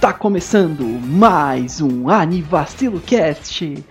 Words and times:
Tá 0.00 0.12
começando 0.12 0.84
mais 0.84 1.80
um 1.80 2.08
Anivacilo 2.08 3.00
Cast, 3.00 3.84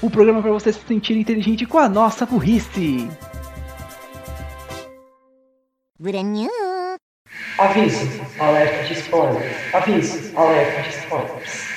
o 0.00 0.10
programa 0.10 0.42
para 0.42 0.52
você 0.52 0.72
se 0.72 0.80
sentir 0.86 1.16
inteligente 1.16 1.64
com 1.64 1.78
a 1.78 1.88
nossa 1.88 2.26
burrice. 2.26 3.08
Aviso, 7.58 8.20
alerta 8.38 8.84
de 8.84 9.00
spoilers. 9.00 9.74
Aviso, 9.74 10.36
alerta 10.36 10.82
de 10.82 10.96
spoilers. 10.96 11.71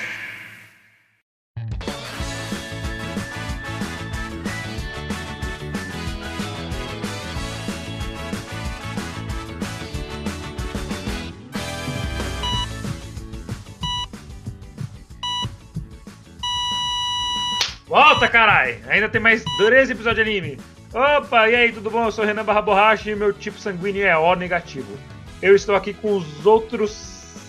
Volta, 17.96 18.28
carai! 18.28 18.78
Ainda 18.88 19.08
tem 19.08 19.18
mais 19.18 19.42
13 19.56 19.92
episódios 19.92 20.22
de 20.22 20.30
anime. 20.30 20.58
Opa, 20.92 21.48
e 21.48 21.54
aí, 21.54 21.72
tudo 21.72 21.90
bom? 21.90 22.04
Eu 22.04 22.12
sou 22.12 22.24
o 22.24 22.26
Renan 22.26 22.44
Barra 22.44 22.60
Borracha 22.60 23.10
e 23.10 23.16
meu 23.16 23.32
tipo 23.32 23.58
sanguíneo 23.58 24.04
é 24.04 24.14
O 24.18 24.34
negativo. 24.34 24.98
Eu 25.40 25.56
estou 25.56 25.74
aqui 25.74 25.94
com 25.94 26.14
os 26.14 26.44
outros 26.44 26.90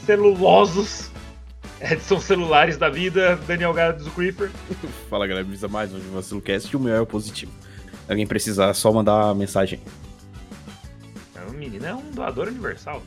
celulosos, 0.05 1.11
é, 1.81 1.97
são 1.97 2.17
celulares 2.21 2.77
da 2.77 2.89
vida, 2.89 3.35
Daniel 3.45 3.73
Gado 3.73 4.05
do 4.05 4.11
Creeper. 4.11 4.49
Fala 5.09 5.27
galera, 5.27 5.45
bem 5.45 5.69
mais 5.69 5.93
um 5.93 5.99
de 5.99 6.07
Vacilo 6.07 6.39
Cast 6.39 6.71
e 6.71 6.77
o 6.77 6.79
meu 6.79 6.95
é 6.95 7.01
o 7.01 7.05
positivo. 7.05 7.51
Se 8.05 8.09
alguém 8.09 8.25
precisar, 8.25 8.69
é 8.69 8.73
só 8.73 8.89
mandar 8.89 9.35
mensagem. 9.35 9.81
O 11.45 11.51
menino 11.51 11.85
é 11.85 11.93
um 11.93 12.09
doador 12.11 12.47
universal. 12.47 13.03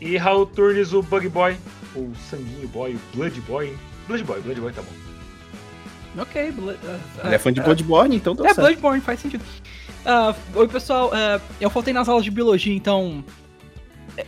E 0.00 0.16
Raul 0.16 0.46
Turnes, 0.46 0.92
o 0.92 1.02
Bug 1.02 1.28
Boy, 1.28 1.56
o 1.96 2.12
Sanguinho 2.30 2.68
Boy, 2.68 2.94
o 2.94 3.16
Blood 3.16 3.40
Boy. 3.40 3.76
Blood 4.06 4.22
Boy, 4.22 4.40
Blood 4.42 4.60
Boy 4.60 4.72
tá 4.72 4.82
bom. 4.82 5.07
Ok, 6.18 6.54
ah, 6.84 7.26
Ele 7.26 7.34
é 7.34 7.38
fã 7.38 7.52
de 7.52 7.60
Bloodborne, 7.60 8.16
então 8.16 8.34
tá 8.34 8.44
É, 8.44 8.46
certo. 8.48 8.60
Bloodborne, 8.60 9.00
faz 9.00 9.20
sentido. 9.20 9.44
Ah, 10.04 10.34
oi, 10.54 10.68
pessoal. 10.68 11.10
ah, 11.12 11.40
eu 11.60 11.70
faltei 11.70 11.92
nas 11.94 12.08
aulas 12.08 12.24
de 12.24 12.30
biologia, 12.30 12.74
então. 12.74 13.24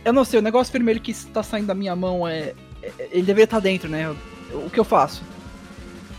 Eu 0.05 0.13
não 0.13 0.23
sei, 0.23 0.39
o 0.39 0.43
negócio 0.43 0.71
vermelho 0.71 1.01
que 1.01 1.11
está 1.11 1.43
saindo 1.43 1.67
da 1.67 1.73
minha 1.75 1.95
mão 1.95 2.27
é. 2.27 2.53
é- 2.81 2.93
Ele 3.11 3.23
deveria 3.23 3.43
estar 3.43 3.59
dentro, 3.59 3.89
né? 3.89 4.09
O 4.53 4.69
que 4.69 4.79
eu 4.79 4.83
faço? 4.85 5.21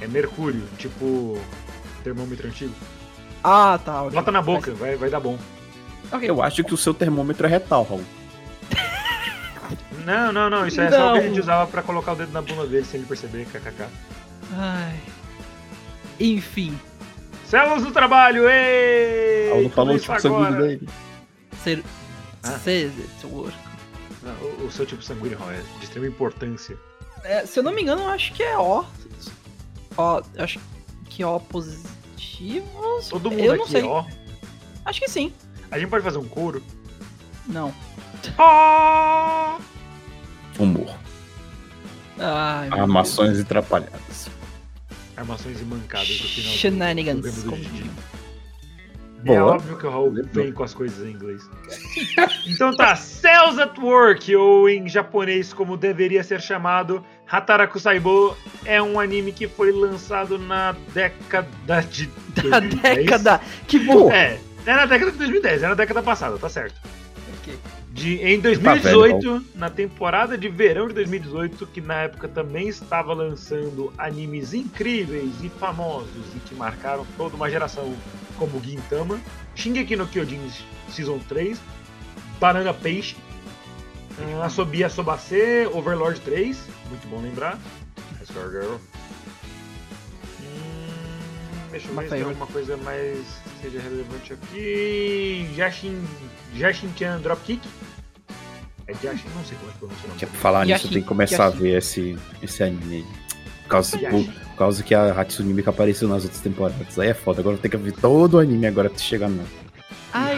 É 0.01 0.07
mercúrio, 0.07 0.63
tipo 0.79 1.39
termômetro 2.05 2.49
antigo. 2.49 2.75
Ah, 3.43 3.79
tá. 3.85 4.03
ok. 4.03 4.13
Bota 4.15 4.31
na 4.33 4.43
boca, 4.43 4.73
vai, 4.75 4.97
vai 4.97 5.09
dar 5.09 5.21
bom. 5.21 5.39
Ok. 6.11 6.29
Eu 6.29 6.43
acho 6.43 6.63
que 6.65 6.75
o 6.75 6.77
seu 6.77 6.93
termômetro 6.93 7.47
é 7.47 7.51
retal, 7.51 7.85
Raul. 7.85 8.05
Não, 10.05 10.33
não, 10.33 10.51
não, 10.51 10.67
isso 10.67 10.81
é 10.81 10.91
só 10.91 11.11
o 11.11 11.13
que 11.13 11.19
a 11.19 11.23
Não. 11.23 11.29
gente 11.29 11.41
usava 11.41 11.67
pra 11.71 11.81
colocar 11.83 12.13
o 12.13 12.17
dedo 12.17 12.33
na 12.33 12.43
bunda 12.43 12.67
dele 12.67 12.85
sem 12.85 12.99
ele 12.99 13.07
perceber, 13.07 13.47
kkk. 13.47 13.85
Ai. 14.55 14.97
Enfim. 16.23 16.79
Células 17.47 17.83
do 17.83 17.91
trabalho, 17.91 18.49
ê! 18.49 19.49
Raul 19.51 19.63
não 19.65 19.71
falou 19.71 19.95
o 19.97 19.99
tipo 19.99 20.21
sanguíneo 20.21 20.63
dele. 20.63 20.89
Ser. 21.63 21.85
Ah. 22.45 22.59
Ser. 22.59 22.93
Não, 23.23 24.33
o, 24.41 24.67
o 24.67 24.71
seu 24.71 24.87
tipo 24.87 25.03
sanguíneo 25.03 25.39
é 25.51 25.61
de 25.79 25.85
extrema 25.85 26.07
importância. 26.07 26.79
É, 27.25 27.45
se 27.45 27.59
eu 27.59 27.63
não 27.63 27.73
me 27.73 27.83
engano, 27.83 28.03
eu 28.03 28.09
acho 28.09 28.33
que 28.33 28.43
é 28.43 28.57
O. 28.57 28.85
Ó, 29.97 30.23
eu 30.35 30.45
acho 30.45 30.61
que 31.11 31.25
O 31.25 31.41
positivos. 31.41 33.09
Todo 33.11 33.31
mundo 33.31 33.43
eu 33.43 33.57
não 33.57 33.65
aqui, 33.65 33.73
sei. 33.73 33.83
ó. 33.83 34.05
Acho 34.85 35.01
que 35.01 35.09
sim. 35.09 35.33
A 35.71 35.79
gente 35.79 35.91
pode 35.91 36.05
fazer 36.05 36.19
um 36.19 36.29
coro. 36.29 36.63
Não. 37.47 37.75
Ah! 38.39 39.59
Humor. 40.59 40.95
Ai, 42.19 42.69
Armações 42.71 43.41
atrapalhadas. 43.41 44.29
Armações 45.17 45.61
e 45.61 45.65
mancadas 45.65 46.09
no 46.09 46.27
final. 46.29 46.53
do- 46.53 46.59
Shenanigans. 46.59 47.21
do 47.45 47.51
do 47.51 47.57
dizem. 47.57 47.91
É 49.25 49.39
Boa. 49.39 49.55
óbvio 49.55 49.79
que 49.79 49.87
o 49.87 49.91
Raul 49.91 50.13
vem 50.33 50.51
com 50.51 50.65
as 50.65 50.75
coisas 50.75 51.07
em 51.07 51.13
inglês. 51.13 51.43
então 52.49 52.75
tá, 52.75 52.97
Cells 52.97 53.61
at 53.61 53.79
Work, 53.79 54.35
ou 54.35 54.69
em 54.69 54.89
japonês 54.89 55.53
como 55.53 55.77
deveria 55.77 56.25
ser 56.25 56.41
chamado, 56.41 57.05
Hataraku 57.31 57.79
Saibo, 57.79 58.37
é 58.65 58.83
um 58.83 58.99
anime 58.99 59.31
que 59.33 59.47
foi 59.47 59.71
lançado 59.71 60.39
na 60.39 60.75
década 60.93 61.83
de... 61.83 62.07
Da 62.51 62.59
2010. 62.59 62.97
década. 62.97 63.41
Que 63.69 63.79
bom. 63.79 64.11
É, 64.11 64.41
é 64.67 64.75
na 64.75 64.87
década 64.87 65.13
de 65.13 65.19
2010, 65.19 65.63
é 65.63 65.69
na 65.69 65.75
década 65.75 66.03
passada, 66.03 66.37
tá 66.37 66.49
certo. 66.49 66.81
De, 68.03 68.17
em 68.17 68.41
Tá 68.41 68.49
2018, 68.49 69.45
na 69.55 69.71
temporada 69.71 70.37
de 70.37 70.49
verão 70.49 70.89
de 70.89 70.95
2018, 70.95 71.69
que 71.69 71.81
na 71.81 72.03
época 72.03 72.27
também 72.27 72.67
estava 72.67 73.15
lançando 73.15 73.93
animes 73.97 74.53
incríveis 74.53 75.31
e 75.41 75.49
famosos 75.49 76.35
e 76.35 76.41
que 76.41 76.53
marcaram 76.53 77.07
toda 77.17 77.37
uma 77.37 77.49
geração, 77.49 77.95
como 78.37 78.61
Gintama, 78.61 79.21
Shingeki 79.55 79.95
no 79.95 80.09
Kyojin 80.09 80.41
Season 80.91 81.21
3, 81.29 81.61
Banana 82.41 82.75
Peixe, 82.75 83.15
uh, 84.19 84.43
Asobi 84.43 84.83
Asobase, 84.83 85.69
Overlord 85.73 86.19
3, 86.23 86.61
muito 86.89 87.07
bom 87.07 87.23
lembrar, 87.23 87.57
Escar 88.21 88.51
Girl. 88.51 88.79
Hum, 90.41 91.69
deixa 91.71 91.87
eu 91.87 91.95
ver 91.95 92.03
se 92.03 92.11
tem 92.11 92.23
alguma 92.23 92.49
coisa 92.49 92.77
mais 92.79 93.19
que 93.19 93.63
seja 93.63 93.81
relevante 93.81 94.33
aqui. 94.33 95.49
Jashin, 95.55 96.05
Jashin-chan 96.57 97.21
Dropkick. 97.21 97.63
É 98.87 98.93
Jashin, 98.95 99.29
não 99.35 99.45
sei 99.45 99.57
como 99.59 99.71
é 99.71 99.73
que 99.73 99.79
pronuncia 99.79 100.05
o 100.05 100.09
nome. 100.09 100.19
Que 100.21 100.27
pra 100.27 100.39
falar 100.41 100.67
nisso, 100.67 100.89
tenho 100.89 101.03
que 101.03 101.09
começar 101.09 101.45
Yashi. 101.47 101.57
a 101.57 101.61
ver 101.61 101.79
esse, 101.79 102.19
esse 102.43 102.63
anime 102.63 102.97
aí. 102.97 103.05
Por 103.63 103.69
causa, 103.69 103.99
por, 103.99 104.25
por 104.25 104.57
causa 104.57 104.83
que 104.83 104.95
a 104.95 105.13
Hatsune 105.19 105.55
Miku 105.55 105.71
apareceu 105.71 106.07
nas 106.09 106.25
outras 106.25 106.43
temporadas. 106.43 106.99
Aí 106.99 107.09
é 107.09 107.15
foda. 107.15 107.41
Agora 107.41 107.57
eu 107.57 107.61
tenho 107.61 107.71
que 107.71 107.77
ver 107.79 107.93
todo 107.93 108.35
o 108.35 108.39
anime 108.39 108.67
agora 108.67 108.91
pra 108.91 108.99
chegar 108.99 109.29
no. 109.29 109.43
Ai, 110.13 110.37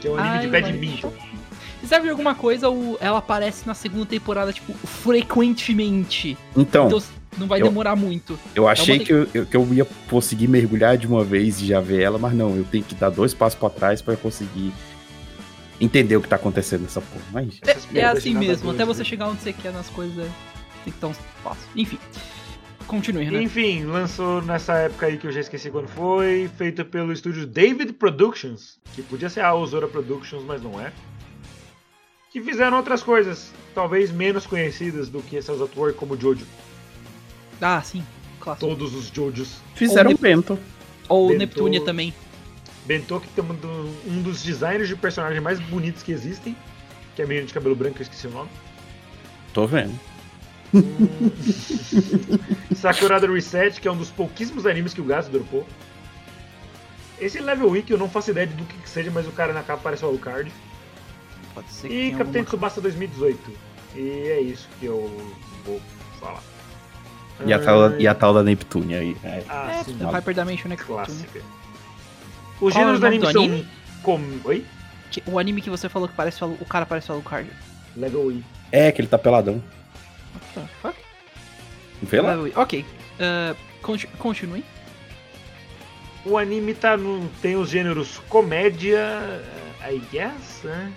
que 0.00 0.08
é 0.08 0.10
um 0.10 0.16
anime 0.18 0.40
de 0.40 0.48
badminton. 0.48 1.12
Você 1.80 1.86
sabe 1.86 2.04
de 2.04 2.10
alguma 2.10 2.34
coisa? 2.34 2.68
o- 2.68 2.98
Ela 3.00 3.18
aparece 3.18 3.66
na 3.66 3.74
segunda 3.74 4.06
temporada, 4.06 4.52
tipo, 4.52 4.72
frequentemente. 4.86 6.36
Então, 6.56 6.88
Então 6.88 7.02
não 7.38 7.46
vai 7.46 7.60
eu- 7.60 7.66
demorar 7.68 7.94
muito. 7.96 8.38
eu 8.54 8.66
achei 8.68 8.98
uma- 8.98 9.04
que 9.04 9.12
eu, 9.12 9.46
que 9.46 9.56
eu 9.56 9.68
ia 9.72 9.86
conseguir 10.08 10.48
mergulhar 10.48 10.96
de 10.98 11.06
uma 11.06 11.22
vez 11.24 11.60
e 11.60 11.66
já 11.66 11.80
ver 11.80 12.02
ela, 12.02 12.18
mas 12.18 12.34
não, 12.34 12.56
eu 12.56 12.64
tenho 12.64 12.82
que 12.84 12.94
dar 12.94 13.08
dois 13.10 13.32
passos 13.32 13.58
pra 13.58 13.70
trás 13.70 14.02
pra 14.02 14.14
eu 14.14 14.18
conseguir 14.18 14.72
entender 15.80 16.16
o 16.16 16.20
que 16.22 16.28
tá 16.28 16.36
acontecendo 16.36 16.82
nessa 16.82 17.00
porra. 17.00 17.24
Mas 17.32 17.58
Essas 17.62 17.84
É 17.86 17.88
piadas 17.88 18.18
assim 18.18 18.32
de 18.32 18.38
mesmo, 18.38 18.70
até 18.70 18.84
você 18.84 19.00
né? 19.00 19.04
chegar 19.08 19.28
onde 19.28 19.40
você 19.42 19.52
quer 19.52 19.72
nas 19.72 19.88
coisas, 19.88 20.18
é- 20.18 20.30
tem 20.84 20.92
que 20.92 20.98
dar 21.00 21.08
uns 21.08 21.18
passos. 21.42 21.64
Enfim. 21.76 21.98
Continue, 22.86 23.24
Renan. 23.24 23.42
Enfim, 23.42 23.84
lançou 23.84 24.42
nessa 24.42 24.74
época 24.74 25.06
aí 25.06 25.16
que 25.16 25.26
eu 25.26 25.30
já 25.32 25.40
esqueci 25.40 25.70
quando 25.70 25.86
foi, 25.88 26.50
feito 26.58 26.84
pelo 26.84 27.12
estúdio 27.12 27.46
David 27.46 27.92
Productions, 27.92 28.78
que 28.96 29.02
podia 29.02 29.28
ser 29.30 29.42
a 29.42 29.54
Osora 29.54 29.86
Productions, 29.86 30.42
mas 30.44 30.60
não 30.60 30.80
é. 30.80 30.92
Que 32.32 32.40
fizeram 32.40 32.76
outras 32.76 33.02
coisas, 33.02 33.52
talvez 33.74 34.10
menos 34.10 34.44
conhecidas 34.46 35.08
do 35.08 35.20
que 35.22 35.36
essas 35.36 35.60
at 35.62 35.70
Work, 35.76 35.98
como 35.98 36.18
Jojo. 36.20 36.44
Ah, 37.60 37.80
sim. 37.82 38.04
Clássico. 38.40 38.66
Todos 38.68 38.94
os 38.94 39.06
Jojos. 39.08 39.58
fizeram 39.74 40.10
Ou 40.10 40.16
um 40.16 40.20
Bento. 40.20 40.58
Ou 41.08 41.28
Bento- 41.28 41.38
Neptunia 41.38 41.84
também. 41.84 42.12
Bento, 42.90 43.20
que 43.20 43.28
tem 43.28 43.44
um 43.44 43.54
do- 43.54 44.22
dos 44.24 44.42
designers 44.42 44.88
de 44.88 44.96
personagens 44.96 45.40
mais 45.40 45.60
bonitos 45.60 46.02
que 46.02 46.10
existem, 46.10 46.56
que 47.14 47.22
é 47.22 47.24
a 47.24 47.28
menina 47.28 47.46
de 47.46 47.54
cabelo 47.54 47.76
branco, 47.76 47.98
eu 47.98 48.02
esqueci 48.02 48.26
o 48.26 48.30
nome. 48.30 48.50
Tô 49.54 49.64
vendo. 49.64 49.96
Sakurada 52.74 53.32
Reset, 53.32 53.80
que 53.80 53.86
é 53.86 53.92
um 53.92 53.96
dos 53.96 54.10
pouquíssimos 54.10 54.66
animes 54.66 54.92
que 54.92 55.00
o 55.00 55.04
Gato 55.04 55.30
dropou. 55.30 55.64
Esse 57.20 57.38
Level 57.38 57.70
Week 57.70 57.88
eu 57.92 57.98
não 57.98 58.08
faço 58.08 58.32
ideia 58.32 58.48
do 58.48 58.64
que, 58.64 58.76
que 58.78 58.90
seja, 58.90 59.08
mas 59.12 59.24
o 59.24 59.30
cara 59.30 59.52
na 59.52 59.62
capa 59.62 59.82
parece 59.84 60.04
o 60.04 60.08
Alucard. 60.08 60.50
Pode 61.54 61.70
ser 61.70 61.92
E 61.92 62.10
Capitão 62.10 62.26
alguma... 62.40 62.44
Tsubasa 62.44 62.80
2018. 62.80 63.52
E 63.94 64.00
é 64.00 64.40
isso 64.40 64.68
que 64.80 64.86
eu 64.86 65.32
vou 65.64 65.80
falar. 66.18 66.42
E 67.46 67.52
a, 67.52 67.58
tal, 67.60 68.00
e 68.00 68.08
a 68.08 68.14
tal 68.14 68.34
da 68.34 68.42
Neptune 68.42 68.94
aí. 68.94 69.16
É. 69.22 69.44
Ah, 69.48 69.76
É, 69.80 69.84
sim. 69.84 69.96
Hyper 69.96 70.34
Dimension 70.34 70.68
né? 70.68 70.76
Clássica. 70.76 71.40
Os 72.60 72.72
Qual 72.72 72.84
é 72.84 72.92
o 72.92 72.96
gêneros 72.96 73.00
do 73.00 73.06
anime 73.06 73.22
do 73.26 73.32
são. 73.32 73.42
anime? 73.44 73.68
Com... 74.02 74.20
Oi? 74.44 74.64
Que- 75.10 75.22
O 75.26 75.38
anime 75.38 75.60
que 75.62 75.70
você 75.70 75.88
falou 75.88 76.08
que 76.08 76.14
parece 76.14 76.42
o 76.44 76.64
cara 76.66 76.86
parece 76.86 77.10
o 77.10 77.14
Alucard. 77.14 77.50
Level 77.96 78.26
Week. 78.26 78.44
É, 78.70 78.92
que 78.92 79.00
ele 79.00 79.08
tá 79.08 79.18
peladão. 79.18 79.62
What 80.34 80.46
the 80.54 80.60
fuck? 80.82 80.96
Vê 82.02 82.20
lá. 82.20 82.34
Ok. 82.56 82.84
Uh, 83.18 83.56
conti- 83.82 84.06
continue. 84.18 84.64
O 86.24 86.36
anime 86.38 86.74
tá 86.74 86.96
no. 86.96 87.28
tem 87.42 87.56
os 87.56 87.68
gêneros 87.70 88.18
comédia. 88.28 89.42
I 89.82 89.98
guess, 90.12 90.60
né? 90.64 90.92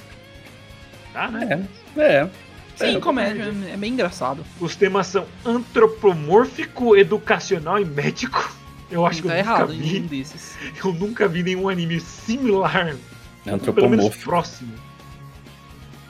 Tá, 1.14 1.30
né? 1.32 1.66
É, 1.98 2.02
é. 2.02 2.30
Sim, 2.76 2.98
É, 2.98 3.00
comédia. 3.00 3.46
comédia. 3.46 3.74
É 3.74 3.78
bem 3.78 3.94
engraçado. 3.94 4.44
Os 4.60 4.76
temas 4.76 5.08
são 5.08 5.26
antropomórfico, 5.46 6.96
educacional 6.96 7.80
e 7.80 7.86
médico. 7.86 8.54
Eu 8.94 9.06
acho 9.06 9.22
que 9.22 9.28
tá 9.28 9.34
eu 9.36 9.44
nunca 9.44 9.50
errado 9.52 9.74
vi. 9.74 10.00
um 10.00 10.06
desses. 10.08 10.56
Eu 10.84 10.94
nunca 10.94 11.28
vi 11.28 11.44
nenhum 11.44 11.68
anime 11.70 12.00
similar. 12.00 12.74
Pelo 12.86 12.98
menos 13.46 13.68
Antropomorfo. 13.68 14.24
próximo. 14.24 14.74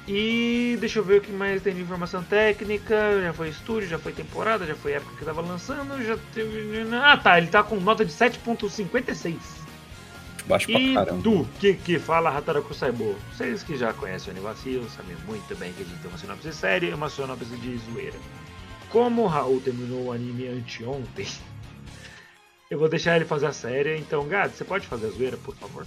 E 0.08 0.76
deixa 0.82 1.00
eu 1.00 1.04
ver 1.04 1.20
o 1.20 1.22
que 1.22 1.32
mais 1.32 1.62
tem 1.62 1.74
de 1.74 1.82
informação 1.82 2.22
técnica. 2.24 3.22
Já 3.24 3.32
foi 3.34 3.50
estúdio, 3.50 3.88
já 3.88 3.98
foi 3.98 4.12
temporada, 4.12 4.66
já 4.66 4.76
foi 4.76 4.92
época 4.94 5.16
que 5.18 5.24
tava 5.24 5.42
lançando, 5.42 6.04
já 6.06 6.18
teve. 6.34 6.84
Ah 6.94 7.16
tá, 7.18 7.38
ele 7.38 7.48
tá 7.48 7.64
com 7.64 7.78
nota 7.78 8.04
de 8.04 8.12
7.56. 8.12 9.36
Baixo 10.46 10.68
pra 10.70 10.78
E 10.78 10.94
caramba. 10.94 11.22
tu, 11.24 11.48
que, 11.58 11.74
que 11.74 11.98
fala 11.98 12.38
Hataraku 12.38 12.74
Saibo? 12.74 13.16
Vocês 13.32 13.64
que 13.64 13.78
já 13.78 13.94
conhecem 13.94 14.34
o 14.34 14.36
Anivacil 14.36 14.84
sabem 14.90 15.16
muito 15.26 15.56
bem 15.58 15.72
que 15.72 15.84
a 15.84 15.86
gente 15.86 16.00
tem 16.02 16.12
uma 16.12 16.18
sinopse 16.18 16.52
séria 16.52 16.90
e 16.90 16.94
uma 16.94 17.10
sinopse 17.10 17.46
de 17.46 17.78
zoeira. 17.90 18.18
Como 18.90 19.22
o 19.22 19.28
Raul 19.28 19.62
terminou 19.62 20.08
o 20.08 20.12
anime 20.12 20.50
anteontem, 20.50 21.26
eu 22.74 22.80
vou 22.80 22.90
deixar 22.90 23.16
ele 23.16 23.26
fazer 23.26 23.46
a 23.46 23.54
série. 23.54 24.00
Então, 24.00 24.28
Gad, 24.28 24.52
você 24.52 24.64
pode 24.64 24.88
fazer 24.88 25.06
a 25.06 25.10
zoeira, 25.12 25.38
por 25.38 25.56
favor? 25.56 25.86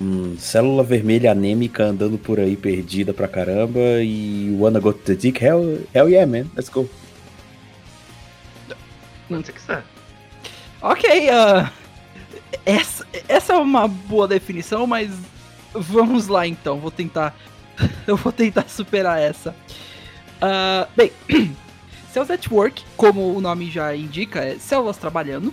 Hum, 0.00 0.36
célula 0.38 0.84
vermelha 0.84 1.32
anêmica 1.32 1.84
andando 1.84 2.16
por 2.16 2.38
aí 2.38 2.56
perdida 2.56 3.12
pra 3.12 3.26
caramba 3.26 3.80
e 4.00 4.56
wanna 4.56 4.78
go 4.78 4.92
to 4.92 5.00
the 5.00 5.16
dick? 5.16 5.44
Hell, 5.44 5.80
hell 5.92 6.08
yeah, 6.08 6.24
man. 6.30 6.48
Let's 6.54 6.68
go. 6.68 6.88
Quando 9.26 9.44
você 9.44 9.52
quiser. 9.52 9.82
Ok, 10.80 11.28
ah, 11.30 11.72
essa, 12.64 13.04
essa 13.28 13.54
é 13.54 13.56
uma 13.56 13.88
boa 13.88 14.28
definição, 14.28 14.86
mas 14.86 15.10
vamos 15.74 16.28
lá 16.28 16.46
então. 16.46 16.78
Vou 16.78 16.92
tentar. 16.92 17.36
Eu 18.06 18.16
vou 18.16 18.32
tentar 18.32 18.68
superar 18.68 19.20
essa. 19.20 19.52
Ah, 20.40 20.86
bem, 20.96 21.10
Cells 22.12 22.32
at 22.32 22.46
Work, 22.48 22.84
como 22.96 23.36
o 23.36 23.40
nome 23.40 23.68
já 23.68 23.96
indica, 23.96 24.38
é 24.44 24.58
células 24.60 24.96
trabalhando. 24.96 25.52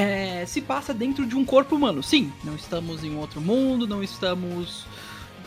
É, 0.00 0.44
se 0.46 0.60
passa 0.60 0.94
dentro 0.94 1.26
de 1.26 1.34
um 1.34 1.44
corpo 1.44 1.74
humano. 1.74 2.02
Sim, 2.02 2.32
não 2.44 2.54
estamos 2.54 3.02
em 3.02 3.16
outro 3.16 3.40
mundo, 3.40 3.86
não 3.86 4.02
estamos 4.02 4.86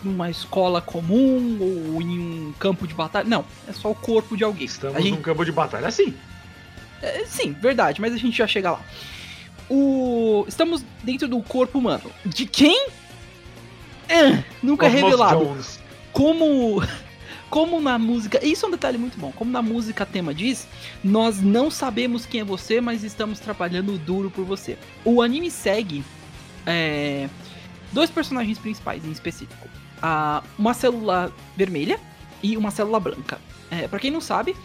numa 0.03 0.30
escola 0.30 0.81
comum 0.81 1.57
ou 1.95 2.01
em 2.01 2.19
um 2.19 2.53
campo 2.59 2.86
de 2.88 2.94
batalha. 2.94 3.27
Não, 3.30 3.45
é 3.68 3.71
só 3.71 3.89
o 3.92 3.95
corpo 3.95 4.36
de 4.36 4.44
alguém. 4.44 4.65
Estamos 4.65 4.98
A 4.98 5.00
gente- 5.01 5.12
num 5.15 5.21
campo 5.21 5.45
de 5.45 5.51
batalha 5.51 5.88
assim. 5.88 6.13
é, 7.01 7.24
Sim, 7.25 7.53
verdade, 7.53 8.01
mas 8.01 8.13
a 8.13 8.18
gente 8.18 8.38
já 8.38 8.45
chega 8.48 8.71
lá. 8.71 8.81
O... 9.69 10.44
Estamos 10.50 10.83
dentro 11.01 11.27
do 11.30 11.42
corpo 11.42 11.80
humano. 11.80 12.12
De 12.25 12.45
quem? 12.45 12.88
É, 14.09 14.44
nunca 14.62 14.88
Cosmos 14.89 15.01
revelado. 15.01 15.45
Jones. 15.45 15.80
Como. 16.12 16.83
Como 17.51 17.81
na 17.81 18.00
música. 18.00 18.44
Isso 18.44 18.65
é 18.65 18.69
um 18.69 18.71
detalhe 18.71 18.98
muito 18.98 19.19
bom. 19.19 19.33
Como 19.33 19.51
na 19.51 19.62
música 19.62 20.06
tema 20.06 20.33
diz, 20.33 20.65
nós 21.03 21.42
não 21.42 21.69
sabemos 21.69 22.25
quem 22.25 22.39
é 22.39 22.44
você, 22.45 22.80
mas 22.80 23.03
estamos 23.03 23.42
trabalhando 23.42 23.98
duro 23.98 24.31
por 24.31 24.45
você. 24.45 24.77
O 25.03 25.21
anime 25.21 25.51
segue 25.51 26.01
é, 26.65 27.30
dois 27.92 28.09
personagens 28.09 28.57
principais 28.57 29.03
em 29.03 29.12
específico: 29.12 29.68
Ah, 30.01 30.42
uma 30.57 30.74
célula 30.74 31.30
vermelha 31.57 32.00
e 32.42 32.56
uma 32.56 32.71
célula 32.71 33.01
branca. 33.01 33.38
É, 33.69 33.86
para 33.86 34.00
quem 34.00 34.12
não 34.12 34.21
sabe, 34.21 34.56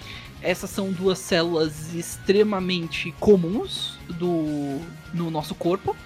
essas 0.41 0.71
são 0.71 0.93
duas 0.93 1.19
células 1.19 1.93
extremamente 1.93 3.13
comuns 3.19 3.99
do, 4.09 4.81
no 5.13 5.29
nosso 5.29 5.57
corpo. 5.57 5.97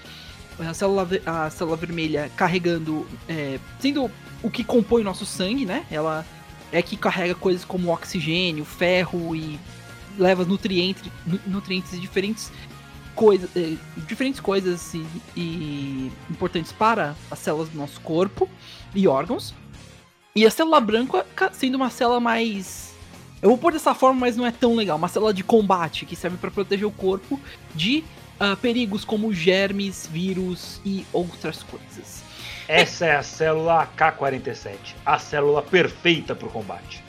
A 0.59 0.73
célula, 0.73 1.07
a 1.27 1.51
célula 1.51 1.77
vermelha 1.77 2.31
carregando. 2.35 3.07
é, 3.29 3.59
sendo 3.79 4.11
o 4.43 4.51
que 4.51 4.65
compõe 4.65 5.03
o 5.03 5.05
nosso 5.05 5.27
sangue, 5.27 5.67
né? 5.67 5.85
Ela 5.91 6.25
é 6.73 6.83
que 6.83 6.97
carrega 6.97 7.35
coisas 7.35 7.65
como 7.65 7.93
oxigênio, 7.93 8.65
ferro 8.65 9.35
e 9.35 9.59
leva 10.19 10.45
nutrientes, 10.45 11.03
nu- 11.27 11.41
nutrientes 11.47 11.93
de 11.93 11.99
diferentes 12.01 12.51
coisas, 13.15 13.51
eh, 13.57 13.75
diferentes 14.07 14.41
coisas 14.41 14.95
e, 14.95 15.05
e 15.37 16.13
importantes 16.31 16.73
para 16.73 17.15
as 17.31 17.39
células 17.39 17.69
do 17.69 17.79
nosso 17.79 18.01
corpo 18.01 18.49
e 18.95 19.07
órgãos. 19.09 19.55
E 20.35 20.47
a 20.47 20.51
célula 20.51 20.81
branca 20.81 21.27
ca- 21.35 21.53
sendo 21.53 21.75
uma 21.75 21.91
célula 21.91 22.21
mais 22.21 22.91
eu 23.43 23.49
vou 23.49 23.57
pôr 23.57 23.73
dessa 23.73 23.95
forma, 23.95 24.21
mas 24.21 24.37
não 24.37 24.45
é 24.45 24.51
tão 24.51 24.75
legal. 24.77 24.99
Uma 24.99 25.09
célula 25.09 25.33
de 25.33 25.43
combate 25.43 26.05
que 26.05 26.15
serve 26.15 26.37
para 26.37 26.51
proteger 26.51 26.87
o 26.87 26.91
corpo 26.91 27.41
de 27.75 28.05
ah, 28.39 28.55
perigos 28.55 29.03
como 29.03 29.33
germes, 29.33 30.07
vírus 30.13 30.79
e 30.85 31.07
outras 31.13 31.63
coisas. 31.63 32.23
Essa 32.73 33.07
é 33.07 33.17
a 33.17 33.23
célula 33.25 33.85
K-47, 33.97 34.77
a 35.05 35.19
célula 35.19 35.61
perfeita 35.61 36.37
pro 36.37 36.49
combate. 36.49 37.03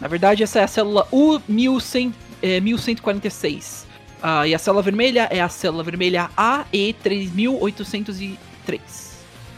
Na 0.00 0.08
verdade, 0.08 0.42
essa 0.42 0.58
é 0.58 0.64
a 0.64 0.66
célula 0.66 1.06
U1100, 1.12 2.12
é, 2.42 2.58
1146. 2.60 3.86
Ah, 4.20 4.44
e 4.46 4.52
a 4.54 4.58
célula 4.58 4.82
vermelha 4.82 5.28
é 5.30 5.40
a 5.40 5.48
célula 5.48 5.84
vermelha 5.84 6.28
AE3803. 6.36 8.80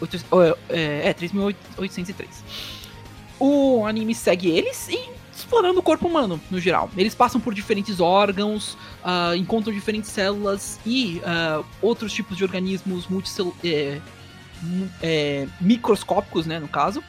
Oito- 0.00 0.24
é, 0.68 1.08
é, 1.08 1.12
3803. 1.14 2.28
O 3.40 3.84
anime 3.86 4.14
segue 4.14 4.48
eles 4.50 4.88
e 4.88 5.08
explorando 5.34 5.80
o 5.80 5.82
corpo 5.82 6.06
humano, 6.06 6.38
no 6.50 6.60
geral. 6.60 6.90
Eles 6.96 7.14
passam 7.14 7.40
por 7.40 7.54
diferentes 7.54 7.98
órgãos, 7.98 8.76
ah, 9.02 9.32
encontram 9.36 9.72
diferentes 9.72 10.10
células 10.10 10.78
e 10.84 11.22
ah, 11.24 11.62
outros 11.80 12.12
tipos 12.12 12.36
de 12.36 12.44
organismos 12.44 13.06
multicel 13.06 13.54
é, 13.64 13.98
é, 15.02 15.46
microscópicos, 15.60 16.46
né, 16.46 16.58
no 16.58 16.68
caso, 16.68 17.02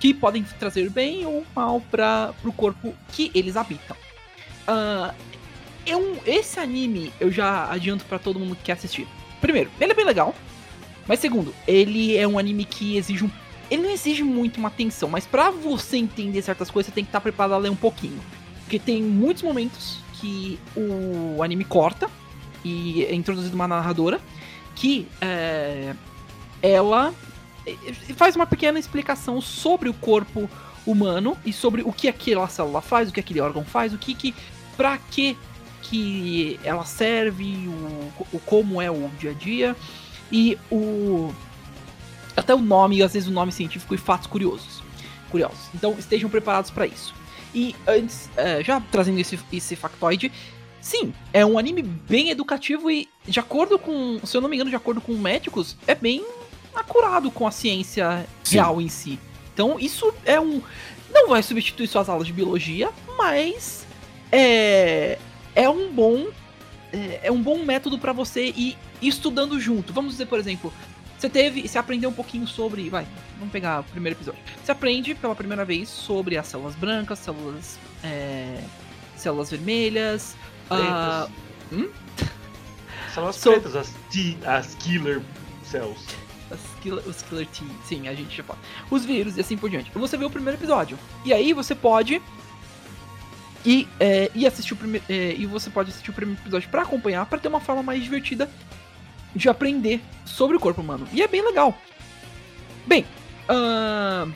que 0.00 0.12
podem 0.12 0.42
trazer 0.58 0.90
bem 0.90 1.24
ou 1.24 1.44
mal 1.54 1.80
para 1.90 2.34
o 2.44 2.52
corpo 2.52 2.94
que 3.12 3.30
eles 3.34 3.56
habitam. 3.56 3.96
É 5.86 5.96
um- 5.96 6.16
esse 6.26 6.58
anime 6.58 7.12
eu 7.20 7.30
já 7.30 7.70
adianto 7.70 8.04
para 8.04 8.18
todo 8.18 8.38
mundo 8.38 8.56
que 8.56 8.64
quer 8.64 8.72
assistir. 8.72 9.06
Primeiro, 9.40 9.70
ele 9.80 9.92
é 9.92 9.94
bem 9.94 10.04
legal. 10.04 10.34
Mas 11.06 11.20
segundo, 11.20 11.54
ele 11.66 12.16
é 12.16 12.26
um 12.26 12.38
anime 12.38 12.64
que 12.64 12.96
exige 12.96 13.24
um. 13.24 13.30
Ele 13.70 13.82
não 13.82 13.90
exige 13.90 14.22
muito 14.22 14.56
uma 14.56 14.68
atenção, 14.68 15.08
mas 15.08 15.26
pra 15.26 15.50
você 15.50 15.98
entender 15.98 16.40
certas 16.40 16.70
coisas, 16.70 16.88
você 16.88 16.94
tem 16.94 17.04
que 17.04 17.08
estar 17.08 17.20
preparado 17.20 17.52
a 17.52 17.58
ler 17.58 17.70
um 17.70 17.76
pouquinho. 17.76 18.18
Porque 18.62 18.78
tem 18.78 19.02
muitos 19.02 19.42
momentos 19.42 19.98
que 20.14 20.58
o 20.74 21.42
anime 21.42 21.64
corta 21.64 22.08
e 22.64 23.04
é 23.04 23.14
introduzida 23.14 23.54
uma 23.54 23.68
narradora 23.68 24.18
que 24.74 25.06
é, 25.20 25.94
ela 26.64 27.14
faz 28.16 28.34
uma 28.34 28.46
pequena 28.46 28.78
explicação 28.78 29.38
sobre 29.38 29.86
o 29.90 29.94
corpo 29.94 30.48
humano 30.86 31.36
e 31.44 31.52
sobre 31.52 31.82
o 31.82 31.92
que 31.92 32.08
aquela 32.08 32.48
célula 32.48 32.80
faz, 32.80 33.10
o 33.10 33.12
que 33.12 33.20
aquele 33.20 33.40
órgão 33.40 33.64
faz, 33.64 33.92
o 33.92 33.98
que 33.98 34.14
que 34.14 34.34
pra 34.74 34.96
que 34.96 35.36
que 35.82 36.58
ela 36.64 36.86
serve, 36.86 37.68
o, 37.68 38.36
o 38.36 38.40
como 38.46 38.80
é 38.80 38.90
o 38.90 39.10
dia 39.18 39.32
a 39.32 39.34
dia 39.34 39.76
e 40.32 40.58
o 40.70 41.30
até 42.34 42.54
o 42.54 42.58
nome, 42.58 43.02
às 43.02 43.12
vezes 43.12 43.28
o 43.28 43.32
nome 43.32 43.52
científico 43.52 43.94
e 43.94 43.98
fatos 43.98 44.26
curiosos. 44.26 44.82
Curiosos. 45.30 45.68
Então 45.74 45.94
estejam 45.98 46.30
preparados 46.30 46.70
pra 46.70 46.86
isso. 46.86 47.14
E 47.54 47.76
antes, 47.86 48.30
é, 48.36 48.64
já 48.64 48.80
trazendo 48.80 49.20
esse, 49.20 49.38
esse 49.52 49.76
factoide, 49.76 50.32
sim, 50.80 51.12
é 51.30 51.44
um 51.44 51.58
anime 51.58 51.82
bem 51.82 52.30
educativo 52.30 52.90
e 52.90 53.06
de 53.26 53.38
acordo 53.38 53.78
com, 53.78 54.18
se 54.24 54.34
eu 54.34 54.40
não 54.40 54.48
me 54.48 54.56
engano, 54.56 54.70
de 54.70 54.76
acordo 54.76 55.00
com 55.00 55.12
médicos, 55.12 55.76
é 55.86 55.94
bem 55.94 56.24
acurado 56.74 57.30
com 57.30 57.46
a 57.46 57.50
ciência 57.50 58.26
Sim. 58.42 58.56
real 58.56 58.80
em 58.80 58.88
si. 58.88 59.18
Então 59.52 59.78
isso 59.78 60.12
é 60.24 60.40
um 60.40 60.60
não 61.12 61.28
vai 61.28 61.42
substituir 61.42 61.86
suas 61.86 62.08
aulas 62.08 62.26
de 62.26 62.32
biologia, 62.32 62.90
mas 63.16 63.86
é 64.32 65.18
é 65.54 65.68
um 65.68 65.92
bom 65.92 66.26
é, 66.92 67.20
é 67.24 67.32
um 67.32 67.40
bom 67.42 67.64
método 67.64 67.98
pra 67.98 68.12
você 68.12 68.46
ir 68.56 68.76
estudando 69.00 69.58
junto. 69.60 69.92
Vamos 69.92 70.12
dizer, 70.12 70.26
por 70.26 70.38
exemplo, 70.38 70.72
você 71.18 71.28
teve, 71.28 71.66
você 71.66 71.78
aprendeu 71.78 72.10
um 72.10 72.12
pouquinho 72.12 72.46
sobre, 72.46 72.88
vai, 72.90 73.06
vamos 73.38 73.52
pegar 73.52 73.80
o 73.80 73.84
primeiro 73.84 74.16
episódio. 74.18 74.40
Você 74.62 74.72
aprende 74.72 75.14
pela 75.14 75.34
primeira 75.34 75.64
vez 75.64 75.88
sobre 75.88 76.36
as 76.36 76.46
células 76.48 76.74
brancas, 76.74 77.18
células 77.20 77.78
é, 78.02 78.58
células 79.16 79.50
vermelhas, 79.50 80.36
ah, 80.70 81.28
Pretas. 81.70 81.90
Células 83.14 83.36
So- 83.36 83.52
pretas, 83.52 83.76
as, 83.76 83.92
as 84.46 84.74
killer 84.76 85.22
cells. 85.64 86.00
Killer, 86.82 87.02
os 87.06 87.22
killer 87.22 87.46
T, 87.46 87.64
sim, 87.84 88.08
a 88.08 88.14
gente 88.14 88.36
já 88.36 88.42
fala. 88.42 88.58
Os 88.90 89.04
vírus 89.04 89.36
e 89.36 89.40
assim 89.40 89.56
por 89.56 89.70
diante. 89.70 89.90
Você 89.94 90.16
vê 90.16 90.24
o 90.24 90.30
primeiro 90.30 90.58
episódio. 90.58 90.98
E 91.24 91.32
aí 91.32 91.52
você 91.52 91.74
pode 91.74 92.20
ir, 93.64 93.88
é, 93.98 94.30
ir 94.34 94.46
assistir 94.46 94.74
o 94.74 94.76
primeiro. 94.76 95.04
e 95.08 95.46
você 95.46 95.70
pode 95.70 95.90
assistir 95.90 96.10
o 96.10 96.14
primeiro 96.14 96.40
episódio 96.42 96.68
pra 96.68 96.82
acompanhar, 96.82 97.26
pra 97.26 97.38
ter 97.38 97.48
uma 97.48 97.60
forma 97.60 97.82
mais 97.82 98.02
divertida 98.02 98.50
de 99.34 99.48
aprender 99.48 100.00
sobre 100.24 100.56
o 100.56 100.60
corpo 100.60 100.80
humano. 100.80 101.08
E 101.12 101.22
é 101.22 101.28
bem 101.28 101.44
legal. 101.44 101.76
Bem, 102.86 103.04
ahn, 103.48 104.32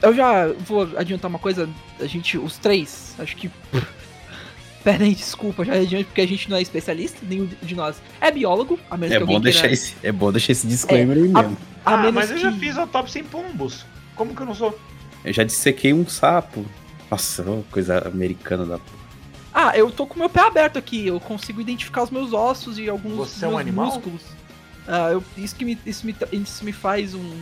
eu 0.00 0.14
já 0.14 0.48
vou 0.48 0.88
adiantar 0.96 1.28
uma 1.28 1.38
coisa. 1.38 1.68
A 2.00 2.06
gente, 2.06 2.36
os 2.38 2.58
três, 2.58 3.14
acho 3.18 3.36
que. 3.36 3.48
Pera 3.48 4.01
aí, 4.90 5.14
desculpa, 5.14 5.64
já 5.64 5.74
adiante, 5.74 6.04
porque 6.06 6.20
a 6.20 6.26
gente 6.26 6.48
não 6.50 6.56
é 6.56 6.62
especialista, 6.62 7.18
nenhum 7.22 7.46
de 7.62 7.74
nós 7.74 7.96
é 8.20 8.30
biólogo, 8.30 8.78
a 8.90 8.96
menos 8.96 9.14
É 9.16 9.18
que 9.18 9.24
bom, 9.24 9.40
deixar 9.40 9.60
queira- 9.62 9.74
esse, 9.74 9.94
é 10.02 10.12
bom 10.12 10.32
deixar 10.32 10.52
esse 10.52 10.66
disclaimer 10.66 11.16
aí 11.16 11.30
a- 11.34 11.42
mesmo. 11.42 11.56
a 11.84 11.94
ah, 11.94 11.96
menos 11.98 12.14
mas 12.14 12.30
eu 12.30 12.38
já 12.38 12.52
que- 12.52 12.58
fiz 12.58 12.76
autópsia 12.76 13.20
em 13.20 13.24
pombos. 13.24 13.84
Como 14.16 14.34
que 14.34 14.42
eu 14.42 14.46
não 14.46 14.54
sou? 14.54 14.78
Eu 15.24 15.32
já 15.32 15.44
dissequei 15.44 15.92
um 15.92 16.06
sapo. 16.08 16.64
Nossa, 17.10 17.44
coisa 17.70 17.98
americana 18.08 18.64
da. 18.64 18.78
Ah, 19.54 19.76
eu 19.76 19.90
tô 19.90 20.06
com 20.06 20.18
meu 20.18 20.28
pé 20.30 20.40
aberto 20.40 20.78
aqui, 20.78 21.06
eu 21.06 21.20
consigo 21.20 21.60
identificar 21.60 22.02
os 22.04 22.10
meus 22.10 22.32
ossos 22.32 22.78
e 22.78 22.88
alguns 22.88 23.16
Você 23.16 23.44
é 23.44 23.48
um 23.48 23.58
animal? 23.58 23.86
músculos. 23.86 24.22
Ah, 24.88 25.10
eu- 25.12 25.22
isso, 25.36 25.54
que 25.54 25.64
me, 25.64 25.78
isso, 25.86 26.04
me, 26.06 26.16
isso 26.32 26.64
me 26.64 26.72
faz 26.72 27.14
um, 27.14 27.36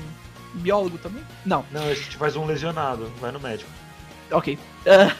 biólogo 0.54 0.99
também? 0.99 1.23
Não. 1.47 1.64
Não, 1.70 1.82
a 1.88 1.94
gente 1.94 2.16
faz 2.16 2.35
um 2.37 2.44
lesionado, 2.44 3.11
vai 3.20 3.30
no 3.30 3.38
médico. 3.40 3.70
Ok. 4.32 4.59
Ah, 4.87 5.14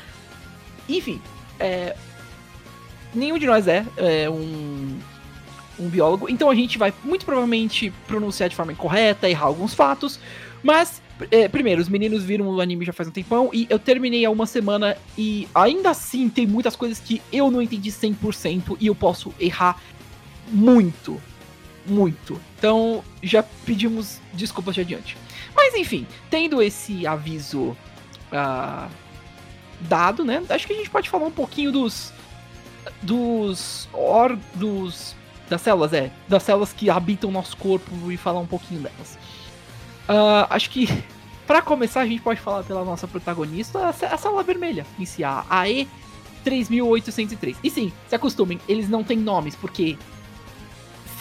enfim, 0.89 1.21
é, 1.59 1.97
nenhum 3.15 3.39
de 3.39 3.47
nós 3.47 3.67
é, 3.67 3.85
é, 3.97 4.31
um, 4.31 4.99
um 5.79 5.89
biólogo, 5.89 6.29
então 6.29 6.51
a 6.51 6.55
gente 6.55 6.79
vai 6.79 6.93
muito 7.05 7.25
provavelmente 7.25 7.93
pronunciar 8.07 8.49
de 8.49 8.57
forma 8.57 8.73
incorreta, 8.73 9.29
errar 9.29 9.47
alguns 9.47 9.75
fatos, 9.75 10.19
mas. 10.63 11.03
é, 11.31 11.49
primeiro, 11.49 11.81
os 11.81 11.89
meninos 11.89 12.23
viram 12.23 12.49
o 12.49 12.61
anime 12.61 12.85
já 12.85 12.93
faz 12.93 13.09
um 13.09 13.13
tempão 13.13 13.51
e 13.53 13.67
eu 13.69 13.79
terminei 13.79 14.25
há 14.25 14.31
uma 14.31 14.47
semana 14.47 14.97
e 15.17 15.49
ainda 15.55 15.91
assim 15.91 16.29
tem 16.29 16.47
muitas 16.47 16.75
coisas 16.75 16.99
que 16.99 17.21
eu 17.33 17.51
não 17.51 17.61
entendi 17.61 17.91
100% 17.91 18.77
e 18.81 18.87
eu 18.87 18.95
posso 18.95 19.35
errar 19.39 19.81
muito. 20.51 21.21
Muito. 21.87 22.41
Então 22.59 23.03
já 23.23 23.43
pedimos 23.43 24.21
desculpas 24.33 24.75
de 24.75 24.83
adiante. 24.83 25.17
Mas 25.55 25.75
enfim, 25.75 26.07
tendo 26.31 26.63
esse 26.63 27.07
aviso 27.07 27.77
ah, 28.33 28.89
dado, 29.81 30.25
né? 30.25 30.43
Acho 30.49 30.67
que 30.67 30.73
a 30.73 30.77
gente 30.77 30.91
pode 30.91 31.09
falar 31.09 31.27
um 31.27 31.31
pouquinho 31.31 31.73
dos. 31.73 32.13
Dos. 33.03 33.89
Or, 33.93 34.37
dos. 34.55 35.15
das 35.49 35.61
células, 35.63 35.93
é. 35.93 36.11
Das 36.29 36.43
células 36.43 36.73
que 36.73 36.89
habitam 36.91 37.31
o 37.31 37.33
nosso 37.33 37.57
corpo 37.57 37.91
e 38.11 38.17
falar 38.17 38.41
um 38.41 38.47
pouquinho 38.47 38.81
delas. 38.81 39.19
Ah, 40.09 40.47
acho 40.51 40.71
que. 40.71 40.87
Pra 41.47 41.61
começar, 41.61 42.03
a 42.03 42.07
gente 42.07 42.23
pode 42.23 42.41
falar 42.41 42.63
pela 42.63 42.85
nossa 42.85 43.09
protagonista, 43.09 43.89
a, 43.89 43.93
cé- 43.93 44.07
a 44.07 44.17
célula 44.17 44.45
vermelha, 44.45 44.87
em 44.97 45.05
si, 45.05 45.25
a 45.25 45.45
AE3803. 46.45 47.57
E 47.65 47.69
sim, 47.71 47.93
se 48.09 48.15
acostumem, 48.15 48.61
eles 48.69 48.89
não 48.89 49.03
têm 49.03 49.17
nomes, 49.19 49.57
porque. 49.57 49.99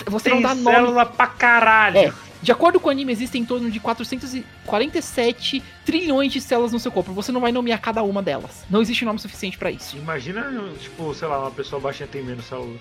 Você 0.05 0.29
Tem 0.29 0.35
não 0.35 0.41
dá 0.49 0.55
nome 0.55 0.75
célula 0.75 1.05
pra 1.07 1.25
caralho. 1.27 1.97
É. 1.97 2.13
De 2.41 2.51
acordo 2.51 2.79
com 2.79 2.87
o 2.87 2.91
anime, 2.91 3.11
existem 3.11 3.41
em 3.41 3.45
torno 3.45 3.69
de 3.69 3.79
447 3.81 5.61
trilhões 5.85 6.31
de 6.31 6.39
células 6.39 6.71
no 6.71 6.79
seu 6.79 6.91
corpo. 6.91 7.11
Você 7.13 7.31
não 7.31 7.41
vai 7.41 7.51
nomear 7.51 7.81
cada 7.81 8.01
uma 8.01 8.23
delas. 8.23 8.63
Não 8.69 8.81
existe 8.81 9.03
nome 9.03 9.19
suficiente 9.19 9.57
pra 9.57 9.69
isso. 9.69 9.97
Imagina, 9.97 10.49
tipo, 10.79 11.13
sei 11.13 11.27
lá, 11.27 11.41
uma 11.41 11.51
pessoa 11.51 11.81
baixinha 11.81 12.07
tem 12.07 12.23
menos 12.23 12.45
células. 12.45 12.79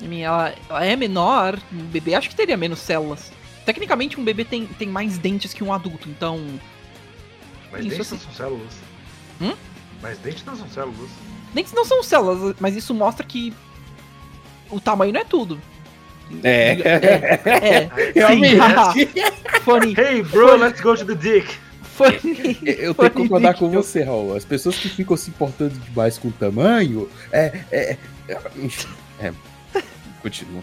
I 0.00 0.06
mean, 0.06 0.20
Ela, 0.20 0.54
ela 0.68 0.84
é 0.84 0.94
menor, 0.94 1.58
um 1.72 1.84
bebê 1.86 2.14
acho 2.14 2.28
que 2.28 2.36
teria 2.36 2.56
menos 2.56 2.78
células. 2.78 3.32
Tecnicamente, 3.64 4.18
um 4.20 4.24
bebê 4.24 4.44
tem, 4.44 4.66
tem 4.66 4.88
mais 4.88 5.18
dentes 5.18 5.52
que 5.52 5.64
um 5.64 5.72
adulto, 5.72 6.08
então. 6.08 6.40
Mas 7.72 7.84
Isso 7.84 7.90
dentes 7.90 8.00
assim. 8.00 8.14
não 8.14 8.22
são 8.22 8.32
células. 8.32 8.74
Hum? 9.40 9.54
Mas 10.00 10.18
dentes 10.18 10.44
não 10.44 10.56
são 10.56 10.68
células. 10.68 11.10
Dentes 11.52 11.72
não 11.72 11.84
são 11.84 12.02
células, 12.02 12.54
mas 12.60 12.76
isso 12.76 12.94
mostra 12.94 13.26
que. 13.26 13.52
O 14.70 14.78
tamanho 14.80 15.12
não 15.12 15.20
é 15.20 15.24
tudo. 15.24 15.60
É. 16.42 16.72
É, 16.72 18.12
Realmente. 18.14 19.08
funny. 19.64 19.94
Hey 19.98 20.22
bro, 20.22 20.56
let's 20.56 20.80
go 20.80 20.96
to 20.96 21.04
the 21.04 21.14
dick. 21.14 21.46
funny. 21.82 22.58
Eu 22.64 22.94
tenho 22.94 22.94
funny 22.94 23.10
que 23.10 23.16
concordar 23.16 23.54
com 23.54 23.70
você, 23.70 24.02
Raul. 24.02 24.36
As 24.36 24.44
pessoas 24.44 24.76
que 24.76 24.88
ficam 24.88 25.16
se 25.16 25.30
importando 25.30 25.74
demais 25.78 26.18
com 26.18 26.28
o 26.28 26.32
tamanho. 26.32 27.08
É. 27.32 27.60
é, 27.72 27.96
é, 28.28 28.38
é. 29.20 29.32
Continua. 30.22 30.62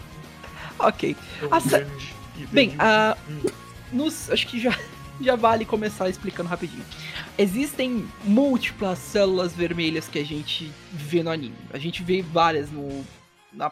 Ok. 0.78 1.16
Tão 1.40 1.54
A 1.54 1.60
cé- 1.60 1.78
grande 1.80 2.14
e 2.38 2.46
Bem, 2.46 2.76
Hum. 3.28 3.48
nos, 3.92 4.30
acho 4.30 4.46
que 4.46 4.60
já, 4.60 4.76
já 5.20 5.36
vale 5.36 5.64
começar 5.64 6.08
explicando 6.08 6.48
rapidinho. 6.48 6.84
Existem 7.38 8.06
múltiplas 8.24 8.98
células 8.98 9.52
vermelhas 9.54 10.06
que 10.08 10.18
a 10.18 10.24
gente 10.24 10.70
vê 10.92 11.22
no 11.22 11.30
anime. 11.30 11.56
A 11.72 11.78
gente 11.78 12.02
vê 12.02 12.22
várias 12.22 12.70
no, 12.70 13.04
na 13.52 13.70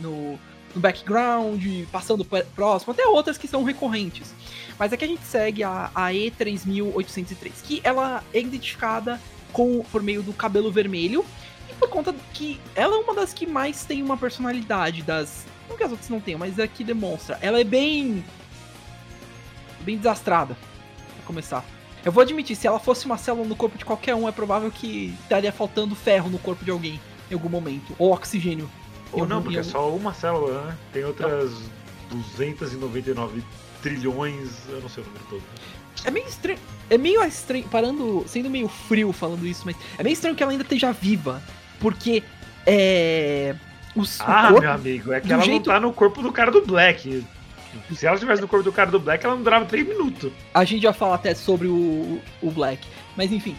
no, 0.00 0.38
no 0.76 0.80
background, 0.80 1.64
passando 1.90 2.24
pr- 2.24 2.44
próximo, 2.54 2.92
até 2.92 3.04
outras 3.06 3.36
que 3.38 3.48
são 3.48 3.64
recorrentes. 3.64 4.32
Mas 4.78 4.92
aqui 4.92 5.04
a 5.04 5.08
gente 5.08 5.24
segue 5.24 5.64
a, 5.64 5.90
a 5.94 6.10
E3803, 6.10 7.52
que 7.64 7.80
ela 7.82 8.22
é 8.32 8.40
identificada 8.40 9.20
com, 9.52 9.82
por 9.90 10.02
meio 10.02 10.22
do 10.22 10.34
cabelo 10.34 10.70
vermelho, 10.70 11.24
e 11.68 11.74
por 11.74 11.88
conta 11.88 12.14
que 12.34 12.60
ela 12.74 12.94
é 12.94 12.98
uma 12.98 13.14
das 13.14 13.32
que 13.32 13.46
mais 13.46 13.84
tem 13.84 14.02
uma 14.02 14.16
personalidade 14.16 15.02
das. 15.02 15.46
Não 15.68 15.76
que 15.76 15.82
as 15.82 15.90
outras 15.90 16.08
não 16.10 16.20
tenham, 16.20 16.38
mas 16.38 16.58
é 16.58 16.68
que 16.68 16.84
demonstra. 16.84 17.38
Ela 17.40 17.58
é 17.58 17.64
bem. 17.64 18.22
bem 19.80 19.96
desastrada. 19.96 20.56
Pra 21.16 21.26
começar. 21.26 21.64
Eu 22.04 22.12
vou 22.12 22.22
admitir, 22.22 22.54
se 22.54 22.68
ela 22.68 22.78
fosse 22.78 23.04
uma 23.06 23.18
célula 23.18 23.48
no 23.48 23.56
corpo 23.56 23.76
de 23.76 23.84
qualquer 23.84 24.14
um, 24.14 24.28
é 24.28 24.32
provável 24.32 24.70
que 24.70 25.12
estaria 25.22 25.50
faltando 25.50 25.96
ferro 25.96 26.30
no 26.30 26.38
corpo 26.38 26.64
de 26.64 26.70
alguém 26.70 27.00
em 27.28 27.34
algum 27.34 27.48
momento. 27.48 27.96
Ou 27.98 28.12
oxigênio. 28.12 28.70
Ou 29.20 29.26
não, 29.26 29.42
porque 29.42 29.58
é 29.58 29.62
só 29.62 29.90
uma 29.94 30.12
célula, 30.14 30.62
né? 30.62 30.76
Tem 30.92 31.04
outras 31.04 31.52
299 32.10 33.42
trilhões, 33.82 34.50
eu 34.68 34.80
não 34.80 34.88
sei 34.88 35.02
o 35.02 35.06
número 35.06 35.24
todo. 35.30 35.42
É 36.04 36.10
meio 36.10 36.26
estranho. 36.26 36.58
É 36.90 36.98
meio 36.98 37.22
estranho, 37.24 37.64
parando, 37.68 38.24
sendo 38.28 38.50
meio 38.50 38.68
frio 38.68 39.12
falando 39.12 39.46
isso, 39.46 39.62
mas 39.64 39.76
é 39.98 40.02
meio 40.02 40.12
estranho 40.14 40.36
que 40.36 40.42
ela 40.42 40.52
ainda 40.52 40.62
esteja 40.64 40.92
viva. 40.92 41.42
Porque 41.80 42.22
é. 42.66 43.54
Os, 43.94 44.20
Ah, 44.20 44.48
corpo- 44.48 44.60
meu 44.60 44.72
amigo, 44.72 45.12
é 45.12 45.20
que 45.20 45.32
ela 45.32 45.42
jeito- 45.42 45.66
não 45.68 45.74
tá 45.74 45.80
no 45.80 45.92
corpo 45.92 46.22
do 46.22 46.30
cara 46.30 46.50
do 46.50 46.60
Black. 46.64 47.24
Se 47.94 48.06
ela 48.06 48.14
estivesse 48.16 48.40
no 48.42 48.48
corpo 48.48 48.64
do 48.64 48.72
cara 48.72 48.90
do 48.90 48.98
Black, 49.00 49.24
ela 49.24 49.34
não 49.34 49.42
durava 49.42 49.64
3 49.64 49.86
minutos. 49.86 50.30
A 50.52 50.64
gente 50.64 50.82
já 50.82 50.92
fala 50.92 51.14
até 51.14 51.34
sobre 51.34 51.66
o, 51.66 52.20
o 52.42 52.50
Black. 52.50 52.86
Mas 53.16 53.32
enfim. 53.32 53.56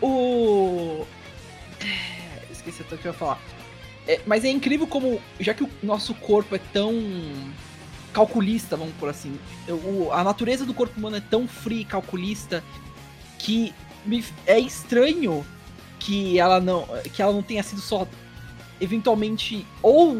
O. 0.00 1.04
É, 1.80 2.52
Esqueci 2.52 2.82
até 2.82 2.94
o 2.94 2.98
que 2.98 3.06
eu 3.08 3.12
ia 3.12 3.18
falar. 3.18 3.38
É, 4.08 4.20
mas 4.26 4.44
é 4.44 4.48
incrível 4.50 4.86
como, 4.86 5.20
já 5.38 5.52
que 5.54 5.62
o 5.62 5.70
nosso 5.82 6.14
corpo 6.14 6.54
é 6.54 6.60
tão 6.72 6.92
calculista, 8.12 8.76
vamos 8.76 8.94
por 8.98 9.08
assim, 9.08 9.38
o- 9.68 10.10
a 10.12 10.24
natureza 10.24 10.64
do 10.64 10.74
corpo 10.74 10.98
humano 10.98 11.16
é 11.16 11.20
tão 11.20 11.46
fria 11.46 11.82
e 11.82 11.84
calculista 11.84 12.62
que 13.38 13.72
me- 14.04 14.24
é 14.46 14.58
estranho 14.58 15.46
que 15.98 16.38
ela 16.38 16.58
não 16.60 16.88
que 17.12 17.20
ela 17.22 17.32
não 17.32 17.42
tenha 17.42 17.62
sido 17.62 17.80
só 17.80 18.06
eventualmente 18.80 19.64
ou 19.82 20.16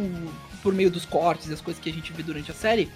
por 0.62 0.72
meio 0.74 0.90
dos 0.90 1.04
cortes 1.06 1.50
as 1.50 1.60
coisas 1.60 1.82
que 1.82 1.88
a 1.88 1.92
gente 1.92 2.12
vê 2.12 2.22
durante 2.22 2.50
a 2.50 2.54
série 2.54 2.90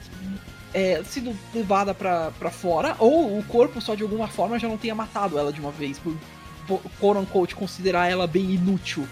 é, 0.73 1.03
sido 1.05 1.35
levada 1.55 1.95
pra 1.95 2.51
fora, 2.51 2.95
ou 2.99 3.39
o 3.39 3.43
corpo 3.45 3.81
só 3.81 3.95
de 3.95 4.03
alguma 4.03 4.27
forma 4.29 4.59
já 4.59 4.69
não 4.69 4.77
tenha 4.77 4.95
matado 4.95 5.39
ela 5.39 5.53
de 5.53 5.61
uma 5.61 5.71
vez, 5.71 5.99
por 5.99 6.15
por, 6.67 6.81
quote 7.27 7.55
considerar 7.55 8.11
ela 8.11 8.27
bem 8.27 8.53
inútil. 8.55 9.07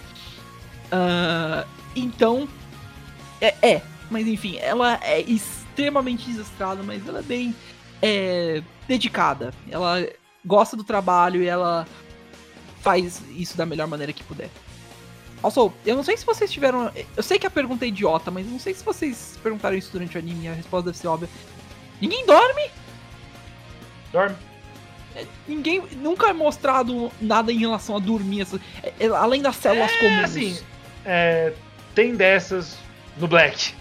Ah, 0.93 1.65
então, 1.97 2.47
é, 3.41 3.55
é, 3.63 3.83
mas 4.11 4.27
enfim, 4.27 4.59
ela 4.59 4.99
é 5.03 5.21
extremamente 5.23 6.27
desastrada, 6.31 6.83
mas 6.83 7.07
ela 7.09 7.21
é 7.21 7.23
bem 7.23 7.55
é, 8.03 8.63
dedicada. 8.87 9.55
Ela 9.71 10.07
gosta 10.45 10.77
do 10.77 10.85
trabalho 10.85 11.43
e 11.43 11.47
ela 11.47 11.87
faz 12.83 13.23
isso 13.31 13.57
da 13.57 13.65
melhor 13.65 13.87
maneira 13.89 14.13
que 14.13 14.23
puder. 14.23 14.51
Also, 15.43 15.73
eu 15.85 15.97
não 15.97 16.05
sei 16.05 16.17
se 16.17 16.25
vocês 16.27 16.53
tiveram. 16.53 16.93
Eu 17.17 17.23
sei 17.23 17.39
que 17.39 17.47
a 17.47 17.51
pergunta 17.51 17.85
é 17.85 17.89
idiota, 17.89 18.31
mas 18.31 18.47
não 18.47 18.61
sei 18.61 18.75
se 18.75 18.85
vocês 18.85 19.39
perguntaram 19.43 19.77
isso 19.77 19.91
durante 19.91 20.17
o 20.17 20.21
anime, 20.21 20.47
a 20.49 20.53
resposta 20.53 20.87
deve 20.91 20.99
ser 20.99 21.09
óbvia. 21.09 21.29
Ninguém 22.01 22.25
dorme? 22.27 22.71
Dorme. 24.13 24.37
Ninguém. 25.49 25.83
Nunca 25.97 26.29
é 26.29 26.33
mostrado 26.33 27.11
nada 27.21 27.51
em 27.53 27.59
relação 27.59 27.97
a 27.97 27.99
dormir. 27.99 28.43
essa- 28.43 28.61
é- 28.83 28.93
é- 29.01 29.07
além 29.09 29.43
das 29.43 29.57
células 29.57 29.91
É, 29.91 29.99
comuns. 29.99 30.25
assim, 30.25 30.59
É, 31.05 31.53
tem 31.95 32.15
dessas 32.15 32.77
no 33.19 33.27
Black, 33.27 33.75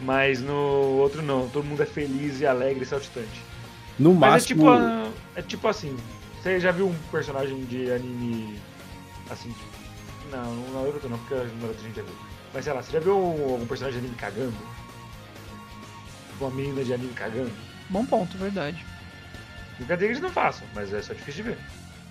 mas 0.00 0.40
no 0.40 0.54
outro 0.98 1.22
não. 1.22 1.48
Todo 1.48 1.64
mundo 1.64 1.82
é 1.82 1.86
feliz 1.86 2.40
e 2.40 2.46
alegre 2.46 2.82
e 2.82 2.86
saltitante. 2.86 3.42
No 3.98 4.14
Mas 4.14 4.44
é 4.44 4.46
tipo, 4.46 4.64
máximo. 4.64 4.88
a- 5.36 5.38
é 5.38 5.42
tipo 5.42 5.66
assim, 5.68 5.96
você 6.40 6.60
já 6.60 6.70
viu 6.70 6.86
um 6.88 6.94
personagem 7.10 7.64
de 7.64 7.90
anime 7.90 8.58
assim? 9.28 9.52
Não, 10.30 10.54
não 10.54 10.84
Naruto 10.84 11.08
não, 11.08 11.18
porque 11.18 11.34
a 11.34 11.38
maioria 11.38 11.72
da 11.74 11.82
gente 11.82 11.96
já 11.96 12.02
viu. 12.02 12.14
Mas 12.54 12.64
sei 12.64 12.72
lá, 12.72 12.82
você 12.82 12.92
já 12.92 13.00
viu 13.00 13.18
um- 13.18 13.52
algum 13.52 13.66
personagem 13.66 14.00
de 14.00 14.06
anime 14.06 14.20
cagando? 14.20 14.54
Uma 16.40 16.50
menina 16.50 16.84
de 16.84 16.94
anime 16.94 17.12
cagando? 17.14 17.50
Bom 17.90 18.04
ponto, 18.04 18.38
verdade. 18.38 18.84
Que 19.84 19.92
eles 19.92 20.20
não 20.20 20.30
façam, 20.30 20.66
mas 20.74 20.92
é 20.92 21.02
só 21.02 21.12
difícil 21.12 21.44
de 21.44 21.50
ver. 21.50 21.58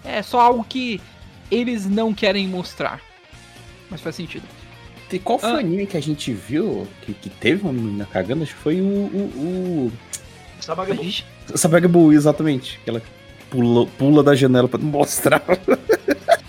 É 0.04 0.22
só 0.22 0.40
algo 0.42 0.64
que 0.64 1.02
eles 1.50 1.86
não 1.86 2.14
querem 2.14 2.48
mostrar. 2.48 3.02
Mas 3.90 4.02
faz 4.02 4.16
sentido. 4.16 4.44
E 5.12 5.20
Qual 5.20 5.40
foi 5.40 5.50
Ah. 5.50 5.54
o 5.56 5.58
anime 5.58 5.86
que 5.88 5.96
a 5.96 6.02
gente 6.02 6.34
viu 6.34 6.86
que, 7.02 7.14
que 7.14 7.30
teve 7.30 7.62
uma 7.64 7.72
menina 7.72 8.06
cagando? 8.12 8.44
Acho 8.44 8.54
que 8.56 8.62
foi 8.62 8.82
o. 8.82 8.86
o, 8.86 9.92
A 10.60 10.62
Sabagabu. 10.62 11.04
gente- 11.04 11.26
o 11.54 11.58
Sabagabu, 11.58 12.12
exatamente. 12.12 12.80
Que 12.84 12.90
ela 12.90 13.02
pula, 13.50 13.86
pula 13.98 14.22
da 14.24 14.36
janela 14.36 14.68
pra 14.68 14.80
mostrar. 14.80 15.42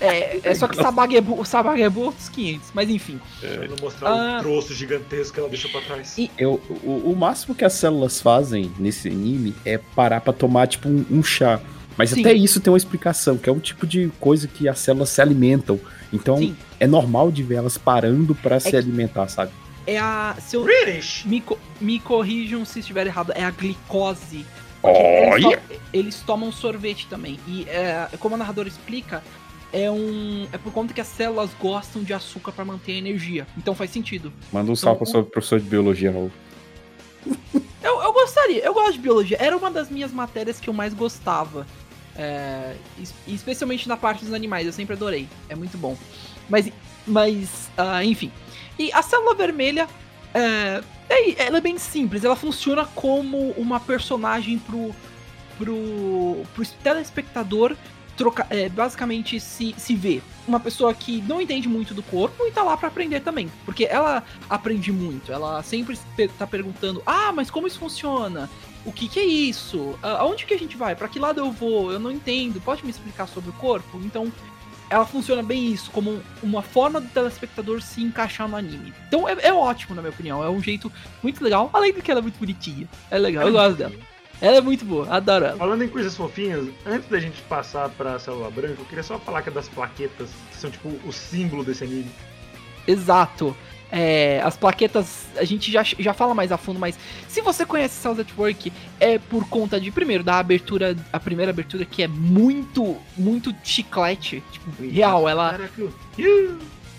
É, 0.01 0.39
é 0.51 0.55
só 0.55 0.69
que 0.69 0.77
Sabagebu, 0.77 1.45
Sabagebu 1.45 2.01
é 2.03 2.05
outros 2.05 2.29
500, 2.29 2.69
mas 2.73 2.89
enfim. 2.89 3.21
Pra 3.41 3.67
não 3.67 3.77
mostrar 3.83 4.09
Ah. 4.11 4.39
o 4.39 4.43
troço 4.43 4.73
gigantesco 4.73 5.35
que 5.35 5.41
ela 5.41 5.49
deixou 5.49 5.69
pra 5.73 5.81
trás. 5.81 6.17
E- 6.17 6.31
Eu, 6.39 6.61
o, 6.85 7.11
o 7.11 7.17
máximo 7.17 7.53
que 7.53 7.65
as 7.65 7.73
células 7.73 8.21
fazem 8.21 8.71
nesse 8.79 9.09
anime 9.09 9.57
é 9.65 9.77
parar 9.77 10.21
pra 10.21 10.33
tomar, 10.33 10.69
tipo, 10.69 10.89
um, 10.89 11.05
um 11.11 11.21
chá. 11.23 11.61
Mas 11.97 12.11
Sim. 12.11 12.21
até 12.21 12.33
isso 12.33 12.61
tem 12.61 12.73
uma 12.73 12.77
explicação, 12.79 13.37
que 13.37 13.51
é 13.51 13.53
um 13.53 13.59
tipo 13.59 13.89
de 13.89 14.09
coisa 14.21 14.47
que 14.47 14.69
as 14.69 14.79
células 14.79 15.09
se 15.09 15.21
alimentam. 15.21 15.81
Então 16.13 16.39
Sim. 16.39 16.57
é 16.81 16.87
normal 16.87 17.31
de 17.31 17.43
ver 17.43 17.57
elas 17.57 17.77
parando 17.79 18.35
pra 18.35 18.59
se 18.61 18.71
que- 18.71 18.77
alimentar, 18.77 19.29
sabe? 19.29 19.53
É 19.87 19.99
a. 19.99 20.37
Se 20.41 20.57
eu, 20.57 20.65
British! 20.65 21.25
me, 21.25 21.41
co- 21.41 21.59
me 21.81 21.99
corrijam 21.99 22.65
se 22.65 22.81
estiver 22.81 23.07
errado. 23.07 23.33
É 23.35 23.43
a 23.45 23.51
glicose 23.51 24.45
Eles, 24.85 25.45
Olha! 25.45 25.57
to- 25.59 25.75
eles 25.93 26.21
tomam 26.21 26.53
sorvete 26.53 27.07
também. 27.09 27.39
E 27.47 27.65
é, 27.69 28.09
como 28.21 28.35
a 28.35 28.39
narradora 28.39 28.69
explica, 28.69 29.23
é 29.73 29.91
um. 29.91 30.47
É 30.53 30.59
por 30.59 30.73
conta 30.73 30.93
que 30.95 31.01
as 31.01 31.07
células 31.07 31.51
gostam 31.61 32.03
de 32.03 32.13
açúcar 32.13 32.53
pra 32.53 32.65
manter 32.65 32.93
a 32.93 32.97
energia. 32.97 33.47
Então 33.57 33.75
faz 33.75 33.91
sentido. 33.91 34.33
Manda 34.53 34.71
um 34.71 34.77
salve 34.77 34.97
Então, 35.03 35.13
pro 35.13 35.23
seu 35.25 35.25
professor 35.25 35.59
de 35.61 35.69
biologia, 35.69 36.11
Raul. 36.13 36.31
Eu, 37.83 38.03
eu 38.03 38.13
gostaria, 38.13 38.65
eu 38.65 38.75
gosto 38.75 38.93
de 38.95 38.99
biologia. 38.99 39.37
Era 39.41 39.57
uma 39.57 39.71
das 39.71 39.89
minhas 39.91 40.13
matérias 40.13 40.61
que 40.61 40.69
eu 40.69 40.75
mais 40.75 40.93
gostava. 40.95 41.67
É, 42.19 42.75
es- 43.01 43.15
especialmente 43.29 43.89
na 43.89 43.97
parte 43.97 44.25
dos 44.25 44.35
animais, 44.35 44.67
eu 44.67 44.73
sempre 44.73 44.95
adorei. 44.97 45.29
É 45.49 45.55
muito 45.55 45.79
bom. 45.79 45.97
Mas, 46.49 46.71
mas 47.07 47.71
ah, 47.77 48.05
enfim. 48.05 48.33
E 48.79 48.93
a 48.93 49.03
célula 49.03 49.35
vermelha, 49.35 49.87
é, 50.35 50.83
é- 51.09 51.47
ela 51.47 51.59
é 51.59 51.61
bem 51.61 51.79
simples. 51.79 52.25
Ela 52.25 52.35
funciona 52.37 52.85
como 52.87 53.51
uma 53.53 53.79
personagem 53.79 54.59
pro, 54.59 54.95
pro, 55.57 56.43
pro 56.55 56.67
telespectador 56.83 57.77
trocar, 58.17 58.49
é, 58.51 58.69
basicamente 58.69 59.39
se, 59.39 59.75
se 59.79 59.95
ver. 59.95 60.21
Uma 60.47 60.59
pessoa 60.59 60.93
que 60.93 61.23
não 61.23 61.41
entende 61.41 61.69
muito 61.69 61.95
do 61.95 62.03
corpo 62.03 62.45
e 62.47 62.51
tá 62.51 62.63
lá 62.65 62.77
pra 62.77 62.89
aprender 62.89 63.21
também. 63.21 63.49
Porque 63.65 63.85
ela 63.85 64.25
aprende 64.51 64.91
muito. 64.91 65.31
Ela 65.33 65.63
sempre 65.63 65.97
tá 66.37 66.47
perguntando: 66.47 67.01
ah, 67.07 67.31
mas 67.33 67.49
como 67.51 67.67
isso 67.69 67.79
funciona? 67.79 68.51
O 68.89 68.93
que, 68.93 69.07
que 69.07 69.21
é 69.21 69.25
isso? 69.25 69.99
Ah, 70.03 70.21
Aonde 70.21 70.47
que 70.47 70.55
a 70.55 70.59
gente 70.59 70.75
vai? 70.75 70.97
Pra 70.97 71.09
que 71.09 71.19
lado 71.19 71.39
eu 71.41 71.53
vou? 71.53 71.93
Eu 71.93 71.99
não 71.99 72.11
entendo. 72.11 72.59
Pode 72.59 72.83
me 72.83 72.91
explicar 72.91 73.29
sobre 73.29 73.51
o 73.51 73.53
corpo? 73.53 74.01
Então, 74.03 74.33
ela 74.89 75.05
funciona 75.05 75.43
bem 75.43 75.71
isso, 75.71 75.91
como 75.91 76.23
uma 76.43 76.63
forma 76.63 76.99
do 76.99 77.07
telespectador 77.09 77.83
se 77.83 78.03
encaixar 78.03 78.49
no 78.49 78.57
anime. 78.57 78.95
Então 79.07 79.29
é, 79.29 79.37
é 79.43 79.53
ótimo, 79.53 79.95
na 79.95 80.01
minha 80.01 80.11
opinião. 80.11 80.43
É 80.43 80.49
um 80.49 80.63
jeito 80.63 80.91
muito 81.23 81.45
legal, 81.45 81.69
além 81.75 81.93
do 81.93 82.01
que 82.01 82.11
ela 82.11 82.21
é 82.21 82.23
muito 82.23 82.39
bonitinha. 82.39 82.89
É 83.11 83.19
legal, 83.19 83.47
eu 83.47 83.53
gosto 83.53 83.77
dela. 83.77 83.93
Ela 84.41 84.57
é 84.57 84.61
muito 84.63 84.87
boa, 84.87 85.07
adoro 85.15 85.45
ela. 85.45 85.59
Falando 85.59 85.83
em 85.83 85.89
coisas 85.89 86.17
fofinhas, 86.17 86.69
antes 86.87 87.09
da 87.11 87.21
gente 87.21 87.43
passar 87.43 87.91
pra 87.91 88.19
célula 88.19 88.51
branca, 88.51 88.77
eu 88.81 88.87
queria 88.87 89.03
só 89.03 89.19
falar 89.19 89.43
que 89.43 89.51
é 89.51 89.53
das 89.53 89.69
plaquetas, 89.69 90.31
que 90.51 90.57
são 90.57 90.71
tipo 90.71 90.89
o 91.05 91.13
símbolo 91.13 91.63
desse 91.63 91.85
anime. 91.85 92.11
Exato. 92.87 93.55
É, 93.91 94.43
as 94.45 94.55
plaquetas, 94.55 95.27
a 95.37 95.45
gente 95.45 95.73
já, 95.73 95.83
já 95.83 96.13
fala 96.13 96.35
mais 96.35 96.53
a 96.53 96.59
fundo, 96.59 96.79
mas 96.79 96.99
se 97.27 97.41
você 97.41 97.65
conhece 97.65 97.95
Cells 97.95 98.21
at 98.21 98.29
Work, 98.37 98.71
é 99.01 99.19
por 99.19 99.49
conta 99.49 99.81
de, 99.81 99.91
primeiro, 99.91 100.23
da 100.23 100.39
abertura, 100.39 100.95
a 101.11 101.19
primeira 101.19 101.51
abertura 101.51 101.87
que 101.87 102.03
é 102.03 102.09
muito, 102.09 102.97
muito 103.17 103.55
chiclete. 103.65 104.43
Tipo, 104.53 104.71
real, 104.83 105.27
ela 105.27 105.59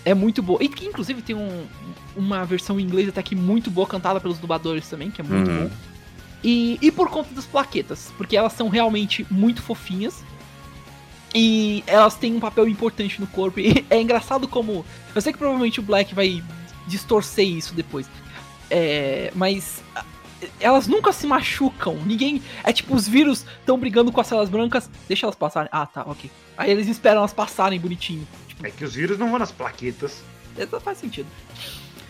é 0.04 0.14
muito 0.14 0.42
boa. 0.42 0.62
E 0.62 0.68
que, 0.68 0.84
inclusive, 0.86 1.22
tem 1.22 1.36
um- 1.36 1.64
uma 2.16 2.44
versão 2.44 2.80
em 2.80 2.82
inglês 2.82 3.08
até 3.08 3.22
que 3.22 3.36
muito 3.36 3.70
boa, 3.70 3.86
cantada 3.86 4.18
pelos 4.20 4.38
dubladores 4.38 4.88
também, 4.88 5.10
que 5.12 5.20
é 5.20 5.24
muito 5.24 5.48
Uhum. 5.48 5.68
bom. 5.68 5.70
E, 6.42 6.76
e 6.82 6.90
por 6.90 7.08
conta 7.10 7.32
das 7.34 7.44
plaquetas, 7.46 8.12
porque 8.16 8.36
elas 8.36 8.52
são 8.54 8.68
realmente 8.68 9.24
muito 9.30 9.62
fofinhas. 9.62 10.24
E 11.32 11.84
elas 11.86 12.16
têm 12.16 12.34
um 12.34 12.40
papel 12.40 12.66
importante 12.66 13.20
no 13.20 13.26
corpo. 13.28 13.60
E 13.60 13.84
é 13.88 14.00
engraçado 14.00 14.48
como. 14.48 14.84
Eu 15.14 15.20
sei 15.20 15.32
que 15.32 15.38
provavelmente 15.38 15.78
o 15.78 15.82
Black 15.82 16.12
vai 16.14 16.42
distorcer 16.90 17.46
isso 17.46 17.72
depois. 17.74 18.06
É, 18.70 19.32
mas 19.34 19.82
ah, 19.96 20.04
elas 20.60 20.86
nunca 20.86 21.12
se 21.12 21.26
machucam. 21.26 21.94
Ninguém. 22.06 22.42
É 22.64 22.72
tipo, 22.72 22.94
os 22.94 23.08
vírus 23.08 23.44
estão 23.60 23.78
brigando 23.78 24.12
com 24.12 24.20
as 24.20 24.26
células 24.26 24.48
brancas. 24.48 24.88
Deixa 25.08 25.26
elas 25.26 25.36
passarem. 25.36 25.68
Ah, 25.72 25.86
tá, 25.86 26.02
ok. 26.06 26.30
Aí 26.56 26.70
eles 26.70 26.86
esperam 26.88 27.18
elas 27.18 27.32
passarem 27.32 27.78
bonitinho. 27.80 28.26
Tipo, 28.48 28.66
É 28.66 28.70
que 28.70 28.84
os 28.84 28.94
vírus 28.94 29.18
não 29.18 29.30
vão 29.30 29.38
nas 29.38 29.50
plaquetas, 29.52 30.22
isso 30.58 30.80
faz 30.80 30.98
sentido. 30.98 31.26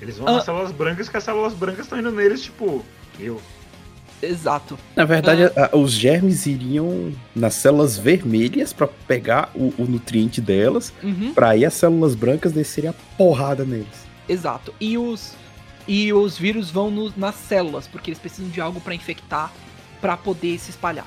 eles 0.03 0.17
vão 0.19 0.29
Ah. 0.29 0.33
nas 0.33 0.45
células 0.45 0.73
brancas, 0.73 1.09
que 1.09 1.17
as 1.17 1.25
células 1.25 1.53
brancas 1.53 1.81
estão 1.87 1.99
indo 1.99 2.11
neles, 2.11 2.43
tipo, 2.43 2.85
eu. 3.19 3.41
Exato. 4.23 4.79
Na 4.95 5.05
verdade, 5.07 5.45
a- 5.45 5.75
os 5.77 5.93
germes 5.93 6.45
iriam 6.47 7.13
nas 7.35 7.55
células 7.55 7.97
vermelhas 7.97 8.71
pra 8.73 8.87
pegar 8.87 9.51
o, 9.55 9.73
o 9.79 9.87
nutriente 9.87 10.41
delas, 10.43 10.93
Uhum. 11.03 11.33
pra 11.35 11.51
aí 11.51 11.65
as 11.65 11.73
células 11.75 12.15
brancas 12.15 12.53
descerem 12.53 12.91
a 12.91 12.95
porrada 13.17 13.65
neles. 13.65 14.10
Exato. 14.33 14.73
E 14.81 14.97
os 14.97 15.33
e 15.89 16.13
os 16.13 16.39
vírus 16.39 16.71
vão 16.71 16.91
no- 16.91 17.13
nas 17.17 17.35
células, 17.35 17.87
porque 17.89 18.11
eles 18.11 18.19
precisam 18.21 18.49
de 18.51 18.61
algo 18.61 18.81
pra 18.81 18.95
infectar 18.95 19.51
pra 20.01 20.17
poder 20.17 20.59
se 20.59 20.71
espalhar. 20.71 21.07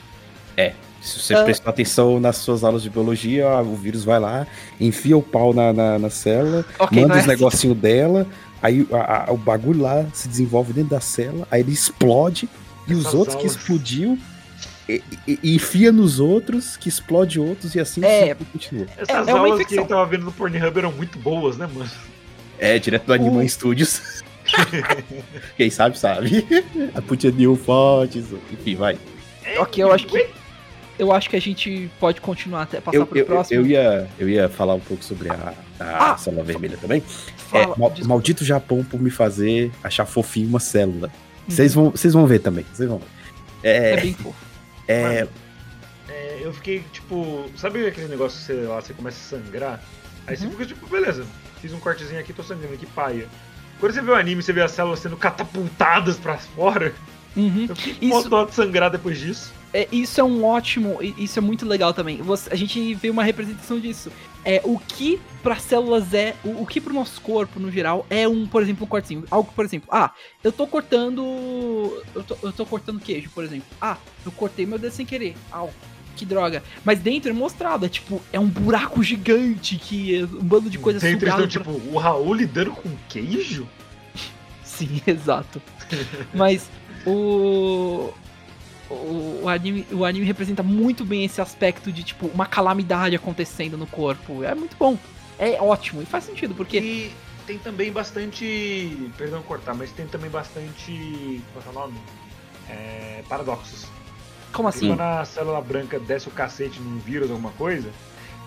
Se 1.02 1.20
você 1.20 1.34
Ah. 1.36 1.44
prestar 1.44 1.70
atenção 1.70 2.18
nas 2.20 2.38
suas 2.38 2.64
aulas 2.64 2.82
de 2.82 2.90
biologia, 2.90 3.48
ah, 3.50 3.62
o 3.62 3.76
vírus 3.76 4.04
vai 4.06 4.20
lá, 4.20 4.48
enfia 4.80 5.18
o 5.18 5.22
pau 5.22 5.54
na, 5.54 5.74
na, 5.74 6.00
na 6.00 6.10
célula, 6.10 6.66
Ok, 6.80 6.98
manda 7.02 7.10
não 7.14 7.16
é 7.18 7.22
os 7.22 7.28
negocinhos 7.28 7.78
dela, 7.78 8.26
aí 8.62 8.88
a- 8.92 9.30
a- 9.30 9.34
o 9.34 9.38
bagulho 9.38 9.82
lá 9.82 10.06
se 10.14 10.30
desenvolve 10.30 10.72
dentro 10.72 10.92
da 10.92 11.02
célula, 11.02 11.46
aí 11.52 11.60
ele 11.60 11.74
explode, 11.74 12.48
e 12.88 12.94
os 12.94 13.02
Essas 13.02 13.14
outros 13.16 13.36
que 13.36 13.42
aulas. 13.42 13.58
explodiu 13.58 14.18
e, 14.88 15.04
e- 15.28 15.40
e 15.44 15.56
enfia 15.56 15.92
nos 15.92 16.22
outros, 16.22 16.78
que 16.78 16.88
explode 16.88 17.38
outros, 17.40 17.76
e 17.76 17.80
assim 17.82 18.04
É. 18.04 18.34
continua. 18.36 18.86
Essas 18.98 19.28
É- 19.28 19.32
é 19.32 19.34
uma 19.34 19.48
aulas 19.48 19.66
que 19.68 19.76
eu 19.76 19.86
tava 19.86 20.06
vendo 20.06 20.24
no 20.24 20.32
Pornhub 20.32 20.78
eram 20.78 20.92
muito 20.94 21.20
boas, 21.20 21.58
né, 21.58 21.68
mano? 21.74 21.90
É, 22.60 22.78
direto 22.80 23.06
do 23.06 23.14
Anima 23.14 23.42
O- 23.44 23.50
Studios. 23.50 24.24
Quem 25.58 25.70
sabe, 25.70 25.98
sabe. 25.98 26.46
A 26.96 27.02
putinha 27.02 27.32
de 27.32 27.48
um 27.48 27.56
forte, 27.56 28.20
enfim, 28.52 28.76
vai. 28.76 28.98
Ok, 29.58 29.84
eu 29.84 29.92
acho 29.92 30.06
que 30.08 30.28
eu 31.00 31.12
acho 31.12 31.28
que 31.30 31.36
a 31.36 31.42
gente 31.42 31.90
pode 32.00 32.22
continuar 32.22 32.64
até 32.64 32.80
passar 32.80 32.98
Eu, 32.98 33.06
pro 33.08 33.18
eu, 33.18 33.26
próximo. 33.26 33.60
eu, 33.62 33.66
ia, 33.66 34.08
eu 34.20 34.30
ia 34.30 34.48
falar 34.48 34.76
um 34.76 34.80
pouco 34.80 35.04
sobre 35.04 35.30
a, 35.30 35.54
a 35.80 36.12
Ah! 36.14 36.18
célula 36.18 36.44
vermelha 36.44 36.78
também. 36.78 37.02
Fala, 37.50 37.64
é, 37.76 37.80
mal- 37.80 37.94
maldito 38.06 38.46
Japão 38.46 38.84
por 38.84 39.02
me 39.02 39.10
fazer 39.10 39.72
achar 39.84 40.06
fofinho 40.06 40.48
uma 40.48 40.60
célula. 40.60 41.08
Uhum. 41.08 41.56
Vocês 41.56 41.74
vão, 41.74 41.90
vocês 41.90 42.14
vão 42.14 42.28
ver 42.28 42.40
também. 42.40 42.64
Vocês 42.72 42.88
vão 42.88 43.00
ver. 43.00 43.06
É 43.64 43.94
É, 43.94 44.02
bem 44.02 44.14
fofo. 44.14 44.36
é, 44.88 45.28
É, 46.10 46.40
eu 46.42 46.54
fiquei, 46.54 46.84
tipo, 46.92 47.46
sabe 47.58 47.88
aquele 47.88 48.08
negócio 48.08 48.40
que 48.40 48.46
você 48.46 48.54
lá, 48.68 48.80
você 48.80 48.94
começa 48.94 49.18
a 49.36 49.40
sangrar? 49.40 49.82
Aí 50.28 50.38
você 50.38 50.46
Uhum. 50.46 50.52
fica 50.52 50.66
tipo, 50.68 50.86
beleza, 50.88 51.26
fiz 51.64 51.72
um 51.74 51.80
cortezinho 51.80 52.20
aqui, 52.20 52.34
tô 52.34 52.44
sangrando, 52.44 52.78
que 52.78 52.86
paia. 52.86 53.26
Quando 53.80 53.94
você 53.94 54.02
vê 54.02 54.12
o 54.12 54.16
anime, 54.16 54.44
você 54.44 54.52
vê 54.52 54.62
as 54.62 54.72
células 54.72 55.00
sendo 55.00 55.16
catapultadas 55.16 56.18
pra 56.18 56.38
fora, 56.38 56.94
Uhum. 57.38 57.68
eu 57.70 57.76
fiquei 57.76 58.10
Isso- 58.10 58.30
de 58.46 58.54
sangrar 58.54 58.92
depois 58.92 59.18
disso. 59.18 59.54
É, 59.74 59.88
isso 59.92 60.20
é 60.20 60.24
um 60.24 60.44
ótimo, 60.44 61.00
isso 61.02 61.40
é 61.40 61.42
muito 61.42 61.66
legal 61.66 61.94
também. 61.94 62.18
Você- 62.22 62.52
a 62.52 62.56
gente 62.56 62.94
vê 62.96 63.10
uma 63.10 63.24
representação 63.24 63.80
disso. 63.80 64.12
É 64.46 64.62
o 64.66 64.78
que 64.78 65.20
para 65.42 65.56
células 65.56 66.14
é, 66.14 66.36
o, 66.44 66.62
o 66.62 66.66
que 66.68 66.80
para 66.82 66.92
o 66.92 66.96
nosso 66.96 67.20
corpo 67.22 67.60
no 67.62 67.72
geral 67.72 68.06
é 68.10 68.28
um, 68.28 68.46
por 68.46 68.62
exemplo, 68.62 68.84
um 68.84 68.88
cortezinho. 68.88 69.24
Algo, 69.32 69.52
por 69.56 69.64
exemplo, 69.66 69.88
ah, 69.92 70.12
eu 70.44 70.52
tô 70.52 70.68
cortando, 70.68 71.24
eu 72.14 72.24
tô, 72.24 72.38
eu 72.44 72.52
tô 72.52 72.66
cortando 72.66 73.00
queijo, 73.00 73.30
por 73.32 73.44
exemplo. 73.44 73.66
Ah, 73.82 73.98
eu 74.26 74.32
cortei 74.34 74.66
meu 74.66 74.78
dedo 74.78 74.92
sem 74.92 75.06
querer. 75.06 75.36
Au, 75.52 75.74
que 76.16 76.26
droga. 76.26 76.64
Mas 76.86 77.00
dentro 77.00 77.30
é 77.30 77.34
mostrado, 77.34 77.86
é 77.86 77.90
tipo, 77.90 78.22
é 78.32 78.40
um 78.40 78.48
buraco 78.48 79.02
gigante 79.04 79.78
que 79.78 80.20
é 80.20 80.24
um 80.24 80.44
bando 80.44 80.70
de 80.70 80.78
coisas 80.78 81.02
Dentro 81.02 81.28
estão, 81.28 81.40
pra- 81.40 81.48
tipo, 81.48 81.72
o 81.92 81.98
Raul 81.98 82.34
lidando 82.34 82.72
com 82.72 82.90
queijo? 83.10 83.68
Sim, 84.64 85.02
exato. 85.08 85.62
Mas 86.34 86.70
o, 87.06 88.14
o, 88.90 89.42
o 89.44 89.50
anime, 89.50 89.86
o 89.92 90.06
anime 90.06 90.26
representa 90.26 90.64
muito 90.64 91.04
bem 91.06 91.24
esse 91.26 91.40
aspecto 91.42 91.92
de, 91.92 92.04
tipo, 92.04 92.28
uma 92.28 92.46
calamidade 92.46 93.16
acontecendo 93.16 93.78
no 93.78 93.86
corpo. 93.88 94.44
É 94.44 94.56
muito 94.56 94.76
bom. 94.78 94.98
É 95.38 95.62
ótimo. 95.62 96.02
E 96.02 96.06
faz 96.06 96.24
sentido, 96.24 96.54
porque. 96.56 96.78
E 96.80 97.12
tem 97.46 97.58
também 97.58 97.92
bastante. 97.92 98.98
Perdão 99.18 99.42
cortar, 99.44 99.74
mas 99.74 99.92
tem 99.92 100.06
também 100.08 100.30
bastante. 100.30 101.42
Qual 101.54 101.66
é 101.66 101.70
o 101.70 101.74
nome? 101.74 101.98
É, 102.70 103.24
paradoxos. 103.28 103.86
Como 104.54 104.68
assim? 104.70 104.88
quando 104.88 105.02
a 105.02 105.26
célula 105.26 105.60
branca 105.62 106.00
desce 106.00 106.28
o 106.28 106.32
cacete 106.32 106.80
num 106.80 107.00
vírus, 107.00 107.30
alguma 107.30 107.52
coisa, 107.52 107.90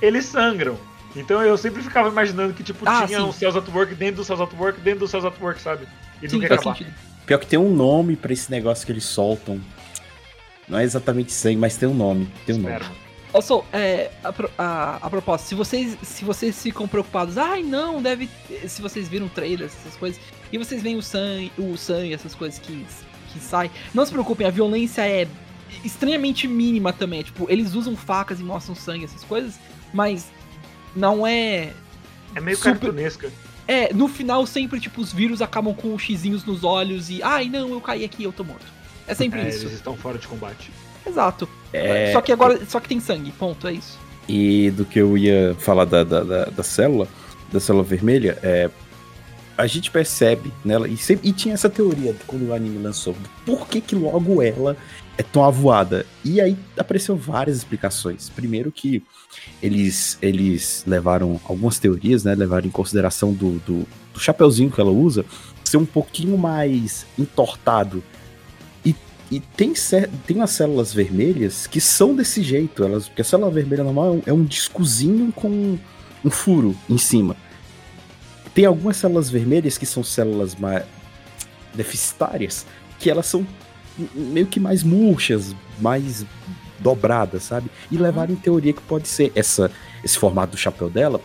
eles 0.01 0.25
sangram. 0.25 0.77
Então 1.15 1.43
eu 1.43 1.57
sempre 1.57 1.83
ficava 1.83 2.09
imaginando 2.09 2.55
que, 2.55 2.63
tipo, 2.63 2.89
Ah, 2.89 3.07
tinha 3.07 3.19
sim. 3.21 3.25
um 3.25 3.33
Cells 3.33 3.59
at 3.59 3.69
Work 3.75 3.95
dentro 3.95 4.17
do 4.17 4.25
Cells 4.25 4.43
at 4.43 4.53
Work, 4.59 4.81
dentro 4.81 5.01
do 5.01 5.09
Cells 5.09 5.27
at 5.27 5.41
Work, 5.41 5.61
sabe? 5.61 5.87
E 6.23 6.29
Sim, 6.29 6.37
nunca 6.37 6.45
ia 6.47 6.49
faz 6.51 6.61
acabar. 6.61 6.77
sentido. 6.79 6.95
pior 7.27 7.39
que 7.39 7.47
tem 7.47 7.59
um 7.59 7.75
nome 7.75 8.17
pra 8.17 8.33
esse 8.33 8.51
negócio 8.51 8.85
que 8.87 8.93
eles 8.93 9.05
soltam. 9.05 9.61
Não 10.69 10.79
é 10.79 10.85
exatamente 10.85 11.33
sangue, 11.33 11.57
mas 11.57 11.77
tem 11.77 11.89
um 11.89 11.95
nome. 11.95 12.29
Tem 12.45 12.55
um 12.55 12.59
nome. 12.59 12.75
Esperma. 12.75 12.97
Also, 13.33 13.65
é, 13.73 14.11
a, 14.25 14.33
a, 14.59 14.97
a 15.03 15.11
propósito, 15.11 15.49
se 15.49 15.55
vocês, 15.55 15.97
se 16.03 16.25
vocês 16.25 16.61
ficam 16.63 16.89
preocupados, 16.89 17.37
ai 17.39 17.63
não, 17.63 18.01
deve. 18.03 18.29
Se 18.67 18.81
vocês 18.81 19.09
viram 19.09 19.29
trailers, 19.29 19.73
essas 19.81 19.97
coisas, 19.97 20.21
e 20.53 20.57
vocês 20.59 20.83
veem 20.83 20.97
o 20.97 21.03
sangue, 21.03 21.53
o 21.59 21.77
sangue, 21.77 22.15
essas 22.15 22.35
coisas 22.35 22.59
que, 22.59 22.87
que 23.33 23.39
saem, 23.41 23.71
não 23.95 24.05
se 24.07 24.13
preocupem, 24.13 24.47
a 24.47 24.51
violência 24.51 25.03
é 25.07 25.27
estranhamente 25.85 26.47
mínima 26.49 26.93
também. 26.93 27.21
é, 27.21 27.23
Tipo, 27.23 27.47
eles 27.51 27.75
usam 27.75 27.97
facas 27.97 28.41
e 28.41 28.43
mostram 28.43 28.75
sangue, 28.75 29.05
essas 29.05 29.23
coisas, 29.25 29.55
mas 29.93 30.27
não 30.95 31.27
é. 31.27 31.73
É 32.35 32.41
meio 32.41 32.57
Super- 32.57 32.73
cartunesca. 32.79 33.31
É, 33.69 33.93
no 33.93 34.07
final 34.07 34.47
sempre, 34.47 34.79
tipo, 34.79 35.01
os 35.01 35.13
vírus 35.13 35.43
acabam 35.43 35.75
com 35.75 35.99
xizinhos 35.99 36.45
nos 36.45 36.63
olhos 36.65 37.11
e. 37.11 37.23
Ai 37.23 37.49
não, 37.49 37.69
eu 37.71 37.81
caí 37.81 38.05
aqui, 38.05 38.23
eu 38.25 38.33
tô 38.33 38.45
morto. 38.45 38.67
É 39.09 39.15
sempre 39.15 39.41
É, 39.41 39.49
isso. 39.49 39.63
eles 39.65 39.75
estão 39.75 39.97
fora 39.97 40.19
de 40.19 40.27
combate. 40.29 40.71
Exato. 41.07 41.49
É, 41.73 42.13
Só 42.13 42.21
que 42.21 42.33
agora. 42.33 42.65
Só 42.67 42.79
que 42.81 42.89
tem 42.89 43.01
sangue, 43.01 43.31
ponto, 43.33 43.67
é 43.69 43.73
isso. 43.75 43.99
E 44.29 44.71
do 44.73 44.85
que 44.85 44.99
eu 45.01 45.17
ia 45.17 45.55
falar 45.61 45.85
da, 45.85 46.03
da, 46.03 46.23
da, 46.25 46.45
da 46.47 46.63
célula, 46.63 47.07
da 47.53 47.61
célula 47.61 47.85
vermelha, 47.85 48.39
é. 48.43 48.71
A 49.59 49.67
gente 49.67 49.91
percebe 49.91 50.53
nela, 50.63 50.87
e, 50.87 50.99
sempre, 50.99 51.27
e 51.31 51.33
tinha 51.33 51.55
essa 51.55 51.71
teoria 51.71 52.13
de 52.13 52.19
quando 52.27 52.49
o 52.49 52.53
anime 52.53 52.77
lançou, 52.77 53.17
por 53.47 53.67
que 53.67 53.81
que 53.81 53.95
logo 53.95 54.43
ela 54.43 54.77
é 55.19 55.23
tão 55.23 55.45
avoada? 55.45 56.05
E 56.25 56.41
aí 56.41 56.57
apareceu 56.77 57.17
várias 57.17 57.57
explicações. 57.57 58.29
Primeiro 58.29 58.71
que 58.71 59.03
eles, 59.63 60.19
eles 60.21 60.85
levaram 60.87 61.41
algumas 61.45 61.79
teorias, 61.79 62.25
né? 62.25 62.35
Levaram 62.35 62.67
em 62.67 62.71
consideração 62.71 63.33
do, 63.33 63.59
do, 63.61 63.87
do 64.13 64.21
chapeuzinho 64.21 64.71
que 64.71 64.81
ela 64.81 64.91
usa 64.91 65.25
ser 65.65 65.77
um 65.79 65.87
pouquinho 65.87 66.39
mais 66.39 67.07
entortado. 67.19 68.03
E, 68.85 68.95
e 69.31 69.41
tem, 69.41 69.73
tem 70.27 70.43
as 70.43 70.51
células 70.51 70.93
vermelhas 70.93 71.67
que 71.67 71.81
são 71.81 72.15
desse 72.15 72.43
jeito. 72.43 72.85
Elas, 72.85 73.09
porque 73.09 73.23
a 73.23 73.25
célula 73.25 73.51
vermelha 73.51 73.85
normal 73.85 74.07
é 74.07 74.11
um, 74.11 74.23
é 74.27 74.33
um 74.33 74.45
discozinho 74.45 75.33
com 75.33 75.79
um 76.25 76.31
furo 76.31 76.77
em 76.89 76.99
cima. 76.99 77.37
Tem 78.55 78.65
algumas 78.65 78.97
células 78.97 79.29
vermelhas 79.29 79.77
que 79.77 79.85
são 79.85 80.03
células 80.03 80.55
mais 80.55 80.85
deficitárias, 81.75 82.65
que 82.99 83.11
elas 83.11 83.27
são 83.27 83.47
meio 84.15 84.47
que 84.47 84.61
mais 84.61 84.83
murchas, 84.83 85.55
mais 85.81 86.25
dobradas, 86.79 87.45
sabe? 87.45 87.71
E 87.91 87.97
levaram 87.97 88.33
em 88.33 88.37
teoria 88.37 88.73
que 88.73 88.83
pode 88.83 89.09
ser 89.09 89.33
essa, 89.35 89.71
esse 90.05 90.19
formato 90.19 90.53
do 90.53 90.59
chapéu 90.59 90.91
dela 90.91 91.21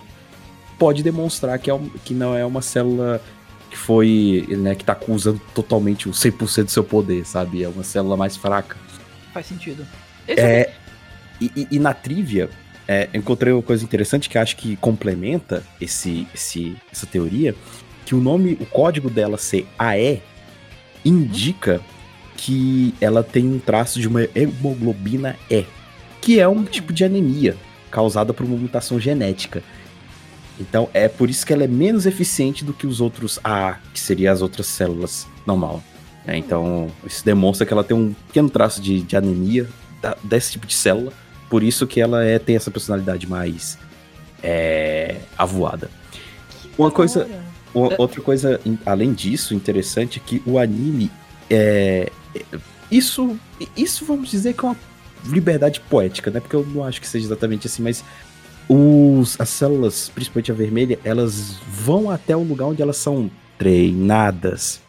pode 0.82 1.04
demonstrar 1.04 1.60
que, 1.60 1.70
é 1.70 1.74
um, 1.76 1.88
que 2.04 2.12
não 2.12 2.36
é 2.36 2.44
uma 2.44 2.60
célula 2.60 3.22
que 3.70 3.78
foi, 3.78 4.48
né, 4.50 4.74
que 4.74 4.84
tá 4.84 4.98
usando 5.08 5.40
totalmente 5.54 6.10
o 6.10 6.12
100% 6.12 6.64
do 6.64 6.72
seu 6.72 6.84
poder, 6.84 7.24
sabe? 7.24 7.64
É 7.64 7.70
uma 7.70 7.84
célula 7.84 8.18
mais 8.18 8.36
fraca. 8.36 8.76
Faz 9.32 9.46
sentido. 9.46 9.86
Esse 10.28 10.42
é, 10.42 10.62
é... 10.62 10.74
E, 11.40 11.68
e, 11.70 11.78
na 11.78 11.94
trivia, 11.94 12.50
é, 12.88 13.08
encontrei 13.14 13.54
uma 13.54 13.62
coisa 13.62 13.84
interessante 13.84 14.28
que 14.28 14.40
acho 14.40 14.58
que 14.58 14.76
complementa 14.78 15.64
esse, 15.80 16.28
esse, 16.34 16.76
essa 16.92 17.06
teoria, 17.06 17.54
que 18.04 18.16
o 18.16 18.20
nome, 18.20 18.58
o 18.60 18.66
código 18.66 19.08
dela 19.08 19.38
ser 19.38 19.68
AE 19.78 20.20
indica 21.06 21.80
que 22.42 22.96
ela 23.00 23.22
tem 23.22 23.48
um 23.48 23.60
traço 23.60 24.00
de 24.00 24.08
uma 24.08 24.24
hemoglobina 24.34 25.38
E, 25.48 25.64
que 26.20 26.40
é 26.40 26.48
um 26.48 26.64
tipo 26.64 26.92
de 26.92 27.06
anemia 27.06 27.56
causada 27.92 28.34
por 28.34 28.48
uma 28.48 28.58
mutação 28.58 29.00
genética. 29.00 29.64
Então 30.60 30.90
é 30.92 31.08
por 31.08 31.30
isso 31.30 31.46
que 31.46 31.54
ela 31.54 31.64
é 31.64 31.68
menos 31.68 32.08
eficiente 32.08 32.66
do 32.66 32.74
que 32.74 32.88
os 32.88 33.00
outros 33.00 33.40
A, 33.44 33.78
que 33.94 34.00
seriam 34.00 34.34
as 34.34 34.42
outras 34.42 34.66
células 34.66 35.28
normal. 35.46 35.84
É, 36.26 36.36
então 36.36 36.90
isso 37.06 37.24
demonstra 37.24 37.66
que 37.66 37.74
ela 37.74 37.84
tem 37.84 37.96
um 37.96 38.12
pequeno 38.28 38.50
traço 38.50 38.82
de, 38.82 39.04
de 39.04 39.16
anemia 39.16 39.68
da, 40.02 40.18
desse 40.24 40.54
tipo 40.54 40.66
de 40.66 40.74
célula, 40.74 41.14
por 41.48 41.62
isso 41.62 41.86
que 41.86 42.02
ela 42.02 42.24
é, 42.24 42.40
tem 42.40 42.56
essa 42.56 42.72
personalidade 42.72 43.28
mais 43.30 43.78
é, 44.42 45.18
avoada. 45.38 45.92
Uma 46.76 46.90
coisa, 46.90 47.28
uma, 47.72 47.92
outra 48.00 48.20
coisa 48.20 48.60
além 48.84 49.14
disso 49.14 49.54
interessante 49.54 50.20
é 50.20 50.28
que 50.28 50.42
o 50.44 50.58
anime 50.58 51.12
é, 51.48 52.12
isso, 52.90 53.38
isso 53.76 54.06
vamos 54.06 54.30
dizer 54.30 54.54
que 54.54 54.66
é 54.66 54.70
uma 54.70 54.78
liberdade 55.26 55.80
poética, 55.82 56.32
né? 56.32 56.40
Porque 56.40 56.56
eu 56.56 56.66
não 56.66 56.84
acho 56.84 57.00
que 57.00 57.08
seja 57.08 57.26
exatamente 57.26 57.68
assim, 57.68 57.82
mas 57.82 58.04
os, 58.68 59.40
as 59.40 59.50
células, 59.50 60.10
principalmente 60.10 60.52
a 60.52 60.56
vermelha, 60.56 61.00
elas 61.04 61.58
vão 61.68 62.10
até 62.10 62.36
o 62.36 62.44
lugar 62.44 62.66
onde 62.66 62.82
elas 62.82 62.98
são 62.98 63.30
treinadas. 63.58 64.82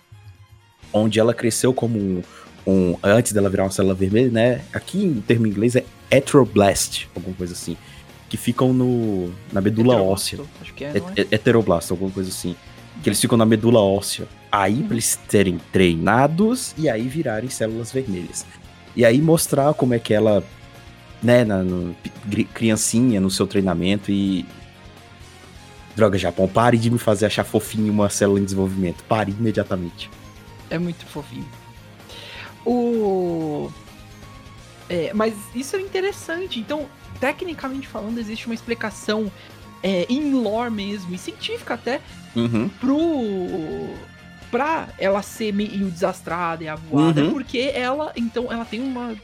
Onde 0.92 1.18
ela 1.18 1.32
cresceu 1.32 1.72
como 1.72 1.98
um, 1.98 2.22
um 2.66 2.96
antes 3.02 3.32
dela 3.32 3.48
virar 3.48 3.64
uma 3.64 3.70
célula 3.70 3.94
vermelha, 3.94 4.30
né? 4.30 4.64
Aqui 4.72 5.02
em 5.02 5.20
termo 5.20 5.46
inglês 5.46 5.74
é 5.74 5.84
heteroblast, 6.10 7.08
alguma 7.14 7.34
coisa 7.34 7.54
assim. 7.54 7.76
Que 8.28 8.36
ficam 8.36 8.72
no, 8.72 9.32
na 9.52 9.60
medula 9.60 10.00
óssea. 10.00 10.40
Acho 10.60 10.74
que 10.74 10.84
é, 10.84 10.92
é? 11.16 11.20
Heteroblasto, 11.34 11.92
alguma 11.92 12.10
coisa 12.10 12.30
assim. 12.30 12.54
Que 13.02 13.08
eles 13.08 13.20
ficam 13.20 13.36
na 13.36 13.44
medula 13.44 13.80
óssea. 13.80 14.26
Aí, 14.52 14.82
pra 14.82 14.94
eles 14.94 15.18
serem 15.28 15.58
treinados 15.72 16.74
e 16.76 16.86
aí 16.86 17.08
virarem 17.08 17.48
células 17.48 17.90
vermelhas. 17.90 18.44
E 18.94 19.02
aí 19.02 19.18
mostrar 19.18 19.72
como 19.72 19.94
é 19.94 19.98
que 19.98 20.12
ela, 20.12 20.44
né, 21.22 21.42
na, 21.42 21.62
no, 21.62 21.96
criancinha 22.52 23.18
no 23.18 23.30
seu 23.30 23.46
treinamento 23.46 24.10
e. 24.10 24.44
Droga, 25.96 26.18
Japão, 26.18 26.46
pare 26.46 26.76
de 26.76 26.90
me 26.90 26.98
fazer 26.98 27.26
achar 27.26 27.44
fofinho 27.44 27.90
uma 27.90 28.10
célula 28.10 28.40
em 28.40 28.44
desenvolvimento. 28.44 29.02
Pare 29.04 29.30
imediatamente. 29.30 30.10
É 30.68 30.78
muito 30.78 31.06
fofinho. 31.06 31.48
O. 32.66 33.70
É, 34.88 35.12
mas 35.14 35.34
isso 35.54 35.76
é 35.76 35.80
interessante. 35.80 36.60
Então, 36.60 36.86
tecnicamente 37.18 37.88
falando, 37.88 38.18
existe 38.18 38.44
uma 38.46 38.54
explicação 38.54 39.32
é, 39.82 40.06
em 40.10 40.34
lore 40.34 40.70
mesmo, 40.70 41.14
e 41.14 41.18
científica 41.18 41.74
até, 41.74 42.00
uhum. 42.36 42.68
pro 42.68 42.92
pra 44.52 44.90
ela 44.98 45.22
ser 45.22 45.52
meio 45.52 45.90
desastrada 45.90 46.62
e 46.62 46.68
avoada, 46.68 47.22
uhum. 47.22 47.30
porque 47.32 47.72
ela, 47.74 48.12
então, 48.14 48.52
ela 48.52 48.66
tem 48.66 48.80
uma. 48.80 49.16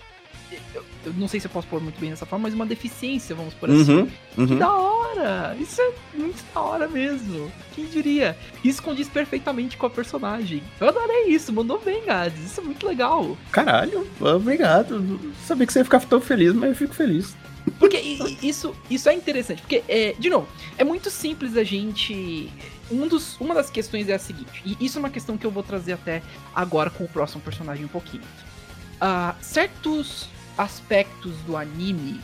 Eu 1.04 1.12
não 1.12 1.28
sei 1.28 1.38
se 1.38 1.46
eu 1.46 1.50
posso 1.50 1.68
pôr 1.68 1.80
muito 1.80 2.00
bem 2.00 2.08
dessa 2.08 2.24
forma, 2.24 2.44
mas 2.44 2.54
uma 2.54 2.64
deficiência, 2.64 3.36
vamos 3.36 3.52
por 3.52 3.70
assim. 3.70 3.92
Uhum, 3.92 4.08
uhum. 4.38 4.46
Que 4.46 4.54
da 4.54 4.74
hora! 4.74 5.56
Isso 5.60 5.80
é 5.80 5.92
muito 6.14 6.42
da 6.54 6.60
hora 6.60 6.88
mesmo. 6.88 7.52
Quem 7.74 7.84
diria? 7.84 8.36
Isso 8.64 8.82
condiz 8.82 9.08
perfeitamente 9.08 9.76
com 9.76 9.84
a 9.84 9.90
personagem. 9.90 10.62
Eu 10.80 10.88
adorei 10.88 11.26
isso, 11.26 11.52
mandou 11.52 11.78
bem, 11.78 12.02
Gades. 12.06 12.42
Isso 12.42 12.60
é 12.60 12.64
muito 12.64 12.86
legal. 12.86 13.36
Caralho, 13.52 14.08
obrigado. 14.18 15.20
Sabia 15.46 15.66
que 15.66 15.72
você 15.72 15.80
ia 15.80 15.84
ficar 15.84 16.00
tão 16.00 16.20
feliz, 16.20 16.54
mas 16.54 16.70
eu 16.70 16.76
fico 16.76 16.94
feliz. 16.94 17.36
Porque 17.78 17.98
isso, 18.42 18.74
isso 18.90 19.08
é 19.10 19.14
interessante, 19.14 19.60
porque, 19.60 19.84
é, 19.86 20.14
de 20.18 20.30
novo, 20.30 20.48
é 20.78 20.84
muito 20.84 21.10
simples 21.10 21.54
a 21.56 21.62
gente 21.62 22.50
um 22.90 23.06
dos, 23.06 23.38
uma 23.40 23.54
das 23.54 23.70
questões 23.70 24.08
é 24.08 24.14
a 24.14 24.18
seguinte, 24.18 24.62
e 24.64 24.84
isso 24.84 24.98
é 24.98 25.00
uma 25.00 25.10
questão 25.10 25.36
que 25.36 25.46
eu 25.46 25.50
vou 25.50 25.62
trazer 25.62 25.92
até 25.92 26.22
agora 26.54 26.90
com 26.90 27.04
o 27.04 27.08
próximo 27.08 27.40
personagem 27.40 27.84
um 27.84 27.88
pouquinho. 27.88 28.22
Uh, 28.22 29.34
certos 29.40 30.28
aspectos 30.56 31.36
do 31.46 31.56
anime 31.56 32.20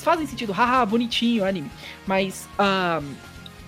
fazem 0.00 0.26
sentido, 0.26 0.52
haha, 0.52 0.84
bonitinho 0.84 1.44
anime, 1.44 1.70
mas 2.06 2.48
uh, 2.58 3.04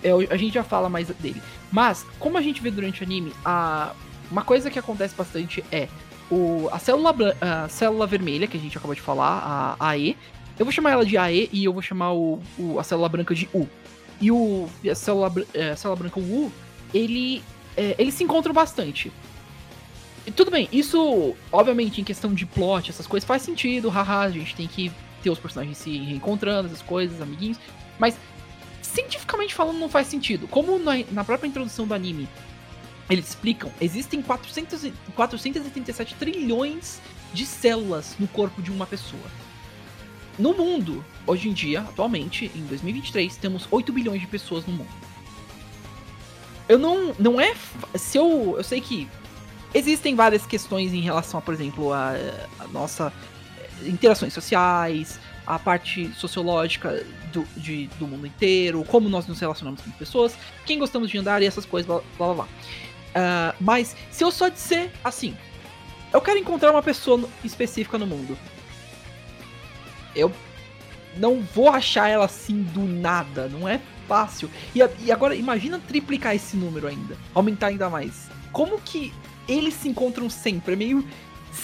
eu, 0.02 0.26
a 0.30 0.36
gente 0.36 0.54
já 0.54 0.64
fala 0.64 0.88
mais 0.88 1.08
dele. 1.08 1.42
Mas, 1.70 2.04
como 2.18 2.36
a 2.36 2.42
gente 2.42 2.60
vê 2.60 2.70
durante 2.70 3.02
o 3.02 3.04
anime, 3.04 3.30
uh, 3.30 3.94
uma 4.30 4.42
coisa 4.42 4.70
que 4.70 4.78
acontece 4.78 5.14
bastante 5.14 5.64
é 5.70 5.88
o, 6.30 6.68
a, 6.72 6.78
célula, 6.78 7.14
a 7.40 7.68
célula 7.68 8.06
vermelha, 8.06 8.46
que 8.46 8.56
a 8.56 8.60
gente 8.60 8.76
acabou 8.76 8.94
de 8.94 9.00
falar, 9.00 9.76
a 9.78 9.88
AE, 9.90 10.16
eu 10.58 10.64
vou 10.64 10.72
chamar 10.72 10.92
ela 10.92 11.04
de 11.04 11.16
AE 11.16 11.48
e 11.52 11.64
eu 11.64 11.72
vou 11.72 11.82
chamar 11.82 12.12
o, 12.12 12.40
o, 12.58 12.78
a 12.78 12.84
célula 12.84 13.08
branca 13.08 13.34
de 13.34 13.48
U. 13.52 13.68
E 14.20 14.30
o 14.30 14.68
e 14.82 14.90
a 14.90 14.94
célula, 14.94 15.32
é, 15.52 15.74
célula 15.76 15.98
branca 15.98 16.20
Wu, 16.20 16.52
ele, 16.92 17.42
é, 17.76 17.94
eles 17.98 18.14
se 18.14 18.24
encontram 18.24 18.54
bastante. 18.54 19.12
E 20.26 20.30
tudo 20.30 20.50
bem, 20.50 20.68
isso, 20.72 21.34
obviamente, 21.52 22.00
em 22.00 22.04
questão 22.04 22.32
de 22.32 22.46
plot, 22.46 22.90
essas 22.90 23.06
coisas, 23.06 23.26
faz 23.26 23.42
sentido, 23.42 23.90
haha, 23.90 24.20
a 24.20 24.30
gente 24.30 24.54
tem 24.54 24.66
que 24.66 24.90
ter 25.22 25.30
os 25.30 25.38
personagens 25.38 25.76
se 25.76 25.98
reencontrando, 25.98 26.68
essas 26.68 26.80
coisas, 26.80 27.20
amiguinhos. 27.20 27.58
Mas, 27.98 28.16
cientificamente 28.80 29.54
falando, 29.54 29.78
não 29.78 29.88
faz 29.88 30.06
sentido. 30.06 30.48
Como 30.48 30.78
na, 30.78 30.92
na 31.10 31.24
própria 31.24 31.48
introdução 31.48 31.86
do 31.86 31.92
anime, 31.92 32.28
eles 33.10 33.28
explicam, 33.28 33.70
existem 33.80 34.22
400, 34.22 34.92
437 35.14 36.14
trilhões 36.14 37.00
de 37.32 37.44
células 37.44 38.14
no 38.18 38.26
corpo 38.28 38.62
de 38.62 38.70
uma 38.70 38.86
pessoa. 38.86 39.22
No 40.38 40.52
mundo, 40.52 41.04
hoje 41.26 41.48
em 41.48 41.52
dia, 41.52 41.80
atualmente, 41.80 42.50
em 42.54 42.66
2023, 42.66 43.36
temos 43.36 43.68
8 43.70 43.92
bilhões 43.92 44.20
de 44.20 44.26
pessoas 44.26 44.66
no 44.66 44.72
mundo. 44.72 44.90
Eu 46.68 46.78
não. 46.78 47.14
Não 47.18 47.40
é. 47.40 47.54
Se 47.94 48.18
eu. 48.18 48.54
Eu 48.56 48.64
sei 48.64 48.80
que 48.80 49.08
existem 49.72 50.14
várias 50.14 50.46
questões 50.46 50.92
em 50.92 51.00
relação 51.00 51.38
a, 51.38 51.42
por 51.42 51.54
exemplo, 51.54 51.92
a, 51.92 52.14
a 52.58 52.66
nossa 52.68 53.12
eh, 53.58 53.88
interações 53.88 54.32
sociais, 54.32 55.20
a 55.46 55.58
parte 55.58 56.12
sociológica 56.14 57.04
do, 57.32 57.44
de, 57.56 57.86
do 57.98 58.06
mundo 58.06 58.26
inteiro, 58.26 58.84
como 58.84 59.08
nós 59.08 59.26
nos 59.26 59.38
relacionamos 59.40 59.80
com 59.82 59.90
pessoas, 59.92 60.34
quem 60.64 60.78
gostamos 60.78 61.10
de 61.10 61.18
andar 61.18 61.42
e 61.42 61.46
essas 61.46 61.66
coisas, 61.66 61.86
blá 61.86 62.00
blá 62.16 62.34
blá. 62.34 62.44
Uh, 62.44 63.54
mas 63.60 63.94
se 64.10 64.24
eu 64.24 64.30
só 64.32 64.48
disser 64.48 64.90
assim, 65.04 65.36
eu 66.12 66.20
quero 66.20 66.38
encontrar 66.38 66.70
uma 66.72 66.82
pessoa 66.82 67.28
específica 67.44 67.98
no 67.98 68.06
mundo 68.06 68.36
eu 70.14 70.32
não 71.16 71.40
vou 71.40 71.68
achar 71.68 72.08
ela 72.08 72.24
assim 72.24 72.62
do 72.62 72.82
nada, 72.82 73.48
não 73.48 73.68
é 73.68 73.80
fácil. 74.08 74.50
E, 74.74 74.80
e, 75.04 75.12
agora 75.12 75.34
imagina 75.34 75.78
triplicar 75.78 76.34
esse 76.34 76.56
número 76.56 76.86
ainda, 76.86 77.16
aumentar 77.34 77.68
ainda 77.68 77.88
mais. 77.88 78.28
Como 78.52 78.80
que 78.80 79.12
eles 79.48 79.74
se 79.74 79.88
encontram 79.88 80.28
sempre? 80.28 80.74
É 80.74 80.76
meio 80.76 81.04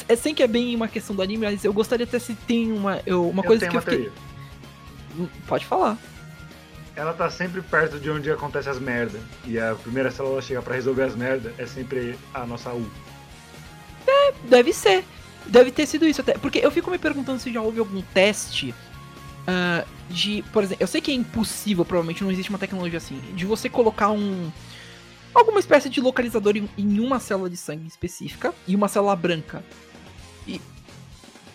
é 0.08 0.14
sem 0.14 0.34
que 0.34 0.42
é 0.42 0.46
bem 0.46 0.74
uma 0.76 0.88
questão 0.88 1.14
do 1.16 1.22
anime, 1.22 1.46
mas 1.46 1.64
eu 1.64 1.72
gostaria 1.72 2.04
até 2.04 2.18
se 2.18 2.34
tem 2.34 2.70
uma 2.72 3.00
eu, 3.04 3.28
uma 3.28 3.42
eu 3.42 3.46
coisa 3.46 3.68
que 3.68 3.76
eu 3.76 3.80
fiquei 3.80 3.98
teoria. 3.98 4.12
Hum, 5.18 5.28
Pode 5.46 5.66
falar. 5.66 5.98
Ela 6.94 7.12
tá 7.12 7.30
sempre 7.30 7.62
perto 7.62 7.98
de 7.98 8.10
onde 8.10 8.30
acontece 8.30 8.68
as 8.68 8.78
merdas. 8.78 9.20
E 9.46 9.58
a 9.58 9.74
primeira 9.74 10.10
célula 10.10 10.42
chega 10.42 10.60
para 10.60 10.74
resolver 10.74 11.04
as 11.04 11.16
merdas 11.16 11.52
é 11.58 11.66
sempre 11.66 12.16
a 12.34 12.44
nossa 12.44 12.70
U. 12.72 12.86
É, 14.06 14.32
deve 14.48 14.72
ser. 14.72 15.04
Deve 15.46 15.70
ter 15.70 15.87
sido 15.87 16.07
isso 16.07 16.20
até. 16.20 16.35
Porque 16.35 16.59
eu 16.59 16.70
fico 16.70 16.90
me 16.90 16.98
perguntando 16.98 17.38
se 17.40 17.53
já 17.53 17.61
houve 17.61 17.81
algum 17.81 18.03
teste 18.03 18.74
uh, 19.40 19.87
de. 20.09 20.42
Por 20.53 20.62
exemplo, 20.62 20.83
eu 20.83 20.87
sei 20.87 21.00
que 21.00 21.11
é 21.11 21.14
impossível, 21.14 21.85
provavelmente 21.85 22.22
não 22.22 22.31
existe 22.31 22.50
uma 22.50 22.59
tecnologia 22.59 22.98
assim, 22.98 23.20
de 23.35 23.44
você 23.44 23.68
colocar 23.68 24.11
um. 24.11 24.50
Alguma 25.33 25.61
espécie 25.61 25.88
de 25.88 26.00
localizador 26.00 26.57
em, 26.57 26.68
em 26.76 26.98
uma 26.98 27.20
célula 27.20 27.48
de 27.48 27.57
sangue 27.57 27.87
específica 27.87 28.53
e 28.66 28.74
uma 28.74 28.88
célula 28.88 29.14
branca. 29.14 29.64
E 30.46 30.61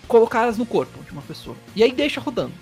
colocadas 0.07 0.57
no 0.57 0.65
corpo 0.65 1.03
de 1.03 1.11
uma 1.11 1.21
pessoa. 1.21 1.55
E 1.75 1.83
aí 1.83 1.91
deixa 1.91 2.21
rodando. 2.21 2.53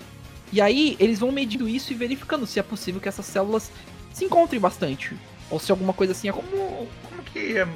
E 0.52 0.60
aí 0.60 0.96
eles 0.98 1.18
vão 1.18 1.32
medindo 1.32 1.68
isso 1.68 1.92
e 1.92 1.96
verificando 1.96 2.46
se 2.46 2.58
é 2.58 2.62
possível 2.62 3.00
que 3.00 3.08
essas 3.08 3.26
células 3.26 3.70
se 4.12 4.24
encontrem 4.24 4.60
bastante. 4.60 5.16
Ou 5.50 5.58
se 5.58 5.70
alguma 5.70 5.92
coisa 5.92 6.12
assim 6.12 6.28
é 6.28 6.32
como. 6.32 6.46
Como, 6.48 7.22
que 7.32 7.38
ia 7.38 7.68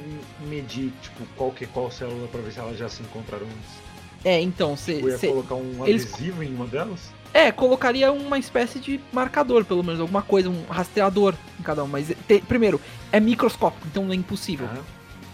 medir, 0.47 0.91
tipo, 1.01 1.23
qual 1.35 1.51
que 1.51 1.63
é 1.65 1.67
qual 1.67 1.91
célula 1.91 2.27
pra 2.27 2.41
ver 2.41 2.51
se 2.51 2.59
elas 2.59 2.77
já 2.77 2.87
se 2.89 3.01
encontraram 3.03 3.45
antes? 3.45 3.89
É, 4.23 4.41
então, 4.41 4.75
você. 4.75 4.95
Tipo, 4.95 5.09
ia 5.09 5.17
colocar 5.19 5.55
um 5.55 5.85
eles- 5.85 6.13
adesivo 6.13 6.43
em 6.43 6.53
uma 6.53 6.65
delas? 6.67 7.11
É, 7.33 7.51
colocaria 7.51 8.11
uma 8.11 8.39
espécie 8.39 8.79
de 8.79 8.99
marcador, 9.13 9.63
pelo 9.63 9.83
menos, 9.83 9.99
alguma 10.01 10.21
coisa, 10.21 10.49
um 10.49 10.63
rastreador 10.67 11.35
em 11.59 11.63
cada 11.63 11.83
um. 11.83 11.87
Mas, 11.87 12.07
te- 12.27 12.41
primeiro, 12.41 12.81
é 13.11 13.19
microscópico, 13.19 13.85
então 13.87 14.11
é 14.11 14.15
impossível. 14.15 14.67
Ah. 14.71 14.81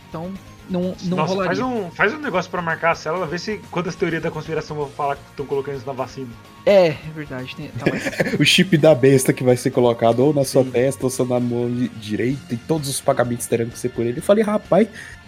Então, 0.10 0.34
não, 0.70 0.96
não 1.04 1.18
Nossa, 1.18 1.34
rolaria. 1.34 1.56
faz 1.56 1.60
um, 1.60 1.92
faz 1.92 2.14
um 2.14 2.18
negócio 2.20 2.50
pra 2.52 2.62
marcar 2.62 2.92
a 2.92 2.96
célula, 2.96 3.26
vê 3.28 3.38
se 3.38 3.60
quantas 3.72 3.96
teorias 3.96 4.22
da 4.24 4.32
conspiração 4.32 4.76
vão 4.76 4.88
falar 4.90 5.16
que 5.16 5.22
estão 5.32 5.46
colocando 5.46 5.78
isso 5.78 5.86
na 5.88 5.94
vacina. 5.94 6.28
É, 6.66 6.88
é 6.88 6.98
verdade. 7.16 7.56
Tem, 7.56 7.68
tá 7.70 7.86
O 8.40 8.44
chip 8.46 8.78
da 8.78 8.94
besta 8.96 9.32
que 9.34 9.44
vai 9.44 9.56
ser 9.58 9.72
colocado 9.72 10.20
ou 10.20 10.34
na 10.34 10.44
sua 10.44 10.64
Sim. 10.64 10.72
testa 10.72 11.04
ou 11.06 11.10
só 11.10 11.24
na 11.26 11.40
mão 11.40 11.70
di- 11.70 11.90
direita 11.90 12.54
e 12.54 12.58
todos 12.58 12.90
os 12.90 13.00
pagamentos 13.02 13.46
terão 13.48 13.68
que 13.68 13.78
ser 13.78 13.90
por 13.90 14.06
ele. 14.06 14.20
Eu 14.20 14.24
falei, 14.24 14.44
rapaz, 14.44 14.88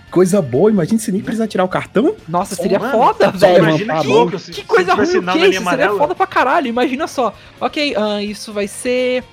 coisa 0.10 0.42
boa, 0.42 0.72
imagina 0.72 0.98
se 1.00 1.12
nem 1.12 1.22
precisar 1.22 1.48
tirar 1.48 1.64
o 1.64 1.68
cartão. 1.68 2.16
Nossa, 2.28 2.56
seria 2.56 2.80
Mano, 2.80 2.92
foda, 2.92 3.26
só 3.32 3.38
velho. 3.38 3.60
Imagina 3.70 3.94
a 3.96 4.02
que 4.02 4.08
mão. 4.08 4.18
louco 4.18 4.40
se, 4.40 4.52
Que 4.52 4.62
se 4.62 4.64
coisa 4.68 4.94
ruim, 4.94 5.04
o 5.04 5.08
sinal 5.08 5.36
que 5.36 5.42
é 5.44 5.48
linha 5.48 5.60
isso? 5.60 5.70
Seria 5.70 5.90
foda 5.94 6.16
pra 6.16 6.26
caralho. 6.28 6.68
Imagina 6.68 7.08
só. 7.08 7.34
Ok, 7.62 7.94
ah, 7.96 8.24
isso 8.24 8.52
vai 8.54 8.68
ser. 8.68 9.24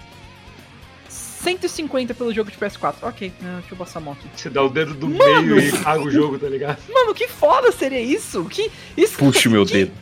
150 1.45 2.15
pelo 2.15 2.33
jogo 2.35 2.51
de 2.51 2.57
PS4. 2.57 2.95
Ok, 3.03 3.33
ah, 3.43 3.59
deixa 3.61 3.75
eu 3.75 3.79
passar 3.79 3.99
a 4.01 4.03
mão 4.03 4.15
aqui. 4.15 4.29
Você 4.35 4.51
dá 4.51 4.63
o 4.63 4.69
dedo 4.69 4.95
do 4.95 5.09
Mano! 5.09 5.43
meio 5.43 5.59
e 5.61 5.79
paga 5.79 6.01
o 6.03 6.11
jogo, 6.11 6.39
tá 6.39 6.49
ligado? 6.49 6.79
Mano, 6.93 7.15
que 7.15 7.29
foda 7.29 7.71
seria 7.71 8.01
isso? 8.01 8.45
Que, 8.47 8.71
isso 8.97 9.17
Puxe 9.19 9.47
o 9.49 9.51
meu 9.51 9.65
que, 9.65 9.73
dedo. 9.75 9.93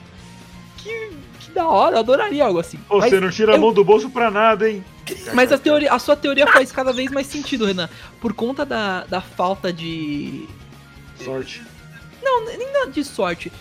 Que, 0.78 1.10
que 1.40 1.50
da 1.50 1.66
hora, 1.68 1.96
eu 1.96 2.00
adoraria 2.00 2.44
algo 2.44 2.58
assim. 2.60 2.78
Pô, 2.88 2.98
Mas- 2.98 3.10
você 3.10 3.20
não 3.20 3.30
tira 3.30 3.52
a 3.52 3.56
eu- 3.56 3.60
mão 3.60 3.72
do 3.72 3.84
bolso 3.84 4.08
pra 4.08 4.30
nada, 4.30 4.70
hein? 4.70 4.84
Mas 5.34 5.50
a, 5.52 5.58
teoria, 5.58 5.92
a 5.92 5.98
sua 5.98 6.14
teoria 6.16 6.46
faz 6.46 6.70
cada 6.70 6.92
vez 6.92 7.10
mais 7.10 7.26
sentido, 7.26 7.66
Renan. 7.66 7.88
Por 8.20 8.32
conta 8.32 8.64
da, 8.64 9.04
da 9.04 9.20
falta 9.20 9.72
de. 9.72 10.46
Sorte. 11.22 11.62
Não, 12.22 12.44
nem 12.46 12.72
nada 12.72 12.90
de 12.90 13.02
sorte. 13.04 13.52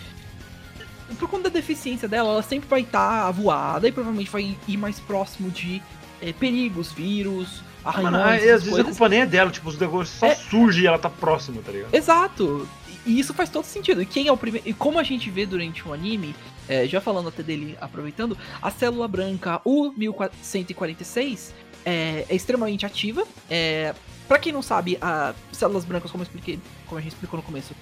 Por 1.18 1.28
conta 1.28 1.50
da 1.50 1.54
deficiência 1.54 2.08
dela, 2.08 2.30
ela 2.30 2.42
sempre 2.42 2.68
vai 2.68 2.80
estar 2.80 3.30
voada 3.32 3.86
e 3.86 3.92
provavelmente 3.92 4.30
vai 4.30 4.56
ir 4.66 4.76
mais 4.78 4.98
próximo 5.00 5.50
de 5.50 5.82
eh, 6.22 6.32
perigos, 6.32 6.90
vírus, 6.92 7.60
arranhões. 7.84 8.12
Mano, 8.12 8.24
às 8.30 8.42
vezes 8.42 8.78
a 8.78 8.84
culpa 8.84 9.08
nem 9.08 9.20
é 9.20 9.26
dela, 9.26 9.50
tipo, 9.50 9.68
os 9.68 9.78
negócios 9.78 10.18
só 10.18 10.26
É. 10.26 10.34
surgem 10.34 10.84
e 10.84 10.86
ela 10.86 10.98
tá 10.98 11.10
próxima, 11.10 11.60
tá 11.62 11.72
ligado? 11.72 11.94
Exato. 11.94 12.68
E 13.04 13.18
isso 13.18 13.34
faz 13.34 13.48
todo 13.50 13.64
sentido. 13.64 14.00
E 14.00 14.06
quem 14.06 14.28
é 14.28 14.32
o 14.32 14.36
primeiro. 14.36 14.68
E 14.68 14.72
como 14.72 14.98
a 14.98 15.02
gente 15.02 15.28
vê 15.30 15.44
durante 15.44 15.86
o 15.88 15.92
anime, 15.92 16.34
é, 16.68 16.86
já 16.86 17.00
falando 17.00 17.28
até 17.28 17.42
dele, 17.42 17.76
aproveitando, 17.80 18.38
a 18.60 18.70
célula 18.70 19.08
branca, 19.08 19.60
o 19.64 19.90
1146, 19.96 21.52
é, 21.84 22.24
é 22.28 22.34
extremamente 22.34 22.86
ativa. 22.86 23.24
É, 23.50 23.94
para 24.28 24.38
quem 24.38 24.52
não 24.52 24.62
sabe, 24.62 24.96
as 25.00 25.34
células 25.52 25.84
brancas, 25.84 26.10
como 26.10 26.22
eu 26.22 26.26
expliquei, 26.26 26.58
como 26.86 26.98
a 26.98 27.02
gente 27.02 27.12
explicou 27.12 27.38
no 27.38 27.42
começo, 27.42 27.74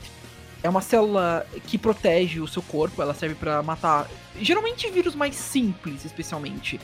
é 0.63 0.69
uma 0.69 0.81
célula 0.81 1.47
que 1.67 1.79
protege 1.79 2.41
o 2.41 2.49
seu 2.49 2.63
corpo, 2.63 3.01
ela 3.01 3.15
serve 3.15 3.35
pra 3.35 3.63
matar 3.63 4.09
geralmente 4.41 4.91
vírus 4.91 5.15
mais 5.15 5.35
simples, 5.37 6.05
especialmente. 6.05 6.81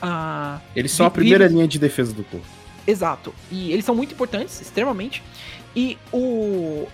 Ah, 0.00 0.60
Eles 0.74 0.92
são 0.92 1.04
a 1.06 1.10
primeira 1.10 1.44
vírus- 1.44 1.54
linha 1.54 1.68
de 1.68 1.78
defesa 1.78 2.12
do 2.12 2.24
corpo. 2.24 2.46
Exato. 2.86 3.34
E 3.50 3.72
eles 3.72 3.84
são 3.84 3.94
muito 3.94 4.14
importantes, 4.14 4.60
extremamente. 4.60 5.22
E 5.76 5.96
o. 6.12 6.86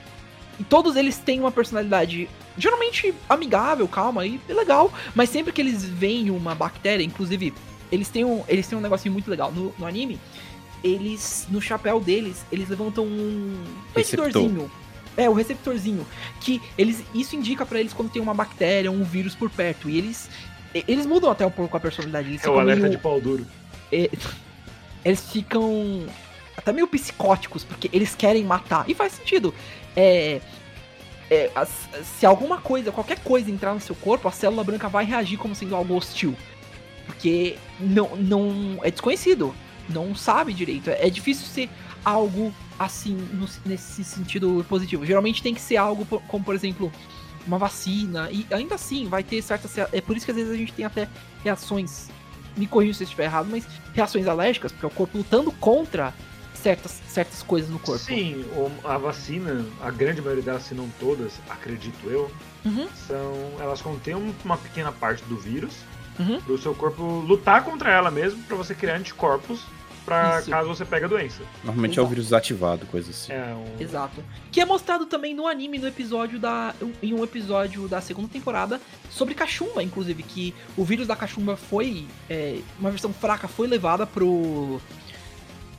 E 0.59 0.65
todos 0.65 0.97
eles 0.97 1.19
têm 1.19 1.39
uma 1.41 1.53
personalidade 1.53 2.29
geralmente 2.57 3.13
amigável, 3.29 3.87
calma 3.87 4.27
e 4.27 4.41
legal. 4.49 4.93
Mas 5.15 5.29
sempre 5.31 5.53
que 5.53 5.61
eles 5.61 5.85
veem 5.85 6.31
uma 6.31 6.55
bactéria, 6.55 7.05
inclusive, 7.05 7.53
eles 7.93 8.09
têm 8.09 8.25
um, 8.25 8.43
eles 8.49 8.67
têm 8.67 8.77
um 8.79 8.81
negocinho 8.81 9.13
muito 9.13 9.31
legal. 9.31 9.53
No, 9.53 9.75
no 9.79 9.87
anime, 9.87 10.19
eles. 10.83 11.47
No 11.51 11.61
chapéu 11.61 12.01
deles, 12.01 12.45
eles 12.51 12.69
levantam 12.69 13.05
um 13.05 13.55
Receptor. 13.95 14.27
medidorzinho. 14.27 14.71
É, 15.17 15.31
o 15.31 15.33
receptorzinho. 15.33 16.07
Que 16.41 16.61
eles. 16.77 17.03
Isso 17.15 17.37
indica 17.37 17.65
pra 17.65 17.81
eles 17.81 17.93
quando 17.93 18.11
tem 18.11 18.21
uma 18.21 18.35
bactéria, 18.35 18.91
um 18.91 19.05
vírus 19.05 19.35
por 19.35 19.49
perto. 19.51 19.89
E 19.89 19.97
eles. 19.99 20.29
Eles 20.75 21.07
mudam 21.07 21.31
até 21.31 21.47
um 21.47 21.51
pouco 21.51 21.75
a 21.77 21.81
personalidade. 21.81 22.29
Eles 22.29 22.45
É 22.45 22.51
o 22.51 22.59
alerta 22.59 22.83
meio- 22.83 22.95
de 22.97 22.99
pau 23.03 23.19
duro. 23.21 23.47
é, 23.91 24.11
eles 25.07 25.21
ficam 25.31 26.05
até 26.57 26.73
meio 26.73 26.89
psicóticos, 26.89 27.63
porque 27.63 27.89
eles 27.93 28.15
querem 28.15 28.45
matar. 28.45 28.89
E 28.89 28.95
faz 28.95 29.13
sentido. 29.13 29.55
É, 29.95 30.41
é, 31.31 31.51
se 32.03 32.27
alguma 32.27 32.59
coisa, 32.61 32.91
qualquer 32.91 33.21
coisa 33.21 33.51
entrar 33.51 33.73
no 33.73 33.81
seu 33.81 33.95
corpo, 33.95 34.27
a 34.27 34.33
célula 34.33 34.65
branca 34.65 34.89
vai 34.89 35.05
reagir 35.05 35.39
como 35.39 35.55
sendo 35.55 35.77
algo 35.77 35.95
hostil. 35.95 36.35
Porque 37.07 37.57
não, 37.79 38.17
não 38.17 38.81
é 38.83 38.91
desconhecido. 38.91 39.55
Não 39.89 40.15
sabe 40.17 40.53
direito. 40.53 40.91
É, 40.91 41.07
é 41.07 41.11
difícil 41.11 41.47
ser 41.47 41.71
algo 42.05 42.53
assim, 42.79 43.15
no- 43.33 43.49
nesse 43.65 44.03
sentido 44.03 44.67
positivo. 44.69 45.07
Geralmente 45.07 45.41
tem 45.43 45.55
que 45.55 45.61
ser 45.61 45.77
algo 45.77 46.05
como, 46.27 46.45
por 46.45 46.55
exemplo, 46.55 46.91
uma 47.47 47.59
vacina. 47.59 48.29
E 48.33 48.45
ainda 48.51 48.75
assim 48.75 49.09
vai 49.09 49.23
ter 49.23 49.41
certas. 49.41 49.79
É 49.93 50.01
por 50.01 50.17
isso 50.17 50.27
que 50.27 50.33
às 50.33 50.37
vezes 50.37 50.53
a 50.53 50.57
gente 50.57 50.73
tem 50.73 50.85
até 50.85 51.09
reações 51.45 52.09
me 52.57 52.67
corrija 52.67 52.95
se 52.95 53.03
eu 53.03 53.07
estiver 53.07 53.25
errado, 53.25 53.49
mas 53.51 53.67
reações 53.95 54.27
alérgicas, 54.27 54.73
porque 54.73 54.85
é 54.87 54.89
o 54.89 54.93
corpo 54.93 55.19
lutando 55.19 55.51
contra 55.53 56.13
certas, 56.55 57.01
certas 57.09 57.43
coisas 57.43 57.71
no 57.71 57.79
corpo. 57.79 58.03
Sim, 58.03 58.45
o- 58.57 58.71
a 58.89 58.97
vacina, 58.99 59.65
a 59.81 59.91
grande 59.91 60.21
maioria 60.21 60.43
delas, 60.43 60.63
se 60.65 60.75
não 60.75 60.89
todas, 60.99 61.35
acredito 61.49 62.09
eu, 62.09 62.31
Uhum, 62.65 62.89
são. 63.07 63.33
Elas 63.61 63.81
contêm 63.81 64.15
um- 64.17 64.35
uma 64.45 64.57
pequena 64.57 64.91
parte 64.91 65.23
do 65.25 65.37
vírus 65.37 65.73
uhum. 66.19 66.41
pro 66.41 66.59
seu 66.59 66.75
corpo 66.75 67.03
lutar 67.03 67.63
contra 67.63 67.91
ela 67.93 68.11
mesmo, 68.11 68.43
pra 68.45 68.57
você 68.57 68.75
criar 68.75 68.97
anticorpos 68.97 69.61
pra 70.07 70.39
Isso. 70.39 70.49
caso 70.49 70.69
você 70.69 70.85
pegue 70.85 71.05
a 71.05 71.09
doença. 71.09 71.43
Normalmente 71.63 71.99
é 71.99 72.01
o 72.01 72.05
Exato. 72.05 72.15
vírus 72.15 72.33
ativado, 72.33 72.87
coisa 72.87 73.11
assim. 73.11 73.33
É 73.33 73.55
um. 73.55 73.83
Exato. 73.83 74.25
Que 74.51 74.61
é 74.61 74.65
mostrado 74.65 75.05
também 75.05 75.35
no 75.35 75.47
anime, 75.47 75.79
no 75.79 75.87
episódio 75.89 76.39
da. 76.39 76.75
Em 77.03 77.13
um 77.13 77.23
episódio 77.23 77.87
da 77.89 78.01
segunda 78.01 78.29
temporada 78.29 78.81
sobre 79.11 79.35
cachumba, 79.35 79.83
inclusive, 79.83 80.23
que 80.23 80.55
o 80.77 80.85
vírus 80.85 81.07
da 81.07 81.17
cachumba 81.17 81.57
foi. 81.57 82.07
é, 82.31 82.61
uma 82.79 82.91
versão 82.91 83.13
fraca 83.13 83.47
foi 83.49 83.67
levada 83.67 84.07
pro. 84.07 84.81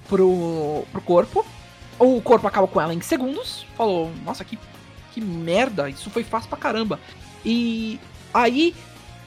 pro. 0.07 0.85
pro 0.91 1.01
corpo. 1.01 1.45
O 1.97 2.21
corpo 2.21 2.45
acaba 2.47 2.67
com 2.67 2.79
ela 2.79 2.93
em 2.93 3.01
segundos. 3.01 3.65
Falou, 3.75 4.11
nossa, 4.23 4.45
que, 4.45 4.59
que 5.13 5.19
merda, 5.19 5.89
isso 5.89 6.11
foi 6.11 6.23
fácil 6.23 6.49
pra 6.49 6.57
caramba. 6.59 6.99
E 7.43 7.99
aí 8.33 8.75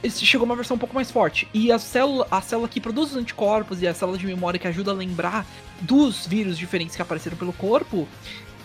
chegou 0.09 0.45
uma 0.47 0.57
versão 0.57 0.77
um 0.77 0.79
pouco 0.79 0.95
mais 0.95 1.11
forte. 1.11 1.47
E 1.53 1.71
a 1.71 1.79
célula, 1.79 2.27
a 2.31 2.41
célula 2.41 2.69
que 2.69 2.81
produz 2.81 3.11
os 3.11 3.17
anticorpos 3.17 3.83
e 3.83 3.87
a 3.89 3.93
célula 3.95 4.17
de 4.17 4.27
memória 4.27 4.59
que 4.59 4.67
ajuda 4.69 4.91
a 4.91 4.95
lembrar 4.95 5.47
dos 5.81 6.27
vírus 6.27 6.57
diferentes 6.57 6.97
que 6.97 7.03
apareceram 7.03 7.37
pelo 7.37 7.53
corpo 7.53 8.09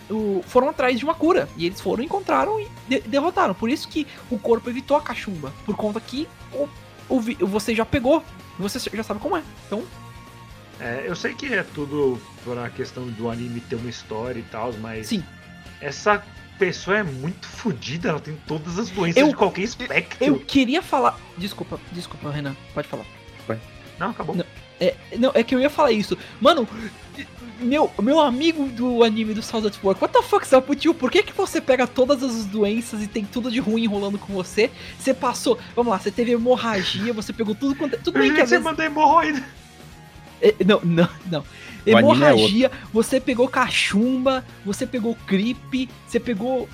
o- 0.08 0.42
foram 0.46 0.68
atrás 0.68 0.98
de 0.98 1.04
uma 1.04 1.14
cura. 1.14 1.48
E 1.56 1.66
eles 1.66 1.80
foram, 1.80 2.02
encontraram 2.02 2.60
e 2.60 2.68
de- 2.88 3.00
derrotaram. 3.00 3.54
Por 3.54 3.68
isso 3.68 3.88
que 3.88 4.06
o 4.30 4.38
corpo 4.38 4.70
evitou 4.70 4.96
a 4.96 5.00
cachumba. 5.02 5.52
Por 5.64 5.76
conta 5.76 6.00
que 6.00 6.26
o, 6.52 6.68
o 7.08 7.20
você 7.46 7.74
já 7.74 7.84
pegou. 7.84 8.22
Você 8.58 8.78
já 8.94 9.02
sabe 9.02 9.20
como 9.20 9.36
é. 9.36 9.42
Então, 9.66 9.84
É, 10.80 11.04
eu 11.06 11.16
sei 11.16 11.34
que 11.34 11.46
é 11.52 11.62
tudo 11.62 12.20
por 12.44 12.58
a 12.58 12.68
questão 12.70 13.06
do 13.08 13.30
anime 13.30 13.60
ter 13.60 13.76
uma 13.76 13.88
história 13.90 14.38
e 14.38 14.42
tal, 14.44 14.72
mas 14.74 15.06
sim. 15.08 15.24
essa 15.80 16.22
pessoa 16.58 16.98
é 16.98 17.02
muito 17.02 17.46
fodida, 17.46 18.08
ela 18.10 18.20
tem 18.20 18.36
todas 18.46 18.78
as 18.78 18.88
doenças 18.90 19.20
Eu- 19.20 19.28
de 19.28 19.34
qualquer 19.36 19.62
espectro. 19.62 20.24
Eu 20.24 20.38
queria 20.38 20.82
falar. 20.82 21.18
Desculpa, 21.38 21.78
desculpa, 21.92 22.30
Renan. 22.30 22.56
Pode 22.74 22.88
falar. 22.88 23.04
Não, 23.98 24.10
acabou. 24.10 24.36
Não. 24.36 24.44
É, 24.78 24.94
não, 25.18 25.30
é 25.34 25.42
que 25.42 25.54
eu 25.54 25.58
ia 25.60 25.70
falar 25.70 25.90
isso. 25.90 26.18
Mano, 26.38 26.68
meu, 27.58 27.90
meu 28.02 28.20
amigo 28.20 28.68
do 28.68 29.02
anime 29.02 29.32
do 29.32 29.42
South 29.42 29.66
at 29.66 29.74
Work, 29.82 30.02
what 30.02 30.12
the 30.12 30.22
fuck, 30.22 30.46
tio? 30.76 30.92
Por 30.92 31.10
que, 31.10 31.22
que 31.22 31.32
você 31.32 31.62
pega 31.62 31.86
todas 31.86 32.22
as 32.22 32.44
doenças 32.44 33.02
e 33.02 33.06
tem 33.06 33.24
tudo 33.24 33.50
de 33.50 33.58
ruim 33.58 33.86
rolando 33.86 34.18
com 34.18 34.34
você? 34.34 34.70
Você 34.98 35.14
passou, 35.14 35.58
vamos 35.74 35.90
lá, 35.90 35.98
você 35.98 36.10
teve 36.10 36.32
hemorragia, 36.32 37.10
você 37.14 37.32
pegou 37.32 37.54
tudo 37.54 37.74
quanto. 37.74 37.94
é- 37.94 37.98
Tudo 37.98 38.18
bem 38.18 38.34
que 38.34 38.40
às 38.42 38.50
você 38.50 38.56
vezes. 38.56 38.64
manda 38.64 38.84
hemorroida. 38.84 39.42
É, 40.42 40.54
não, 40.62 40.80
não, 40.84 41.08
não. 41.30 41.44
É 41.86 41.92
Hemorragia, 41.92 42.70
você 42.92 43.20
pegou 43.20 43.48
cachumba, 43.48 44.44
você 44.64 44.86
pegou 44.86 45.16
gripe, 45.26 45.88
você 46.06 46.18
pegou 46.20 46.68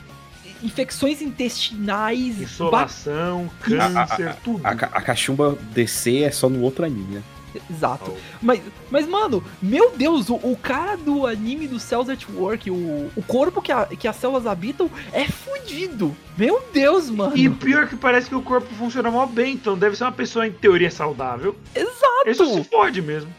infecções 0.62 1.20
intestinais. 1.20 2.36
ba- 2.36 2.42
Insolação, 2.44 3.50
A- 3.78 3.86
a- 4.02 4.06
câncer, 4.06 4.36
tudo. 4.44 4.66
A, 4.66 4.70
a 4.70 5.02
cachumba 5.02 5.58
DC 5.72 6.22
é 6.22 6.30
só 6.30 6.48
no 6.48 6.60
outro 6.62 6.84
anime, 6.84 7.16
né? 7.16 7.22
Exato. 7.70 8.12
Oh. 8.14 8.18
Mas, 8.40 8.62
mas, 8.90 9.06
mano, 9.06 9.44
meu 9.60 9.92
Deus, 9.94 10.30
o, 10.30 10.36
o 10.36 10.56
cara 10.56 10.96
do 10.96 11.26
anime 11.26 11.68
do 11.68 11.78
Cells 11.78 12.10
at 12.10 12.24
Work, 12.34 12.70
o, 12.70 13.10
o 13.14 13.22
corpo 13.26 13.60
que, 13.60 13.70
a- 13.70 13.84
que 13.84 14.08
as 14.08 14.16
células 14.16 14.46
habitam 14.46 14.90
é 15.12 15.26
fudido. 15.26 16.16
Meu 16.38 16.64
Deus, 16.72 17.10
mano. 17.10 17.36
E 17.36 17.50
pior 17.50 17.86
que 17.88 17.96
parece 17.96 18.30
que 18.30 18.34
o 18.34 18.40
corpo 18.40 18.72
funciona 18.74 19.10
mó 19.10 19.26
bem, 19.26 19.52
então 19.52 19.76
deve 19.76 19.96
ser 19.96 20.04
uma 20.04 20.12
pessoa 20.12 20.46
em 20.46 20.52
teoria 20.52 20.90
saudável. 20.90 21.54
Exato. 21.74 22.22
Ele 22.24 22.34
só 22.34 22.46
se 22.46 22.64
fode 22.64 23.02
mesmo. 23.02 23.30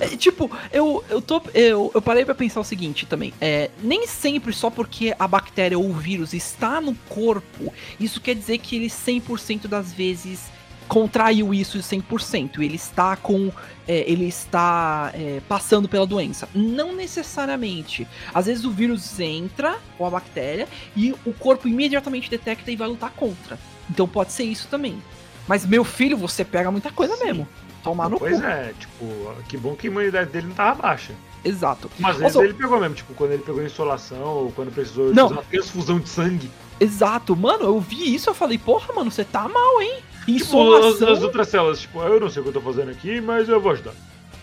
É, 0.00 0.08
tipo, 0.16 0.50
eu, 0.72 1.04
eu, 1.08 1.20
tô, 1.20 1.42
eu, 1.54 1.90
eu 1.94 2.02
parei 2.02 2.24
pra 2.24 2.34
pensar 2.34 2.60
o 2.60 2.64
seguinte 2.64 3.06
também. 3.06 3.32
É, 3.40 3.70
nem 3.82 4.06
sempre 4.06 4.52
só 4.52 4.70
porque 4.70 5.14
a 5.18 5.28
bactéria 5.28 5.78
ou 5.78 5.88
o 5.88 5.92
vírus 5.92 6.32
está 6.32 6.80
no 6.80 6.94
corpo, 7.08 7.72
isso 8.00 8.20
quer 8.20 8.34
dizer 8.34 8.58
que 8.58 8.76
ele 8.76 8.88
100% 8.88 9.66
das 9.66 9.92
vezes 9.92 10.56
contraiu 10.88 11.52
isso 11.52 11.78
100%. 11.78 12.60
Ele 12.60 12.76
está 12.76 13.16
com. 13.16 13.52
É, 13.88 14.10
ele 14.10 14.26
está 14.26 15.12
é, 15.14 15.40
passando 15.48 15.88
pela 15.88 16.06
doença. 16.06 16.48
Não 16.54 16.94
necessariamente. 16.94 18.06
Às 18.34 18.46
vezes 18.46 18.64
o 18.64 18.70
vírus 18.70 19.20
entra, 19.20 19.78
ou 19.98 20.06
a 20.06 20.10
bactéria, 20.10 20.68
e 20.96 21.12
o 21.24 21.32
corpo 21.32 21.68
imediatamente 21.68 22.30
detecta 22.30 22.70
e 22.70 22.76
vai 22.76 22.88
lutar 22.88 23.10
contra. 23.10 23.58
Então 23.88 24.08
pode 24.08 24.32
ser 24.32 24.44
isso 24.44 24.66
também. 24.68 25.00
Mas 25.46 25.64
meu 25.64 25.84
filho, 25.84 26.16
você 26.16 26.44
pega 26.44 26.70
muita 26.70 26.90
coisa 26.90 27.16
Sim. 27.16 27.24
mesmo. 27.24 27.48
Tomar 27.86 28.08
no 28.10 28.18
Pois 28.18 28.38
cu. 28.40 28.46
é, 28.46 28.72
tipo, 28.78 29.06
que 29.48 29.56
bom 29.56 29.74
que 29.74 29.86
a 29.86 29.90
imunidade 29.90 30.30
dele 30.30 30.48
não 30.48 30.54
tava 30.54 30.82
baixa. 30.82 31.12
Exato. 31.44 31.88
Mas 31.98 32.16
às 32.16 32.18
vezes 32.20 32.34
Nossa, 32.34 32.46
ele 32.46 32.54
pegou 32.54 32.80
mesmo, 32.80 32.94
tipo, 32.96 33.14
quando 33.14 33.32
ele 33.32 33.42
pegou 33.42 33.64
insolação 33.64 34.18
ou 34.24 34.52
quando 34.52 34.72
precisou 34.72 35.14
Não. 35.14 35.28
fazer 35.28 35.40
uma 35.40 35.42
transfusão 35.44 35.98
de 36.00 36.08
sangue. 36.08 36.50
Exato, 36.80 37.34
mano, 37.36 37.64
eu 37.64 37.80
vi 37.80 38.14
isso, 38.14 38.28
eu 38.28 38.34
falei, 38.34 38.58
porra, 38.58 38.92
mano, 38.94 39.10
você 39.10 39.24
tá 39.24 39.48
mal, 39.48 39.80
hein? 39.80 39.94
Tipo, 40.26 40.32
as, 40.32 40.42
Insolação. 40.42 41.12
as 41.12 41.22
outras 41.22 41.48
células, 41.48 41.80
tipo, 41.80 42.00
eu 42.02 42.18
não 42.20 42.28
sei 42.28 42.40
o 42.40 42.42
que 42.42 42.48
eu 42.48 42.54
tô 42.54 42.60
fazendo 42.60 42.90
aqui, 42.90 43.20
mas 43.20 43.48
eu 43.48 43.60
vou 43.60 43.70
ajudar. 43.72 43.92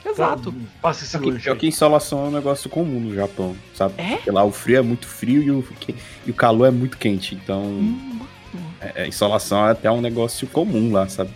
Exato. 0.05 0.51
Tá, 0.51 0.57
passa 0.81 1.03
esse 1.03 1.17
lanche 1.17 1.43
pior 1.43 1.57
que 1.57 1.67
insolação 1.67 2.25
é 2.25 2.27
um 2.27 2.31
negócio 2.31 2.69
comum 2.69 2.99
no 2.99 3.13
Japão, 3.15 3.55
sabe? 3.73 3.93
É? 3.97 4.15
Porque 4.15 4.31
lá 4.31 4.43
o 4.43 4.51
frio 4.51 4.77
é 4.77 4.81
muito 4.81 5.07
frio 5.07 5.41
e 5.43 5.51
o, 5.51 5.65
e 6.25 6.31
o 6.31 6.33
calor 6.33 6.67
é 6.67 6.71
muito 6.71 6.97
quente. 6.97 7.35
Então, 7.35 7.61
Hum, 7.63 8.19
é, 8.81 9.03
é, 9.03 9.07
insolação 9.07 9.65
é 9.67 9.71
até 9.71 9.89
um 9.91 10.01
negócio 10.01 10.45
comum 10.47 10.91
lá, 10.91 11.07
sabe? 11.07 11.31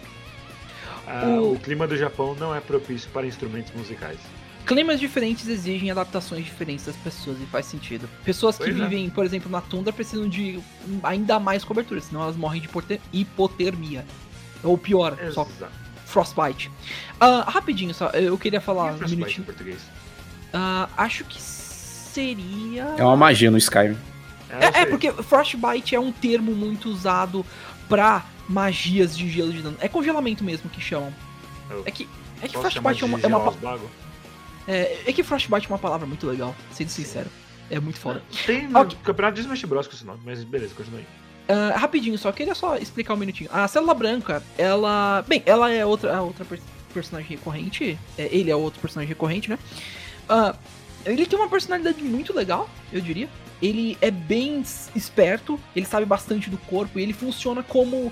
Ah, 1.07 1.25
o- 1.39 1.53
o... 1.53 1.59
clima 1.59 1.87
do 1.87 1.95
Japão 1.97 2.35
não 2.35 2.53
é 2.53 2.59
propício 2.59 3.09
para 3.11 3.25
instrumentos 3.25 3.71
musicais. 3.73 4.17
Climas 4.65 4.99
diferentes 4.99 5.47
exigem 5.47 5.89
adaptações 5.89 6.43
diferentes 6.43 6.85
das 6.85 6.95
pessoas 6.97 7.37
e 7.41 7.45
faz 7.45 7.65
sentido. 7.67 8.09
Pessoas 8.25 8.57
que 8.57 8.65
Pois 8.65 8.77
é. 8.77 8.83
vivem, 8.83 9.09
por 9.09 9.23
exemplo, 9.23 9.49
na 9.49 9.61
tundra 9.61 9.93
precisam 9.93 10.27
de 10.27 10.59
ainda 11.03 11.39
mais 11.39 11.63
cobertura, 11.63 12.01
senão 12.01 12.21
elas 12.23 12.35
morrem 12.35 12.59
de 12.59 12.67
hipote- 12.67 12.99
hipotermia. 13.13 14.05
Ou 14.63 14.77
pior, 14.77 15.15
só 15.31 15.43
Exato. 15.43 15.71
frostbite. 16.05 16.69
Ah, 17.19 17.45
rapidinho 17.49 17.93
só, 17.93 18.09
eu 18.09 18.37
queria 18.37 18.59
falar 18.59 18.85
um 18.93 18.97
frostbite 18.97 19.13
em 19.13 19.17
minutinho. 19.17 19.45
português? 19.45 19.79
Ah, 20.51 20.89
acho 20.97 21.23
que 21.23 21.41
seria. 21.41 22.95
É 22.97 23.03
uma 23.05 23.15
magia 23.15 23.49
no 23.51 23.57
Skyrim. 23.57 23.97
É, 24.49 24.65
é, 24.65 24.71
sei. 24.71 24.85
porque 24.87 25.11
Frostbite 25.11 25.95
é 25.95 25.99
um 25.99 26.11
termo 26.11 26.53
muito 26.53 26.89
usado 26.89 27.45
pra 27.87 28.25
magias 28.47 29.17
de 29.17 29.29
gelo 29.29 29.51
de 29.51 29.61
dano. 29.61 29.77
É 29.79 29.87
congelamento 29.87 30.43
mesmo 30.43 30.69
que 30.69 30.81
chamam. 30.81 31.13
Eu 31.69 31.83
É 31.85 31.91
que, 31.91 32.07
é 32.41 32.47
que 32.47 32.57
Frostbite 32.57 33.03
é 33.03 33.05
uma, 33.05 33.19
é, 33.19 33.27
uma, 33.27 33.53
é, 34.67 35.01
é 35.07 35.13
que 35.13 35.23
Frostbite 35.23 35.65
é 35.65 35.69
uma 35.69 35.77
palavra 35.79 36.05
muito 36.07 36.25
legal, 36.27 36.55
sendo 36.71 36.89
sincero. 36.89 37.29
É 37.69 37.79
muito 37.79 37.99
foda. 37.99 38.23
Tem 38.45 38.67
no 38.67 38.79
Ok. 38.79 38.97
campeonato 39.03 39.35
de 39.35 39.41
Smash 39.41 39.63
Bros 39.65 39.87
com 39.87 39.93
esse 39.93 40.05
nome, 40.05 40.19
mas 40.25 40.43
beleza, 40.43 40.73
continua 40.73 40.99
aí. 40.99 41.05
Ah, 41.49 41.77
rapidinho, 41.77 42.17
só 42.17 42.31
queria 42.31 42.55
só 42.55 42.75
explicar 42.77 43.13
um 43.13 43.17
minutinho. 43.17 43.49
A 43.53 43.67
célula 43.67 43.93
branca, 43.93 44.41
ela. 44.57 45.23
Bem, 45.27 45.43
ela 45.45 45.71
é 45.71 45.85
outra, 45.85 46.21
outra 46.21 46.43
per- 46.45 46.59
personagem 46.93 47.29
recorrente. 47.29 47.97
É, 48.17 48.29
ele 48.31 48.49
é 48.51 48.55
outro 48.55 48.79
personagem 48.81 49.09
recorrente, 49.09 49.49
né? 49.49 49.57
Ah, 50.29 50.55
ele 51.05 51.25
tem 51.25 51.37
uma 51.39 51.47
personalidade 51.49 52.01
muito 52.03 52.33
legal, 52.33 52.69
eu 52.91 52.99
diria. 53.01 53.29
Ele 53.61 53.97
é 54.01 54.11
bem 54.11 54.61
esperto, 54.95 55.59
ele 55.75 55.85
sabe 55.85 56.05
bastante 56.05 56.49
do 56.49 56.57
corpo 56.57 56.99
e 56.99 57.03
ele 57.03 57.13
funciona 57.13 57.63
como 57.63 58.11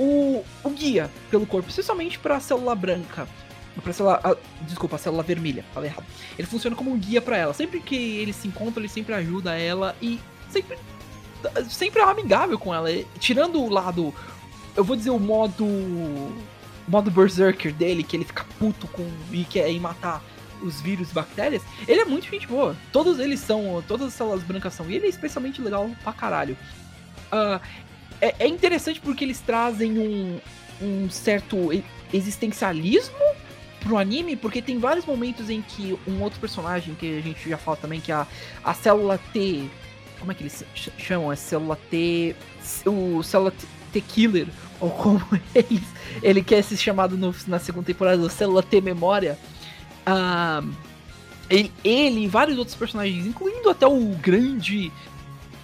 o, 0.00 0.42
o 0.64 0.70
guia 0.70 1.10
pelo 1.30 1.46
corpo, 1.46 1.68
especialmente 1.68 2.18
pra 2.18 2.40
célula 2.40 2.74
branca. 2.74 3.28
Pra 3.82 3.92
célula, 3.92 4.20
ah, 4.24 4.36
desculpa, 4.62 4.96
a 4.96 4.98
célula 4.98 5.22
vermelha, 5.22 5.64
falei 5.74 5.90
errado. 5.90 6.06
Ele 6.38 6.46
funciona 6.46 6.74
como 6.74 6.90
um 6.90 6.98
guia 6.98 7.20
pra 7.20 7.36
ela. 7.36 7.52
Sempre 7.52 7.80
que 7.80 7.94
ele 7.94 8.32
se 8.32 8.48
encontra, 8.48 8.80
ele 8.80 8.88
sempre 8.88 9.14
ajuda 9.14 9.56
ela 9.56 9.94
e 10.00 10.18
sempre 10.48 10.78
sempre 11.68 12.00
é 12.00 12.04
amigável 12.04 12.58
com 12.58 12.74
ela. 12.74 12.88
Tirando 13.18 13.62
o 13.62 13.68
lado, 13.68 14.14
eu 14.74 14.82
vou 14.82 14.96
dizer 14.96 15.10
o 15.10 15.18
modo 15.18 15.66
modo 16.88 17.10
berserker 17.10 17.72
dele, 17.72 18.02
que 18.02 18.16
ele 18.16 18.24
fica 18.24 18.44
puto 18.58 18.88
com 18.88 19.08
e 19.30 19.44
quer 19.44 19.70
ir 19.70 19.78
matar 19.78 20.22
os 20.60 20.80
vírus 20.80 21.10
e 21.10 21.14
bactérias, 21.14 21.62
ele 21.86 22.00
é 22.00 22.04
muito 22.04 22.28
gente 22.28 22.46
boa. 22.46 22.76
Todos 22.92 23.18
eles 23.18 23.40
são, 23.40 23.82
todas 23.86 24.08
as 24.08 24.14
células 24.14 24.42
brancas 24.42 24.74
são, 24.74 24.90
e 24.90 24.96
ele 24.96 25.06
é 25.06 25.08
especialmente 25.08 25.62
legal 25.62 25.88
pra 26.02 26.12
caralho. 26.12 26.56
Ah, 27.30 27.60
é, 28.20 28.34
é 28.40 28.46
interessante 28.48 29.00
porque 29.00 29.24
eles 29.24 29.40
trazem 29.40 29.98
um, 29.98 30.40
um 30.82 31.10
certo 31.10 31.70
existencialismo 32.12 33.16
pro 33.80 33.96
anime, 33.96 34.36
porque 34.36 34.60
tem 34.60 34.78
vários 34.78 35.06
momentos 35.06 35.48
em 35.48 35.62
que 35.62 35.98
um 36.06 36.20
outro 36.22 36.38
personagem, 36.38 36.94
que 36.94 37.18
a 37.18 37.20
gente 37.22 37.48
já 37.48 37.56
fala 37.56 37.76
também, 37.76 38.00
que 38.00 38.12
é 38.12 38.14
a, 38.14 38.26
a 38.62 38.74
célula 38.74 39.18
T. 39.32 39.64
Como 40.18 40.30
é 40.30 40.34
que 40.34 40.42
eles 40.42 40.64
ch- 40.74 40.90
chamam? 40.98 41.32
É 41.32 41.36
célula 41.36 41.76
T. 41.90 42.36
O 42.86 43.22
célula 43.22 43.50
T, 43.52 43.66
T 43.92 44.00
Killer, 44.02 44.46
ou 44.78 44.90
como 44.90 45.20
eles, 45.54 45.82
ele 46.22 46.42
quer 46.42 46.62
ser 46.62 46.76
chamado 46.76 47.16
no- 47.16 47.34
na 47.46 47.58
segunda 47.58 47.86
temporada, 47.86 48.28
célula 48.28 48.62
T 48.62 48.80
Memória. 48.82 49.38
Ah, 50.04 50.62
ele, 51.48 51.72
ele 51.82 52.24
e 52.24 52.28
vários 52.28 52.58
outros 52.58 52.76
personagens, 52.76 53.26
incluindo 53.26 53.70
até 53.70 53.86
o 53.86 53.98
grande. 54.16 54.92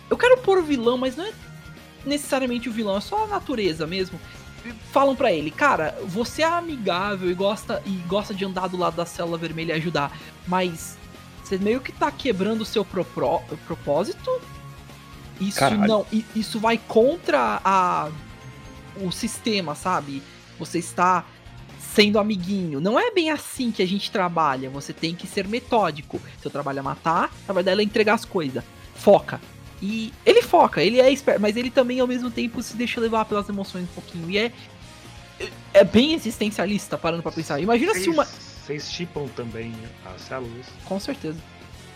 Eu 0.09 0.17
quero 0.17 0.39
pôr 0.39 0.59
o 0.59 0.63
vilão, 0.63 0.97
mas 0.97 1.17
não 1.17 1.25
é 1.27 1.33
necessariamente 2.07 2.69
o 2.69 2.73
vilão, 2.73 2.97
é 2.97 3.01
só 3.01 3.25
a 3.25 3.27
natureza 3.27 3.87
mesmo. 3.87 4.21
Falam 4.93 5.15
pra 5.15 5.33
ele, 5.33 5.51
cara, 5.51 5.97
você 6.07 6.43
é 6.43 6.47
amigável 6.47 7.31
e 7.31 7.35
gosta 7.35 7.83
e 7.87 7.91
gosta 8.09 8.35
de 8.35 8.45
andar 8.45 8.69
do 8.69 8.77
lado 8.77 8.97
da 8.97 9.07
célula 9.07 9.39
vermelha 9.39 9.73
e 9.75 9.77
ajudar, 9.77 10.17
mas 10.47 10.97
você 11.45 11.57
meio 11.57 11.81
que 11.81 11.93
tá 11.93 12.11
quebrando 12.11 12.63
o 12.63 12.65
seu 12.65 12.85
propro- 12.85 13.41
propósito. 13.67 14.29
Isso 15.41 15.59
Caralho. 15.61 15.87
não, 15.87 16.07
isso 16.35 16.59
vai 16.59 16.79
contra 16.79 17.61
a 17.65 18.09
o 19.01 19.13
sistema, 19.13 19.75
sabe? 19.75 20.23
Você 20.59 20.79
está 20.79 21.25
sendo 21.79 22.19
amiguinho. 22.19 22.81
Não 22.81 22.99
é 22.99 23.11
bem 23.11 23.31
assim 23.31 23.71
que 23.71 23.83
a 23.83 23.87
gente 23.87 24.11
trabalha. 24.11 24.71
Você 24.71 24.93
tem 24.93 25.15
que 25.15 25.27
ser 25.27 25.47
metódico. 25.47 26.21
Seu 26.41 26.51
trabalho 26.51 26.79
é 26.79 26.83
matar, 26.83 27.27
o 27.43 27.45
trabalho 27.45 27.65
dela 27.65 27.81
é 27.83 27.85
entregar 27.85 28.15
as 28.15 28.25
coisas. 28.25 28.65
Foca. 28.95 29.41
E 29.83 30.13
ele 30.25 30.41
foca, 30.43 30.83
ele 30.83 31.01
é 31.01 31.11
esperto, 31.11 31.41
mas 31.41 31.57
ele 31.57 31.71
também 31.71 32.01
ao 32.01 32.07
mesmo 32.07 32.31
tempo 32.31 32.63
se 32.63 32.77
deixa 32.77 32.99
levar 33.01 33.25
pelas 33.27 33.49
emoções 33.49 33.85
um 33.85 33.95
pouquinho. 33.95 34.31
E 34.31 34.39
é 34.39 34.53
é 35.75 35.85
bem 35.85 36.15
existencialista 36.15 36.97
parando 36.97 37.23
pra 37.23 37.31
pensar. 37.31 37.61
Imagina 37.61 37.93
se 37.95 38.09
uma, 38.09 38.25
Vocês 38.25 38.91
chipam 38.91 39.29
também 39.29 39.75
as 40.15 40.23
células? 40.23 40.65
com 40.87 40.99
certeza. 40.99 41.39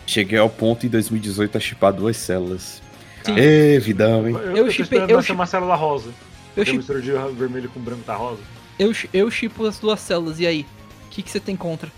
Cheguei 0.06 0.38
ao 0.38 0.50
ponto 0.50 0.84
em 0.84 0.88
2018 0.90 1.56
a 1.56 1.60
chipar 1.60 1.92
duas 1.92 2.16
células. 2.18 2.82
Sim. 3.24 3.34
Ê, 3.38 3.78
vidão, 3.78 4.28
hein? 4.28 4.34
Eu, 4.34 4.40
Eu 4.42 4.56
eu 4.66 4.70
chipei- 4.70 5.00
eu 5.08 5.20
uma 5.34 5.46
célula 5.46 5.74
rosa. 5.74 6.10
Eu, 6.56 6.62
Eu 6.62 6.66
chi- 6.66 6.76
mistura 6.76 7.00
de 7.00 7.12
vermelho 7.34 7.68
com 7.70 7.80
branco 7.80 8.02
tá 8.02 8.14
rosa. 8.16 8.42
eu, 8.78 8.92
eu 9.12 9.30
chipo 9.30 9.64
as 9.66 9.78
duas 9.78 10.00
células, 10.00 10.38
e 10.40 10.46
aí? 10.46 10.66
O 11.06 11.10
que, 11.10 11.22
que 11.22 11.30
você 11.30 11.40
tem 11.40 11.56
contra? 11.56 11.90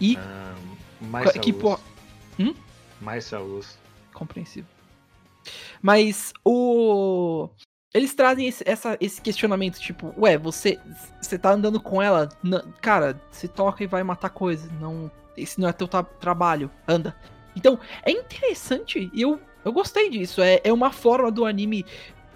E. 0.00 0.16
Ah, 0.16 0.54
mais 1.00 1.26
células. 1.26 1.44
que 1.44 1.52
po- 1.52 1.80
Hum? 2.38 2.54
Mais 3.00 3.24
células. 3.24 3.76
compreensível. 4.14 4.70
Mas 5.82 6.32
o. 6.44 7.48
Eles 7.92 8.14
trazem 8.14 8.48
esse, 8.48 8.62
essa- 8.66 8.96
esse 9.00 9.20
questionamento, 9.20 9.78
tipo, 9.78 10.14
ué, 10.16 10.38
você, 10.38 10.78
você 11.20 11.38
tá 11.38 11.52
andando 11.52 11.78
com 11.78 12.00
ela, 12.00 12.28
na- 12.42 12.62
cara, 12.80 13.20
se 13.30 13.46
toca 13.48 13.84
e 13.84 13.86
vai 13.86 14.02
matar 14.02 14.30
coisa, 14.30 14.66
não, 14.80 15.10
esse 15.36 15.60
não 15.60 15.68
é 15.68 15.72
teu 15.74 15.86
tra- 15.86 16.02
trabalho, 16.02 16.70
anda. 16.88 17.14
Então, 17.54 17.78
é 18.02 18.10
interessante, 18.10 19.10
e 19.12 19.20
eu, 19.20 19.38
eu 19.62 19.72
gostei 19.72 20.08
disso, 20.08 20.40
é, 20.40 20.58
é 20.64 20.72
uma 20.72 20.90
forma 20.90 21.30
do 21.30 21.44
anime 21.44 21.84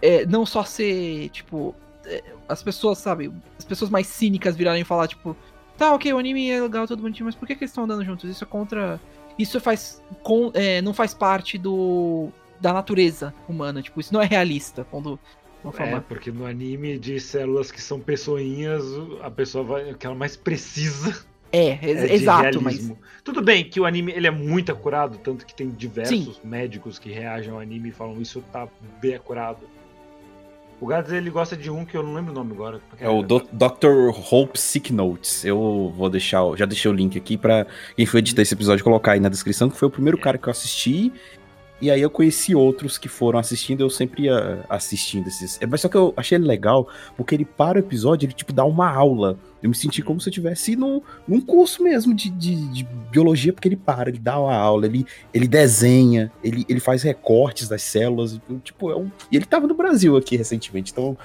é, 0.03 0.27
não 0.27 0.45
só 0.45 0.63
ser, 0.63 1.31
tipo, 1.31 1.75
é, 2.05 2.23
as 2.47 2.63
pessoas, 2.63 2.99
sabe, 2.99 3.33
as 3.59 3.65
pessoas 3.65 3.91
mais 3.91 4.07
cínicas 4.09 4.55
virarem 4.57 4.83
e 4.83 4.85
falar, 4.85 5.09
tipo, 5.09 5.35
tá, 5.79 5.95
ok, 5.95 6.13
o 6.13 6.19
anime 6.19 6.51
é 6.51 6.61
legal, 6.61 6.87
tudo 6.87 7.01
bonitinho, 7.01 7.25
mas 7.25 7.35
por 7.35 7.47
que, 7.47 7.55
que 7.57 7.65
eles 7.65 7.71
estão 7.71 7.85
andando 7.85 8.05
juntos? 8.05 8.29
Isso 8.29 8.45
é 8.45 8.47
contra... 8.47 9.01
Isso 9.39 9.59
faz, 9.59 10.03
com, 10.23 10.51
é, 10.53 10.83
não 10.83 10.93
faz 10.93 11.15
parte 11.15 11.57
do 11.57 12.29
da 12.61 12.73
natureza 12.73 13.33
humana, 13.49 13.83
tipo, 13.83 14.01
isso 14.01 14.13
não 14.13 14.21
é 14.23 14.27
realista, 14.27 14.85
quando 14.91 15.19
É, 15.65 15.71
falar. 15.73 16.01
porque 16.03 16.31
no 16.31 16.47
anime 16.47 16.99
de 16.99 17.19
células 17.21 17.71
que 17.73 17.81
são 17.83 17.99
pessoinhas, 18.01 18.83
a 19.23 19.31
pessoa 19.31 19.65
vai. 19.65 19.93
O 19.93 19.97
que 19.97 20.07
ela 20.07 20.15
mais 20.15 20.37
precisa 20.37 21.25
É, 21.53 21.79
ex- 21.87 22.03
é 22.03 22.07
de 22.07 22.13
exato, 22.15 22.61
mas 22.63 22.75
realismo. 22.75 22.99
Tudo 23.25 23.43
bem 23.43 23.65
que 23.69 23.81
o 23.81 23.85
anime 23.85 24.13
ele 24.13 24.27
é 24.27 24.31
muito 24.31 24.71
acurado, 24.73 25.19
tanto 25.19 25.45
que 25.47 25.55
tem 25.55 25.69
diversos 25.71 26.41
médicos 26.45 26.99
que 26.99 27.11
reagem 27.11 27.51
ao 27.53 27.59
anime 27.61 27.89
e 27.89 27.93
falam 27.93 28.21
isso 28.21 28.43
tá 28.53 28.69
bem 29.01 29.15
acurado. 29.15 29.61
O 30.79 30.87
Gads 30.87 31.11
ele 31.11 31.31
gosta 31.31 31.57
de 31.57 31.71
um 31.71 31.87
que 31.87 31.97
eu 31.97 32.03
não 32.03 32.13
lembro 32.13 32.33
o 32.33 32.35
nome 32.35 32.53
agora. 32.53 32.81
É 33.01 33.09
o 33.09 33.23
Do 33.23 33.39
Dr. 33.51 34.11
Hope 34.31 34.61
Sick 34.61 34.93
Notes. 34.93 35.43
Eu 35.43 35.91
vou 35.97 36.11
deixar, 36.11 36.43
já 36.55 36.67
deixei 36.67 36.91
o 36.91 36.95
link 36.95 37.17
aqui 37.17 37.39
pra 37.39 37.67
quem 37.97 38.05
for 38.05 38.19
editar 38.19 38.43
esse 38.43 38.53
episódio 38.53 38.85
colocar 38.85 39.13
aí 39.13 39.21
na 39.21 39.31
descrição, 39.31 39.71
que 39.71 39.77
foi 39.79 39.89
o 39.89 39.91
primeiro 39.91 40.19
cara 40.19 40.37
que 40.37 40.47
eu 40.47 40.51
assisti. 40.51 41.11
E 41.81 41.91
aí 41.91 42.01
eu 42.01 42.09
conheci 42.09 42.55
outros 42.55 42.97
que 42.97 43.09
foram 43.09 43.39
assistindo, 43.39 43.83
eu 43.83 43.91
sempre 43.91 44.25
ia 44.25 44.65
assistindo 44.69 45.29
esses. 45.29 45.61
É, 45.61 45.67
Mas 45.67 45.83
só 45.83 45.89
que 45.89 45.97
eu 45.97 46.15
achei 46.17 46.39
ele 46.39 46.47
legal, 46.47 46.89
porque 47.17 47.35
ele 47.35 47.45
para 47.45 47.77
o 47.77 47.81
episódio, 47.81 48.27
ele 48.27 48.33
tipo 48.33 48.53
dá 48.53 48.65
uma 48.65 48.91
aula. 48.91 49.39
Eu 49.63 49.69
me 49.69 49.77
senti 49.77 50.01
como 50.03 50.21
se 50.21 50.29
eu 50.29 50.31
estivesse 50.31 50.75
num, 50.75 51.03
num 51.29 51.41
curso 51.41 51.83
mesmo 51.83 52.15
de, 52.15 52.31
de, 52.31 52.55
de 52.69 52.85
biologia, 53.11 53.53
porque 53.53 53.69
ele 53.69 53.77
para, 53.77 54.09
ele 54.09 54.19
dá 54.19 54.41
uma 54.41 54.55
aula, 54.55 54.87
ele, 54.87 55.05
ele 55.35 55.47
desenha, 55.47 56.33
ele, 56.43 56.65
ele 56.69 56.81
faz 56.81 57.03
recortes 57.03 57.69
das 57.69 57.83
células. 57.83 58.41
Tipo, 58.65 58.91
é 58.91 58.97
um... 58.97 59.11
E 59.31 59.37
ele 59.37 59.45
tava 59.45 59.67
no 59.67 59.75
Brasil 59.75 60.17
aqui 60.17 60.37
recentemente, 60.37 60.93
então. 60.93 61.17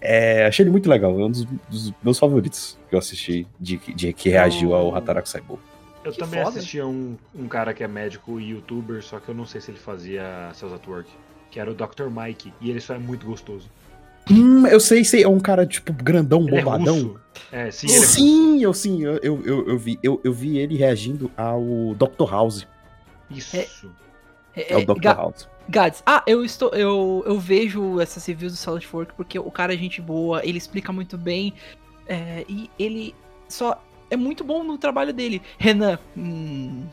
É, 0.00 0.46
achei 0.46 0.62
ele 0.62 0.70
muito 0.70 0.88
legal, 0.88 1.10
é 1.18 1.24
um 1.24 1.30
dos, 1.30 1.44
dos 1.68 1.92
meus 2.02 2.20
favoritos 2.20 2.78
que 2.88 2.94
eu 2.94 3.00
assisti 3.00 3.48
de, 3.58 3.78
de 3.96 4.12
que 4.12 4.28
reagiu 4.28 4.72
ao 4.72 4.94
Hataraku 4.94 5.28
Saibo. 5.28 5.58
Eu 6.04 6.12
Que 6.12 6.18
também 6.18 6.42
foda. 6.42 6.58
assistia 6.58 6.86
um, 6.86 7.16
um 7.34 7.48
cara 7.48 7.74
que 7.74 7.82
é 7.82 7.88
médico 7.88 8.40
e 8.40 8.50
youtuber, 8.50 9.02
só 9.02 9.18
que 9.18 9.28
eu 9.28 9.34
não 9.34 9.44
sei 9.46 9.60
se 9.60 9.70
ele 9.70 9.78
fazia 9.78 10.50
Cells 10.54 10.74
at 10.74 10.86
Work, 10.86 11.10
que 11.50 11.58
era 11.60 11.70
o 11.70 11.74
Dr. 11.74 12.04
Mike, 12.10 12.52
e 12.60 12.70
ele 12.70 12.80
só 12.80 12.94
é 12.94 12.98
muito 12.98 13.26
gostoso. 13.26 13.68
Hum, 14.30 14.66
eu 14.66 14.78
sei, 14.78 15.04
sei, 15.04 15.22
é 15.24 15.28
um 15.28 15.40
cara, 15.40 15.66
tipo, 15.66 15.92
grandão, 15.92 16.42
Ele 16.46 16.62
bombadão. 16.62 16.96
é 16.96 17.00
russo. 17.00 17.20
É, 17.50 17.70
sim, 17.70 17.86
ele 17.88 17.96
é 17.96 17.98
russo. 18.00 18.12
Sim, 18.12 18.62
eu 18.62 18.74
sim, 18.74 19.02
eu, 19.04 19.16
eu, 19.22 19.42
eu, 19.44 19.68
eu 19.68 19.78
vi. 19.78 19.98
Eu, 20.02 20.20
eu 20.22 20.32
vi 20.32 20.58
ele 20.58 20.76
reagindo 20.76 21.30
ao 21.36 21.60
Dr. 21.94 22.30
House. 22.30 22.66
Isso. 23.30 23.56
É 24.54 24.76
o 24.76 24.84
Dr. 24.84 25.00
Ga- 25.00 25.14
House. 25.14 25.48
Gads, 25.68 26.02
ah, 26.06 26.22
eu 26.26 26.44
estou. 26.44 26.70
Eu, 26.70 27.22
eu 27.26 27.38
vejo 27.38 28.00
essas 28.00 28.24
reviews 28.26 28.52
do 28.52 28.58
Solid 28.58 28.86
Fork 28.86 29.12
porque 29.14 29.38
o 29.38 29.50
cara 29.50 29.72
é 29.74 29.76
gente 29.76 30.00
boa, 30.00 30.44
ele 30.44 30.58
explica 30.58 30.92
muito 30.92 31.16
bem. 31.18 31.52
é, 32.06 32.44
e 32.48 32.70
ele 32.78 33.14
só 33.48 33.82
é 34.10 34.16
muito 34.16 34.42
bom 34.44 34.62
no 34.64 34.76
trabalho 34.78 35.12
dele. 35.12 35.40
Renan, 35.58 35.98
hum, 36.16 36.84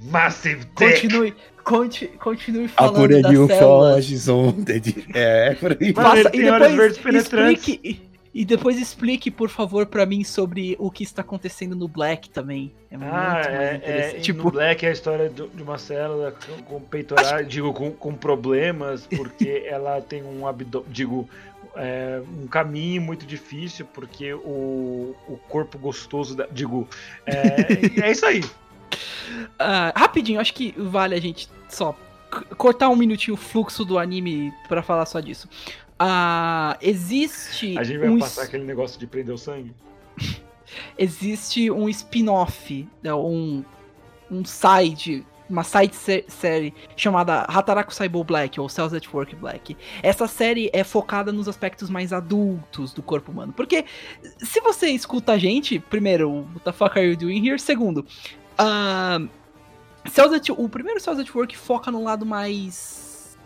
Massive 0.00 0.64
Dick! 0.76 1.02
continue, 1.08 1.34
conti, 1.62 2.06
continue 2.18 2.64
A 2.64 2.68
falando 2.68 2.94
por 2.96 3.08
das 3.08 3.24
aí 3.26 3.36
células. 3.48 3.94
foge, 3.96 4.16
zonda 4.16 4.80
de... 4.80 5.06
É, 5.14 5.54
por 5.54 5.72
aí. 5.72 5.92
Tem 6.30 6.50
olhos 6.50 6.72
verdes 6.74 6.98
penetrantes. 6.98 7.68
explique, 7.68 8.00
e 8.32 8.44
depois 8.44 8.80
explique, 8.80 9.30
por 9.30 9.50
favor, 9.50 9.84
pra 9.86 10.06
mim 10.06 10.24
sobre 10.24 10.74
o 10.78 10.90
que 10.90 11.02
está 11.02 11.20
acontecendo 11.20 11.74
no 11.76 11.86
Black 11.88 12.30
também. 12.30 12.72
É 12.90 12.96
muito 12.96 13.12
Ah, 13.12 13.32
mais 13.34 13.46
é, 13.48 13.74
interessante. 13.76 14.16
é, 14.16 14.20
tipo, 14.20 14.44
no 14.44 14.50
Black 14.52 14.86
é 14.86 14.88
a 14.88 14.92
história 14.92 15.28
do- 15.28 15.48
de 15.48 15.62
uma 15.62 15.76
célula 15.76 16.32
com, 16.46 16.62
com 16.62 16.80
peitorais, 16.80 17.46
digo, 17.46 17.72
com, 17.74 17.90
com 17.90 18.14
problemas, 18.14 19.06
porque 19.06 19.64
ela 19.68 20.00
tem 20.00 20.22
um 20.22 20.46
abdômen, 20.46 20.86
digo, 20.90 21.28
é, 21.76 22.22
um 22.42 22.46
caminho 22.46 23.02
muito 23.02 23.26
difícil, 23.26 23.86
porque 23.86 24.32
o, 24.32 25.14
o 25.28 25.38
corpo 25.48 25.78
gostoso, 25.78 26.36
da, 26.36 26.46
digo, 26.50 26.88
é, 27.26 28.00
é 28.06 28.10
isso 28.10 28.26
aí. 28.26 28.42
Ah, 29.58 29.92
rapidinho, 29.96 30.40
acho 30.40 30.54
que 30.54 30.74
vale 30.76 31.14
a 31.14 31.20
gente 31.20 31.48
só 31.68 31.96
cortar 32.56 32.88
um 32.88 32.96
minutinho 32.96 33.34
o 33.34 33.36
fluxo 33.36 33.84
do 33.84 33.98
anime 33.98 34.52
pra 34.68 34.82
falar 34.82 35.06
só 35.06 35.20
disso. 35.20 35.48
Ah, 35.98 36.78
existe 36.80 37.76
A 37.78 37.82
gente 37.82 37.98
vai 37.98 38.08
um 38.08 38.18
passar 38.18 38.42
aquele 38.44 38.64
negócio 38.64 38.98
de 38.98 39.06
prender 39.06 39.34
o 39.34 39.38
sangue. 39.38 39.74
existe 40.96 41.70
um 41.70 41.88
spin-off, 41.88 42.88
né, 43.02 43.12
um 43.14 43.64
um 44.30 44.44
side, 44.44 45.26
uma 45.50 45.64
side 45.64 45.94
sé- 45.94 46.24
série 46.28 46.72
chamada 46.96 47.40
Hataraku 47.42 47.92
Saibou 47.92 48.22
Black 48.24 48.58
ou 48.60 48.68
Cells 48.68 48.94
at 48.96 49.06
Work 49.12 49.34
Black. 49.36 49.76
Essa 50.02 50.26
série 50.26 50.70
é 50.72 50.84
focada 50.84 51.32
nos 51.32 51.48
aspectos 51.48 51.90
mais 51.90 52.12
adultos 52.12 52.92
do 52.92 53.02
corpo 53.02 53.32
humano. 53.32 53.52
Porque 53.52 53.84
se 54.38 54.60
você 54.60 54.88
escuta 54.90 55.32
a 55.32 55.38
gente, 55.38 55.78
primeiro, 55.78 56.30
what 56.30 56.60
the 56.64 56.72
fuck 56.72 56.98
are 56.98 57.08
you 57.08 57.16
doing 57.16 57.46
here? 57.46 57.58
Segundo, 57.58 58.06
ah, 58.56 59.18
Cells 60.10 60.34
at- 60.34 60.50
o 60.50 60.68
primeiro 60.68 61.00
Cells 61.00 61.20
at 61.20 61.34
Work 61.34 61.56
foca 61.56 61.90
no 61.90 62.02
lado 62.04 62.24
mais 62.24 63.36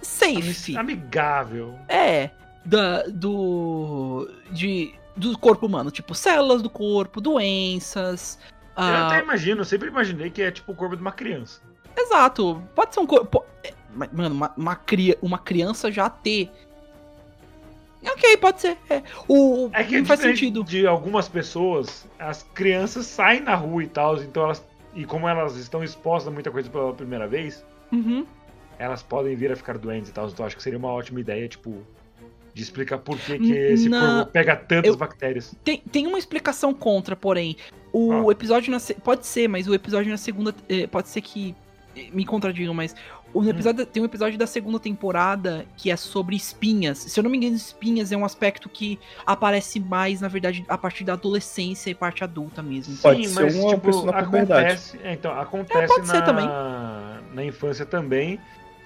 safe. 0.00 0.76
Amigável. 0.76 1.78
É, 1.88 2.30
da, 2.64 3.02
do. 3.04 4.28
De, 4.50 4.94
do 5.16 5.36
corpo 5.38 5.66
humano, 5.66 5.90
tipo 5.90 6.14
células 6.14 6.62
do 6.62 6.70
corpo, 6.70 7.20
doenças. 7.20 8.38
Eu 8.76 8.82
ah, 8.82 9.08
até 9.08 9.22
imagino, 9.22 9.60
eu 9.60 9.64
sempre 9.64 9.88
imaginei 9.88 10.30
que 10.30 10.40
é 10.42 10.50
tipo 10.50 10.72
o 10.72 10.74
corpo 10.74 10.96
de 10.96 11.02
uma 11.02 11.12
criança. 11.12 11.60
Exato, 11.96 12.62
pode 12.74 12.94
ser 12.94 13.00
um 13.00 13.06
corpo. 13.06 13.44
é, 13.62 13.72
Mano, 13.94 14.34
uma, 14.34 14.52
uma, 14.56 14.74
cria, 14.76 15.18
uma 15.20 15.38
criança 15.38 15.92
já 15.92 16.08
ter. 16.08 16.50
Ok, 18.04 18.36
pode 18.38 18.60
ser. 18.60 18.76
É. 18.90 19.02
O, 19.28 19.70
É 19.72 19.84
que 19.84 19.98
não 19.98 20.06
faz 20.06 20.18
diferente 20.20 20.40
sentido. 20.40 20.64
de 20.64 20.86
algumas 20.86 21.28
pessoas, 21.28 22.08
as 22.18 22.42
crianças 22.54 23.06
saem 23.06 23.40
na 23.42 23.54
rua 23.54 23.84
e 23.84 23.86
tal, 23.88 24.16
então 24.22 24.44
elas. 24.44 24.64
E 24.94 25.04
como 25.04 25.28
elas 25.28 25.56
estão 25.56 25.82
expostas 25.84 26.28
a 26.28 26.30
muita 26.30 26.50
coisa 26.50 26.68
pela 26.68 26.92
primeira 26.92 27.26
vez, 27.28 27.64
Uhum. 27.92 28.26
elas 28.78 29.02
podem 29.02 29.36
vir 29.36 29.52
a 29.52 29.56
ficar 29.56 29.78
doentes 29.78 30.10
e 30.10 30.12
tal. 30.12 30.26
Então 30.28 30.44
acho 30.44 30.56
que 30.56 30.62
seria 30.62 30.78
uma 30.78 30.88
ótima 30.88 31.20
ideia, 31.20 31.46
tipo, 31.48 31.82
de 32.54 32.62
explicar 32.62 32.98
por 32.98 33.18
que, 33.18 33.38
que 33.38 33.52
esse 33.52 33.88
corpo 33.88 34.26
pega 34.30 34.54
tantas 34.56 34.90
eu- 34.90 34.96
bactérias. 34.96 35.54
Tem, 35.64 35.78
tem 35.90 36.06
uma 36.06 36.18
explicação 36.18 36.74
contra, 36.74 37.16
porém. 37.16 37.56
O 37.92 38.28
Ah. 38.28 38.32
episódio 38.32 38.70
na. 38.70 38.78
se- 38.78 38.94
Pode 38.94 39.26
ser, 39.26 39.48
mas 39.48 39.66
o 39.68 39.74
episódio 39.74 40.10
na 40.10 40.16
segunda. 40.18 40.54
eh, 40.68 40.86
Pode 40.86 41.08
ser 41.08 41.20
que. 41.22 41.54
eh, 41.96 42.08
Me 42.12 42.24
contradigam, 42.24 42.74
mas. 42.74 42.94
O 43.34 43.40
Hum. 43.40 43.48
episódio, 43.48 43.86
Tem 43.86 44.02
um 44.02 44.06
episódio 44.06 44.38
da 44.38 44.46
segunda 44.46 44.78
temporada 44.78 45.64
que 45.78 45.90
é 45.90 45.96
sobre 45.96 46.36
espinhas. 46.36 46.98
Se 46.98 47.18
eu 47.18 47.24
não 47.24 47.30
me 47.30 47.38
engano, 47.38 47.56
espinhas 47.56 48.12
é 48.12 48.16
um 48.16 48.24
aspecto 48.26 48.68
que 48.68 48.98
aparece 49.24 49.80
mais, 49.80 50.20
na 50.20 50.28
verdade, 50.28 50.62
a 50.68 50.76
partir 50.76 51.04
da 51.04 51.14
adolescência 51.14 51.88
e 51.90 51.94
parte 51.94 52.22
adulta 52.22 52.62
mesmo. 52.62 52.94
Pode 52.98 53.26
ser 53.26 53.54
uma 53.54 53.78
pessoa 53.78 54.12
na 54.12 54.18
acontece, 54.18 54.98
é, 55.02 55.14
então, 55.14 55.32
acontece 55.40 55.84
É, 55.84 55.86
pode 55.86 56.06
na, 56.06 56.14
ser 56.14 56.22
também. 56.26 56.46
na 57.34 57.42
infância 57.44 57.86
também. 57.86 58.38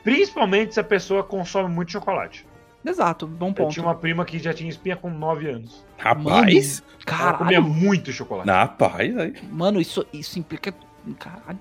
Principalmente 0.05 0.75
se 0.75 0.79
a 0.81 0.85
pessoa 0.85 1.25
consome 1.25 1.69
muito 1.69 1.91
chocolate. 1.91 2.47
Exato, 2.87 3.26
bom 3.26 3.49
Eu 3.49 3.55
ponto. 3.55 3.72
tinha 3.72 3.84
uma 3.84 3.95
prima 3.95 4.24
que 4.24 4.39
já 4.39 4.55
tinha 4.55 4.70
espinha 4.70 4.97
com 4.97 5.11
9 5.11 5.49
anos. 5.51 5.84
Rapaz, 5.99 6.82
Ela 7.07 7.32
comia 7.34 7.59
Caralho, 7.59 7.62
muito 7.74 8.12
chocolate. 8.12 8.49
rapaz, 8.49 9.16
aí. 9.18 9.34
mano, 9.51 9.80
isso, 9.80 10.07
isso 10.12 10.39
implica. 10.39 10.72
Caralho. 11.18 11.59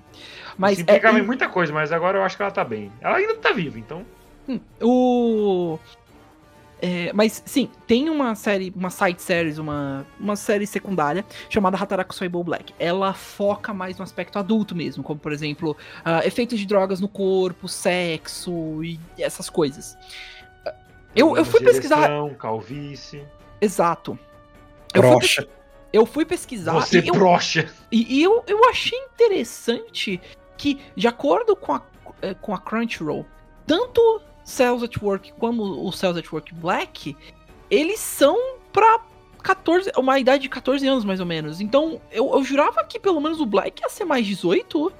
Mas 0.58 0.72
Isso 0.72 0.80
é, 0.80 0.82
implicava 0.82 1.18
em 1.18 1.22
muita 1.22 1.48
coisa, 1.48 1.72
mas 1.72 1.92
agora 1.92 2.18
eu 2.18 2.22
acho 2.22 2.36
que 2.36 2.42
ela 2.42 2.50
tá 2.50 2.64
bem. 2.64 2.90
Ela 3.00 3.16
ainda 3.16 3.34
tá 3.36 3.52
viva, 3.52 3.78
então. 3.78 4.04
Hum, 4.48 4.58
O. 4.82 5.78
é, 6.82 7.12
mas 7.12 7.42
sim, 7.46 7.70
tem 7.86 8.10
uma 8.10 8.34
série, 8.34 8.72
uma 8.76 8.90
side 8.90 9.20
series, 9.22 9.58
uma, 9.58 10.04
uma 10.20 10.36
série 10.36 10.66
secundária 10.66 11.24
chamada 11.48 11.76
Hataraku 11.76 12.14
Soibou 12.14 12.42
Black. 12.44 12.72
Ela 12.78 13.12
foca 13.14 13.72
mais 13.72 13.96
no 13.98 14.02
aspecto 14.04 14.38
adulto 14.38 14.74
mesmo, 14.74 15.02
como 15.02 15.18
por 15.20 15.32
exemplo, 15.32 15.76
ah, 16.04 16.26
efeitos 16.26 16.58
de 16.58 16.66
drogas 16.66 17.00
no 17.00 17.08
corpo, 17.08 17.66
sexo 17.68 18.82
e 18.84 18.98
essas 19.18 19.48
coisas. 19.48 19.96
Eu, 21.16 21.36
eu 21.36 21.44
fui 21.44 21.60
pesquisar. 21.60 22.08
calvície. 22.38 23.26
Exato. 23.60 24.18
Eu 24.94 25.02
fui, 25.02 25.10
Brocha. 25.10 25.48
eu 25.92 26.06
fui 26.06 26.24
pesquisar 26.24 26.72
Você 26.74 27.00
e 27.00 27.08
eu, 27.08 27.14
brocha. 27.14 27.70
e, 27.90 28.18
e 28.18 28.22
eu, 28.22 28.44
eu 28.46 28.68
achei 28.68 28.98
interessante 28.98 30.20
que, 30.56 30.78
de 30.94 31.08
acordo 31.08 31.56
com 31.56 31.72
a, 31.72 31.82
eh, 32.22 32.34
com 32.34 32.54
a 32.54 32.58
Crunchyroll, 32.58 33.26
tanto 33.66 34.22
Cells 34.44 34.84
at 34.84 34.96
Work 35.02 35.32
como 35.38 35.86
o 35.86 35.92
Cells 35.92 36.18
at 36.18 36.32
Work 36.32 36.54
Black, 36.54 37.16
eles 37.70 37.98
são 37.98 38.36
pra 38.72 39.00
14, 39.42 39.90
uma 39.96 40.18
idade 40.18 40.42
de 40.44 40.48
14 40.48 40.86
anos 40.86 41.04
mais 41.04 41.20
ou 41.20 41.26
menos. 41.26 41.60
Então, 41.60 42.00
eu, 42.10 42.30
eu 42.32 42.44
jurava 42.44 42.84
que 42.84 42.98
pelo 42.98 43.20
menos 43.20 43.40
o 43.40 43.46
Black 43.46 43.82
ia 43.82 43.88
ser 43.88 44.04
mais 44.04 44.26
18. 44.26 44.92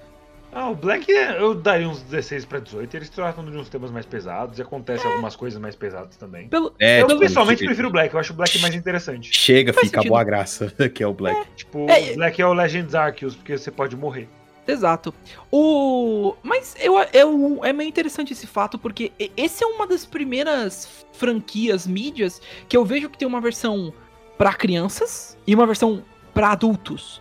Ah, 0.59 0.71
o 0.71 0.75
Black 0.75 1.11
eu 1.13 1.55
daria 1.55 1.87
uns 1.87 2.01
16 2.01 2.47
pra 2.47 2.59
18. 2.59 2.97
Eles 2.97 3.11
tratam 3.11 3.45
de 3.45 3.55
uns 3.59 3.69
temas 3.69 3.91
mais 3.91 4.07
pesados 4.07 4.59
e 4.59 4.63
acontecem 4.63 5.11
algumas 5.11 5.37
coisas 5.37 5.61
mais 5.61 5.77
pesadas 5.77 6.17
também. 6.17 6.49
Pelo, 6.49 6.75
É, 6.79 7.03
eu 7.03 7.09
tipo, 7.09 7.21
pessoalmente 7.21 7.59
chega- 7.59 7.69
prefiro 7.69 7.89
o 7.89 7.93
Black, 7.93 8.15
eu 8.15 8.19
acho 8.21 8.33
o 8.33 8.37
Black 8.37 8.59
mais 8.61 8.75
interessante. 8.75 9.29
Chega, 9.35 9.75
Faz 9.75 9.89
fica 9.89 9.99
sentido. 9.99 10.13
boa 10.13 10.25
graça, 10.25 10.73
que 10.95 11.03
é 11.03 11.07
o 11.07 11.13
Black. 11.13 11.47
Tipo, 11.57 11.87
É, 11.91 12.13
o 12.13 12.15
Black 12.15 12.41
é 12.41 12.47
o 12.47 12.55
Legends 12.55 12.95
Arceus, 12.95 13.37
porque 13.37 13.59
você 13.59 13.71
pode 13.71 13.95
morrer. 13.97 14.29
Exato. 14.67 15.13
O. 15.53 16.35
Mas 16.43 16.75
eu, 16.81 16.95
eu, 17.13 17.61
é 17.63 17.73
meio 17.75 17.89
interessante 17.89 18.33
esse 18.33 18.47
fato, 18.47 18.79
porque 18.79 19.13
esse 19.37 19.63
é 19.63 19.67
uma 19.67 19.87
das 19.87 20.07
primeiras 20.07 21.07
franquias 21.13 21.87
mídias 21.87 22.41
que 22.67 22.77
eu 22.77 22.85
vejo 22.85 23.11
que 23.11 23.19
tem 23.19 23.29
uma 23.29 23.41
versão 23.43 23.93
pra 24.39 24.53
crianças 24.55 25.37
e 25.47 25.55
uma 25.55 25.67
versão 25.67 26.03
pra 26.35 26.51
adultos. 26.51 27.21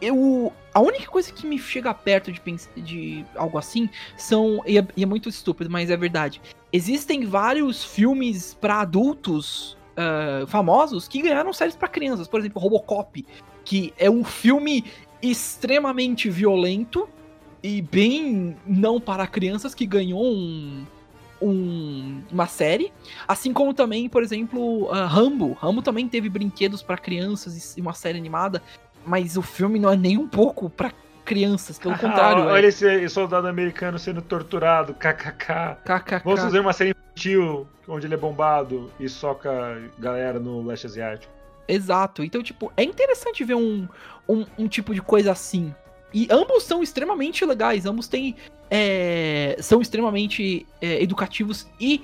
Eu. 0.00 0.52
A 0.72 0.80
única 0.80 1.06
coisa 1.06 1.32
que 1.32 1.46
me 1.46 1.58
chega 1.58 1.94
perto 1.94 2.32
de, 2.32 2.40
de 2.76 3.24
algo 3.36 3.58
assim 3.58 3.88
são. 4.16 4.62
E 4.66 4.78
é, 4.78 4.86
e 4.96 5.02
é 5.02 5.06
muito 5.06 5.28
estúpido, 5.28 5.70
mas 5.70 5.90
é 5.90 5.96
verdade. 5.96 6.40
Existem 6.72 7.24
vários 7.24 7.84
filmes 7.84 8.54
pra 8.54 8.80
adultos 8.80 9.76
ah, 9.96 10.44
famosos 10.48 11.06
que 11.08 11.22
ganharam 11.22 11.52
séries 11.52 11.76
pra 11.76 11.88
crianças. 11.88 12.26
Por 12.28 12.40
exemplo, 12.40 12.60
Robocop, 12.60 13.24
que 13.64 13.92
é 13.98 14.10
um 14.10 14.24
filme 14.24 14.84
extremamente 15.22 16.28
violento 16.28 17.08
e 17.62 17.80
bem 17.80 18.56
não 18.66 19.00
para 19.00 19.26
crianças 19.26 19.74
que 19.74 19.86
ganhou 19.86 20.22
um, 20.24 20.84
um- 21.40 22.20
uma 22.30 22.46
série, 22.46 22.92
assim 23.26 23.52
como 23.52 23.72
também, 23.72 24.08
por 24.08 24.22
exemplo, 24.22 24.88
ah, 24.90 25.06
Rambo. 25.06 25.52
Rambo 25.54 25.80
também 25.82 26.08
teve 26.08 26.28
brinquedos 26.28 26.82
para 26.82 26.96
crianças 26.98 27.76
e 27.76 27.80
uma 27.80 27.94
série 27.94 28.18
animada, 28.18 28.62
mas 29.06 29.36
o 29.36 29.42
filme 29.42 29.78
não 29.78 29.90
é 29.90 29.96
nem 29.96 30.18
um 30.18 30.28
pouco 30.28 30.68
para 30.68 30.92
crianças, 31.24 31.78
pelo 31.78 31.96
contrário. 31.98 32.44
Ah, 32.44 32.52
olha 32.52 32.66
é 32.66 32.68
esse 32.68 33.08
soldado 33.08 33.46
americano 33.48 33.98
sendo 33.98 34.20
torturado, 34.20 34.94
kkk. 34.94 35.78
kkk. 35.84 36.22
Vamos 36.24 36.40
fazer 36.40 36.60
uma 36.60 36.72
série 36.72 36.90
infantil 36.90 37.66
onde 37.88 38.06
ele 38.06 38.14
é 38.14 38.18
bombado 38.18 38.90
e 39.00 39.08
soca 39.08 39.82
galera 39.98 40.38
no 40.38 40.62
leste 40.62 40.86
asiático. 40.86 41.32
Exato. 41.66 42.22
Então, 42.22 42.42
tipo, 42.42 42.70
é 42.76 42.84
interessante 42.84 43.42
ver 43.42 43.54
um, 43.54 43.88
um, 44.28 44.44
um 44.58 44.68
tipo 44.68 44.94
de 44.94 45.00
coisa 45.00 45.32
assim. 45.32 45.74
E 46.12 46.28
ambos 46.30 46.62
são 46.64 46.82
extremamente 46.82 47.44
legais, 47.44 47.86
ambos 47.86 48.06
têm. 48.06 48.36
é, 48.70 49.56
são 49.60 49.80
extremamente 49.80 50.66
é, 50.80 51.02
educativos 51.02 51.66
e 51.80 52.02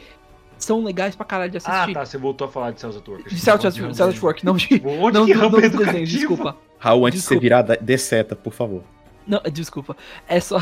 são 0.61 0.85
legais 0.85 1.17
pra 1.17 1.25
caralho 1.27 1.51
de 1.51 1.59
Ah, 1.59 1.61
assistir. 1.83 1.95
tá. 1.95 2.05
Você 2.05 2.17
voltou 2.19 2.47
a 2.47 2.51
falar 2.51 2.71
de 2.73 2.81
Cells 2.81 2.99
at 2.99 3.09
Work. 3.09 3.29
De 3.35 3.39
Cells 3.41 3.67
at 3.67 3.75
Cells 3.75 4.03
at 4.03 4.23
Work, 4.23 4.45
não 4.45 4.57
de. 4.57 4.81
Onde 4.85 5.19
Não, 5.19 5.27
que 5.27 5.35
não, 5.35 5.41
rampa 5.43 5.57
não 5.59 5.65
educativa? 5.65 5.85
desenhos, 5.93 6.09
desculpa. 6.11 6.57
Raul, 6.79 7.07
antes 7.07 7.21
de 7.21 7.27
você 7.27 7.35
Desculpa. 7.39 7.41
virar, 7.67 7.79
dê 7.81 7.99
seta, 7.99 8.35
por 8.37 8.53
favor. 8.53 8.83
Não, 9.27 9.41
desculpa. 9.53 9.97
É 10.29 10.41
só, 10.41 10.59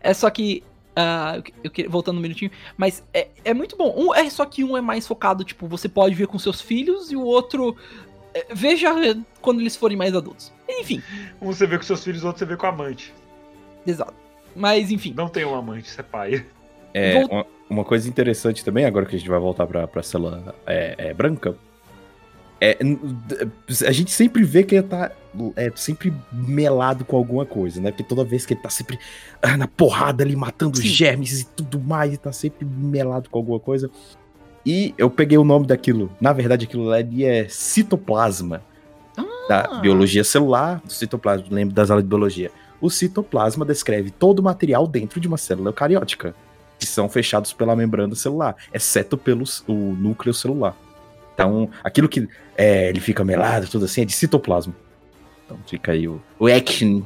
é 0.00 0.12
só 0.14 0.28
que. 0.30 0.62
ah, 0.96 1.40
eu 1.64 1.70
eu 1.76 1.90
voltando 1.90 2.18
um 2.18 2.20
minutinho, 2.20 2.50
mas 2.76 3.02
é, 3.14 3.28
é 3.44 3.54
muito 3.54 3.76
bom. 3.76 3.92
Um, 3.96 4.14
é 4.14 4.28
só 4.30 4.44
que 4.44 4.62
um 4.64 4.76
é 4.76 4.80
mais 4.80 5.06
focado, 5.06 5.44
tipo, 5.44 5.66
você 5.66 5.88
pode 5.88 6.14
ver 6.14 6.26
com 6.26 6.38
seus 6.38 6.60
filhos 6.60 7.10
e 7.12 7.16
o 7.16 7.22
outro. 7.22 7.76
é, 8.34 8.46
veja 8.54 8.90
quando 9.40 9.60
eles 9.60 9.74
forem 9.76 9.96
mais 9.96 10.14
adultos. 10.14 10.52
Enfim, 10.68 11.02
Um 11.40 11.46
você 11.52 11.66
vê 11.66 11.76
com 11.76 11.82
seus 11.84 12.02
filhos, 12.04 12.24
outro 12.24 12.38
você 12.38 12.44
vê 12.44 12.56
com 12.56 12.66
a 12.66 12.68
amante. 12.70 13.12
exato. 13.86 14.14
Mas, 14.56 14.90
enfim. 14.90 15.12
Não 15.16 15.28
tem 15.28 15.44
um 15.44 15.54
amante, 15.54 15.88
você 15.88 16.00
é 16.00 16.04
pai. 16.04 16.44
É, 16.94 17.20
Vol- 17.26 17.46
uma, 17.68 17.84
coisa 17.84 18.08
interessante 18.08 18.64
também, 18.64 18.84
agora 18.84 19.06
que 19.06 19.16
a 19.16 19.18
gente 19.18 19.28
vai 19.28 19.38
voltar 19.38 19.66
pra, 19.66 19.86
pra 19.86 20.02
célula 20.02 20.54
é, 20.66 20.94
é, 20.98 21.14
branca, 21.14 21.56
é, 22.60 22.76
a 23.86 23.92
gente 23.92 24.10
sempre 24.10 24.42
vê 24.42 24.64
que 24.64 24.74
ele 24.74 24.82
tá 24.82 25.12
é, 25.54 25.70
sempre 25.76 26.12
melado 26.32 27.04
com 27.04 27.16
alguma 27.16 27.46
coisa, 27.46 27.80
né? 27.80 27.90
Porque 27.92 28.02
toda 28.02 28.24
vez 28.24 28.44
que 28.44 28.54
ele 28.54 28.60
tá 28.60 28.68
sempre 28.70 28.98
ah, 29.40 29.56
na 29.56 29.68
porrada 29.68 30.24
ali, 30.24 30.34
matando 30.34 30.76
Sim. 30.78 30.88
germes 30.88 31.42
e 31.42 31.46
tudo 31.46 31.78
mais, 31.78 32.10
ele 32.10 32.18
tá 32.18 32.32
sempre 32.32 32.64
melado 32.64 33.30
com 33.30 33.38
alguma 33.38 33.60
coisa. 33.60 33.88
E 34.66 34.92
eu 34.98 35.08
peguei 35.08 35.38
o 35.38 35.44
nome 35.44 35.66
daquilo, 35.66 36.10
na 36.20 36.32
verdade 36.32 36.66
aquilo 36.66 36.90
ali 36.90 37.24
é 37.24 37.48
citoplasma, 37.48 38.62
da 39.48 39.60
Ah. 39.62 39.80
biologia 39.80 40.22
celular, 40.24 40.80
do 40.84 40.92
citoplasma, 40.92 41.46
lembro 41.50 41.74
das 41.74 41.90
aulas 41.90 42.04
de 42.04 42.08
biologia. 42.08 42.50
O 42.80 42.90
citoplasma 42.90 43.64
descreve 43.64 44.10
todo 44.10 44.40
o 44.40 44.42
material 44.42 44.86
dentro 44.86 45.20
de 45.20 45.26
uma 45.26 45.38
célula 45.38 45.70
eucariótica, 45.70 46.34
que 46.78 46.86
são 46.86 47.08
fechados 47.08 47.52
pela 47.52 47.74
membrana 47.74 48.14
celular, 48.14 48.56
exceto 48.72 49.16
pelo 49.16 49.44
o 49.66 49.72
núcleo 49.72 50.32
celular. 50.32 50.76
Então, 51.34 51.70
aquilo 51.84 52.08
que 52.08 52.28
é, 52.56 52.88
ele 52.88 53.00
fica 53.00 53.24
melado, 53.24 53.68
tudo 53.68 53.84
assim, 53.84 54.02
é 54.02 54.04
de 54.04 54.12
citoplasma. 54.12 54.74
Então 55.44 55.58
fica 55.66 55.92
aí 55.92 56.06
o, 56.06 56.20
o 56.38 56.46
action. 56.46 57.02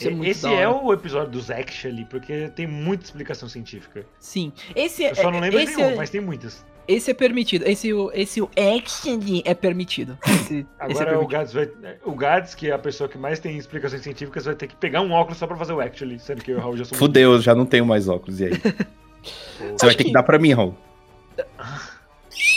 É 0.00 0.10
muito 0.10 0.28
Esse 0.28 0.46
é 0.52 0.68
o 0.68 0.92
episódio 0.92 1.30
dos 1.30 1.50
Actually, 1.50 2.04
porque 2.06 2.48
tem 2.48 2.66
muita 2.66 3.04
explicação 3.04 3.48
científica. 3.48 4.04
Sim. 4.18 4.52
Esse 4.74 5.04
é. 5.04 5.12
Eu 5.12 5.14
só 5.14 5.30
não 5.30 5.38
lembro 5.38 5.58
de 5.58 5.64
esse 5.64 5.76
nenhum, 5.76 5.90
é, 5.90 5.94
mas 5.94 6.10
tem 6.10 6.20
muitas. 6.20 6.64
Esse 6.86 7.10
é 7.10 7.14
permitido. 7.14 7.66
Esse, 7.66 7.92
o- 7.92 8.10
esse 8.14 8.40
o 8.40 8.50
action 8.56 9.18
é 9.44 9.54
permitido. 9.54 10.18
Esse, 10.26 10.40
esse 10.58 10.66
é 10.78 10.84
Agora 11.02 11.20
o. 11.20 11.26
Gads 11.26 11.52
vai. 11.52 11.68
O 12.04 12.12
Gads, 12.12 12.54
que 12.54 12.70
é 12.70 12.72
a 12.74 12.78
pessoa 12.78 13.08
que 13.08 13.16
mais 13.18 13.38
tem 13.40 13.56
explicações 13.56 14.02
científicas, 14.02 14.44
vai 14.44 14.54
ter 14.54 14.66
que 14.66 14.76
pegar 14.76 15.00
um 15.00 15.12
óculos 15.12 15.38
só 15.38 15.46
pra 15.46 15.56
fazer 15.56 15.72
o 15.72 15.80
Actually, 15.80 16.18
sendo 16.18 16.42
que 16.42 16.50
eu 16.50 16.56
e 16.56 16.58
o 16.58 16.60
Raul 16.62 16.76
já 16.76 16.84
somos. 16.84 16.98
Fudeu, 16.98 17.32
eu 17.32 17.40
já 17.40 17.54
não 17.54 17.64
tenho 17.66 17.86
mais 17.86 18.08
óculos, 18.08 18.40
e 18.40 18.46
aí? 18.46 18.50
Você 19.76 19.86
vai 19.86 19.94
ter 19.94 19.96
que 19.98 20.04
que- 20.04 20.12
dar 20.12 20.22
pra 20.22 20.38
mim, 20.38 20.52
Raul. 20.52 20.74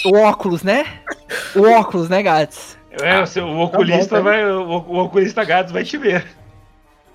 O 0.05 0.15
óculos, 0.17 0.63
né? 0.63 1.01
O 1.55 1.61
óculos, 1.61 2.09
né, 2.09 2.21
Gats? 2.23 2.78
É, 2.91 3.21
o, 3.21 3.28
seu, 3.28 3.45
o 3.45 3.59
oculista 3.61 4.15
tá. 4.17 4.21
vai. 4.21 4.45
O, 4.45 4.61
o 4.69 4.97
oculista 5.03 5.43
Gads 5.43 5.71
vai 5.71 5.84
te 5.84 5.97
ver. 5.97 6.25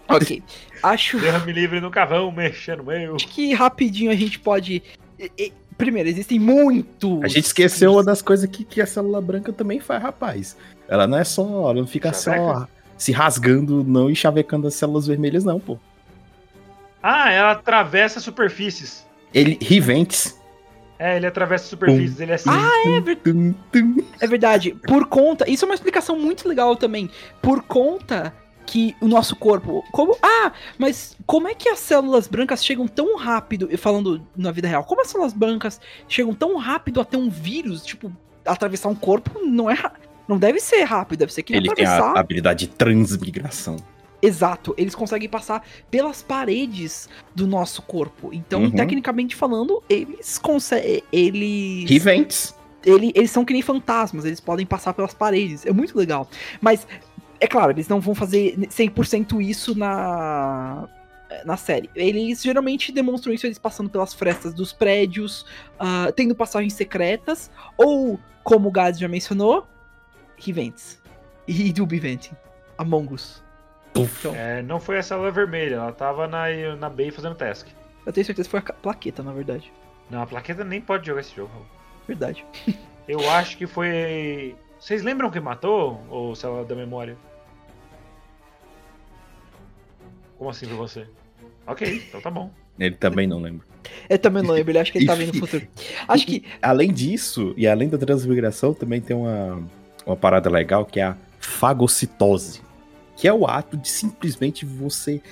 Ok. 0.09 0.43
Acho. 0.83 1.19
Derrame 1.19 1.53
livre 1.53 1.81
no 1.81 1.91
cavão, 1.91 2.31
mexendo 2.33 2.85
meu. 2.85 3.17
Acho 3.17 3.29
que 3.29 3.53
rapidinho 3.55 4.11
a 4.11 4.15
gente 4.15 4.39
pode. 4.39 4.83
Primeiro, 5.77 6.09
existem 6.09 6.39
muitos. 6.39 7.23
A 7.23 7.29
gente 7.29 7.47
esqueceu 7.47 7.93
uma 7.93 8.05
das 8.05 8.23
coisas 8.23 8.49
que, 8.49 8.65
que 8.65 8.81
a 8.81 8.87
célula 8.87 9.21
branca 9.21 9.53
também 9.53 9.81
faz, 9.81 10.03
rapaz. 10.03 10.57
Ela 10.89 11.07
não 11.07 11.19
é 11.19 11.25
só. 11.25 11.43
Ela 11.43 11.75
não 11.75 11.87
fica 11.87 12.13
só 12.13 12.33
Chaveca? 12.33 12.69
se 12.99 13.13
rasgando, 13.13 13.83
não, 13.83 14.11
e 14.11 14.15
chavecando 14.15 14.67
as 14.67 14.75
células 14.75 15.07
vermelhas, 15.07 15.45
não, 15.45 15.59
pô. 15.59 15.79
Ah, 17.03 17.33
ela 17.33 17.53
atravessa 17.53 18.21
superfícies. 18.21 19.05
Ele. 19.35 19.59
Riventes. 19.61 20.39
É, 20.99 21.17
ele 21.17 21.27
atravessa 21.27 21.65
superfícies, 21.67 22.21
ele 22.21 22.31
é 22.31 22.35
assim. 22.37 22.49
Ah, 22.49 22.97
é 22.97 23.01
verdade. 23.01 23.55
É 24.21 24.27
verdade. 24.27 24.77
Por 24.87 25.07
conta. 25.07 25.51
Isso 25.51 25.65
é 25.65 25.69
uma 25.69 25.75
explicação 25.75 26.17
muito 26.17 26.49
legal 26.49 26.77
também. 26.77 27.11
Por 27.41 27.63
conta 27.63 28.33
que 28.67 28.95
o 29.01 29.09
nosso 29.09 29.35
corpo. 29.37 29.85
Como. 29.93 30.17
Ah, 30.23 30.53
mas 30.79 31.17
como 31.27 31.49
é 31.49 31.55
que 31.55 31.69
as 31.69 31.79
células 31.79 32.27
brancas 32.29 32.65
chegam 32.65 32.87
tão 32.87 33.17
rápido. 33.17 33.69
Falando 33.79 34.23
na 34.37 34.51
vida 34.51 34.69
real, 34.69 34.85
como 34.85 35.01
as 35.03 35.09
células 35.09 35.33
brancas 35.33 35.81
chegam 36.09 36.33
tão 36.35 36.57
rápido 36.57 37.01
até 37.01 37.17
um 37.19 37.29
vírus? 37.29 37.83
Tipo, 37.85 38.13
atravessar 38.47 38.89
um 38.89 38.95
corpo 38.95 39.41
não 39.45 39.71
é. 39.71 39.77
Não 40.29 40.39
deve 40.39 40.61
ser 40.61 40.83
rápido, 40.85 41.19
deve 41.21 41.33
ser 41.33 41.43
que 41.43 41.55
Ele 41.55 41.69
tem 41.75 41.85
a 41.85 42.13
habilidade 42.19 42.67
de 42.67 42.73
transmigração. 42.73 43.77
Exato, 44.25 44.73
eles 44.79 44.95
conseguem 44.95 45.29
passar 45.29 45.67
pelas 45.91 46.23
paredes 46.23 47.09
do 47.35 47.45
nosso 47.45 47.83
corpo. 47.83 48.31
Então, 48.33 48.63
Uhum. 48.63 48.71
tecnicamente 48.71 49.35
falando, 49.35 49.83
eles 49.91 50.39
conseguem. 50.39 51.03
Eles. 51.13 51.91
Riventes. 51.91 52.55
ele- 52.85 53.13
eles 53.15 53.31
são 53.31 53.45
que 53.45 53.53
nem 53.53 53.63
fantasmas, 53.63 54.25
eles 54.25 54.41
podem 54.41 54.67
passar 54.67 54.93
pelas 54.93 55.15
paredes. 55.15 55.65
É 55.67 55.73
muito 55.73 55.97
legal. 55.97 56.29
Mas, 56.61 56.85
é 57.43 57.47
claro, 57.49 57.73
eles 57.73 57.89
não 57.89 58.01
vão 58.01 58.15
fazer 58.15 58.57
100% 58.57 59.43
isso 59.43 59.77
na. 59.77 60.89
Na 61.47 61.57
série. 61.57 61.89
Eles 61.95 62.43
geralmente 62.43 62.93
demonstram 62.93 63.33
isso 63.33 63.47
eles 63.47 63.59
passando 63.59 63.89
pelas 63.89 64.13
frestas 64.13 64.53
dos 64.53 64.71
prédios, 64.71 65.47
ah, 65.79 66.13
tendo 66.15 66.35
passagens 66.35 66.75
secretas, 66.75 67.51
ou, 67.77 68.21
como 68.45 68.69
o 68.69 68.71
Gads 68.71 69.01
já 69.01 69.09
mencionou, 69.09 69.67
Riventes. 70.37 71.01
E 71.49 71.73
do 71.73 71.87
Venting. 71.87 72.37
Among 72.77 73.15
Us. 73.15 73.43
Então, 73.95 74.35
É, 74.35 74.61
não 74.63 74.79
foi 74.79 74.99
a 74.99 75.03
célula 75.03 75.31
vermelha, 75.31 75.77
ela 75.77 75.93
tava 75.93 76.29
na, 76.29 76.45
na 76.77 76.91
Bay 76.91 77.11
fazendo 77.11 77.35
task. 77.35 77.67
eu 78.05 78.13
tenho 78.13 78.27
certeza 78.27 78.47
que 78.47 78.51
foi 78.51 78.61
a 78.61 78.73
plaqueta, 78.75 79.23
na 79.23 79.33
verdade. 79.33 79.73
Não, 80.11 80.21
a 80.23 80.27
plaqueta 80.27 80.63
nem 80.65 80.83
pode 80.83 81.07
jogar 81.07 81.21
esse 81.23 81.35
jogo. 81.35 81.51
Raul. 81.53 81.67
Verdade. 82.07 82.45
Eu 83.09 83.29
acho 83.31 83.57
que 83.57 83.67
foi. 83.67 84.55
Vocês 84.79 85.03
lembram 85.03 85.31
quem 85.31 85.41
matou? 85.43 86.01
Ou 86.09 86.37
célula 86.37 86.65
da 86.65 86.75
memória? 86.75 87.17
Como 90.43 90.51
assim 90.51 90.67
pra 90.67 90.75
você? 90.75 91.07
Ok, 91.69 92.03
então 92.09 92.21
tá 92.21 92.29
bom. 92.29 92.51
Ele 92.77 92.97
também 92.97 93.29
não 93.29 93.39
lembra. 93.41 93.65
Eu 94.11 94.19
também 94.19 94.43
não 94.43 94.53
lembro, 94.53 94.73
ele 94.73 94.79
acha 94.81 94.91
que 94.91 94.99
ele 94.99 95.07
tá 95.07 95.15
vendo 95.15 95.31
o 95.31 95.39
futuro. 95.39 95.65
Acho 96.09 96.27
que. 96.27 96.45
Além 96.61 96.93
disso, 96.93 97.55
e 97.57 97.65
além 97.65 97.89
da 97.89 97.97
transmigração, 97.97 98.75
também 98.75 99.01
tem 99.01 99.15
uma, 99.15 99.63
uma 100.05 100.17
parada 100.17 100.51
legal 100.51 100.85
que 100.85 100.99
é 100.99 101.05
a 101.05 101.17
fagocitose. 101.39 102.61
Que 103.17 103.29
é 103.29 103.33
o 103.33 103.47
ato 103.47 103.77
de 103.77 103.89
simplesmente 103.89 104.65
você 104.67 105.23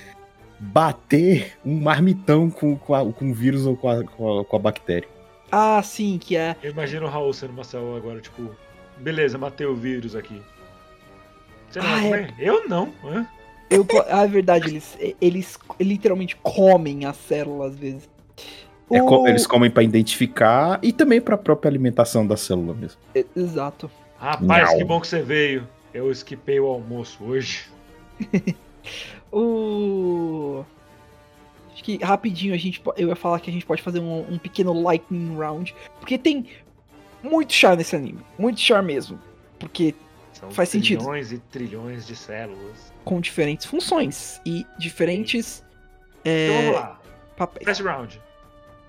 bater 0.60 1.54
um 1.64 1.80
marmitão 1.80 2.48
com, 2.48 2.76
com, 2.76 2.94
a- 2.94 3.12
com 3.12 3.32
o 3.32 3.34
vírus 3.34 3.66
ou 3.66 3.76
com 3.76 3.88
a, 3.88 4.04
com 4.04 4.38
a- 4.38 4.44
com 4.44 4.54
a 4.56 4.58
bactéria. 4.60 5.08
Ah, 5.50 5.82
sim, 5.82 6.18
que 6.18 6.36
é. 6.36 6.54
Eu 6.62 6.70
imagino 6.70 7.06
o 7.06 7.08
Raul 7.10 7.32
sendo 7.32 7.50
uma 7.52 7.64
célula 7.64 7.96
agora, 7.96 8.20
tipo, 8.20 8.48
beleza, 8.98 9.36
matei 9.36 9.66
o 9.66 9.74
vírus 9.74 10.14
aqui. 10.14 10.40
Você 11.68 11.80
não 11.80 11.86
Ah, 11.88 11.90
vai 11.96 12.04
é. 12.04 12.08
comer? 12.26 12.34
Eu 12.38 12.68
não. 12.68 12.94
Hã? 13.04 13.26
Eu, 13.70 13.84
po- 13.84 14.04
ah, 14.08 14.24
é 14.24 14.26
verdade, 14.26 14.68
eles, 14.68 14.98
eles 15.20 15.58
literalmente 15.80 16.34
comem 16.42 17.04
a 17.04 17.12
célula 17.12 17.68
às 17.68 17.76
vezes. 17.76 18.08
É 18.92 19.00
O- 19.00 19.26
eles 19.28 19.46
comem 19.46 19.70
pra 19.70 19.82
identificar 19.82 20.80
e 20.82 20.92
também 20.92 21.20
pra 21.20 21.38
própria 21.38 21.68
alimentação 21.70 22.26
da 22.26 22.36
célula 22.36 22.74
mesmo. 22.74 22.98
e- 23.14 23.24
Exato. 23.36 23.88
Rapaz, 24.18 24.70
Não. 24.70 24.78
que 24.78 24.84
bom 24.84 25.00
que 25.00 25.06
você 25.06 25.22
veio. 25.22 25.66
Eu 25.94 26.10
esquipei 26.10 26.58
o 26.60 26.66
almoço 26.66 27.22
hoje. 27.24 27.66
O. 29.32 30.64
Acho 31.72 31.84
que 31.84 31.96
rapidinho 32.02 32.52
a 32.52 32.56
gente, 32.56 32.82
eu 32.96 33.08
ia 33.08 33.16
falar 33.16 33.38
que 33.40 33.48
a 33.48 33.52
gente 33.52 33.64
pode 33.64 33.80
fazer 33.80 34.00
um, 34.00 34.34
um 34.34 34.38
pequeno 34.38 34.72
lightning 34.82 35.36
round, 35.36 35.74
porque 36.00 36.18
tem 36.18 36.46
muito 37.22 37.52
char 37.52 37.76
nesse 37.76 37.94
anime, 37.94 38.18
muito 38.38 38.60
char 38.60 38.82
mesmo, 38.82 39.18
porque 39.58 39.94
São 40.40 40.50
Faz 40.50 40.68
sentido. 40.70 40.98
trilhões 40.98 41.32
e 41.32 41.38
trilhões 41.38 42.06
de 42.06 42.16
células. 42.16 42.92
com 43.04 43.20
diferentes 43.20 43.66
funções 43.66 44.40
e 44.46 44.66
diferentes 44.78 45.62
Então 46.24 46.32
é, 46.32 46.56
vamos 46.62 46.74
lá. 46.74 47.00
papéis. 47.36 47.64
First 47.66 47.80
round. 47.82 48.20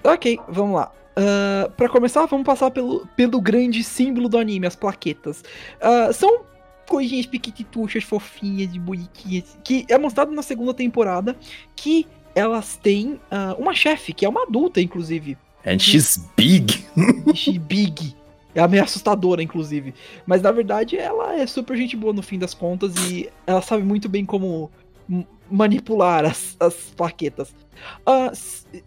Ok, 0.03 0.39
vamos 0.47 0.75
lá. 0.75 0.91
Ah, 1.15 1.69
pra 1.75 1.89
começar, 1.89 2.25
vamos 2.25 2.45
passar 2.45 2.71
pelo, 2.71 3.05
pelo 3.15 3.39
grande 3.41 3.83
símbolo 3.83 4.27
do 4.29 4.37
anime, 4.37 4.65
as 4.67 4.75
plaquetas. 4.75 5.43
Ah, 5.81 6.11
são 6.13 6.43
coisinhas 6.87 7.25
piquitituchas, 7.25 8.03
fofinhas, 8.03 8.71
de 8.71 8.79
bonitinhas, 8.79 9.57
que 9.63 9.85
é 9.89 9.97
mostrado 9.97 10.31
na 10.31 10.41
segunda 10.41 10.73
temporada 10.73 11.35
que 11.75 12.07
elas 12.33 12.77
têm 12.77 13.19
ah, 13.29 13.55
uma 13.59 13.73
chefe, 13.75 14.13
que 14.13 14.25
é 14.25 14.29
uma 14.29 14.43
adulta, 14.43 14.79
inclusive. 14.81 15.37
And 15.65 15.77
she's 15.79 16.17
big. 16.35 16.85
She 17.35 17.59
Big. 17.59 18.15
É 18.53 18.67
meio 18.67 18.83
assustadora, 18.83 19.41
inclusive. 19.41 19.93
Mas 20.25 20.41
na 20.41 20.51
verdade 20.51 20.97
ela 20.97 21.35
é 21.35 21.47
super 21.47 21.77
gente 21.77 21.95
boa 21.95 22.13
no 22.13 22.21
fim 22.21 22.37
das 22.37 22.53
contas 22.53 22.93
e 23.09 23.29
ela 23.45 23.61
sabe 23.61 23.83
muito 23.83 24.09
bem 24.09 24.25
como 24.25 24.69
manipular 25.49 26.23
as, 26.25 26.55
as 26.59 26.73
plaquetas. 26.95 27.53
Ah, 28.05 28.31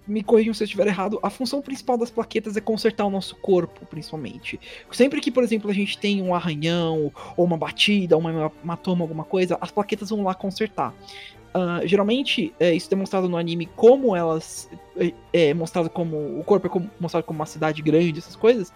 me 0.07 0.23
corrijam 0.23 0.55
se 0.55 0.63
eu 0.63 0.67
estiver 0.67 0.87
errado, 0.87 1.19
a 1.23 1.29
função 1.29 1.61
principal 1.61 1.99
das 1.99 2.11
plaquetas 2.11 2.57
é 2.57 2.61
consertar 2.61 3.05
o 3.05 3.11
nosso 3.11 3.37
corpo, 3.37 3.85
principalmente. 3.87 4.59
Sempre 4.91 5.21
que, 5.21 5.31
por 5.31 5.43
exemplo, 5.43 5.71
a 5.71 5.75
gente 5.75 5.99
tem 5.99 6.23
um 6.23 6.35
arranhão, 6.35 7.13
ou 7.37 7.45
uma 7.45 7.57
batida, 7.57 8.17
ou 8.17 8.21
uma 8.21 8.53
hematoma, 8.63 9.05
alguma 9.05 9.25
coisa, 9.25 9.59
as 9.61 9.71
plaquetas 9.71 10.11
vão 10.11 10.23
lá 10.23 10.35
consertar. 10.35 10.95
Ah, 11.57 11.81
geralmente, 11.85 12.53
é, 12.59 12.75
isso 12.75 12.89
é 12.89 12.91
demonstrado 12.91 13.29
no 13.29 13.37
anime 13.37 13.67
como 13.77 14.17
elas. 14.17 14.69
É, 14.97 15.13
é 15.51 15.55
mostrado 15.55 15.89
como. 15.89 16.41
O 16.41 16.43
corpo 16.43 16.67
é 16.67 16.71
como- 16.71 16.91
mostrado 16.99 17.25
como 17.25 17.39
uma 17.39 17.47
cidade 17.47 17.81
grande, 17.81 18.19
essas 18.19 18.35
coisas. 18.35 18.73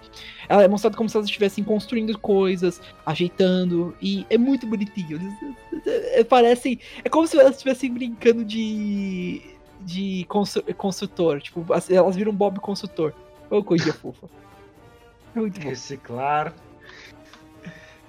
Ela 0.48 0.62
é 0.62 0.68
mostrado 0.68 0.96
como 0.96 1.08
se 1.08 1.16
elas 1.16 1.26
estivessem 1.26 1.64
construindo 1.64 2.16
coisas, 2.16 2.80
ajeitando, 3.04 3.96
e 4.00 4.24
é 4.30 4.38
muito 4.38 4.64
bonitinho. 4.64 5.20
Eles, 5.20 5.84
é, 6.14 6.22
parecem. 6.22 6.78
É 7.04 7.08
como 7.08 7.26
se 7.26 7.36
elas 7.36 7.56
estivessem 7.56 7.92
brincando 7.92 8.44
de. 8.44 9.42
de 9.80 10.24
constru- 10.28 10.62
construtor. 10.76 11.40
Tipo, 11.40 11.72
as- 11.72 11.90
elas 11.90 12.14
viram 12.14 12.32
Bob 12.32 12.60
construtor. 12.60 13.12
Ô, 13.50 13.62
coisa 13.62 13.92
fofa. 13.92 14.28
É 15.36 15.40
muito 15.40 15.60
bom. 15.60 15.68
Reciclar. 15.68 16.54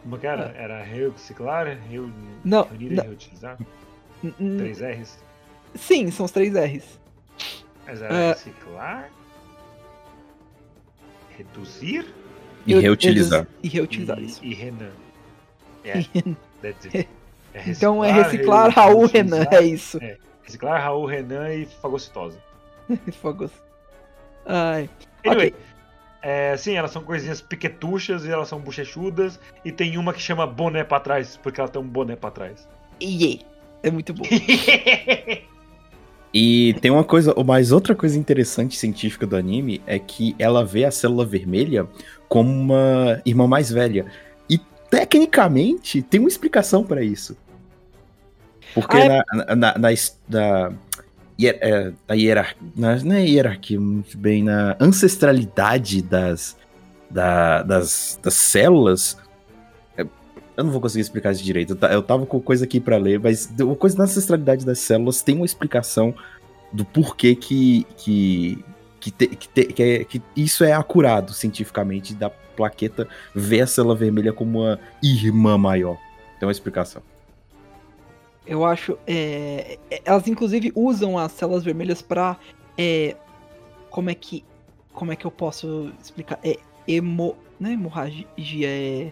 Como 0.03 0.17
que 0.17 0.25
era? 0.25 0.53
Era 0.57 0.81
reciclar, 0.83 1.77
reu... 1.89 2.09
Não, 2.45 2.63
reunir 2.63 2.93
e 2.93 2.95
não. 2.95 3.03
reutilizar? 3.03 3.57
Três 4.57 4.81
R's? 4.81 5.17
Sim, 5.75 6.09
são 6.11 6.25
os 6.25 6.31
três 6.31 6.53
R's. 6.55 6.99
Mas 7.85 8.01
era 8.01 8.13
É. 8.13 8.29
reciclar, 8.29 9.09
reduzir 11.37 12.05
E 12.65 12.73
Eu- 12.73 12.81
reutilizar. 12.81 13.47
E 13.63 13.67
reutilizar 13.69 14.19
e, 14.19 14.25
isso. 14.25 14.43
e 14.43 14.53
Renan. 14.53 14.91
É, 15.85 15.93
that's 16.61 16.85
it. 16.93 17.09
É 17.53 17.63
Então 17.69 18.03
é 18.03 18.11
reciclar 18.11 18.69
Raul 18.69 19.05
Renan, 19.07 19.45
é 19.51 19.63
isso. 19.63 19.97
Reciclar 20.43 20.81
Raul 20.83 21.05
Renan 21.05 21.51
e 21.53 21.65
fagocitosa. 21.65 22.37
Fogos. 23.21 23.51
Ai. 24.45 24.89
Anyway, 25.25 25.47
Ok. 25.47 25.55
é, 26.21 26.57
sim, 26.57 26.73
elas 26.75 26.91
são 26.91 27.01
coisinhas 27.03 27.41
piquetuchas 27.41 28.25
e 28.25 28.29
elas 28.29 28.47
são 28.49 28.59
bochechudas. 28.59 29.39
E 29.63 29.71
tem 29.71 29.97
uma 29.97 30.13
que 30.13 30.21
chama 30.21 30.45
boné 30.45 30.83
pra 30.83 30.99
trás, 30.99 31.37
porque 31.37 31.59
ela 31.61 31.69
tem 31.69 31.81
um 31.81 31.87
boné 31.87 32.15
pra 32.15 32.29
trás. 32.29 32.67
Iê. 33.01 33.39
É 33.83 33.89
muito 33.91 34.13
bom. 34.13 34.23
E 36.31 36.75
tem 36.79 36.91
uma 36.91 37.03
coisa, 37.03 37.33
mas 37.43 37.71
outra 37.71 37.95
coisa 37.95 38.15
interessante 38.17 38.77
científica 38.77 39.25
do 39.25 39.35
anime 39.35 39.81
é 39.87 39.97
que 39.97 40.35
ela 40.37 40.63
vê 40.63 40.85
a 40.85 40.91
célula 40.91 41.25
vermelha 41.25 41.87
como 42.27 42.51
uma 42.51 43.19
irmã 43.25 43.47
mais 43.47 43.71
velha. 43.71 44.05
E 44.47 44.59
tecnicamente 44.91 46.03
tem 46.03 46.19
uma 46.19 46.29
explicação 46.29 46.83
pra 46.83 47.01
isso. 47.03 47.35
Porque 48.75 48.95
Ah, 48.97 48.99
é- 48.99 49.07
na, 49.07 49.23
na, 49.33 49.55
na, 49.55 49.73
na, 49.79 49.89
na, 50.29 50.71
hier- 51.35 51.57
é, 51.61 51.91
na 52.07 52.13
hierarquia, 52.13 52.67
na, 52.75 53.17
é 53.17 53.25
hierarquia, 53.27 53.79
muito 53.79 54.15
bem, 54.15 54.43
na 54.43 54.77
ancestralidade 54.79 56.03
das, 56.03 56.55
da- 57.09 57.63
das, 57.63 58.19
das 58.21 58.35
células. 58.35 59.17
Eu 60.59 60.65
não 60.65 60.71
vou 60.71 60.81
conseguir 60.81 61.01
explicar 61.01 61.31
isso 61.31 61.43
direito. 61.43 61.71
Eu 61.71 61.75
ta- 61.77 61.91
Eu 61.93 62.03
tava 62.03 62.25
com 62.25 62.39
coisa 62.41 62.65
aqui 62.65 62.79
pra 62.79 62.97
ler, 62.97 63.19
mas 63.19 63.49
uma 63.59 63.75
coisa 63.75 63.97
na 63.97 64.03
ancestralidade 64.03 64.65
das 64.65 64.79
células 64.79 65.21
tem 65.21 65.35
uma 65.35 65.45
explicação 65.45 66.13
do 66.71 66.83
porquê 66.83 67.33
que, 67.33 67.85
que, 67.97 68.63
que, 68.99 69.09
te- 69.11 69.27
que, 69.27 69.47
te- 69.47 69.65
que 69.73 69.83
é- 69.83 70.03
que 70.03 70.21
isso 70.35 70.63
é 70.63 70.73
acurado 70.73 71.31
cientificamente 71.33 72.13
da 72.13 72.29
plaqueta 72.29 73.07
ver 73.33 73.61
a 73.61 73.67
célula 73.67 73.95
vermelha 73.95 74.33
como 74.33 74.59
uma 74.59 74.79
irmã 75.01 75.57
maior. 75.57 75.97
Tem 76.39 76.45
uma 76.45 76.51
explicação. 76.51 77.01
Eu 78.45 78.65
acho. 78.65 78.97
é, 79.07 79.77
é, 79.89 80.01
elas 80.03 80.27
inclusive 80.27 80.71
usam 80.75 81.17
as 81.17 81.31
células 81.31 81.63
vermelhas 81.63 82.01
pra. 82.01 82.37
é, 82.77 83.15
como 83.89 84.09
é 84.09 84.15
que. 84.15 84.43
Como 84.91 85.11
é 85.13 85.15
que 85.15 85.25
eu 85.25 85.31
posso 85.31 85.91
explicar? 86.03 86.37
É 86.43 86.57
é 86.87 87.71
hemorragia, 87.71 88.25
é. 88.67 89.11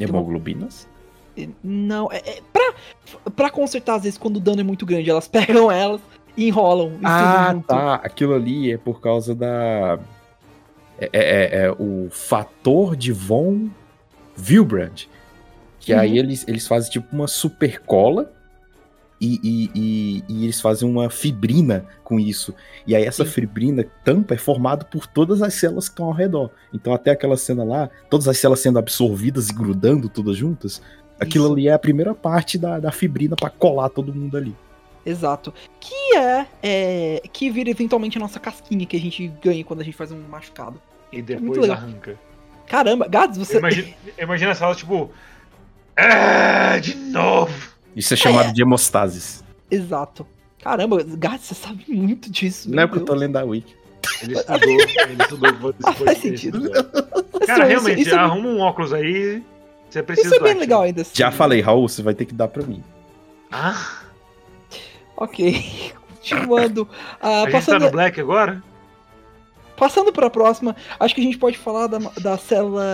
Hemoglobinas? 0.00 0.88
Não, 1.64 2.10
é, 2.12 2.18
é 2.18 2.38
pra, 2.52 2.74
pra 3.30 3.50
consertar, 3.50 3.94
às 3.96 4.02
vezes, 4.02 4.18
quando 4.18 4.36
o 4.36 4.40
dano 4.40 4.60
é 4.60 4.64
muito 4.64 4.84
grande, 4.84 5.08
elas 5.10 5.26
pegam 5.28 5.70
elas 5.70 6.00
e 6.36 6.48
enrolam. 6.48 6.92
e 6.94 7.04
Ah, 7.04 7.54
tá. 7.66 7.94
Aquilo 7.96 8.34
ali 8.34 8.72
é 8.72 8.76
por 8.78 9.00
causa 9.00 9.34
da. 9.34 9.98
É, 10.98 11.08
é- 11.12 11.18
é- 11.62 11.64
é 11.66 11.70
o 11.72 12.08
fator 12.10 12.94
de 12.94 13.10
von 13.12 13.68
Wilbrand. 14.38 15.04
Que 15.78 15.94
aí 15.94 16.10
Uhum. 16.10 16.16
eles, 16.16 16.46
eles 16.46 16.66
fazem 16.68 16.90
tipo 16.90 17.14
uma 17.14 17.26
super 17.26 17.80
cola 17.80 18.30
e, 19.20 19.38
e, 19.42 19.70
e- 19.74 20.24
e 20.28 20.44
eles 20.44 20.60
fazem 20.60 20.88
uma 20.88 21.10
fibrina 21.10 21.84
com 22.02 22.18
isso. 22.18 22.54
E 22.86 22.96
aí 22.96 23.04
essa 23.04 23.24
Sim. 23.24 23.30
fibrina 23.30 23.84
tampa 24.04 24.34
é 24.34 24.38
formada 24.38 24.84
por 24.84 25.06
todas 25.06 25.42
as 25.42 25.54
células 25.54 25.88
que 25.88 25.92
estão 25.92 26.06
ao 26.06 26.12
redor. 26.12 26.50
Então 26.72 26.94
até 26.94 27.10
aquela 27.10 27.36
cena 27.36 27.62
lá, 27.64 27.90
todas 28.08 28.26
as 28.28 28.38
células 28.38 28.60
sendo 28.60 28.78
absorvidas 28.78 29.48
e 29.50 29.52
grudando 29.52 30.08
todas 30.08 30.36
juntas, 30.36 30.80
aquilo 31.18 31.44
Isso. 31.44 31.52
ali 31.52 31.68
é 31.68 31.72
a 31.72 31.78
primeira 31.78 32.14
parte 32.14 32.56
da, 32.56 32.78
da 32.80 32.90
fibrina 32.90 33.36
pra 33.36 33.50
colar 33.50 33.90
todo 33.90 34.14
mundo 34.14 34.36
ali. 34.36 34.56
Exato. 35.04 35.52
Que 35.80 36.16
é, 36.16 36.46
é. 36.62 37.22
Que 37.32 37.50
vira 37.50 37.70
eventualmente 37.70 38.18
a 38.18 38.20
nossa 38.20 38.38
casquinha 38.38 38.84
que 38.86 38.96
a 38.96 39.00
gente 39.00 39.28
ganha 39.42 39.64
quando 39.64 39.80
a 39.80 39.84
gente 39.84 39.96
faz 39.96 40.12
um 40.12 40.20
machucado. 40.28 40.80
E 41.12 41.16
muito 41.16 41.26
depois 41.26 41.58
legal. 41.60 41.76
arranca. 41.76 42.18
Caramba, 42.66 43.08
Gads, 43.08 43.36
você. 43.38 43.58
Imagina, 43.58 43.88
imagina 44.18 44.50
essa 44.52 44.64
aula, 44.64 44.76
tipo. 44.76 45.10
Ah, 45.96 46.78
de 46.78 46.94
novo! 46.94 47.69
Isso 47.96 48.14
é 48.14 48.16
chamado 48.16 48.52
de 48.52 48.62
hemostasis. 48.62 49.42
Exato. 49.70 50.26
Caramba, 50.62 51.02
Gads, 51.04 51.46
você 51.46 51.54
sabe 51.54 51.84
muito 51.88 52.30
disso. 52.30 52.70
Não 52.70 52.82
é 52.82 52.86
porque 52.86 53.00
eu 53.02 53.06
tô 53.06 53.14
lendo 53.14 53.36
a 53.36 53.44
Wiki. 53.44 53.74
Ele 54.22 54.34
estudou, 54.34 54.68
ele 54.68 55.22
estudou 55.22 55.74
Ah, 55.84 55.92
faz 55.92 56.18
sentido. 56.18 56.58
Isso- 56.70 57.40
Cara, 57.46 57.60
isso- 57.64 57.68
realmente, 57.68 58.00
isso, 58.02 58.14
é- 58.14 58.18
arruma 58.18 58.48
um 58.48 58.60
óculos 58.60 58.92
aí. 58.92 59.42
Você 59.88 60.02
precisa 60.02 60.28
isso 60.28 60.36
é 60.36 60.40
bem 60.48 60.54
legal 60.60 60.82
ainda. 60.82 61.02
assim. 61.02 61.12
Já 61.14 61.30
falei, 61.30 61.60
Raul, 61.60 61.88
você 61.88 62.02
vai 62.02 62.14
ter 62.14 62.24
que 62.26 62.34
dar 62.34 62.48
pra 62.48 62.62
mim. 62.62 62.82
Ah, 63.50 64.02
Ok. 65.16 65.92
Continuando. 66.20 66.88
ah, 67.20 67.28
a 67.28 67.40
gente 67.40 67.46
tá 67.46 67.50
passando, 67.58 67.82
no 67.84 67.90
Black 67.90 68.20
agora? 68.20 68.62
passando 69.76 70.12
pra 70.12 70.28
próxima, 70.28 70.76
acho 70.98 71.14
que 71.14 71.22
a 71.22 71.24
gente 71.24 71.38
pode 71.38 71.56
falar 71.56 71.86
da, 71.86 71.98
da 72.20 72.36
célula. 72.36 72.84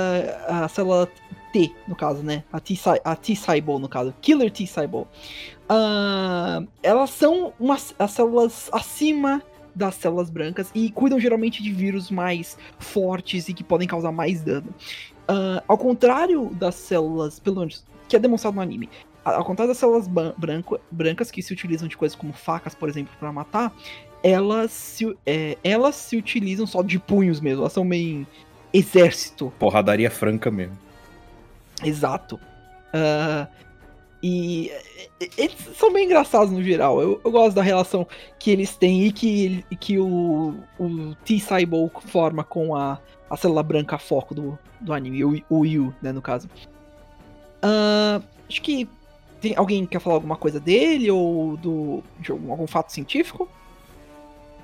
A 0.49 0.69
célula 0.69 1.09
No 1.89 1.95
caso, 1.97 2.23
né? 2.23 2.43
A 2.53 2.61
T-Cy- 2.61 3.01
a 3.05 3.17
T-Cybol, 3.17 3.79
no 3.79 3.89
caso. 3.89 4.15
Killer 4.21 4.51
T-Cybol. 4.51 5.07
Ah, 5.69 6.63
elas 6.83 7.11
são 7.11 7.53
umas, 7.59 7.95
as 7.99 8.11
células 8.13 8.69
acima 8.73 9.43
das 9.75 9.95
células 9.97 10.31
brancas 10.31 10.71
e 10.75 10.91
cuidam 10.91 11.21
geralmente 11.21 11.63
de 11.63 11.71
vírus 11.71 12.11
mais 12.11 12.57
fortes 12.79 13.49
e 13.49 13.53
que 13.55 13.63
podem 13.63 13.87
causar 13.87 14.13
mais 14.13 14.43
dano. 14.43 14.75
Ah, 15.29 15.63
ao 15.67 15.77
contrário 15.77 16.51
das 16.55 16.75
células, 16.77 17.39
pelo 17.39 17.61
menos, 17.61 17.85
que 18.09 18.17
é 18.17 18.19
demonstrado 18.19 18.57
no 18.57 18.63
anime, 18.63 18.89
ao 19.25 19.45
contrário 19.45 19.71
das 19.71 19.79
células 19.79 20.09
branco- 20.39 20.79
brancas 20.91 21.31
que 21.31 21.43
se 21.43 21.53
utilizam 21.53 21.89
de 21.89 21.97
coisas 21.97 22.17
como 22.17 22.33
facas, 22.33 22.75
por 22.75 22.89
exemplo, 22.89 23.13
para 23.19 23.33
matar, 23.33 23.75
elas 24.23 24.71
se, 24.71 25.17
é, 25.27 25.59
elas 25.63 25.95
se 25.97 26.17
utilizam 26.17 26.67
só 26.67 26.81
de 26.83 26.99
punhos 26.99 27.41
mesmo, 27.41 27.63
elas 27.63 27.73
são 27.73 27.85
meio 27.85 28.27
exército. 28.73 29.53
Porradaria 29.59 30.11
franca 30.11 30.51
mesmo. 30.51 30.86
Exato. 31.85 32.41
Ah, 32.93 33.47
e 34.23 34.73
eles 35.37 35.57
são 35.77 35.93
bem 35.93 36.07
engraçados 36.07 36.51
no 36.51 36.63
geral. 36.63 37.01
Eu, 37.01 37.21
eu 37.25 37.31
gosto 37.31 37.55
da 37.55 37.63
relação 37.63 38.07
que 38.39 38.51
eles 38.51 38.77
têm 38.77 39.07
e 39.07 39.13
que, 39.13 39.65
que 39.79 39.99
o, 39.99 40.55
o 40.79 41.15
T-Cybol 41.25 41.91
forma 42.07 42.43
com 42.43 42.75
a, 42.75 42.99
a 43.31 43.37
célula 43.37 43.63
branca 43.63 43.99
foco 43.99 44.35
do, 44.35 44.59
do 44.81 44.93
anime, 44.93 45.25
o, 45.25 45.43
o 45.49 45.65
Yu, 45.65 45.95
né, 46.03 46.13
no 46.13 46.23
caso. 46.23 46.49
Ah, 47.63 48.21
acho 48.49 48.63
que 48.63 48.89
tem 49.41 49.55
alguém 49.57 49.85
que 49.85 49.93
quer 49.93 50.01
falar 50.01 50.17
alguma 50.17 50.37
coisa 50.37 50.59
dele 50.59 51.11
ou 51.11 51.57
do, 51.57 52.03
de 52.19 52.33
algum, 52.33 52.51
algum 52.51 52.67
fato 52.67 52.93
científico? 52.93 53.49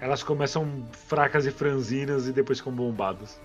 Elas 0.01 0.23
começam 0.23 0.67
fracas 0.91 1.47
e 1.47 1.51
franzinas 1.51 2.27
e 2.27 2.33
depois 2.33 2.59
ficam 2.59 2.73
bombadas. 2.73 3.39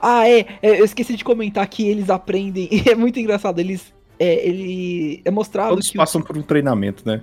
Ah, 0.00 0.28
é, 0.28 0.40
é, 0.62 0.80
eu 0.80 0.84
esqueci 0.84 1.16
de 1.16 1.24
comentar 1.24 1.66
que 1.68 1.86
eles 1.86 2.10
aprendem. 2.10 2.68
É 2.88 2.94
muito 2.94 3.18
engraçado. 3.18 3.58
Eles. 3.58 3.92
É, 4.18 4.46
ele, 4.48 5.20
é 5.24 5.30
mostrado 5.30 5.70
Todos 5.70 5.88
que 5.90 5.96
o- 5.96 6.00
passam 6.00 6.20
por 6.20 6.36
um 6.36 6.42
treinamento, 6.42 7.04
né? 7.06 7.22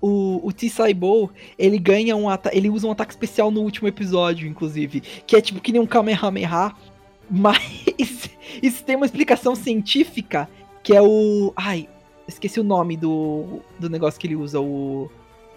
o, 0.00 0.40
o 0.44 0.52
T-Saibou, 0.52 1.30
ele 1.58 1.78
ganha 1.78 2.14
um 2.16 2.28
ataque. 2.28 2.56
Ele 2.56 2.68
usa 2.68 2.86
um 2.86 2.90
ataque 2.92 3.12
especial 3.12 3.50
no 3.50 3.60
último 3.62 3.88
episódio, 3.88 4.46
inclusive. 4.48 5.00
Que 5.26 5.36
é 5.36 5.40
tipo 5.40 5.60
que 5.60 5.72
nem 5.72 5.80
um 5.80 5.86
Kamehameha. 5.86 6.72
Mas 7.30 8.28
isso 8.62 8.84
tem 8.84 8.96
uma 8.96 9.06
explicação 9.06 9.54
científica. 9.54 10.48
Que 10.82 10.94
é 10.94 11.00
o. 11.02 11.52
Ai, 11.56 11.88
esqueci 12.26 12.58
o 12.60 12.64
nome 12.64 12.96
do, 12.96 13.60
do 13.78 13.88
negócio 13.88 14.20
que 14.20 14.26
ele 14.26 14.36
usa. 14.36 14.60
O. 14.60 15.10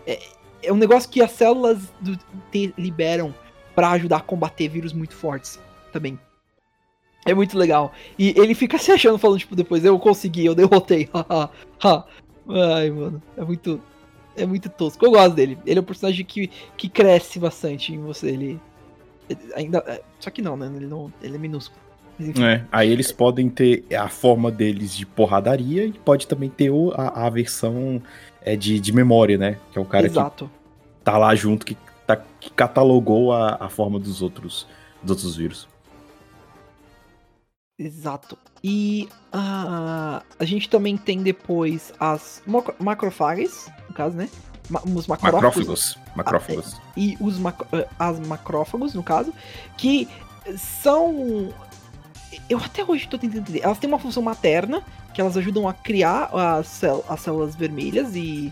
É, 0.07 0.19
é 0.63 0.71
um 0.73 0.77
negócio 0.77 1.09
que 1.09 1.21
as 1.21 1.31
células 1.31 1.79
do 1.99 2.17
T 2.51 2.73
liberam 2.77 3.33
pra 3.75 3.91
ajudar 3.91 4.17
a 4.17 4.21
combater 4.21 4.67
vírus 4.69 4.93
muito 4.93 5.13
fortes 5.15 5.59
também. 5.95 6.19
É 7.25 7.33
muito 7.33 7.57
legal. 7.57 7.91
E 8.19 8.33
ele 8.37 8.53
fica 8.53 8.77
se 8.77 8.91
achando, 8.91 9.17
falando, 9.17 9.39
tipo, 9.39 9.55
depois 9.55 9.83
eu 9.83 9.97
consegui, 9.97 10.45
eu 10.45 10.53
derrotei. 10.53 11.09
Ai, 11.81 12.89
mano, 12.91 13.23
é 13.35 13.43
muito. 13.43 13.81
É 14.37 14.45
muito 14.45 14.69
tosco. 14.69 15.03
Eu 15.05 15.11
gosto 15.11 15.33
dele. 15.33 15.57
Ele 15.65 15.79
é 15.79 15.81
um 15.81 15.85
personagem 15.85 16.25
que, 16.25 16.51
que 16.75 16.89
cresce 16.89 17.39
bastante 17.39 17.93
em 17.93 18.01
você. 18.01 18.27
Ele. 18.27 18.59
ainda. 19.55 19.83
é, 19.87 20.01
Só 20.19 20.29
que 20.29 20.41
não, 20.41 20.57
né? 20.57 20.69
Ele, 20.75 20.85
não, 20.85 21.11
ele 21.21 21.35
é 21.35 21.39
minúsculo. 21.39 21.79
É, 22.19 22.63
aí 22.71 22.89
eles 22.91 23.11
podem 23.11 23.49
ter 23.49 23.85
a 23.93 24.07
forma 24.07 24.49
deles 24.51 24.95
de 24.95 25.05
porradaria 25.05 25.85
e 25.85 25.93
pode 25.93 26.27
também 26.27 26.49
ter 26.49 26.71
a, 26.95 27.25
a 27.25 27.29
versão 27.29 28.01
é, 28.41 28.55
de, 28.55 28.79
de 28.79 28.93
memória, 28.93 29.37
né? 29.37 29.57
Que 29.71 29.79
é 29.79 29.81
o 29.81 29.85
cara 29.85 30.05
Exato. 30.05 30.45
que 30.45 31.03
tá 31.03 31.17
lá 31.17 31.33
junto, 31.35 31.65
que, 31.65 31.75
tá- 32.05 32.21
que 32.39 32.51
catalogou 32.51 33.33
a, 33.33 33.57
a 33.59 33.67
forma 33.69 33.99
dos 33.99 34.21
outros, 34.21 34.67
dos 35.01 35.11
outros 35.11 35.35
vírus. 35.35 35.67
Exato. 37.77 38.37
E 38.63 39.07
ah, 39.33 40.21
a 40.39 40.45
gente 40.45 40.69
também 40.69 40.95
tem 40.97 41.21
depois 41.21 41.93
as 41.99 42.41
macro- 42.47 42.75
macrofages, 42.79 43.69
no 43.89 43.93
caso, 43.93 44.15
né? 44.15 44.29
Ma- 44.69 44.81
os 44.81 45.07
macrófagos. 45.07 45.43
Macrófagos. 45.43 45.97
Macrófagos. 46.15 46.81
e 46.95 47.17
os 47.19 47.37
macro- 47.37 47.67
eh, 47.73 47.87
as 47.99 48.19
macrófagos, 48.19 48.93
no 48.93 49.03
caso, 49.03 49.33
que 49.77 50.07
são. 50.57 51.53
Eu 52.49 52.57
até 52.59 52.83
hoje 52.83 53.07
tô 53.07 53.17
tentando 53.17 53.39
entender. 53.41 53.61
Elas 53.63 53.77
têm 53.77 53.87
uma 53.89 53.99
função 53.99 54.23
materna, 54.23 54.81
que 55.13 55.19
elas 55.21 55.35
ajudam 55.37 55.67
a 55.67 55.73
criar 55.73 56.29
as, 56.33 56.81
as 56.83 57.19
células 57.19 57.55
vermelhas 57.55 58.15
e, 58.15 58.51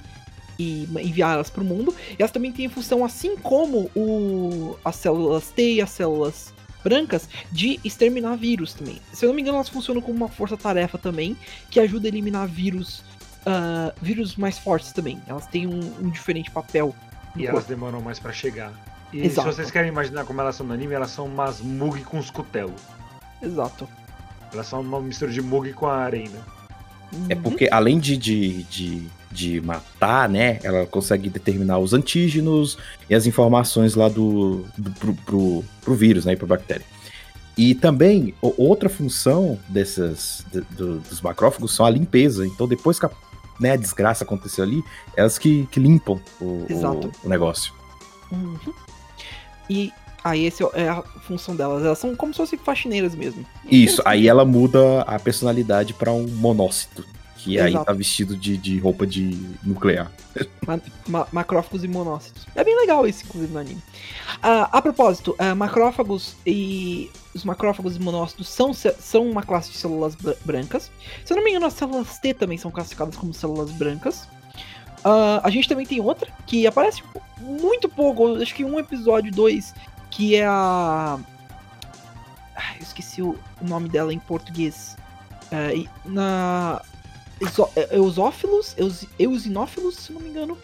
e 0.60 0.84
enviá-las 1.02 1.50
para 1.50 1.64
o 1.64 1.66
mundo. 1.66 1.96
E 2.12 2.16
elas 2.20 2.32
também 2.32 2.52
têm 2.52 2.68
função, 2.70 3.04
assim 3.04 3.36
como 3.38 3.90
o, 3.96 4.78
as 4.84 4.98
células 4.98 5.50
T 5.50 5.76
e 5.76 5.82
as 5.82 5.90
células 5.90 6.54
brancas, 6.84 7.30
de 7.52 7.80
exterminar 7.84 8.36
vírus 8.36 8.74
também. 8.74 9.00
Se 9.14 9.26
eu 9.26 9.28
não 9.30 9.36
me 9.36 9.42
engano, 9.42 9.58
elas 9.58 9.70
funcionam 9.70 10.02
como 10.02 10.16
uma 10.18 10.28
força-tarefa 10.30 10.98
também, 10.98 11.38
que 11.70 11.80
ajuda 11.80 12.08
a 12.08 12.10
eliminar 12.10 12.48
vírus. 12.48 13.04
ah, 13.46 13.94
vírus 14.02 14.36
mais 14.36 14.58
fortes 14.58 14.92
também. 14.94 15.22
Elas 15.28 15.48
têm 15.48 15.68
um, 15.68 15.80
um 16.02 16.10
diferente 16.10 16.50
papel. 16.52 16.96
E 17.36 17.40
corpo. 17.40 17.50
elas 17.52 17.66
demoram 17.66 18.02
mais 18.02 18.20
pra 18.20 18.32
chegar. 18.32 18.72
E 19.12 19.22
Exato. 19.26 19.50
se 19.50 19.56
vocês 19.56 19.72
querem 19.72 19.90
imaginar 19.90 20.24
como 20.26 20.40
elas 20.42 20.56
são 20.56 20.66
no 20.66 20.74
anime, 20.74 20.94
elas 20.94 21.12
são 21.12 21.26
umas 21.26 21.62
Mug 21.62 22.02
com 22.04 22.18
os 22.20 22.30
cutelos. 22.32 22.82
Exato. 23.42 23.88
Elas 24.52 24.68
são 24.68 24.82
uma 24.82 25.00
mistura 25.02 25.32
de 25.32 25.42
Mug 25.42 25.72
com 25.74 25.88
a 25.88 25.98
Arena. 25.98 26.40
É 27.30 27.36
Uhum. 27.36 27.42
porque 27.44 27.70
além 27.72 28.00
de, 28.00 28.18
de, 28.18 28.64
de, 28.64 29.08
de 29.34 29.60
matar, 29.62 30.30
né? 30.30 30.60
Ela 30.64 30.86
consegue 30.86 31.30
determinar 31.30 31.80
os 31.80 31.94
antígenos 31.94 32.78
e 33.10 33.16
as 33.16 33.26
informações 33.26 33.96
lá 33.96 34.08
do, 34.08 34.66
do 34.78 34.92
pro, 34.92 35.14
pro, 35.16 35.64
pro 35.82 35.96
vírus, 35.96 36.24
né? 36.26 36.34
E 36.34 36.36
pra 36.36 36.46
bactéria. 36.48 36.86
E 37.58 37.76
também, 37.76 38.34
outra 38.42 38.90
função 38.90 39.60
dessas 39.70 40.46
de- 40.52 40.62
do- 40.76 41.00
dos 41.00 41.22
macrófagos 41.22 41.76
são 41.76 41.86
a 41.86 41.90
limpeza. 41.90 42.46
Então, 42.48 42.68
depois 42.68 43.00
que 43.00 43.06
a, 43.06 43.12
né, 43.60 43.72
a 43.72 43.76
desgraça 43.76 44.24
aconteceu 44.24 44.64
ali, 44.64 44.84
elas 45.16 45.38
que, 45.38 45.68
que 45.72 45.80
limpam 45.80 46.20
o, 46.40 46.46
o, 46.46 47.12
o 47.24 47.30
negócio. 47.30 47.74
Uhum. 48.32 48.58
E 49.70 49.92
aí, 50.24 50.48
essa 50.48 50.64
é 50.74 50.90
a 50.90 51.02
função 51.28 51.56
delas. 51.56 51.84
Elas 51.86 52.00
são 52.00 52.16
como 52.16 52.34
se 52.34 52.38
fossem 52.38 52.58
faxineiras 52.60 53.14
mesmo. 53.16 53.46
Isso, 53.70 54.02
aí 54.06 54.28
ela 54.28 54.44
muda 54.46 55.02
a 55.02 55.20
personalidade 55.20 55.94
pra 55.94 56.12
um 56.12 56.28
monócito. 56.28 57.06
Que 57.44 57.60
aí 57.60 57.72
Exato. 57.72 57.86
tá 57.86 57.92
vestido 57.94 58.38
de, 58.38 58.56
de 58.58 58.80
roupa 58.80 59.06
de 59.06 59.38
nuclear. 59.64 60.10
Ma 60.66 60.80
ma- 61.06 61.28
macrófagos 61.30 61.84
e 61.84 61.88
monócitos. 61.90 62.46
É 62.56 62.64
bem 62.64 62.74
legal 62.80 63.06
isso, 63.06 63.26
inclusive, 63.26 63.52
no 63.52 63.60
anime. 63.60 63.84
Ah, 64.42 64.70
a 64.72 64.82
propósito, 64.82 65.36
ah, 65.38 65.54
macrófagos 65.54 66.36
e. 66.46 67.12
Os 67.34 67.44
macrófagos 67.44 67.98
e 67.98 68.00
monócitos 68.00 68.48
são, 68.48 68.74
são 68.74 69.28
uma 69.30 69.44
classe 69.44 69.72
de 69.72 69.78
células 69.78 70.16
bra- 70.16 70.36
brancas. 70.46 70.90
Se 71.26 71.34
eu 71.34 71.38
não 71.38 71.44
me 71.44 71.50
engano, 71.50 71.66
as 71.66 71.74
células 71.74 72.18
T 72.20 72.34
também 72.34 72.58
são 72.58 72.72
classificadas 72.72 73.18
como 73.18 73.34
células 73.34 73.72
brancas. 73.72 74.26
Ah, 75.04 75.42
a 75.44 75.50
gente 75.50 75.68
também 75.68 75.86
tem 75.86 76.00
outra 76.00 76.32
que 76.48 76.66
aparece 76.66 77.04
muito 77.42 77.90
pouco, 77.90 78.38
acho 78.42 78.56
que 78.56 78.64
um 78.64 78.80
episódio, 78.80 79.32
dois, 79.34 79.74
que 80.10 80.36
é 80.36 80.46
a. 80.46 81.20
Ah, 82.56 82.76
eu 82.78 82.84
esqueci 82.84 83.22
o 83.22 83.38
nome 83.62 83.90
dela 83.90 84.14
em 84.14 84.20
português. 84.20 84.96
E 85.76 85.90
na. 86.06 86.82
Exo- 87.44 87.70
é- 87.76 87.96
Eusófilos, 87.98 88.74
Eus, 88.78 89.06
Eusinófilos, 89.20 89.96
se 89.96 90.12
não 90.14 90.22
me 90.22 90.30
engano. 90.30 90.58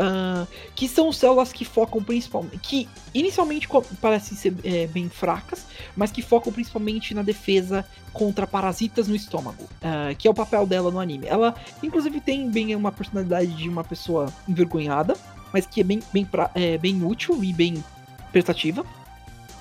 ah, 0.00 0.46
que 0.76 0.86
são 0.86 1.12
células 1.12 1.52
que 1.52 1.64
focam 1.64 2.00
principalmente. 2.02 2.58
Que 2.58 2.88
inicialmente 3.12 3.66
parecem 4.00 4.36
ser 4.38 4.54
é, 4.62 4.86
bem 4.86 5.08
fracas, 5.08 5.66
mas 5.96 6.12
que 6.12 6.22
focam 6.22 6.52
principalmente 6.52 7.12
na 7.14 7.22
defesa 7.22 7.84
contra 8.12 8.46
parasitas 8.46 9.08
no 9.08 9.16
estômago. 9.16 9.68
ah, 9.82 10.14
que 10.16 10.28
é 10.28 10.30
o 10.30 10.34
papel 10.34 10.66
dela 10.66 10.90
no 10.90 11.00
anime. 11.00 11.26
Ela, 11.26 11.52
inclusive, 11.82 12.20
tem 12.20 12.48
bem 12.48 12.76
uma 12.76 12.92
personalidade 12.92 13.52
de 13.54 13.68
uma 13.68 13.82
pessoa 13.82 14.32
envergonhada, 14.48 15.16
mas 15.52 15.66
que 15.66 15.80
é 15.80 15.84
bem, 15.84 16.00
bem, 16.12 16.24
pra- 16.24 16.50
é, 16.54 16.78
bem 16.78 17.02
útil 17.04 17.42
e 17.42 17.52
bem 17.52 17.82
prestativa. 18.30 18.84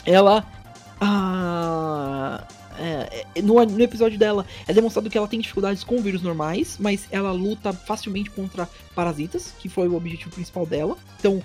Ela. 0.06 0.46
ah, 1.02 2.44
é, 2.80 3.26
é, 3.36 3.42
no, 3.42 3.64
no 3.66 3.82
episódio 3.82 4.18
dela 4.18 4.46
é 4.68 4.74
demonstrado 4.74 5.10
que 5.10 5.18
ela 5.18 5.28
tem 5.28 5.40
dificuldades 5.40 5.84
com 5.84 6.02
vírus 6.02 6.22
normais, 6.22 6.78
mas 6.80 7.08
ela 7.12 7.32
luta 7.32 7.74
facilmente 7.74 8.30
contra 8.30 8.70
parasitas, 8.96 9.54
que 9.60 9.70
foi 9.70 9.88
o 9.88 9.96
objetivo 9.96 10.32
principal 10.32 10.66
dela. 10.66 10.98
Então 11.20 11.42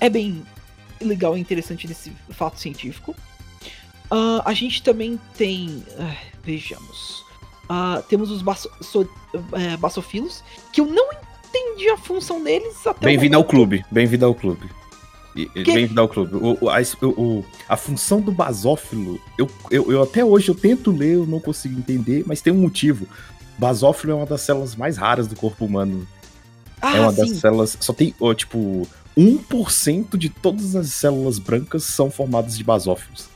é 0.00 0.08
bem 0.08 0.42
legal 1.00 1.36
e 1.36 1.40
interessante 1.40 1.86
desse 1.86 2.12
fato 2.30 2.58
científico. 2.60 3.14
Ah, 4.10 4.42
a 4.44 4.52
gente 4.54 4.82
também 4.82 5.18
tem. 5.36 5.82
ah, 5.98 6.14
vejamos. 6.42 7.24
Ah, 7.68 8.02
temos 8.08 8.30
os 8.30 8.42
baso, 8.42 8.70
so- 8.80 9.08
é, 9.52 9.76
basofilos, 9.76 10.44
que 10.72 10.80
eu 10.80 10.86
não 10.86 11.08
entendi 11.48 11.88
a 11.88 11.96
função 11.96 12.42
deles 12.42 12.86
até 12.86 13.06
Bem-vindo 13.06 13.36
ao 13.36 13.44
clube, 13.44 13.84
bem-vindo 13.90 14.26
ao 14.26 14.34
clube. 14.34 14.68
Bem-vindo 15.34 16.00
ao 16.00 16.08
clube. 16.08 16.36
O, 16.36 16.68
a, 16.70 16.76
o- 17.02 17.44
a 17.68 17.76
função 17.76 18.20
do 18.20 18.30
basófilo, 18.30 19.20
eu, 19.36 19.50
eu, 19.70 19.90
eu 19.90 20.02
até 20.02 20.24
hoje 20.24 20.48
eu 20.48 20.54
tento 20.54 20.90
ler, 20.92 21.14
eu 21.14 21.26
não 21.26 21.40
consigo 21.40 21.78
entender, 21.78 22.22
mas 22.26 22.40
tem 22.40 22.52
um 22.52 22.60
motivo. 22.60 23.06
Basófilo 23.58 24.12
é 24.12 24.14
uma 24.14 24.26
das 24.26 24.40
células 24.42 24.76
mais 24.76 24.96
raras 24.96 25.26
do 25.26 25.36
corpo 25.36 25.64
humano. 25.64 26.06
Ah, 26.80 26.96
é 26.96 27.00
uma 27.00 27.12
sim. 27.12 27.20
das 27.22 27.38
células. 27.38 27.76
Só 27.80 27.92
tem, 27.92 28.14
tipo, 28.36 28.86
1% 29.16 30.16
de 30.16 30.28
todas 30.28 30.76
as 30.76 30.88
células 30.92 31.38
brancas 31.38 31.84
são 31.84 32.10
formadas 32.10 32.56
de 32.56 32.64
basófilos. 32.64 33.28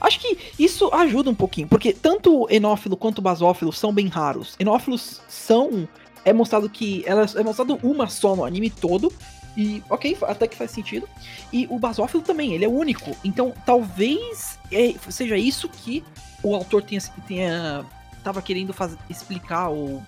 Acho 0.00 0.20
que 0.20 0.38
isso 0.58 0.88
ajuda 0.94 1.28
um 1.30 1.34
pouquinho, 1.34 1.66
porque 1.66 1.92
tanto 1.92 2.44
o 2.44 2.46
enófilo 2.50 2.96
quanto 2.96 3.18
o 3.18 3.22
basófilo 3.22 3.72
são 3.72 3.92
bem 3.92 4.06
raros. 4.06 4.54
Enófilos 4.58 5.20
são. 5.28 5.88
É 6.24 6.32
mostrado 6.32 6.68
que. 6.68 7.02
Ela 7.06 7.26
é 7.34 7.42
mostrado 7.42 7.78
uma 7.82 8.08
só 8.08 8.36
no 8.36 8.44
anime 8.44 8.70
todo. 8.70 9.12
E, 9.58 9.82
ok, 9.90 10.16
até 10.22 10.46
que 10.46 10.54
faz 10.56 10.70
sentido. 10.70 11.08
E 11.52 11.66
o 11.68 11.80
basófilo 11.80 12.22
também, 12.22 12.54
ele 12.54 12.64
é 12.64 12.68
único. 12.68 13.16
Então, 13.24 13.52
talvez 13.66 14.56
é, 14.70 14.94
seja 15.10 15.36
isso 15.36 15.68
que 15.68 16.04
o 16.44 16.54
autor 16.54 16.80
tenha. 16.82 17.00
tenha 17.26 17.84
tava 18.22 18.40
querendo 18.40 18.72
explicar 19.10 19.68
ou 19.68 20.00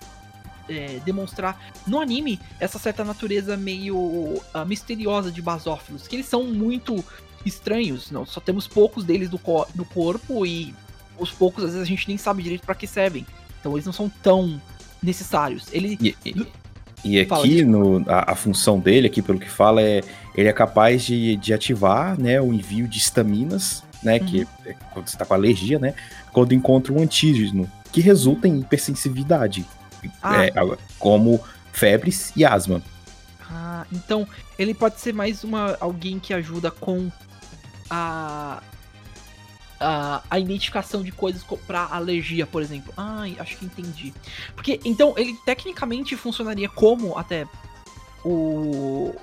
é, 0.69 0.99
demonstrar 1.03 1.59
no 1.85 1.99
anime 1.99 2.39
essa 2.59 2.79
certa 2.79 3.03
natureza 3.03 3.57
meio 3.57 4.41
ah, 4.53 4.63
misteriosa 4.63 5.29
de 5.29 5.41
basófilos. 5.41 6.07
Que 6.07 6.15
eles 6.15 6.27
são 6.27 6.43
muito 6.45 7.03
estranhos, 7.45 8.09
não, 8.11 8.25
só 8.25 8.39
temos 8.39 8.67
poucos 8.67 9.03
deles 9.03 9.29
no, 9.29 9.39
co- 9.39 9.67
no 9.75 9.83
corpo 9.83 10.45
e 10.45 10.73
os 11.17 11.31
poucos 11.31 11.63
às 11.63 11.71
vezes 11.71 11.81
a 11.85 11.89
gente 11.89 12.07
nem 12.07 12.17
sabe 12.17 12.41
direito 12.43 12.65
pra 12.65 12.75
que 12.75 12.87
servem. 12.87 13.25
Então 13.59 13.73
eles 13.73 13.85
não 13.85 13.93
são 13.93 14.07
tão 14.21 14.61
necessários. 15.01 15.65
Ele 15.73 15.97
E, 15.99 16.15
e- 16.25 16.47
e 17.03 17.19
aqui, 17.19 17.63
no, 17.63 18.03
a, 18.07 18.33
a 18.33 18.35
função 18.35 18.79
dele, 18.79 19.07
aqui 19.07 19.21
pelo 19.21 19.39
que 19.39 19.49
fala, 19.49 19.81
é 19.81 20.01
ele 20.35 20.47
é 20.47 20.53
capaz 20.53 21.03
de, 21.03 21.35
de 21.35 21.53
ativar 21.53 22.19
né, 22.19 22.39
o 22.39 22.53
envio 22.53 22.87
de 22.87 22.97
estaminas, 22.97 23.83
né? 24.01 24.19
Que 24.19 24.47
é 24.65 24.73
quando 24.93 25.07
você 25.07 25.17
tá 25.17 25.25
com 25.25 25.33
alergia, 25.33 25.77
né? 25.77 25.93
Quando 26.31 26.53
encontra 26.53 26.93
um 26.93 27.01
antígeno, 27.01 27.69
que 27.91 28.01
resulta 28.01 28.47
em 28.47 28.59
hipersensibilidade. 28.59 29.65
Ah. 30.21 30.45
é, 30.45 30.51
como 30.97 31.39
febres 31.71 32.31
e 32.35 32.43
asma. 32.43 32.81
Ah, 33.49 33.85
então 33.91 34.27
ele 34.57 34.73
pode 34.73 34.99
ser 34.99 35.13
mais 35.13 35.43
uma 35.43 35.77
alguém 35.79 36.17
que 36.17 36.33
ajuda 36.33 36.71
com 36.71 37.11
a 37.89 38.63
a, 39.81 40.21
a 40.29 40.39
identificação 40.39 41.01
de 41.03 41.11
coisas 41.11 41.43
co- 41.43 41.57
pra 41.57 41.85
alergia, 41.91 42.45
por 42.47 42.61
exemplo. 42.61 42.93
Ai, 42.95 43.35
acho 43.39 43.57
que 43.57 43.65
entendi. 43.65 44.13
Porque 44.55 44.79
então 44.85 45.13
ele 45.17 45.35
tecnicamente 45.45 46.15
funcionaria 46.15 46.69
como 46.69 47.17
até 47.17 47.45
o 48.23 49.13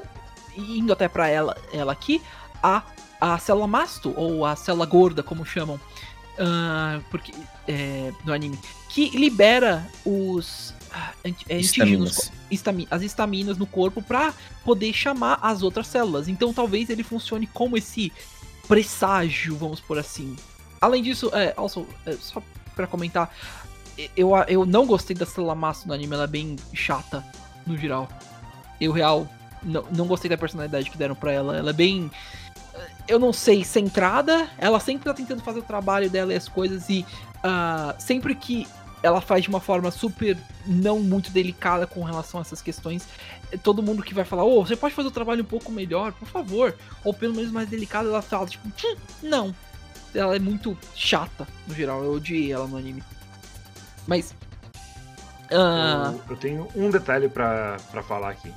indo 0.57 0.93
até 0.93 1.09
pra 1.09 1.29
ela 1.29 1.57
ela 1.73 1.93
aqui 1.93 2.21
a 2.63 2.83
a 3.21 3.39
célula 3.39 3.67
masto 3.67 4.13
ou 4.17 4.45
a 4.45 4.55
célula 4.55 4.87
gorda, 4.87 5.23
como 5.25 5.45
chamam. 5.45 5.81
ah, 6.39 7.01
porque 7.11 7.33
é, 7.67 8.13
no 8.25 8.33
anime 8.33 8.59
que 8.89 9.11
libera 9.11 9.87
os 10.07 10.73
ah, 10.93 11.13
é, 11.25 11.29
antígenos 11.57 11.63
Estaminas. 11.69 12.33
estami- 12.51 12.89
as 12.91 13.03
estaminas 13.03 13.59
no 13.59 13.67
corpo 13.67 14.01
pra 14.01 14.33
poder 14.65 14.93
chamar 14.93 15.39
as 15.43 15.63
outras 15.63 15.87
células. 15.89 16.29
Então 16.29 16.53
talvez 16.55 16.91
ele 16.91 17.03
funcione 17.03 17.47
como 17.49 17.77
esse 17.77 18.13
presságio, 18.69 19.57
vamos 19.57 19.81
por 19.81 19.99
assim. 19.99 20.37
Além 20.81 21.03
disso, 21.03 21.31
é, 21.33 21.55
also, 21.57 21.87
é, 22.07 22.13
só 22.13 22.41
pra 22.77 22.87
comentar, 22.87 23.35
eu, 24.17 24.31
eu 24.47 24.65
não 24.65 24.87
gostei 24.87 25.17
da 25.17 25.27
célula 25.27 25.55
massa 25.55 25.89
no 25.89 25.95
anime, 25.95 26.15
ela 26.15 26.25
é 26.25 26.29
bem 26.29 26.55
chata, 26.73 27.25
no 27.67 27.77
geral. 27.77 28.09
Eu, 28.81 28.93
real, 28.93 29.27
não, 29.63 29.85
não 29.91 30.07
gostei 30.07 30.29
da 30.31 30.39
personalidade 30.39 30.91
que 30.91 30.99
deram 30.99 31.15
pra 31.15 31.33
ela. 31.33 31.57
Ela 31.57 31.71
é 31.71 31.73
bem. 31.73 32.11
Eu 33.07 33.19
não 33.19 33.33
sei, 33.33 33.65
centrada. 33.65 34.49
Ela 34.59 34.79
sempre 34.79 35.05
tá 35.05 35.15
tentando 35.15 35.43
fazer 35.43 35.59
o 35.59 35.63
trabalho 35.63 36.09
dela 36.09 36.33
e 36.33 36.37
as 36.37 36.49
coisas. 36.49 36.89
E 36.89 37.05
ah, 37.43 37.95
sempre 37.99 38.35
que 38.35 38.69
ela 39.03 39.21
faz 39.21 39.43
de 39.43 39.49
uma 39.49 39.61
forma 39.61 39.91
super 39.91 40.37
não 40.67 41.01
muito 41.01 41.31
delicada 41.31 41.87
com 41.87 42.03
relação 42.03 42.41
a 42.41 42.43
essas 42.43 42.63
questões. 42.63 43.07
Todo 43.63 43.83
mundo 43.83 44.03
que 44.03 44.13
vai 44.15 44.25
falar, 44.25 44.45
ô, 44.45 44.65
você 44.65 44.77
pode 44.77 44.95
fazer 44.95 45.09
o 45.09 45.13
trabalho 45.13 45.43
um 45.43 45.47
pouco 45.47 45.73
melhor, 45.73 46.13
por 46.13 46.29
favor. 46.29 46.75
Ou 47.05 47.15
pelo 47.15 47.35
menos 47.35 47.51
mais 47.51 47.69
delicado, 47.69 48.09
ela 48.09 48.21
fala, 48.23 48.47
tipo, 48.47 48.67
"Hum, 48.69 48.97
não. 49.23 49.55
Ela 50.15 50.37
é 50.37 50.39
muito 50.39 50.77
chata, 50.95 51.47
no 51.67 51.75
geral. 51.75 52.03
Eu 52.03 52.13
odiei 52.15 52.51
ela 52.53 52.67
no 52.67 52.77
anime. 52.77 53.03
Mas. 54.07 54.35
ah, 55.51 56.13
Eu, 56.15 56.23
eu 56.31 56.37
tenho 56.37 56.69
um 56.75 56.91
detalhe 56.91 57.29
pra, 57.29 57.77
pra 57.91 58.03
falar 58.03 58.31
aqui. 58.31 58.53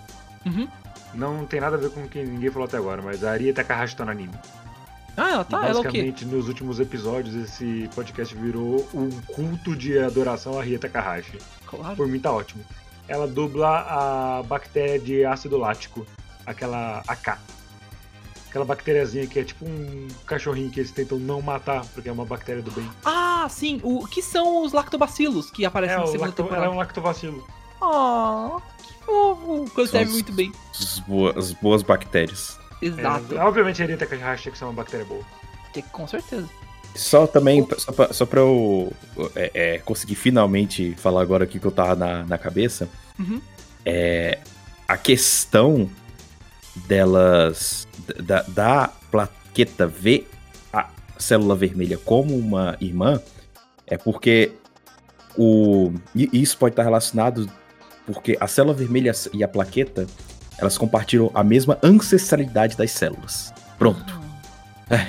uhum. 0.45 0.67
Não 1.13 1.45
tem 1.45 1.59
nada 1.59 1.75
a 1.75 1.79
ver 1.79 1.89
com 1.91 2.03
o 2.03 2.07
que 2.07 2.23
ninguém 2.23 2.49
falou 2.49 2.65
até 2.65 2.77
agora, 2.77 3.01
mas 3.01 3.21
a 3.21 3.31
Aria 3.31 3.53
Takahashi 3.53 3.97
tá 3.97 4.05
no 4.05 4.11
anime. 4.11 4.33
Ah, 5.17 5.29
ela 5.31 5.43
tá, 5.43 5.57
ela 5.57 5.67
é 5.67 5.71
o 5.71 5.75
quê? 5.81 5.83
basicamente, 5.83 6.23
nos 6.25 6.47
últimos 6.47 6.79
episódios, 6.79 7.35
esse 7.35 7.89
podcast 7.93 8.33
virou 8.33 8.87
um 8.93 9.09
culto 9.33 9.75
de 9.75 9.99
adoração 9.99 10.57
a 10.57 10.63
Ria 10.63 10.79
Takahashi. 10.79 11.37
Claro. 11.65 11.97
Por 11.97 12.07
mim 12.07 12.17
tá 12.17 12.31
ótimo. 12.31 12.63
Ela 13.11 13.27
dubla 13.27 13.67
a 13.89 14.43
bactéria 14.43 14.97
de 14.97 15.25
ácido 15.25 15.57
lático, 15.57 16.05
aquela 16.45 17.03
AK. 17.05 17.37
Aquela 18.49 18.63
bactériazinha 18.63 19.27
que 19.27 19.39
é 19.39 19.43
tipo 19.43 19.65
um 19.65 20.07
cachorrinho 20.25 20.69
que 20.71 20.79
eles 20.79 20.91
tentam 20.91 21.19
não 21.19 21.41
matar, 21.41 21.85
porque 21.93 22.07
é 22.07 22.11
uma 22.11 22.23
bactéria 22.25 22.61
do 22.61 22.71
bem. 22.71 22.89
Ah, 23.03 23.47
sim. 23.49 23.81
O 23.83 24.07
que 24.07 24.21
são 24.21 24.63
os 24.63 24.71
lactobacilos 24.71 25.51
que 25.51 25.65
aparecem 25.65 25.95
É, 25.95 25.99
na 25.99 26.03
o 26.05 26.07
segunda 26.07 26.27
lacto... 26.27 26.41
ela 26.41 26.47
é 26.47 26.53
temporada? 26.53 26.73
um 26.73 26.77
lactobacilo. 26.77 27.47
Ah, 27.81 28.57
que 28.87 28.93
fofo. 29.05 29.71
Que 29.75 29.87
serve 29.87 30.05
os- 30.07 30.11
muito 30.13 30.31
bem. 30.31 30.51
As 30.79 30.99
boas, 30.99 31.35
as 31.37 31.51
boas 31.53 31.83
bactérias. 31.83 32.57
Exato. 32.81 33.35
É, 33.35 33.43
obviamente 33.43 33.83
a 33.83 33.85
Ria 33.85 33.97
Takahashi 33.97 34.43
tem 34.45 34.51
que 34.53 34.57
ser 34.57 34.63
uma 34.65 34.73
bactéria 34.73 35.05
boa. 35.05 35.23
Com 35.91 36.07
certeza. 36.07 36.49
Só 36.95 37.25
também, 37.25 37.65
só 37.77 37.91
pra, 37.93 38.11
só 38.13 38.25
pra 38.25 38.41
eu 38.41 38.91
é, 39.35 39.51
é, 39.53 39.77
conseguir 39.79 40.15
finalmente 40.15 40.93
falar 40.95 41.21
agora 41.21 41.45
aqui 41.45 41.57
que 41.57 41.65
eu 41.65 41.71
tava 41.71 41.95
na, 41.95 42.23
na 42.23 42.37
cabeça, 42.37 42.89
Uhum. 43.19 43.41
é 43.85 44.39
a 44.87 44.97
questão 44.97 45.89
delas, 46.75 47.87
da, 48.23 48.41
da 48.43 48.87
plaqueta 49.09 49.87
ver 49.87 50.29
a 50.73 50.89
célula 51.17 51.55
vermelha 51.55 51.97
como 51.97 52.37
uma 52.37 52.75
irmã, 52.81 53.21
é 53.87 53.97
porque 53.97 54.51
o, 55.37 55.93
isso 56.15 56.57
pode 56.57 56.73
estar 56.73 56.83
relacionado 56.83 57.49
porque 58.05 58.37
a 58.39 58.47
célula 58.47 58.73
vermelha 58.73 59.13
e 59.33 59.43
a 59.43 59.47
plaqueta, 59.47 60.05
elas 60.57 60.77
compartilham 60.77 61.31
a 61.33 61.43
mesma 61.43 61.77
ancestralidade 61.81 62.75
das 62.75 62.91
células. 62.91 63.53
Pronto. 63.77 64.19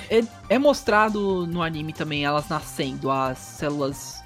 É, 0.08 0.22
é 0.48 0.58
mostrado 0.58 1.44
no 1.46 1.60
anime 1.60 1.92
também 1.92 2.24
elas 2.24 2.48
nascendo, 2.48 3.10
as 3.10 3.38
células 3.38 4.21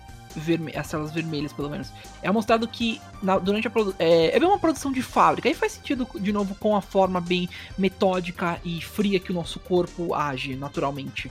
as 0.75 0.87
células 0.87 1.13
vermelhas 1.13 1.53
pelo 1.53 1.71
menos. 1.71 1.93
É 2.23 2.31
mostrado 2.31 2.67
que 2.69 3.01
na- 3.23 3.39
durante 3.39 3.67
a 3.67 3.71
é, 3.99 4.37
é 4.37 4.47
uma 4.47 4.59
produção 4.59 4.93
de 4.93 5.03
fábrica. 5.03 5.49
Aí 5.49 5.55
faz 5.55 5.73
sentido 5.73 6.07
de 6.21 6.33
novo 6.33 6.55
com 6.55 6.77
a 6.77 6.81
forma 6.81 7.21
bem 7.21 7.49
metódica 7.79 8.61
e 8.65 8.81
fria 8.81 9.19
que 9.19 9.31
o 9.31 9.35
nosso 9.35 9.59
corpo 9.61 10.15
age 10.15 10.55
naturalmente. 10.55 11.31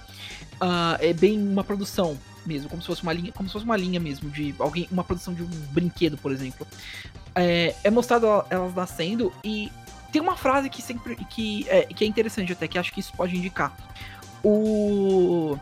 Ah, 0.60 0.98
é 1.00 1.14
bem 1.14 1.38
uma 1.38 1.64
produção 1.64 2.18
mesmo, 2.46 2.70
como 2.70 2.82
se 2.82 2.88
fosse 2.88 3.02
uma 3.04 3.12
linha, 3.14 3.32
como 3.32 3.50
se 3.50 3.54
fosse 3.54 3.66
uma 3.66 3.76
linha 3.76 4.00
mesmo 4.00 4.30
de 4.30 4.54
alguém, 4.60 4.88
uma 4.92 5.04
produção 5.04 5.34
de 5.34 5.44
um 5.44 5.50
brinquedo, 5.72 6.18
por 6.18 6.32
exemplo. 6.32 6.66
É, 7.34 7.76
é 7.84 7.90
mostrado 7.90 8.26
ela- 8.26 8.46
elas 8.50 8.74
nascendo 8.74 9.34
e 9.44 9.72
tem 10.12 10.22
uma 10.22 10.38
frase 10.38 10.70
que 10.70 10.82
sempre 10.82 11.16
que 11.26 11.66
é, 11.68 11.82
que 11.84 12.04
é 12.06 12.08
interessante 12.08 12.54
até 12.54 12.68
que 12.68 12.78
acho 12.78 12.94
que 12.94 13.00
isso 13.02 13.12
pode 13.18 13.36
indicar 13.36 13.76
o 14.44 15.58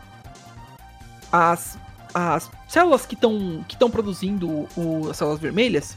as, 1.32 1.76
as 2.14 2.50
células 2.68 3.04
que 3.04 3.14
estão 3.14 3.64
que 3.68 3.74
estão 3.74 3.90
produzindo 3.90 4.48
o, 4.76 5.08
as 5.10 5.16
células 5.16 5.40
vermelhas, 5.40 5.96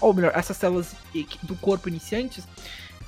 ou 0.00 0.14
melhor, 0.14 0.32
essas 0.34 0.56
células 0.56 0.94
do 1.42 1.56
corpo 1.56 1.88
iniciantes, 1.88 2.46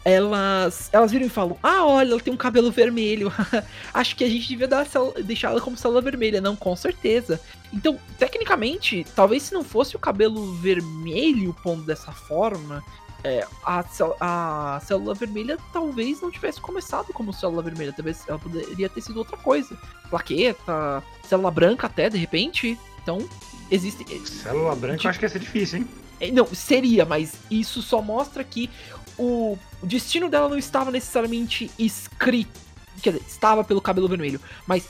elas 0.04 0.88
elas 0.92 1.10
viram 1.12 1.26
e 1.26 1.30
falam: 1.30 1.56
"Ah, 1.62 1.84
olha, 1.86 2.10
ela 2.12 2.20
tem 2.20 2.32
um 2.32 2.36
cabelo 2.36 2.70
vermelho. 2.70 3.32
Acho 3.92 4.16
que 4.16 4.24
a 4.24 4.28
gente 4.28 4.48
devia 4.48 4.66
dar 4.68 4.86
célula- 4.86 5.22
deixar 5.22 5.50
ela 5.50 5.60
como 5.60 5.76
célula 5.76 6.00
vermelha". 6.00 6.40
Não, 6.40 6.56
com 6.56 6.74
certeza. 6.74 7.40
Então, 7.72 7.98
tecnicamente, 8.18 9.06
talvez 9.14 9.44
se 9.44 9.54
não 9.54 9.62
fosse 9.62 9.96
o 9.96 9.98
cabelo 9.98 10.54
vermelho 10.54 11.54
pondo 11.62 11.82
dessa 11.82 12.10
forma, 12.12 12.82
é, 13.24 13.46
a, 13.64 13.84
a 14.20 14.80
célula 14.80 15.14
vermelha 15.14 15.58
talvez 15.72 16.20
não 16.20 16.30
tivesse 16.30 16.60
começado 16.60 17.12
como 17.12 17.32
célula 17.32 17.62
vermelha, 17.62 17.92
talvez 17.92 18.24
ela 18.28 18.38
poderia 18.38 18.88
ter 18.88 19.00
sido 19.00 19.18
outra 19.18 19.36
coisa. 19.36 19.76
Plaqueta, 20.10 21.02
célula 21.22 21.50
branca 21.50 21.86
até, 21.86 22.08
de 22.08 22.18
repente. 22.18 22.78
Então, 23.02 23.28
existe. 23.70 24.04
Célula 24.28 24.74
branca 24.74 25.06
eu 25.06 25.10
acho 25.10 25.18
que 25.18 25.24
ia 25.24 25.28
ser 25.28 25.40
difícil, 25.40 25.78
hein? 25.78 25.88
é, 26.20 26.30
Não, 26.30 26.46
seria, 26.46 27.04
mas 27.04 27.34
isso 27.50 27.82
só 27.82 28.00
mostra 28.00 28.44
que 28.44 28.70
o 29.16 29.58
o 29.82 29.86
destino 29.86 30.28
dela 30.28 30.48
não 30.48 30.58
estava 30.58 30.90
necessariamente 30.90 31.70
escrito. 31.78 32.58
Quer 33.02 33.12
dizer, 33.12 33.24
estava 33.26 33.62
pelo 33.62 33.80
cabelo 33.80 34.08
vermelho. 34.08 34.40
Mas 34.66 34.88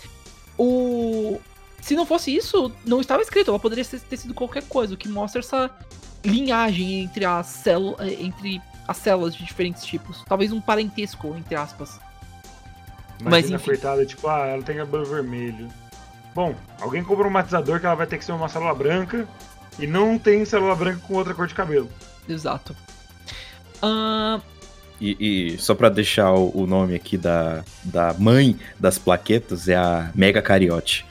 o. 0.56 1.38
Se 1.80 1.94
não 1.94 2.04
fosse 2.04 2.34
isso, 2.34 2.72
não 2.84 3.00
estava 3.00 3.22
escrito. 3.22 3.50
Ela 3.50 3.58
poderia 3.58 3.84
ter 3.84 4.16
sido 4.16 4.34
qualquer 4.34 4.64
coisa, 4.64 4.94
o 4.94 4.96
que 4.96 5.08
mostra 5.08 5.40
essa 5.40 5.70
linhagem 6.30 7.00
entre 7.02 7.24
as 7.24 7.46
células. 7.46 8.00
Entre 8.20 8.60
as 8.86 8.96
células 8.96 9.34
de 9.34 9.44
diferentes 9.44 9.84
tipos. 9.84 10.24
Talvez 10.26 10.50
um 10.52 10.60
parentesco, 10.60 11.34
entre 11.36 11.54
aspas. 11.54 12.00
Mas, 13.20 13.26
Imagina, 13.44 13.56
enfim. 13.56 13.64
coitada, 13.66 14.06
tipo, 14.06 14.26
ah, 14.28 14.46
ela 14.46 14.62
tem 14.62 14.76
cabelo 14.76 15.04
vermelho. 15.04 15.68
Bom, 16.34 16.54
alguém 16.80 17.02
compra 17.04 17.26
um 17.26 17.30
matizador 17.30 17.80
que 17.80 17.86
ela 17.86 17.94
vai 17.96 18.06
ter 18.06 18.16
que 18.16 18.24
ser 18.24 18.32
uma 18.32 18.48
célula 18.48 18.74
branca 18.74 19.26
e 19.78 19.86
não 19.86 20.18
tem 20.18 20.44
célula 20.44 20.74
branca 20.74 21.00
com 21.06 21.14
outra 21.14 21.34
cor 21.34 21.46
de 21.46 21.54
cabelo. 21.54 21.90
Exato. 22.28 22.74
Ahn, 23.82 24.40
E, 25.00 25.52
e 25.54 25.58
só 25.58 25.74
pra 25.74 25.88
deixar 25.88 26.32
o, 26.32 26.50
o 26.62 26.66
nome 26.66 26.94
aqui 26.94 27.16
da, 27.18 27.62
da 27.84 28.14
mãe 28.18 28.58
das 28.78 28.98
plaquetas 28.98 29.68
é 29.68 29.76
a 29.76 30.10
Mega 30.14 30.40
Cariote. 30.42 31.04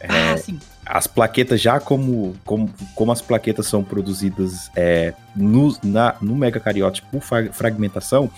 É, 0.00 0.08
Ah, 0.08 0.36
sim. 0.38 0.58
As 0.86 1.06
plaquetas, 1.06 1.60
já 1.60 1.80
como, 1.80 2.34
como, 2.44 2.72
como 2.94 3.12
as 3.12 3.22
plaquetas 3.22 3.66
são 3.66 3.82
produzidas 3.82 4.70
é, 4.76 5.14
no, 5.34 5.76
na, 5.82 6.16
no 6.20 6.36
Mega 6.36 6.60
Cariote 6.60 7.02
por 7.02 7.22
fra- 7.22 7.52
fragmentação, 7.52 8.30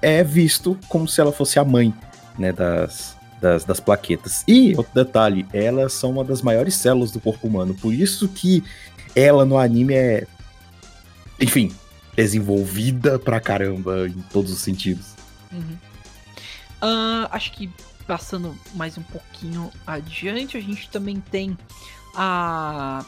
é 0.00 0.24
visto 0.24 0.78
como 0.88 1.06
se 1.06 1.20
ela 1.20 1.32
fosse 1.32 1.58
a 1.58 1.64
mãe 1.64 1.94
né, 2.38 2.52
das, 2.52 3.16
das, 3.40 3.64
das 3.64 3.78
plaquetas. 3.78 4.42
E, 4.48 4.74
outro 4.76 4.92
detalhe, 4.94 5.46
elas 5.52 5.92
são 5.92 6.10
uma 6.12 6.24
das 6.24 6.42
maiores 6.42 6.74
células 6.74 7.10
do 7.12 7.20
corpo 7.20 7.46
humano, 7.46 7.74
por 7.74 7.92
isso 7.92 8.26
que 8.28 8.64
ela 9.14 9.44
no 9.44 9.58
anime 9.58 9.94
é, 9.94 10.26
enfim, 11.38 11.72
desenvolvida 12.16 13.18
pra 13.18 13.40
caramba 13.40 14.08
em 14.08 14.22
todos 14.32 14.50
os 14.50 14.60
sentidos. 14.60 15.08
Uhum. 15.52 15.76
Ah, 16.80 17.28
acho 17.30 17.52
que 17.52 17.70
passando 18.02 18.56
mais 18.74 18.98
um 18.98 19.02
pouquinho 19.02 19.70
adiante, 19.86 20.56
a 20.56 20.60
gente 20.60 20.90
também 20.90 21.20
tem 21.20 21.56
a. 22.14 23.04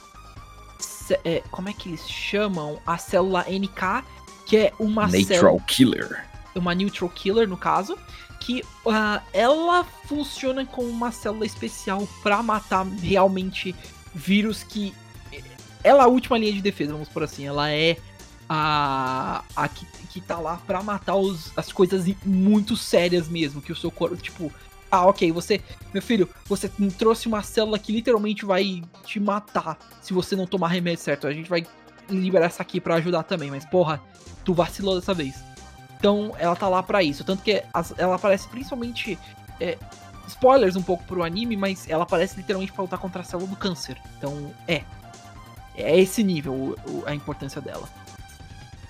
é, 1.25 1.43
como 1.51 1.69
é 1.69 1.73
que 1.73 1.89
eles 1.89 2.09
chamam? 2.09 2.81
A 2.87 2.99
célula 2.99 3.45
NK, 3.49 4.05
que 4.47 4.57
é 4.57 4.73
uma 4.79 5.09
célula. 5.09 5.61
Killer. 5.67 6.25
Uma 6.55 6.75
neutral 6.75 7.11
killer, 7.11 7.49
no 7.49 7.57
caso. 7.57 7.99
Que 8.41 8.63
ah, 8.87 9.23
ela 9.33 9.85
funciona 10.07 10.67
como 10.67 10.89
uma 10.89 11.11
célula 11.11 11.47
especial 11.47 12.07
pra 12.23 12.43
matar 12.43 12.87
realmente 12.87 13.75
vírus 14.15 14.63
que. 14.63 14.95
Ela 15.83 16.05
é 16.05 16.07
a 16.07 16.09
última 16.09 16.39
linha 16.39 16.53
de 16.53 16.63
defesa, 16.63 16.93
vamos 16.93 17.09
por 17.09 17.23
assim. 17.23 17.47
Ela 17.47 17.71
é 17.71 17.99
a, 18.49 19.45
a 19.55 19.69
que, 19.69 19.87
que 20.09 20.21
tá 20.21 20.39
lá 20.39 20.61
pra 20.67 20.83
matar 20.83 21.17
os, 21.17 21.53
as 21.57 21.73
coisas 21.73 22.07
muito 22.25 22.77
sérias 22.77 23.29
mesmo. 23.29 23.61
Que 23.61 23.73
o 23.73 23.77
seu 23.77 23.91
corpo, 23.91 24.17
tipo, 24.17 24.53
ah, 24.95 25.07
ok, 25.07 25.31
você, 25.33 25.61
meu 25.93 26.03
filho, 26.03 26.29
você 26.47 26.69
trouxe 26.99 27.27
uma 27.29 27.43
célula 27.43 27.79
que 27.79 27.93
literalmente 27.93 28.45
vai 28.45 28.83
te 29.05 29.19
matar 29.21 29.77
se 30.01 30.13
você 30.13 30.35
não 30.37 30.47
tomar 30.47 30.69
remédio 30.69 31.03
certo. 31.03 31.27
A 31.27 31.33
gente 31.33 31.49
vai 31.51 31.67
liberar 32.09 32.47
essa 32.47 32.63
aqui 32.63 32.81
pra 32.81 32.97
ajudar 32.97 33.23
também, 33.25 33.51
mas 33.51 33.65
porra, 33.65 34.01
tu 34.45 34.53
vacilou 34.55 34.95
dessa 34.99 35.15
vez. 35.15 35.35
Então 35.99 36.33
ela 36.39 36.55
tá 36.55 36.69
lá 36.69 36.83
pra 36.83 37.03
isso. 37.03 37.25
Tanto 37.25 37.43
que 37.43 37.63
ela 37.97 38.15
aparece 38.17 38.47
principalmente. 38.49 39.19
é, 39.61 39.79
spoilers 40.29 40.75
um 40.77 40.83
pouco 40.83 41.05
pro 41.05 41.23
anime, 41.23 41.57
mas 41.57 41.89
ela 41.89 42.03
aparece 42.05 42.37
literalmente 42.37 42.73
pra 42.73 42.83
lutar 42.83 42.99
contra 42.99 43.21
a 43.23 43.25
célula 43.25 43.49
do 43.49 43.57
câncer. 43.57 43.97
Então 44.19 44.51
é. 44.69 44.83
É 45.77 45.99
esse 45.99 46.23
nível 46.23 46.77
a 47.07 47.15
importância 47.15 47.61
dela. 47.61 47.89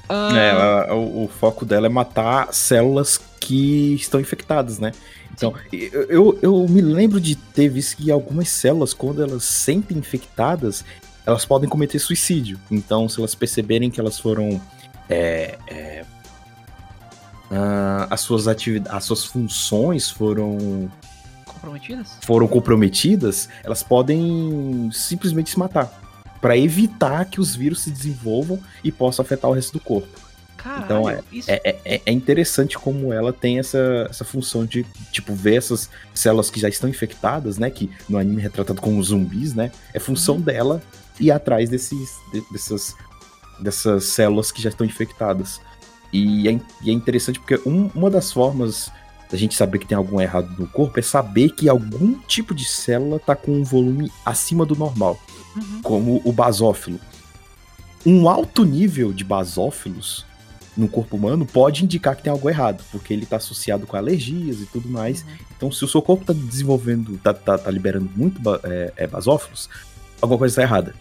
Ah, 0.08 0.36
É, 0.36 0.50
a- 0.90 0.94
o, 0.94 1.24
o 1.24 1.28
foco 1.28 1.64
dela 1.64 1.86
é 1.86 1.88
matar 1.88 2.52
células 2.52 3.18
que 3.40 3.94
estão 3.94 4.20
infectadas, 4.20 4.78
né? 4.78 4.92
Então, 5.36 5.52
eu, 5.72 6.38
eu, 6.40 6.68
me 6.68 6.80
lembro 6.80 7.20
de 7.20 7.34
ter 7.34 7.68
visto 7.68 7.96
que 7.96 8.10
algumas 8.10 8.48
células, 8.48 8.94
quando 8.94 9.22
elas 9.22 9.42
se 9.42 9.54
sentem 9.54 9.98
infectadas, 9.98 10.84
elas 11.26 11.44
podem 11.44 11.68
cometer 11.68 11.98
suicídio. 11.98 12.58
Então, 12.70 13.08
se 13.08 13.18
elas 13.18 13.34
perceberem 13.34 13.90
que 13.90 13.98
elas 13.98 14.18
foram. 14.18 14.60
é, 15.08 15.58
é, 15.66 16.04
ah, 17.50 18.06
as 18.10 18.20
suas 18.20 18.48
atividades, 18.48 18.96
as 18.96 19.04
suas 19.04 19.24
funções 19.24 20.10
foram 20.10 20.90
Comprometidas? 21.44 22.16
foram 22.22 22.48
comprometidas, 22.48 23.48
elas 23.62 23.82
podem 23.82 24.88
simplesmente 24.92 25.50
se 25.50 25.58
matar 25.58 26.00
Pra 26.40 26.58
evitar 26.58 27.24
que 27.24 27.40
os 27.40 27.54
vírus 27.54 27.82
se 27.82 27.90
desenvolvam 27.90 28.58
e 28.82 28.92
possam 28.92 29.24
afetar 29.24 29.50
o 29.50 29.54
resto 29.54 29.72
do 29.72 29.80
corpo. 29.80 30.20
Caralho, 30.64 30.84
Então, 30.86 31.10
é- 31.10 31.20
isso. 31.30 31.50
É, 31.50 31.60
é- 31.84 32.00
é 32.06 32.10
interessante 32.10 32.78
como 32.78 33.12
ela 33.12 33.34
tem 33.34 33.58
essa, 33.58 34.06
essa 34.08 34.24
função 34.24 34.64
de, 34.64 34.82
tipo, 35.12 35.34
ver 35.34 35.56
essas 35.56 35.90
células 36.14 36.48
que 36.50 36.58
já 36.58 36.70
estão 36.70 36.88
infectadas, 36.88 37.58
né? 37.58 37.68
Que 37.70 37.90
no 38.08 38.16
anime 38.16 38.40
é 38.40 38.44
retratado 38.44 38.80
como 38.80 39.02
zumbis, 39.02 39.52
né? 39.54 39.70
É 39.92 39.98
função 40.00 40.36
Uhum. 40.36 40.40
dela 40.40 40.82
ir 41.20 41.30
atrás 41.30 41.68
desses, 41.68 42.08
de- 42.32 42.42
dessas, 42.50 42.96
dessas 43.60 44.04
células 44.04 44.50
que 44.50 44.62
já 44.62 44.70
estão 44.70 44.86
infectadas. 44.86 45.60
E 46.10 46.48
é, 46.48 46.58
e 46.82 46.88
é 46.90 46.92
interessante 46.94 47.38
porque 47.38 47.60
um- 47.68 47.90
uma 47.94 48.08
das 48.08 48.32
formas 48.32 48.90
da 49.30 49.36
gente 49.36 49.54
saber 49.54 49.78
que 49.80 49.86
tem 49.86 49.98
algum 49.98 50.18
errado 50.20 50.48
no 50.58 50.66
corpo 50.66 50.98
é 50.98 51.02
saber 51.02 51.50
que 51.50 51.68
algum 51.68 52.14
tipo 52.20 52.54
de 52.54 52.64
célula 52.64 53.18
tá 53.18 53.36
com 53.36 53.52
um 53.52 53.64
volume 53.64 54.10
acima 54.24 54.64
do 54.64 54.74
normal 54.76 55.20
Uhum. 55.56 55.82
como 55.82 56.22
o 56.24 56.32
basófilo. 56.32 56.98
Um 58.06 58.28
alto 58.28 58.64
nível 58.64 59.12
de 59.12 59.24
basófilos 59.24 60.24
no 60.76 60.88
corpo 60.88 61.16
humano 61.16 61.46
pode 61.46 61.84
indicar 61.84 62.16
que 62.16 62.22
tem 62.22 62.30
algo 62.32 62.48
errado, 62.48 62.82
porque 62.90 63.12
ele 63.12 63.24
está 63.24 63.36
associado 63.36 63.86
com 63.86 63.96
alergias 63.96 64.60
e 64.60 64.66
tudo 64.66 64.88
mais. 64.88 65.22
Uhum. 65.22 65.28
Então, 65.56 65.72
se 65.72 65.84
o 65.84 65.88
seu 65.88 66.02
corpo 66.02 66.22
está 66.22 66.32
desenvolvendo, 66.32 67.18
tá, 67.18 67.32
tá, 67.32 67.56
tá 67.56 67.70
liberando 67.70 68.10
muito 68.14 68.40
é, 68.64 68.92
é, 68.96 69.06
basófilos, 69.06 69.68
alguma 70.20 70.38
coisa 70.38 70.52
está 70.52 70.62
errada. 70.62 70.94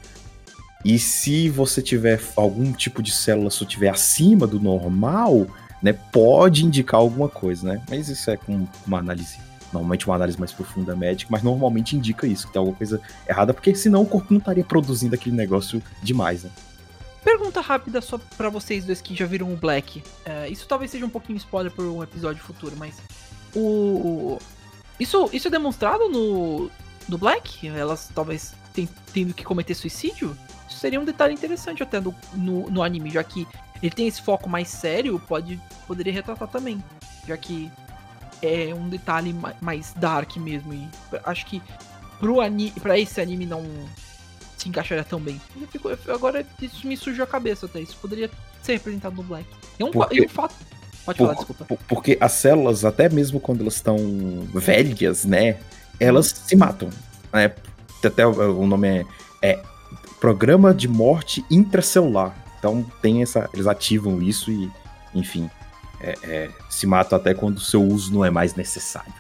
E 0.85 0.99
se 0.99 1.49
você 1.49 1.81
tiver 1.81 2.21
algum 2.35 2.71
tipo 2.73 3.01
de 3.01 3.11
célula, 3.11 3.49
se 3.49 3.65
tiver 3.65 3.89
acima 3.89 4.45
do 4.45 4.59
normal, 4.59 5.47
né, 5.81 5.93
pode 5.93 6.65
indicar 6.65 6.99
alguma 6.99 7.29
coisa, 7.29 7.67
né? 7.67 7.81
Mas 7.89 8.09
isso 8.09 8.29
é 8.29 8.37
com 8.37 8.67
uma 8.85 8.99
análise, 8.99 9.37
normalmente 9.71 10.05
uma 10.05 10.15
análise 10.15 10.37
mais 10.37 10.51
profunda 10.51 10.95
médica, 10.95 11.29
mas 11.31 11.41
normalmente 11.41 11.95
indica 11.95 12.27
isso, 12.27 12.47
que 12.47 12.53
tem 12.53 12.59
alguma 12.59 12.77
coisa 12.77 12.99
errada, 13.27 13.53
porque 13.53 13.73
senão 13.75 14.01
o 14.01 14.05
corpo 14.05 14.27
não 14.31 14.39
estaria 14.39 14.63
produzindo 14.63 15.15
aquele 15.15 15.35
negócio 15.35 15.81
demais, 16.01 16.43
né? 16.43 16.49
Pergunta 17.23 17.61
rápida 17.61 18.01
só 18.01 18.19
pra 18.37 18.49
vocês 18.49 18.85
dois 18.85 19.01
que 19.01 19.15
já 19.15 19.25
viram 19.25 19.51
o 19.51 19.55
Black. 19.55 20.03
É, 20.25 20.49
isso 20.49 20.67
talvez 20.67 20.91
seja 20.91 21.05
um 21.05 21.09
pouquinho 21.09 21.37
spoiler 21.37 21.71
por 21.71 21.85
um 21.85 22.03
episódio 22.03 22.43
futuro, 22.43 22.75
mas. 22.77 23.01
O. 23.55 24.37
Isso, 24.99 25.29
isso 25.31 25.47
é 25.47 25.51
demonstrado 25.51 26.09
no. 26.09 26.69
No 27.07 27.17
Black? 27.17 27.67
Elas 27.67 28.09
talvez 28.13 28.53
ten- 28.73 28.87
tendo 29.13 29.33
que 29.33 29.43
cometer 29.43 29.73
suicídio? 29.73 30.37
Isso 30.69 30.79
seria 30.79 30.99
um 30.99 31.05
detalhe 31.05 31.33
interessante 31.33 31.83
até 31.83 31.99
do- 31.99 32.15
no, 32.33 32.69
no 32.69 32.81
anime, 32.83 33.09
já 33.09 33.23
que 33.23 33.47
ele 33.81 33.93
tem 33.93 34.07
esse 34.07 34.21
foco 34.21 34.49
mais 34.49 34.69
sério, 34.69 35.19
pode 35.27 35.59
poderia 35.87 36.13
retratar 36.13 36.47
também. 36.47 36.81
Já 37.27 37.35
que 37.37 37.69
é 38.41 38.73
um 38.73 38.87
detalhe 38.89 39.33
ma- 39.33 39.53
mais 39.61 39.93
dark 39.93 40.35
mesmo. 40.37 40.73
E 40.73 40.87
acho 41.25 41.45
que 41.45 41.61
pro 42.19 42.39
ani 42.41 42.71
pra 42.71 42.97
esse 42.97 43.19
anime 43.19 43.45
não 43.45 43.63
se 44.63 44.69
encaixaria 44.69 45.03
tão 45.03 45.19
bem. 45.19 45.39
Eu 45.59 45.67
fico- 45.67 45.89
eu- 45.89 46.15
agora 46.15 46.45
isso 46.61 46.87
me 46.87 46.95
surgiu 46.97 47.23
a 47.23 47.27
cabeça 47.27 47.65
até. 47.65 47.79
Isso 47.81 47.97
poderia 48.01 48.29
ser 48.61 48.73
representado 48.73 49.15
no 49.15 49.23
Black. 49.23 49.45
É 49.77 49.83
um, 49.85 49.91
Por 49.91 50.03
fa- 50.03 50.09
quê? 50.09 50.17
e 50.21 50.25
um 50.25 50.29
fato. 50.29 50.55
Pode 51.05 51.17
falar, 51.17 51.29
Por- 51.33 51.37
desculpa. 51.39 51.65
por- 51.65 51.77
porque 51.87 52.17
as 52.21 52.31
células, 52.31 52.85
até 52.85 53.09
mesmo 53.09 53.39
quando 53.39 53.61
elas 53.61 53.75
estão 53.75 53.97
velhas, 54.53 55.25
né, 55.25 55.57
elas 55.99 56.27
se 56.27 56.55
matam. 56.55 56.89
Né? 57.31 57.51
Até 58.03 58.25
o, 58.25 58.59
o 58.61 58.65
nome 58.67 58.87
é, 58.87 59.05
é 59.41 59.63
Programa 60.19 60.73
de 60.73 60.87
Morte 60.87 61.43
Intracelular. 61.51 62.33
Então 62.57 62.85
tem 63.01 63.21
essa, 63.21 63.49
eles 63.53 63.67
ativam 63.67 64.21
isso 64.21 64.49
e, 64.49 64.71
enfim, 65.13 65.49
é- 65.99 66.15
é, 66.23 66.49
se 66.69 66.87
matam 66.87 67.17
até 67.17 67.33
quando 67.33 67.57
o 67.57 67.61
seu 67.61 67.83
uso 67.83 68.13
não 68.13 68.23
é 68.23 68.29
mais 68.29 68.55
necessário. 68.55 69.13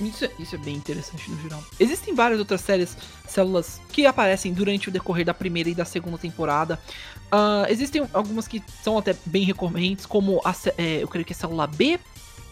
Isso, 0.00 0.24
é- 0.24 0.30
isso 0.38 0.54
é 0.54 0.58
bem 0.58 0.74
interessante 0.76 1.30
no 1.30 1.40
geral. 1.40 1.62
Existem 1.78 2.14
várias 2.14 2.38
outras 2.38 2.60
séries, 2.60 2.96
células 3.26 3.80
que 3.92 4.06
aparecem 4.06 4.52
durante 4.52 4.88
o 4.88 4.92
decorrer 4.92 5.24
da 5.24 5.34
primeira 5.34 5.68
e 5.68 5.74
da 5.74 5.84
segunda 5.84 6.18
temporada. 6.18 6.78
Ah, 7.30 7.66
existem 7.68 8.06
algumas 8.12 8.46
que 8.48 8.62
são 8.82 8.98
até 8.98 9.14
bem 9.26 9.44
recorrentes, 9.44 10.06
como 10.06 10.40
a, 10.44 10.54
é, 10.78 11.02
eu 11.02 11.08
creio 11.08 11.24
que 11.24 11.32
é 11.32 11.36
célula 11.36 11.66
B. 11.66 11.98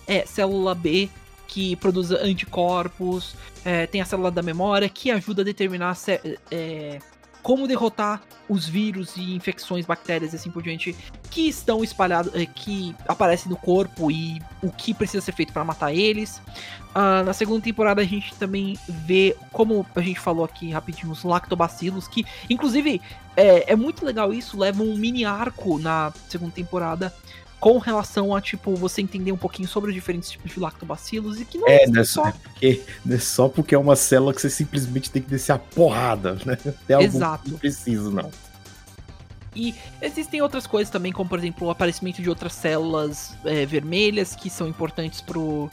É, 0.06 0.26
célula 0.26 0.74
B 0.74 1.08
que 1.46 1.76
produz 1.76 2.10
anticorpos. 2.10 3.34
É, 3.64 3.86
tem 3.86 4.00
a 4.00 4.04
célula 4.04 4.30
da 4.30 4.42
memória 4.42 4.88
que 4.88 5.10
ajuda 5.10 5.42
a 5.42 5.44
determinar 5.44 5.96
é, 6.50 6.98
como 7.42 7.66
derrotar 7.66 8.22
os 8.48 8.66
vírus 8.66 9.16
e 9.16 9.34
infecções, 9.34 9.84
bactérias 9.84 10.32
e 10.32 10.36
assim 10.36 10.50
por 10.50 10.62
diante 10.62 10.94
que 11.30 11.48
estão 11.48 11.82
espalhados, 11.82 12.34
é, 12.34 12.46
que 12.46 12.94
aparecem 13.08 13.50
no 13.50 13.56
corpo 13.56 14.10
e 14.10 14.40
o 14.62 14.70
que 14.70 14.94
precisa 14.94 15.20
ser 15.24 15.32
feito 15.32 15.52
para 15.52 15.64
matar 15.64 15.92
eles. 15.92 16.40
Ah, 16.94 17.22
na 17.22 17.32
segunda 17.32 17.62
temporada 17.62 18.02
a 18.02 18.04
gente 18.04 18.34
também 18.34 18.78
vê, 18.86 19.36
como 19.50 19.86
a 19.94 20.00
gente 20.00 20.20
falou 20.20 20.44
aqui 20.44 20.70
rapidinho, 20.70 21.10
os 21.10 21.24
lactobacilos, 21.24 22.06
que 22.06 22.24
inclusive 22.50 23.00
é, 23.36 23.72
é 23.72 23.76
muito 23.76 24.04
legal 24.04 24.32
isso, 24.32 24.58
leva 24.58 24.82
um 24.82 24.96
mini 24.96 25.24
arco 25.24 25.78
na 25.78 26.12
segunda 26.28 26.52
temporada 26.52 27.12
com 27.62 27.78
relação 27.78 28.34
a, 28.34 28.40
tipo, 28.40 28.74
você 28.74 29.00
entender 29.00 29.30
um 29.30 29.36
pouquinho 29.36 29.68
sobre 29.68 29.90
os 29.90 29.94
diferentes 29.94 30.28
tipos 30.28 30.50
de 30.50 30.58
lactobacilos 30.58 31.40
e 31.40 31.44
que 31.44 31.58
não 31.58 31.68
É, 31.68 31.84
existem 31.84 31.92
não 31.94 32.00
é 32.00 32.04
só. 32.04 32.22
porque, 32.32 32.82
não 33.04 33.14
é 33.14 33.18
só 33.20 33.48
porque 33.48 33.74
é 33.76 33.78
uma 33.78 33.94
célula 33.94 34.34
que 34.34 34.40
você 34.40 34.50
simplesmente 34.50 35.08
tem 35.08 35.22
que 35.22 35.30
descer 35.30 35.52
a 35.52 35.58
porrada, 35.60 36.36
né? 36.44 36.56
Tem 36.88 36.96
algo 36.96 37.06
Exato. 37.06 37.44
que 37.44 37.50
não 37.52 37.58
precisa, 37.60 38.10
não. 38.10 38.32
E 39.54 39.76
existem 40.00 40.42
outras 40.42 40.66
coisas 40.66 40.90
também, 40.90 41.12
como 41.12 41.30
por 41.30 41.38
exemplo 41.38 41.68
o 41.68 41.70
aparecimento 41.70 42.20
de 42.20 42.28
outras 42.28 42.52
células 42.52 43.36
é, 43.44 43.64
vermelhas 43.64 44.34
que 44.34 44.50
são 44.50 44.66
importantes 44.66 45.20
pro, 45.20 45.70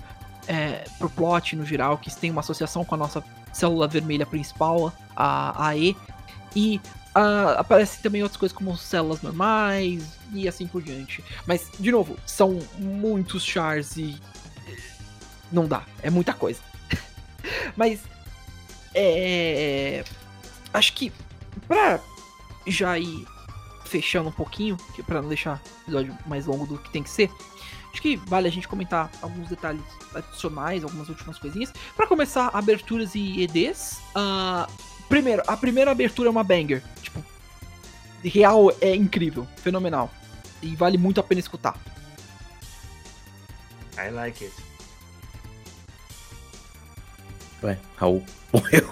é, 0.47 0.85
pro 0.99 1.09
plot 1.09 1.55
no 1.55 1.65
geral, 1.65 1.97
que 1.97 2.15
tem 2.15 2.29
uma 2.29 2.41
associação 2.41 2.85
com 2.85 2.93
a 2.93 2.97
nossa 2.99 3.23
célula 3.51 3.87
vermelha 3.87 4.27
principal, 4.27 4.93
a 5.15 5.69
AE. 5.69 5.97
E 6.55 6.79
ah, 7.15 7.55
aparecem 7.57 8.01
também 8.01 8.21
outras 8.23 8.37
coisas 8.37 8.57
como 8.57 8.77
células 8.77 9.21
normais 9.21 10.03
e 10.33 10.47
assim 10.47 10.67
por 10.67 10.81
diante. 10.81 11.23
Mas, 11.47 11.69
de 11.79 11.91
novo, 11.91 12.17
são 12.25 12.59
muitos 12.77 13.43
chars 13.43 13.97
e. 13.97 14.17
eh, 14.67 14.77
Não 15.51 15.67
dá, 15.67 15.83
é 16.01 16.09
muita 16.09 16.33
coisa. 16.33 16.59
Mas. 17.75 17.99
É. 18.93 20.03
Acho 20.73 20.93
que. 20.93 21.11
Pra 21.67 21.99
já 22.67 22.97
ir 22.97 23.25
fechando 23.85 24.29
um 24.29 24.31
pouquinho, 24.31 24.77
para 25.05 25.21
não 25.21 25.29
deixar 25.29 25.59
o 25.63 25.81
episódio 25.83 26.15
mais 26.27 26.45
longo 26.45 26.67
do 26.67 26.77
que 26.77 26.91
tem 26.91 27.01
que 27.01 27.09
ser, 27.09 27.29
acho 27.91 28.01
que 28.01 28.15
vale 28.17 28.47
a 28.47 28.51
gente 28.51 28.67
comentar 28.67 29.09
alguns 29.19 29.49
detalhes 29.49 29.81
adicionais, 30.13 30.83
algumas 30.83 31.09
últimas 31.09 31.39
coisinhas. 31.39 31.73
Pra 31.95 32.05
começar, 32.05 32.49
aberturas 32.53 33.15
e 33.15 33.41
EDs. 33.41 33.99
ah, 34.15 34.67
primeiro, 35.09 35.43
a 35.45 35.57
primeira 35.57 35.91
abertura 35.91 36.29
é 36.29 36.31
uma 36.31 36.43
banger. 36.43 36.81
Tipo, 37.01 37.23
real 38.23 38.71
é 38.79 38.95
incrível, 38.95 39.47
fenomenal. 39.57 40.09
E 40.61 40.75
vale 40.75 40.97
muito 40.97 41.19
a 41.19 41.23
pena 41.23 41.39
escutar. 41.39 41.75
I 43.97 44.09
like 44.11 44.45
it. 44.45 44.55
Ué, 47.61 47.77
Raul 47.97 48.23
morreu. 48.53 48.89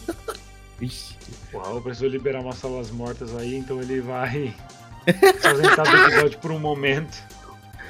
Ixi. 0.80 1.16
O 1.52 1.58
Raul 1.58 1.82
precisou 1.82 2.08
liberar 2.08 2.40
umas 2.40 2.56
células 2.56 2.90
mortas 2.90 3.36
aí, 3.36 3.56
então 3.56 3.80
ele 3.82 4.00
vai 4.00 4.54
se 5.40 5.46
ausentar 5.46 5.90
do 5.90 5.96
episódio 5.96 6.38
por 6.38 6.50
um 6.50 6.58
momento. 6.58 7.22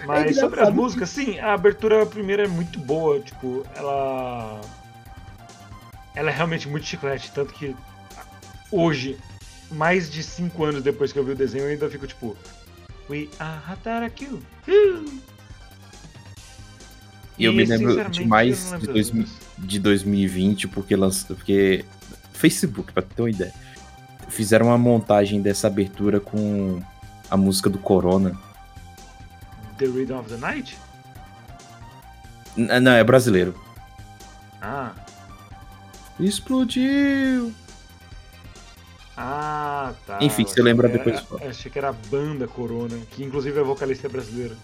Mas 0.05 0.37
É 0.37 0.41
sobre 0.41 0.61
as 0.61 0.71
músicas, 0.71 1.11
sim, 1.11 1.39
a 1.39 1.55
abertura 1.55 2.05
primeira 2.05 2.45
é 2.45 2.49
muito 2.49 2.81
boa, 2.81 3.21
tipo, 3.21 3.65
ela. 3.77 4.61
Ela 6.15 6.31
é 6.31 6.35
realmente 6.35 6.69
muito 6.69 6.87
chiclete, 6.87 7.31
tanto 7.33 7.53
que 7.55 7.75
hoje, 8.71 9.19
mais 9.71 10.11
de 10.11 10.23
5 10.23 10.65
anos 10.65 10.83
depois 10.83 11.13
que 11.13 11.19
eu 11.19 11.25
vi 11.25 11.33
o 11.33 11.37
desenho, 11.37 11.65
eu 11.65 11.71
ainda 11.71 11.89
fico 11.91 12.07
tipo. 12.07 12.37
We 13.11 13.29
are 13.39 13.61
Hataraku. 13.69 14.41
E 17.39 17.45
eu 17.45 17.53
me 17.53 17.65
lembro 17.65 18.11
de, 18.11 18.21
lembro 18.21 18.39
das 18.39 19.11
dois, 19.11 19.13
de 19.59 19.79
2020, 19.79 20.69
porque 20.69 20.95
lançou. 20.95 21.37
Porque. 21.37 21.85
Facebook, 22.35 22.93
pra 22.93 23.03
ter 23.03 23.23
uma 23.23 23.31
ideia. 23.31 23.53
Fizeram 24.29 24.67
uma 24.67 24.79
montagem 24.79 25.41
dessa 25.41 25.67
abertura 25.67 26.19
com 26.21 26.83
a 27.31 27.37
música 27.37 27.71
do 27.71 27.79
Corona. 27.79 28.37
The 29.79 29.87
Rhythm 29.87 30.15
of 30.19 30.29
the 30.29 30.37
Night? 30.37 30.77
N- 32.57 32.81
não, 32.81 32.93
é 32.93 33.05
brasileiro. 33.05 33.55
Ah. 34.61 34.93
Explodiu! 36.21 37.53
Ah, 39.17 39.93
tá. 40.07 40.19
Enfim, 40.23 40.45
você 40.45 40.63
lembra 40.63 40.89
depois, 40.89 41.17
era- 41.17 41.45
eu 41.45 41.51
Achei 41.51 41.71
que 41.71 41.79
era 41.79 41.91
a 41.91 41.93
banda 41.93 42.49
Corona, 42.49 42.97
que 43.11 43.23
inclusive 43.23 43.59
a 43.61 43.63
vocalista 43.63 44.07
é 44.07 44.11
brasileira. 44.11 44.57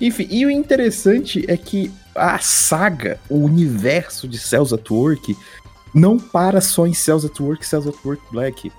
Enfim, 0.00 0.26
e 0.30 0.44
o 0.44 0.50
interessante 0.50 1.44
é 1.48 1.56
que 1.56 1.92
a 2.14 2.38
saga, 2.38 3.20
o 3.28 3.38
universo 3.38 4.26
de 4.28 4.38
Cells 4.38 4.74
at 4.74 4.90
Work, 4.90 5.36
não 5.94 6.18
para 6.18 6.60
só 6.60 6.86
em 6.86 6.92
Cells 6.94 7.26
at 7.26 7.38
Work 7.40 7.62
e 7.64 7.66
Cells 7.66 7.88
at 7.88 7.96
Work 8.04 8.22
Black. 8.30 8.72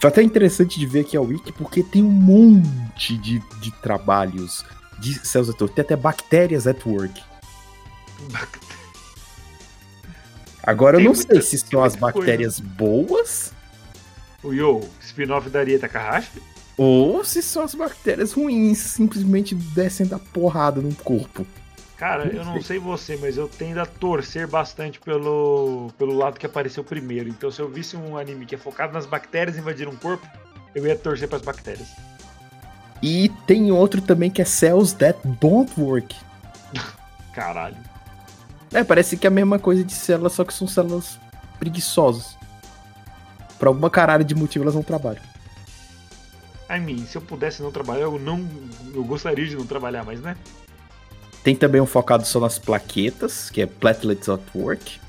Foi 0.00 0.08
até 0.08 0.22
interessante 0.22 0.78
de 0.78 0.86
ver 0.86 1.00
aqui 1.00 1.16
a 1.16 1.20
Wiki, 1.20 1.52
porque 1.52 1.82
tem 1.82 2.02
um 2.02 2.10
monte 2.10 3.18
de, 3.18 3.38
de 3.60 3.70
trabalhos 3.82 4.64
de 4.98 5.14
Cells 5.26 5.50
at 5.50 5.60
Work. 5.60 5.74
Tem 5.74 5.82
até 5.84 5.96
bactérias 5.96 6.66
at 6.66 6.86
work. 6.86 7.20
Agora 10.62 10.96
Tem 10.98 11.06
eu 11.06 11.10
não 11.12 11.16
muita- 11.16 11.40
sei 11.40 11.42
se 11.42 11.58
são 11.66 11.82
as 11.82 11.94
muita 11.94 12.12
coisa. 12.12 12.26
bactérias 12.26 12.60
boas 12.60 13.52
O 14.42 14.52
Yo, 14.52 14.80
spin-off 15.00 15.48
da 15.50 15.60
Arieta 15.60 15.88
Takahashi? 15.88 16.42
ou 16.76 17.22
se 17.24 17.42
são 17.42 17.62
as 17.62 17.74
bactérias 17.74 18.32
ruins, 18.32 18.78
simplesmente 18.78 19.54
descendo 19.54 20.14
a 20.14 20.18
porrada 20.18 20.80
no 20.80 20.94
corpo. 20.94 21.46
Cara, 21.98 22.24
Não 22.24 22.32
eu 22.32 22.44
não 22.46 22.62
sei. 22.62 22.78
você, 22.78 23.18
mas 23.18 23.36
eu 23.36 23.46
tendo 23.46 23.78
a 23.78 23.84
torcer 23.84 24.46
bastante 24.46 24.98
pelo, 24.98 25.90
pelo 25.98 26.16
lado 26.16 26.38
que 26.38 26.46
apareceu 26.46 26.82
primeiro. 26.82 27.28
Então, 27.28 27.50
se 27.50 27.60
eu 27.60 27.68
visse 27.68 27.94
um 27.98 28.16
anime 28.16 28.46
que 28.46 28.54
é 28.54 28.58
focado 28.58 28.94
nas 28.94 29.04
bactérias 29.04 29.58
invadir 29.58 29.86
um 29.86 29.94
corpo, 29.96 30.26
eu 30.74 30.86
ia 30.86 30.96
torcer 30.96 31.28
pras 31.28 31.42
bactérias. 31.42 31.88
E 33.02 33.28
tem 33.46 33.70
outro 33.70 34.00
também 34.00 34.30
que 34.30 34.40
é 34.40 34.44
Cells 34.46 34.94
That 34.96 35.18
Don't 35.38 35.78
Work. 35.78 36.16
Caralho. 37.34 37.76
É, 38.72 38.84
parece 38.84 39.16
que 39.16 39.26
é 39.26 39.28
a 39.28 39.32
mesma 39.32 39.58
coisa 39.58 39.82
de 39.82 39.92
células, 39.92 40.32
só 40.32 40.44
que 40.44 40.54
são 40.54 40.66
células 40.66 41.18
preguiçosas. 41.58 42.36
Por 43.58 43.68
alguma 43.68 43.90
caralho 43.90 44.24
de 44.24 44.34
motivo 44.34 44.64
elas 44.64 44.74
não 44.74 44.82
trabalham. 44.82 45.22
I 46.70 46.78
mean, 46.78 47.04
se 47.04 47.16
eu 47.16 47.22
pudesse 47.22 47.62
não 47.62 47.72
trabalhar, 47.72 48.02
eu 48.02 48.18
não. 48.18 48.48
Eu 48.94 49.02
gostaria 49.02 49.46
de 49.46 49.56
não 49.56 49.66
trabalhar, 49.66 50.04
mas 50.04 50.20
né? 50.20 50.36
Tem 51.42 51.56
também 51.56 51.80
um 51.80 51.86
focado 51.86 52.24
só 52.24 52.38
nas 52.38 52.58
plaquetas, 52.58 53.50
que 53.50 53.60
é 53.60 53.66
Platelets 53.66 54.28
at 54.28 54.40
Work. 54.54 55.00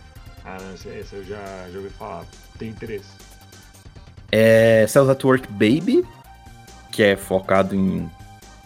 Ah, 0.43 0.57
não, 0.59 0.73
essa, 0.73 0.89
essa 0.89 1.15
eu 1.17 1.23
já, 1.23 1.69
já 1.71 1.77
ouvi 1.77 1.89
falar. 1.89 2.25
Tem 2.57 2.69
interesse. 2.69 3.09
É 4.31 4.85
Cells 4.87 5.11
at 5.11 5.23
Work 5.23 5.47
Baby, 5.51 6.03
que 6.91 7.03
é 7.03 7.15
focado 7.15 7.75
em 7.75 8.09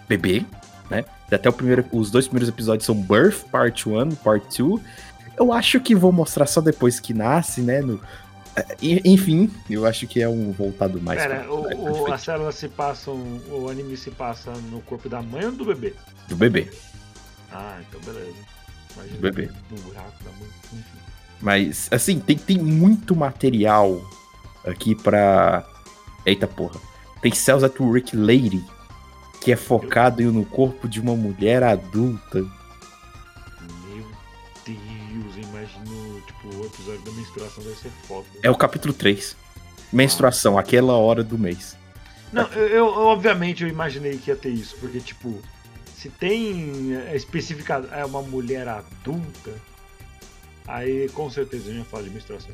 bebê, 0.07 0.45
né? 0.89 1.03
Até 1.31 1.49
o 1.49 1.53
primeiro, 1.53 1.85
os 1.91 2.11
dois 2.11 2.27
primeiros 2.27 2.49
episódios 2.49 2.85
são 2.85 2.95
Birth, 2.95 3.45
Part 3.51 3.89
1, 3.89 4.11
Part 4.15 4.61
2. 4.61 4.81
Eu 5.37 5.51
acho 5.51 5.79
que 5.79 5.95
vou 5.95 6.11
mostrar 6.11 6.45
só 6.45 6.61
depois 6.61 6.99
que 6.99 7.13
nasce, 7.13 7.61
né? 7.61 7.81
No, 7.81 7.99
é, 8.55 8.65
enfim, 9.03 9.51
eu 9.69 9.85
acho 9.85 10.07
que 10.07 10.21
é 10.21 10.29
um 10.29 10.51
voltado 10.51 11.01
mais 11.01 11.21
Pera, 11.21 11.43
pra- 11.43 11.53
o, 11.53 11.63
pra- 12.03 12.13
o- 12.13 12.17
células 12.17 12.55
se 12.55 12.69
passam. 12.69 13.15
O 13.51 13.67
anime 13.69 13.97
se 13.97 14.11
passa 14.11 14.51
no 14.71 14.79
corpo 14.81 15.09
da 15.09 15.21
mãe 15.21 15.43
ou 15.45 15.51
do 15.51 15.65
bebê? 15.65 15.93
do 16.29 16.35
bebê. 16.35 16.71
Ah, 17.51 17.79
então 17.87 17.99
beleza. 18.01 18.33
Imagina 18.95 19.15
Do 19.17 19.21
bebê. 19.21 19.49
No 19.71 19.77
buraco 19.81 20.23
da 20.23 20.31
mãe. 20.31 20.49
Enfim. 20.73 20.83
Mas, 21.41 21.87
assim, 21.91 22.19
tem, 22.19 22.37
tem 22.37 22.57
muito 22.57 23.13
material 23.15 24.01
aqui 24.65 24.95
pra. 24.95 25.67
Eita 26.25 26.47
porra. 26.47 26.79
Tem 27.21 27.33
Cells 27.33 27.65
at 27.65 27.77
Work 27.79 28.15
Lady, 28.15 28.63
que 29.45 29.51
é 29.51 29.55
focado 29.55 30.23
no 30.33 30.43
corpo 30.43 30.87
de 30.89 30.99
uma 30.99 31.15
mulher 31.15 31.61
adulta. 31.61 32.39
Meu 32.39 34.03
Deus, 34.65 35.35
eu 35.37 35.43
imagino, 35.43 36.21
tipo, 36.25 36.47
o 36.47 36.65
episódio 36.65 37.01
da 37.01 37.11
menstruação 37.11 37.63
deve 37.63 37.75
ser 37.75 37.91
foda. 38.07 38.25
É 38.41 38.49
o 38.49 38.55
capítulo 38.55 38.91
3. 38.91 39.37
Menstruação, 39.93 40.57
aquela 40.57 40.93
hora 40.97 41.23
do 41.23 41.37
mês. 41.37 41.77
Não, 42.33 42.47
eu, 42.53 42.67
eu- 42.69 42.87
obviamente 42.87 43.61
eu 43.63 43.69
imaginei 43.69 44.17
que 44.17 44.31
ia 44.31 44.35
ter 44.35 44.49
isso, 44.49 44.75
porque 44.79 44.99
tipo, 44.99 45.39
se 45.95 46.09
tem 46.09 46.95
é, 47.07 47.15
especificado 47.15 47.87
é 47.91 48.03
uma 48.03 48.23
mulher 48.23 48.67
adulta, 48.67 49.53
aí 50.67 51.07
com 51.09 51.29
certeza 51.29 51.65
a 51.65 51.67
gente 51.67 51.83
ia 51.83 51.85
falar 51.85 52.01
de 52.01 52.09
menstruação. 52.09 52.49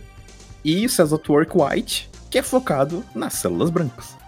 E 0.65 0.89
Cells 0.89 1.15
at 1.15 1.29
Work 1.29 1.53
White, 1.57 2.09
que 2.29 2.37
é 2.37 2.43
focado 2.43 3.01
nas 3.15 3.35
células 3.35 3.69
brancas. 3.69 4.19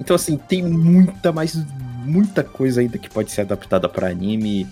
Então, 0.00 0.16
assim, 0.16 0.38
tem 0.38 0.62
muita, 0.62 1.30
mais 1.30 1.54
muita 2.04 2.42
coisa 2.44 2.80
ainda 2.80 2.98
que 2.98 3.08
pode 3.10 3.30
ser 3.30 3.42
adaptada 3.42 3.88
pra 3.88 4.08
anime. 4.08 4.66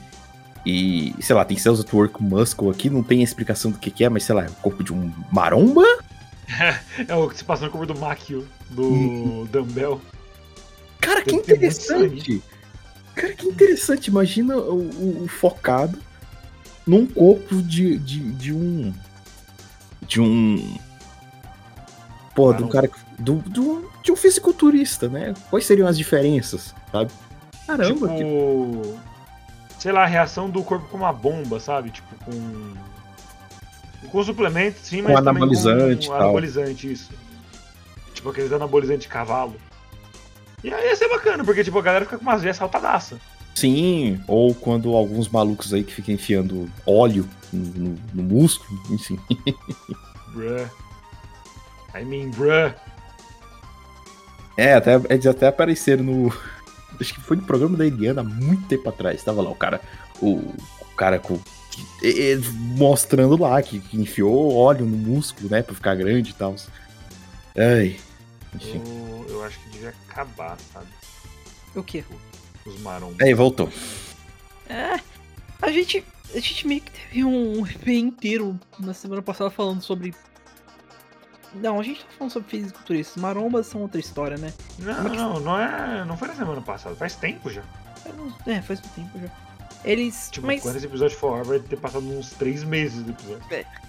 E, 0.66 1.14
sei 1.20 1.34
lá, 1.34 1.44
tem 1.44 1.56
Cells 1.56 1.80
at 1.82 1.92
Work 1.94 2.22
Muscle 2.22 2.68
aqui, 2.70 2.90
não 2.90 3.02
tem 3.02 3.22
explicação 3.22 3.70
do 3.70 3.78
que, 3.78 3.90
que 3.90 4.04
é, 4.04 4.08
mas 4.08 4.24
sei 4.24 4.34
lá, 4.34 4.44
é 4.44 4.48
o 4.48 4.52
corpo 4.54 4.82
de 4.84 4.92
um 4.92 5.12
maromba? 5.32 5.82
É 7.06 7.14
o 7.14 7.28
que 7.28 7.36
se 7.36 7.44
passa 7.44 7.66
no 7.66 7.70
corpo 7.70 7.86
do 7.92 7.98
Makio, 7.98 8.46
do 8.70 9.46
Dumbbell. 9.52 10.00
Cara, 10.98 11.20
que 11.22 11.32
Deve 11.32 11.42
interessante! 11.42 12.42
Cara, 13.14 13.34
que 13.34 13.46
interessante. 13.46 14.06
Imagina 14.08 14.56
o, 14.56 14.78
o- 14.90 15.24
o 15.24 15.28
focado 15.28 15.98
num 16.86 17.06
corpo 17.06 17.60
de, 17.62 17.98
de, 17.98 18.20
de 18.32 18.52
um. 18.54 18.92
De 20.06 20.20
um. 20.22 20.78
Pô, 22.38 22.52
de 22.52 22.62
um 22.62 22.66
Maromba. 22.68 22.72
cara. 22.72 22.88
que- 22.88 23.22
Do, 23.22 23.34
do, 23.36 23.90
de 24.02 24.12
um 24.12 24.16
fisiculturista, 24.16 25.08
né? 25.08 25.34
Quais 25.50 25.66
seriam 25.66 25.88
as 25.88 25.98
diferenças, 25.98 26.74
sabe? 26.92 27.10
Caramba, 27.66 28.08
que- 28.08 28.16
tipo, 28.18 28.98
sei 29.78 29.92
lá, 29.92 30.04
a 30.04 30.06
reação 30.06 30.48
do 30.48 30.62
corpo 30.62 30.86
com 30.88 30.96
uma 30.96 31.12
bomba, 31.12 31.58
sabe? 31.60 31.90
Tipo, 31.90 32.14
com. 32.24 32.74
Com 34.10 34.22
suplemento, 34.24 34.78
sim, 34.82 35.02
Com 35.02 35.08
mas 35.12 35.16
também 35.24 35.42
anabolizante 35.42 36.04
e 36.04 36.08
com 36.08 36.12
tal. 36.14 36.22
anabolizante, 36.22 36.92
isso. 36.92 37.10
Tipo 38.14 38.30
aqueles 38.30 38.52
anabolizantes 38.52 39.02
de 39.02 39.08
cavalo. 39.08 39.54
E 40.64 40.72
aí 40.72 40.88
ia 40.88 40.96
ser 40.96 41.08
bacana, 41.08 41.44
porque 41.44 41.62
tipo, 41.64 41.78
a 41.78 41.82
galera 41.82 42.04
fica 42.04 42.16
com 42.18 42.22
umas 42.22 42.40
veias 42.42 42.56
saltadaça. 42.56 43.18
Sim, 43.54 44.20
ou 44.28 44.54
quando 44.54 44.94
alguns 44.94 45.28
malucos 45.28 45.74
aí 45.74 45.82
que 45.82 45.92
ficam 45.92 46.14
enfiando 46.14 46.70
óleo 46.86 47.28
no, 47.52 47.64
no- 47.90 47.98
no 48.14 48.22
músculo, 48.22 48.80
enfim. 48.90 49.18
Bruh. 50.32 50.68
I 51.94 52.04
mean, 52.04 52.30
bruh. 52.30 52.74
É, 54.56 54.74
até, 54.74 54.94
eles 55.10 55.26
até 55.26 55.46
apareceram 55.48 56.04
no. 56.04 56.32
Acho 57.00 57.14
que 57.14 57.20
foi 57.20 57.36
no 57.36 57.44
programa 57.44 57.76
da 57.76 57.86
Eliana 57.86 58.22
há 58.22 58.24
muito 58.24 58.66
tempo 58.66 58.88
atrás. 58.88 59.22
Tava 59.22 59.40
lá 59.42 59.50
o 59.50 59.54
cara. 59.54 59.80
O, 60.20 60.36
o 60.36 60.94
cara 60.96 61.18
com. 61.18 61.38
que- 61.70 62.06
e- 62.06 62.32
e- 62.34 62.38
mostrando 62.76 63.40
lá 63.40 63.62
que, 63.62 63.78
que 63.78 63.96
enfiou 64.00 64.54
óleo 64.54 64.84
no 64.84 64.96
músculo, 64.96 65.48
né? 65.50 65.62
Pra 65.62 65.74
ficar 65.74 65.94
grande 65.94 66.30
e 66.30 66.34
tal. 66.34 66.56
Ai. 67.56 67.96
Enfim. 68.54 68.82
Eu, 68.84 69.26
eu 69.28 69.44
acho 69.44 69.58
que 69.60 69.68
devia 69.70 69.94
acabar, 70.08 70.56
sabe? 70.72 70.86
O 71.76 71.82
quê? 71.82 72.02
Os 72.66 72.80
marombos. 72.80 73.20
Aí, 73.20 73.32
voltou. 73.34 73.70
É, 74.68 74.98
a 75.62 75.70
gente, 75.70 76.04
a 76.34 76.38
gente 76.40 76.66
meio 76.66 76.80
que 76.80 76.90
teve 76.90 77.24
um 77.24 77.64
EP 77.68 77.86
inteiro 77.88 78.58
na 78.80 78.92
semana 78.92 79.22
passada 79.22 79.50
falando 79.50 79.80
sobre. 79.82 80.12
Não, 81.54 81.80
a 81.80 81.82
gente 81.82 82.00
tá 82.04 82.10
falando 82.18 82.32
sobre 82.32 82.48
fisiculturistas. 82.50 83.20
Marombas 83.20 83.66
são 83.66 83.80
outra 83.82 84.00
história, 84.00 84.36
né? 84.36 84.52
Não, 84.78 85.04
não, 85.04 85.40
não 85.40 85.58
é. 85.60 86.04
Não 86.04 86.16
foi 86.16 86.28
na 86.28 86.34
semana 86.34 86.60
passada, 86.60 86.94
faz 86.94 87.14
tempo 87.16 87.50
já. 87.50 87.62
É, 88.46 88.60
faz 88.62 88.80
um 88.80 88.88
tempo 88.88 89.18
já. 89.20 89.28
Eles. 89.84 90.28
Tipo, 90.30 90.46
mas. 90.46 90.62
quando 90.62 90.76
esse 90.76 90.86
episódio 90.86 91.16
for 91.16 91.38
ar, 91.38 91.44
vai 91.44 91.58
ter 91.60 91.76
passado 91.76 92.04
uns 92.06 92.30
três 92.30 92.64
meses 92.64 93.02
do 93.02 93.10
episódio. 93.10 93.42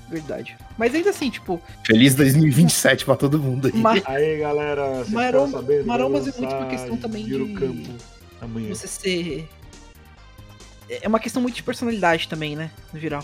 Verdade. 0.09 0.57
Mas 0.77 0.93
ainda 0.95 1.09
assim, 1.11 1.29
tipo, 1.29 1.61
Feliz 1.85 2.15
2027 2.15 3.05
pra 3.05 3.15
todo 3.15 3.37
mundo 3.37 3.67
aí. 3.67 4.01
Aí, 4.05 4.39
galera, 4.39 4.89
vocês 4.95 5.09
Maromba- 5.09 5.51
sabendo? 5.59 5.85
marombas 5.85 6.27
é 6.27 6.39
muito 6.39 6.55
uma 6.55 6.67
questão 6.67 6.97
também 6.97 7.25
de- 7.25 7.53
Campo 7.53 7.89
amanhã. 8.41 8.69
você 8.73 8.87
ser. 8.87 9.49
É 10.89 11.07
uma 11.07 11.19
questão 11.19 11.41
muito 11.41 11.55
de 11.55 11.63
personalidade 11.63 12.27
também, 12.27 12.55
né? 12.55 12.71
No 12.91 12.99
geral. 12.99 13.23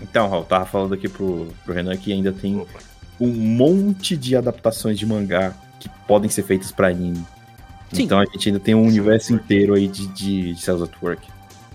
Então, 0.00 0.28
Raul, 0.28 0.44
tava 0.44 0.66
falando 0.66 0.94
aqui 0.94 1.08
pro, 1.08 1.48
pro 1.64 1.72
Renan 1.74 1.96
que 1.96 2.12
ainda 2.12 2.32
tem 2.32 2.58
Opa. 2.58 2.78
Um 3.20 3.28
monte 3.28 4.16
de 4.16 4.34
adaptações 4.34 4.98
de 4.98 5.04
mangá 5.06 5.52
que 5.78 5.88
podem 6.06 6.30
ser 6.30 6.42
feitas 6.42 6.72
pra 6.72 6.88
anime. 6.88 7.24
Sim. 7.92 8.04
Então 8.04 8.18
a 8.18 8.24
gente 8.24 8.48
ainda 8.48 8.60
tem 8.60 8.74
um 8.74 8.86
universo 8.86 9.32
inteiro 9.32 9.74
aí 9.74 9.88
de, 9.88 10.06
de, 10.08 10.54
de 10.54 10.60
Cells 10.60 10.84
at 10.84 10.92
Work. 11.02 11.28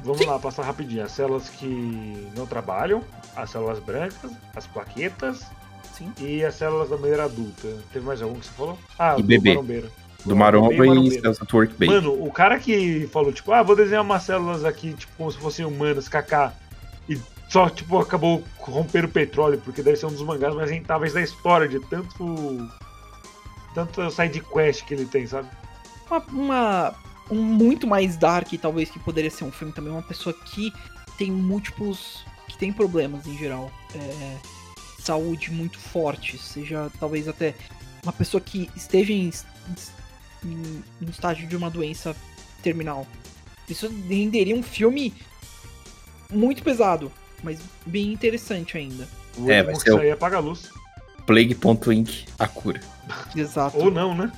Vamos 0.03 0.19
Sim. 0.19 0.27
lá, 0.27 0.39
passar 0.39 0.63
rapidinho. 0.63 1.03
As 1.03 1.11
células 1.11 1.49
que 1.49 2.27
não 2.35 2.45
trabalham, 2.45 3.01
as 3.35 3.49
células 3.49 3.79
brancas, 3.79 4.31
as 4.55 4.65
plaquetas 4.67 5.43
Sim. 5.93 6.11
e 6.19 6.43
as 6.43 6.55
células 6.55 6.89
da 6.89 6.97
mulher 6.97 7.19
adulta. 7.19 7.67
Teve 7.91 8.05
mais 8.05 8.21
algum 8.21 8.39
que 8.39 8.45
você 8.45 8.51
falou? 8.53 8.77
Ah, 8.97 9.15
E 9.17 9.21
do 9.21 9.27
bebê. 9.27 9.49
marombeiro. 9.53 9.91
Do 10.25 10.35
Maromba 10.35 10.69
bebê 10.69 10.85
e 10.85 10.87
marombeiro. 10.89 11.21
Cells 11.21 11.39
at 11.41 11.53
Work 11.53 11.73
Baby. 11.73 11.87
Mano, 11.87 12.23
o 12.23 12.31
cara 12.31 12.57
que 12.59 13.07
falou, 13.11 13.31
tipo, 13.31 13.51
ah, 13.51 13.61
vou 13.61 13.75
desenhar 13.75 14.01
umas 14.03 14.23
células 14.23 14.63
aqui, 14.65 14.93
tipo, 14.93 15.11
como 15.17 15.31
se 15.31 15.37
fossem 15.37 15.65
humanas, 15.65 16.07
kaká, 16.07 16.53
e 17.07 17.19
só, 17.49 17.69
tipo, 17.69 17.97
acabou 17.99 18.43
rompendo 18.57 19.07
o 19.07 19.11
petróleo, 19.11 19.61
porque 19.63 19.81
deve 19.83 19.97
ser 19.97 20.05
um 20.07 20.11
dos 20.11 20.21
mangás 20.21 20.53
mais 20.55 20.69
rentáveis 20.71 21.13
da 21.13 21.21
história, 21.21 21.67
de 21.67 21.79
tanto. 21.79 22.69
Tanto 23.73 24.09
side 24.09 24.41
quest 24.41 24.83
que 24.85 24.93
ele 24.93 25.05
tem, 25.05 25.27
sabe? 25.27 25.49
Uma, 26.09 26.19
uma- 26.31 26.95
um 27.29 27.41
muito 27.41 27.85
mais 27.87 28.15
dark, 28.15 28.47
talvez, 28.61 28.89
que 28.89 28.99
poderia 28.99 29.29
ser 29.31 29.43
um 29.43 29.51
filme 29.51 29.73
também. 29.73 29.91
Uma 29.91 30.01
pessoa 30.01 30.33
que 30.33 30.71
tem 31.17 31.31
múltiplos. 31.31 32.23
que 32.47 32.57
tem 32.57 32.71
problemas 32.71 33.25
em 33.27 33.37
geral. 33.37 33.71
É, 33.93 34.37
saúde 34.99 35.51
muito 35.51 35.77
forte. 35.79 36.37
Seja 36.37 36.89
talvez 36.99 37.27
até 37.27 37.53
uma 38.03 38.13
pessoa 38.13 38.39
que 38.39 38.69
esteja 38.75 39.11
em, 39.11 39.31
em, 40.43 40.83
no 41.01 41.09
estágio 41.09 41.47
de 41.47 41.55
uma 41.57 41.69
doença 41.69 42.15
terminal. 42.63 43.05
Isso 43.67 43.87
renderia 44.07 44.55
um 44.55 44.63
filme 44.63 45.13
muito 46.29 46.63
pesado, 46.63 47.11
mas 47.43 47.59
bem 47.85 48.13
interessante 48.13 48.77
ainda. 48.77 49.07
O 49.37 49.49
É, 49.51 49.61
vai 49.63 49.75
ser 49.75 49.91
o- 49.93 49.97
sair 49.97 50.11
apaga 50.11 50.37
a 50.37 50.39
luz. 50.39 50.69
Plague.inc, 51.25 52.25
a 52.37 52.47
cura. 52.47 52.79
Exato. 53.35 53.77
Ou 53.77 53.89
não, 53.91 54.15
né? 54.15 54.31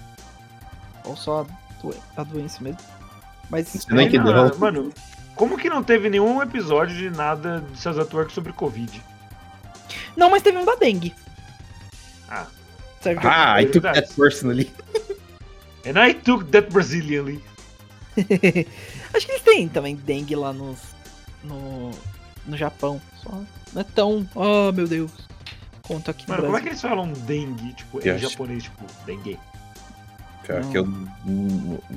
Ou 1.04 1.16
só 1.16 1.42
a, 1.42 1.82
doen- 1.82 1.94
a 2.16 2.24
doença 2.24 2.64
mesmo. 2.64 2.80
Mas 3.50 3.68
Você 3.70 3.92
não 3.92 4.00
Aí, 4.00 4.08
entendeu? 4.08 4.34
na- 4.34 4.54
Mano, 4.56 4.94
como 5.36 5.58
que 5.58 5.70
não 5.70 5.84
teve 5.84 6.10
nenhum 6.10 6.42
episódio 6.42 6.96
de 6.96 7.10
nada 7.10 7.64
de 7.72 7.80
Cells 7.80 8.00
at 8.00 8.14
Work 8.14 8.32
sobre 8.34 8.52
Covid? 8.54 9.02
Não, 10.16 10.30
mas 10.30 10.42
teve 10.42 10.58
um 10.58 10.66
da 10.66 10.76
dengue. 10.76 11.14
Ah. 12.30 12.48
Ah, 13.24 13.62
I 13.62 13.66
took 13.68 13.84
that 13.84 14.14
personally. 14.16 14.72
And 15.86 15.98
I 15.98 16.14
took 16.14 16.46
that 16.52 16.70
Brazilianly. 16.72 17.42
Acho 19.14 19.26
que 19.26 19.32
eles 19.32 19.42
têm 19.44 19.70
também 19.70 19.96
dengue 19.96 20.36
lá 20.36 20.52
nos, 20.52 20.80
no, 21.44 21.92
no 22.48 22.58
Japão. 22.58 23.02
Só 23.22 23.30
não 23.74 23.82
é 23.82 23.84
tão. 23.84 24.28
Oh, 24.36 24.72
meu 24.72 24.88
Deus. 24.88 25.12
Quanto 25.84 26.12
aqui 26.12 26.28
no 26.28 26.34
Mano, 26.34 26.46
como 26.46 26.58
é 26.58 26.62
que 26.62 26.68
eles 26.70 26.82
falam 26.82 27.12
dengue, 27.14 27.74
tipo, 27.74 28.00
Eu 28.00 28.14
em 28.14 28.16
acho- 28.18 28.30
japonês, 28.30 28.64
tipo, 28.64 28.86
dengue? 29.06 29.40
Não. 30.50 30.72
que 30.72 30.78
eu. 30.78 30.86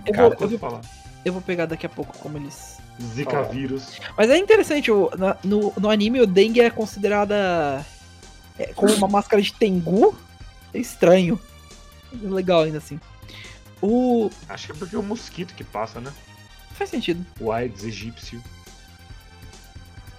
Eu 0.06 0.12
Cara, 0.12 0.28
vou- 0.28 0.36
Posso 0.36 0.58
falar? 0.58 0.80
Eu 1.24 1.32
vou 1.32 1.42
pegar 1.42 1.66
daqui 1.66 1.86
a 1.86 1.88
pouco 1.88 2.16
como 2.18 2.36
eles. 2.38 2.78
Zika 3.14 3.40
Ó. 3.40 3.44
vírus. 3.44 3.98
Mas 4.16 4.28
é 4.30 4.36
interessante, 4.36 4.90
o- 4.90 5.10
na- 5.16 5.36
no, 5.44 5.72
no 5.78 5.88
anime 5.90 6.20
o 6.20 6.26
dengue 6.26 6.60
é 6.60 6.70
considerada 6.70 7.84
é, 8.58 8.66
como 8.74 8.92
uma 8.94 9.08
máscara 9.08 9.40
de 9.40 9.52
Tengu. 9.52 10.14
É 10.74 10.78
estranho. 10.78 11.40
É 12.12 12.28
legal 12.28 12.62
ainda 12.62 12.78
assim. 12.78 13.00
O. 13.82 14.30
Acho 14.48 14.66
que 14.66 14.72
é 14.72 14.74
porque 14.74 14.94
é 14.96 14.98
o 14.98 15.02
mosquito 15.02 15.54
que 15.54 15.64
passa, 15.64 16.00
né? 16.00 16.12
Faz 16.74 16.90
sentido. 16.90 17.24
O 17.40 17.50
Aedes 17.52 17.84
egípcio. 17.84 18.42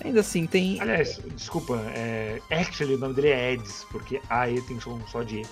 Ainda 0.04 0.22
assim, 0.22 0.48
tem. 0.48 0.80
Aliás, 0.82 1.20
desculpa, 1.36 1.76
é... 1.96 2.40
actually 2.50 2.96
o 2.96 2.98
nome 2.98 3.14
dele 3.14 3.30
é 3.30 3.36
Aedes, 3.50 3.86
porque 3.92 4.22
AE 4.30 4.62
tem 4.64 4.80
som 4.80 5.00
só 5.08 5.24
de 5.24 5.42
E. 5.42 5.46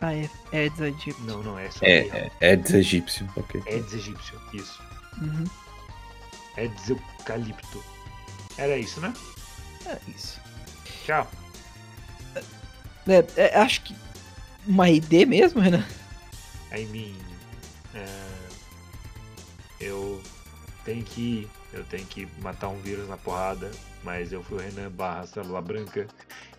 Ah, 0.00 0.12
é. 0.14 0.28
É 0.52 0.68
desadito. 0.68 1.20
Não, 1.22 1.42
não 1.42 1.58
é 1.58 1.70
só 1.70 1.84
É, 1.84 2.04
E. 2.06 2.10
é, 2.10 2.30
é 2.40 2.56
des 2.56 2.74
egípcio, 2.74 3.28
ok. 3.36 3.62
Aedes 3.66 3.92
egípcio, 3.94 4.40
isso. 4.52 4.82
Uhum. 5.22 5.44
Aedes 6.56 6.88
eucalipto. 6.88 7.82
Era 8.58 8.76
isso, 8.76 9.00
né? 9.00 9.12
É 9.86 9.98
isso. 10.08 10.40
Tchau. 11.06 11.30
É, 13.06 13.24
é, 13.36 13.58
acho 13.58 13.82
que. 13.82 13.94
Uma 14.66 14.88
ID 14.88 15.26
mesmo, 15.26 15.60
Renan? 15.60 15.84
I 16.72 16.84
mean. 16.86 17.14
é, 17.94 18.06
Eu 19.80 20.22
tenho 20.84 21.04
que 21.04 21.20
ir. 21.20 21.50
Eu 21.74 21.84
tenho 21.84 22.06
que 22.06 22.28
matar 22.40 22.68
um 22.68 22.76
vírus 22.76 23.08
na 23.08 23.16
porrada. 23.16 23.70
Mas 24.02 24.32
eu 24.32 24.42
fui 24.42 24.58
o 24.58 24.60
Renan 24.60 24.90
barra 24.90 25.26
célula 25.26 25.60
branca. 25.62 26.06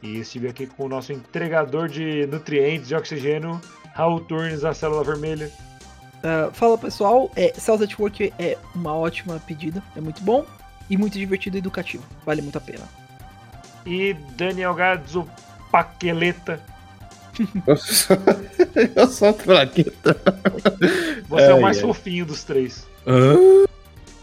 E 0.01 0.19
estive 0.19 0.47
aqui 0.47 0.65
com 0.67 0.85
o 0.85 0.89
nosso 0.89 1.13
entregador 1.13 1.87
de 1.87 2.25
nutrientes 2.27 2.87
de 2.87 2.95
oxigênio, 2.95 3.61
Raul 3.93 4.19
Turnes, 4.21 4.63
a 4.63 4.73
célula 4.73 5.03
vermelha. 5.03 5.51
Ah, 6.23 6.49
fala 6.51 6.75
pessoal, 6.75 7.31
é, 7.35 7.53
Cells 7.53 7.83
at 7.83 7.99
Work 7.99 8.33
é 8.39 8.57
uma 8.73 8.95
ótima 8.95 9.39
pedida, 9.45 9.83
é 9.95 10.01
muito 10.01 10.23
bom 10.23 10.43
e 10.89 10.97
muito 10.97 11.19
divertido 11.19 11.55
e 11.55 11.59
educativo, 11.59 12.03
vale 12.25 12.41
muito 12.41 12.57
a 12.57 12.61
pena. 12.61 12.83
E 13.85 14.15
Daniel 14.35 14.73
Gadzo 14.73 15.29
Paqueleta. 15.71 16.59
Eu 17.67 17.75
sou, 17.77 18.17
eu 18.95 19.07
sou 19.07 19.27
a 19.27 19.33
plaqueta. 19.33 20.15
Você 21.27 21.43
é 21.43 21.51
o 21.51 21.55
Ai, 21.57 21.61
mais 21.61 21.77
ai. 21.77 21.83
fofinho 21.83 22.25
dos 22.25 22.45
três. 22.45 22.87
Hã? 23.05 23.64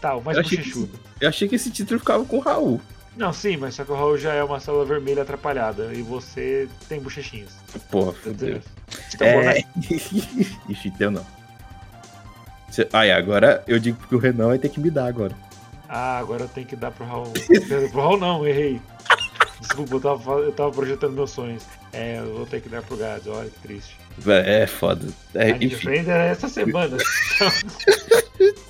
Tá, 0.03 0.17
o 0.17 0.21
mais 0.21 0.37
Eu 0.37 0.43
achei 0.43 0.57
que 0.57 0.63
bochechudo. 0.65 0.99
Eu 1.21 1.29
achei 1.29 1.47
que 1.47 1.55
esse 1.55 1.71
título 1.71 1.97
ficava 1.97 2.25
com 2.25 2.35
o 2.35 2.39
Raul. 2.41 2.81
Não, 3.15 3.31
sim, 3.31 3.55
mas 3.55 3.75
só 3.75 3.85
que 3.85 3.91
o 3.93 3.95
Raul 3.95 4.17
já 4.17 4.33
é 4.33 4.43
uma 4.43 4.59
célula 4.59 4.83
vermelha 4.83 5.21
atrapalhada. 5.21 5.93
E 5.93 6.01
você 6.01 6.67
tem 6.89 6.99
bochechinhos. 6.99 7.53
Porra, 7.89 8.11
fodeu. 8.11 8.59
Fica 9.09 9.31
bom, 9.31 9.41
né? 9.43 9.59
É. 9.59 9.63
Ixi, 10.67 10.91
teu 10.97 11.09
não. 11.09 11.25
Aí, 12.91 13.13
agora 13.13 13.63
eu 13.65 13.79
digo 13.79 13.97
que 14.05 14.13
o 14.13 14.17
Renan 14.17 14.47
vai 14.47 14.59
ter 14.59 14.67
que 14.67 14.81
me 14.81 14.89
dar 14.89 15.05
agora. 15.05 15.33
Ah, 15.87 16.17
agora 16.17 16.43
eu 16.43 16.49
tenho 16.49 16.67
que 16.67 16.75
dar 16.75 16.91
pro 16.91 17.05
Raul. 17.05 17.31
pro 17.89 18.01
Raul 18.01 18.19
não, 18.19 18.45
errei. 18.45 18.81
Desculpa, 19.61 19.95
eu 19.95 20.01
tava, 20.01 20.31
eu 20.39 20.51
tava 20.51 20.71
projetando 20.71 21.13
meus 21.13 21.31
sonhos. 21.31 21.63
É, 21.93 22.19
eu 22.19 22.39
vou 22.39 22.45
ter 22.45 22.59
que 22.59 22.67
dar 22.67 22.81
pro 22.81 22.97
Gads, 22.97 23.27
olha 23.27 23.49
que 23.49 23.59
triste. 23.59 23.95
É 24.27 24.67
foda. 24.67 25.07
É, 25.33 25.53
a 25.53 25.57
enfim. 25.63 25.87
ainda 25.87 26.11
é 26.11 26.27
essa 26.31 26.49
semana. 26.49 26.97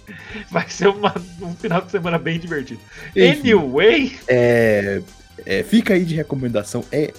Vai 0.52 0.70
ser 0.70 0.88
uma- 0.88 1.16
um 1.42 1.54
final 1.56 1.82
de 1.82 1.92
semana 1.92 2.18
bem 2.18 2.40
divertido. 2.40 2.80
Enfim. 3.16 3.52
Anyway, 3.54 4.18
É, 4.28 5.02
é, 5.46 5.64
fica 5.64 5.94
aí 5.94 6.04
de 6.06 6.16
recomendação. 6.16 6.84
É 6.92 7.14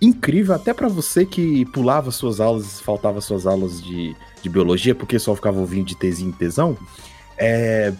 incrível 0.00 0.54
até 0.54 0.74
pra 0.74 0.88
você 0.88 1.24
que 1.24 1.64
pulava 1.66 2.10
suas 2.10 2.40
aulas, 2.40 2.80
faltava 2.80 3.20
suas 3.20 3.46
aulas 3.46 3.82
de, 3.82 4.14
de 4.42 4.48
biologia, 4.48 4.94
porque 4.94 5.18
só 5.18 5.34
ficava 5.34 5.58
ouvindo 5.58 5.86
de 5.86 5.96
tesinho 5.96 6.30
em 6.30 6.32
tesão. 6.32 6.76
É, 7.38 7.92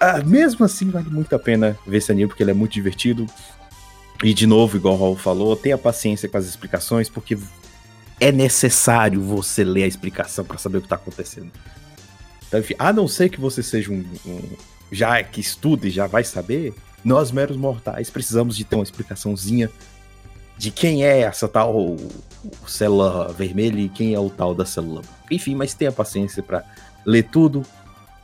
ah, 0.00 0.22
mesmo 0.24 0.64
assim, 0.64 0.90
vale 0.90 1.10
muito 1.10 1.34
a 1.34 1.38
pena 1.38 1.78
ver 1.86 1.98
esse 1.98 2.10
anime, 2.10 2.28
porque 2.28 2.42
ele 2.42 2.50
é 2.50 2.54
muito 2.54 2.72
divertido. 2.72 3.26
E 4.22 4.32
de 4.32 4.46
novo, 4.46 4.76
igual 4.76 4.94
o 4.94 4.98
Raul 4.98 5.16
falou, 5.16 5.54
tenha 5.56 5.76
paciência 5.76 6.28
com 6.28 6.38
as 6.38 6.46
explicações, 6.46 7.08
porque 7.10 7.36
é 8.18 8.32
necessário 8.32 9.20
você 9.20 9.62
ler 9.64 9.82
a 9.82 9.86
explicação 9.86 10.44
pra 10.44 10.56
saber 10.56 10.78
o 10.78 10.82
que 10.82 10.88
tá 10.88 10.94
acontecendo. 10.96 11.50
Então, 12.54 12.60
enfim, 12.60 12.74
a 12.78 12.92
não 12.92 13.08
ser 13.08 13.30
que 13.30 13.40
você 13.40 13.64
seja 13.64 13.90
um, 13.90 14.04
um- 14.24 14.40
já 14.92 15.20
que 15.24 15.40
estuda 15.40 15.88
e 15.88 15.90
já 15.90 16.06
vai 16.06 16.22
saber, 16.22 16.72
nós 17.04 17.32
meros 17.32 17.56
mortais 17.56 18.10
precisamos 18.10 18.56
de 18.56 18.62
ter 18.64 18.76
uma 18.76 18.84
explicaçãozinha 18.84 19.68
de 20.56 20.70
quem 20.70 21.04
é 21.04 21.22
essa 21.22 21.48
tal 21.48 21.96
célula 22.64 23.32
vermelha 23.32 23.80
e 23.80 23.88
quem 23.88 24.14
é 24.14 24.20
o 24.20 24.30
tal 24.30 24.54
da 24.54 24.64
célula. 24.64 25.02
Enfim, 25.28 25.56
mas 25.56 25.74
tenha 25.74 25.90
paciência 25.90 26.44
pra 26.44 26.62
ler 27.04 27.24
tudo 27.24 27.64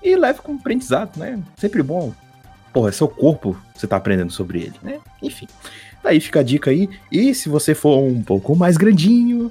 e 0.01 0.15
leve 0.15 0.41
como 0.43 0.61
aprendizado, 0.61 1.17
né? 1.19 1.43
Sempre 1.57 1.83
bom. 1.83 2.15
Porra, 2.73 2.91
é 2.91 2.93
seu 2.93 3.09
corpo, 3.09 3.61
você 3.75 3.89
tá 3.89 3.97
aprendendo 3.97 4.31
sobre 4.33 4.61
ele, 4.61 4.75
né? 4.81 5.01
Enfim. 5.21 5.49
Daí 6.05 6.21
fica 6.21 6.39
a 6.39 6.45
dica 6.45 6.71
aí. 6.71 6.89
E 7.11 7.35
se 7.35 7.49
você 7.49 7.75
for 7.75 7.99
um 7.99 8.23
pouco 8.23 8.55
mais 8.55 8.77
grandinho, 8.77 9.51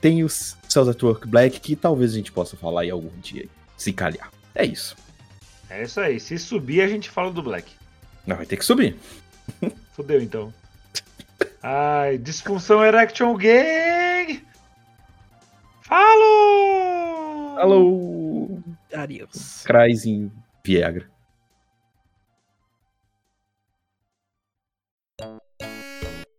tem 0.00 0.22
os 0.22 0.56
Cells 0.68 0.88
at 0.92 1.02
Work 1.02 1.26
Black 1.26 1.58
que 1.58 1.74
talvez 1.74 2.12
a 2.12 2.16
gente 2.16 2.30
possa 2.30 2.56
falar 2.56 2.82
aí 2.82 2.90
algum 2.90 3.10
dia, 3.20 3.46
se 3.82 3.92
calhar. 3.92 4.30
É 4.54 4.64
isso. 4.64 4.96
é 5.68 5.82
isso 5.82 6.00
aí. 6.00 6.20
Se 6.20 6.38
subir, 6.38 6.82
a 6.82 6.88
gente 6.88 7.10
fala 7.10 7.32
do 7.32 7.42
Black. 7.42 7.72
Não, 8.26 8.36
vai 8.36 8.46
ter 8.46 8.56
que 8.56 8.64
subir. 8.64 8.96
Fudeu 9.92 10.22
então. 10.22 10.54
Ai, 11.62 12.18
disfunção 12.18 12.84
Erection 12.84 13.34
Gang! 13.36 14.44
Falou! 15.80 17.58
Alô! 17.58 18.62
Adiós. 18.94 19.62
Crais 19.64 20.04
em 20.06 20.30
Viagra. 20.64 21.10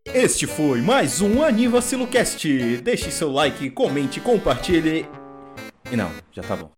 Este 0.05 0.45
foi 0.45 0.81
mais 0.81 1.21
um 1.21 1.43
Anivacilocast. 1.43 2.77
Deixe 2.81 3.11
seu 3.11 3.31
like, 3.31 3.69
comente, 3.71 4.19
compartilhe. 4.21 5.07
E 5.91 5.95
não, 5.95 6.11
já 6.31 6.43
tá 6.43 6.55
bom. 6.55 6.71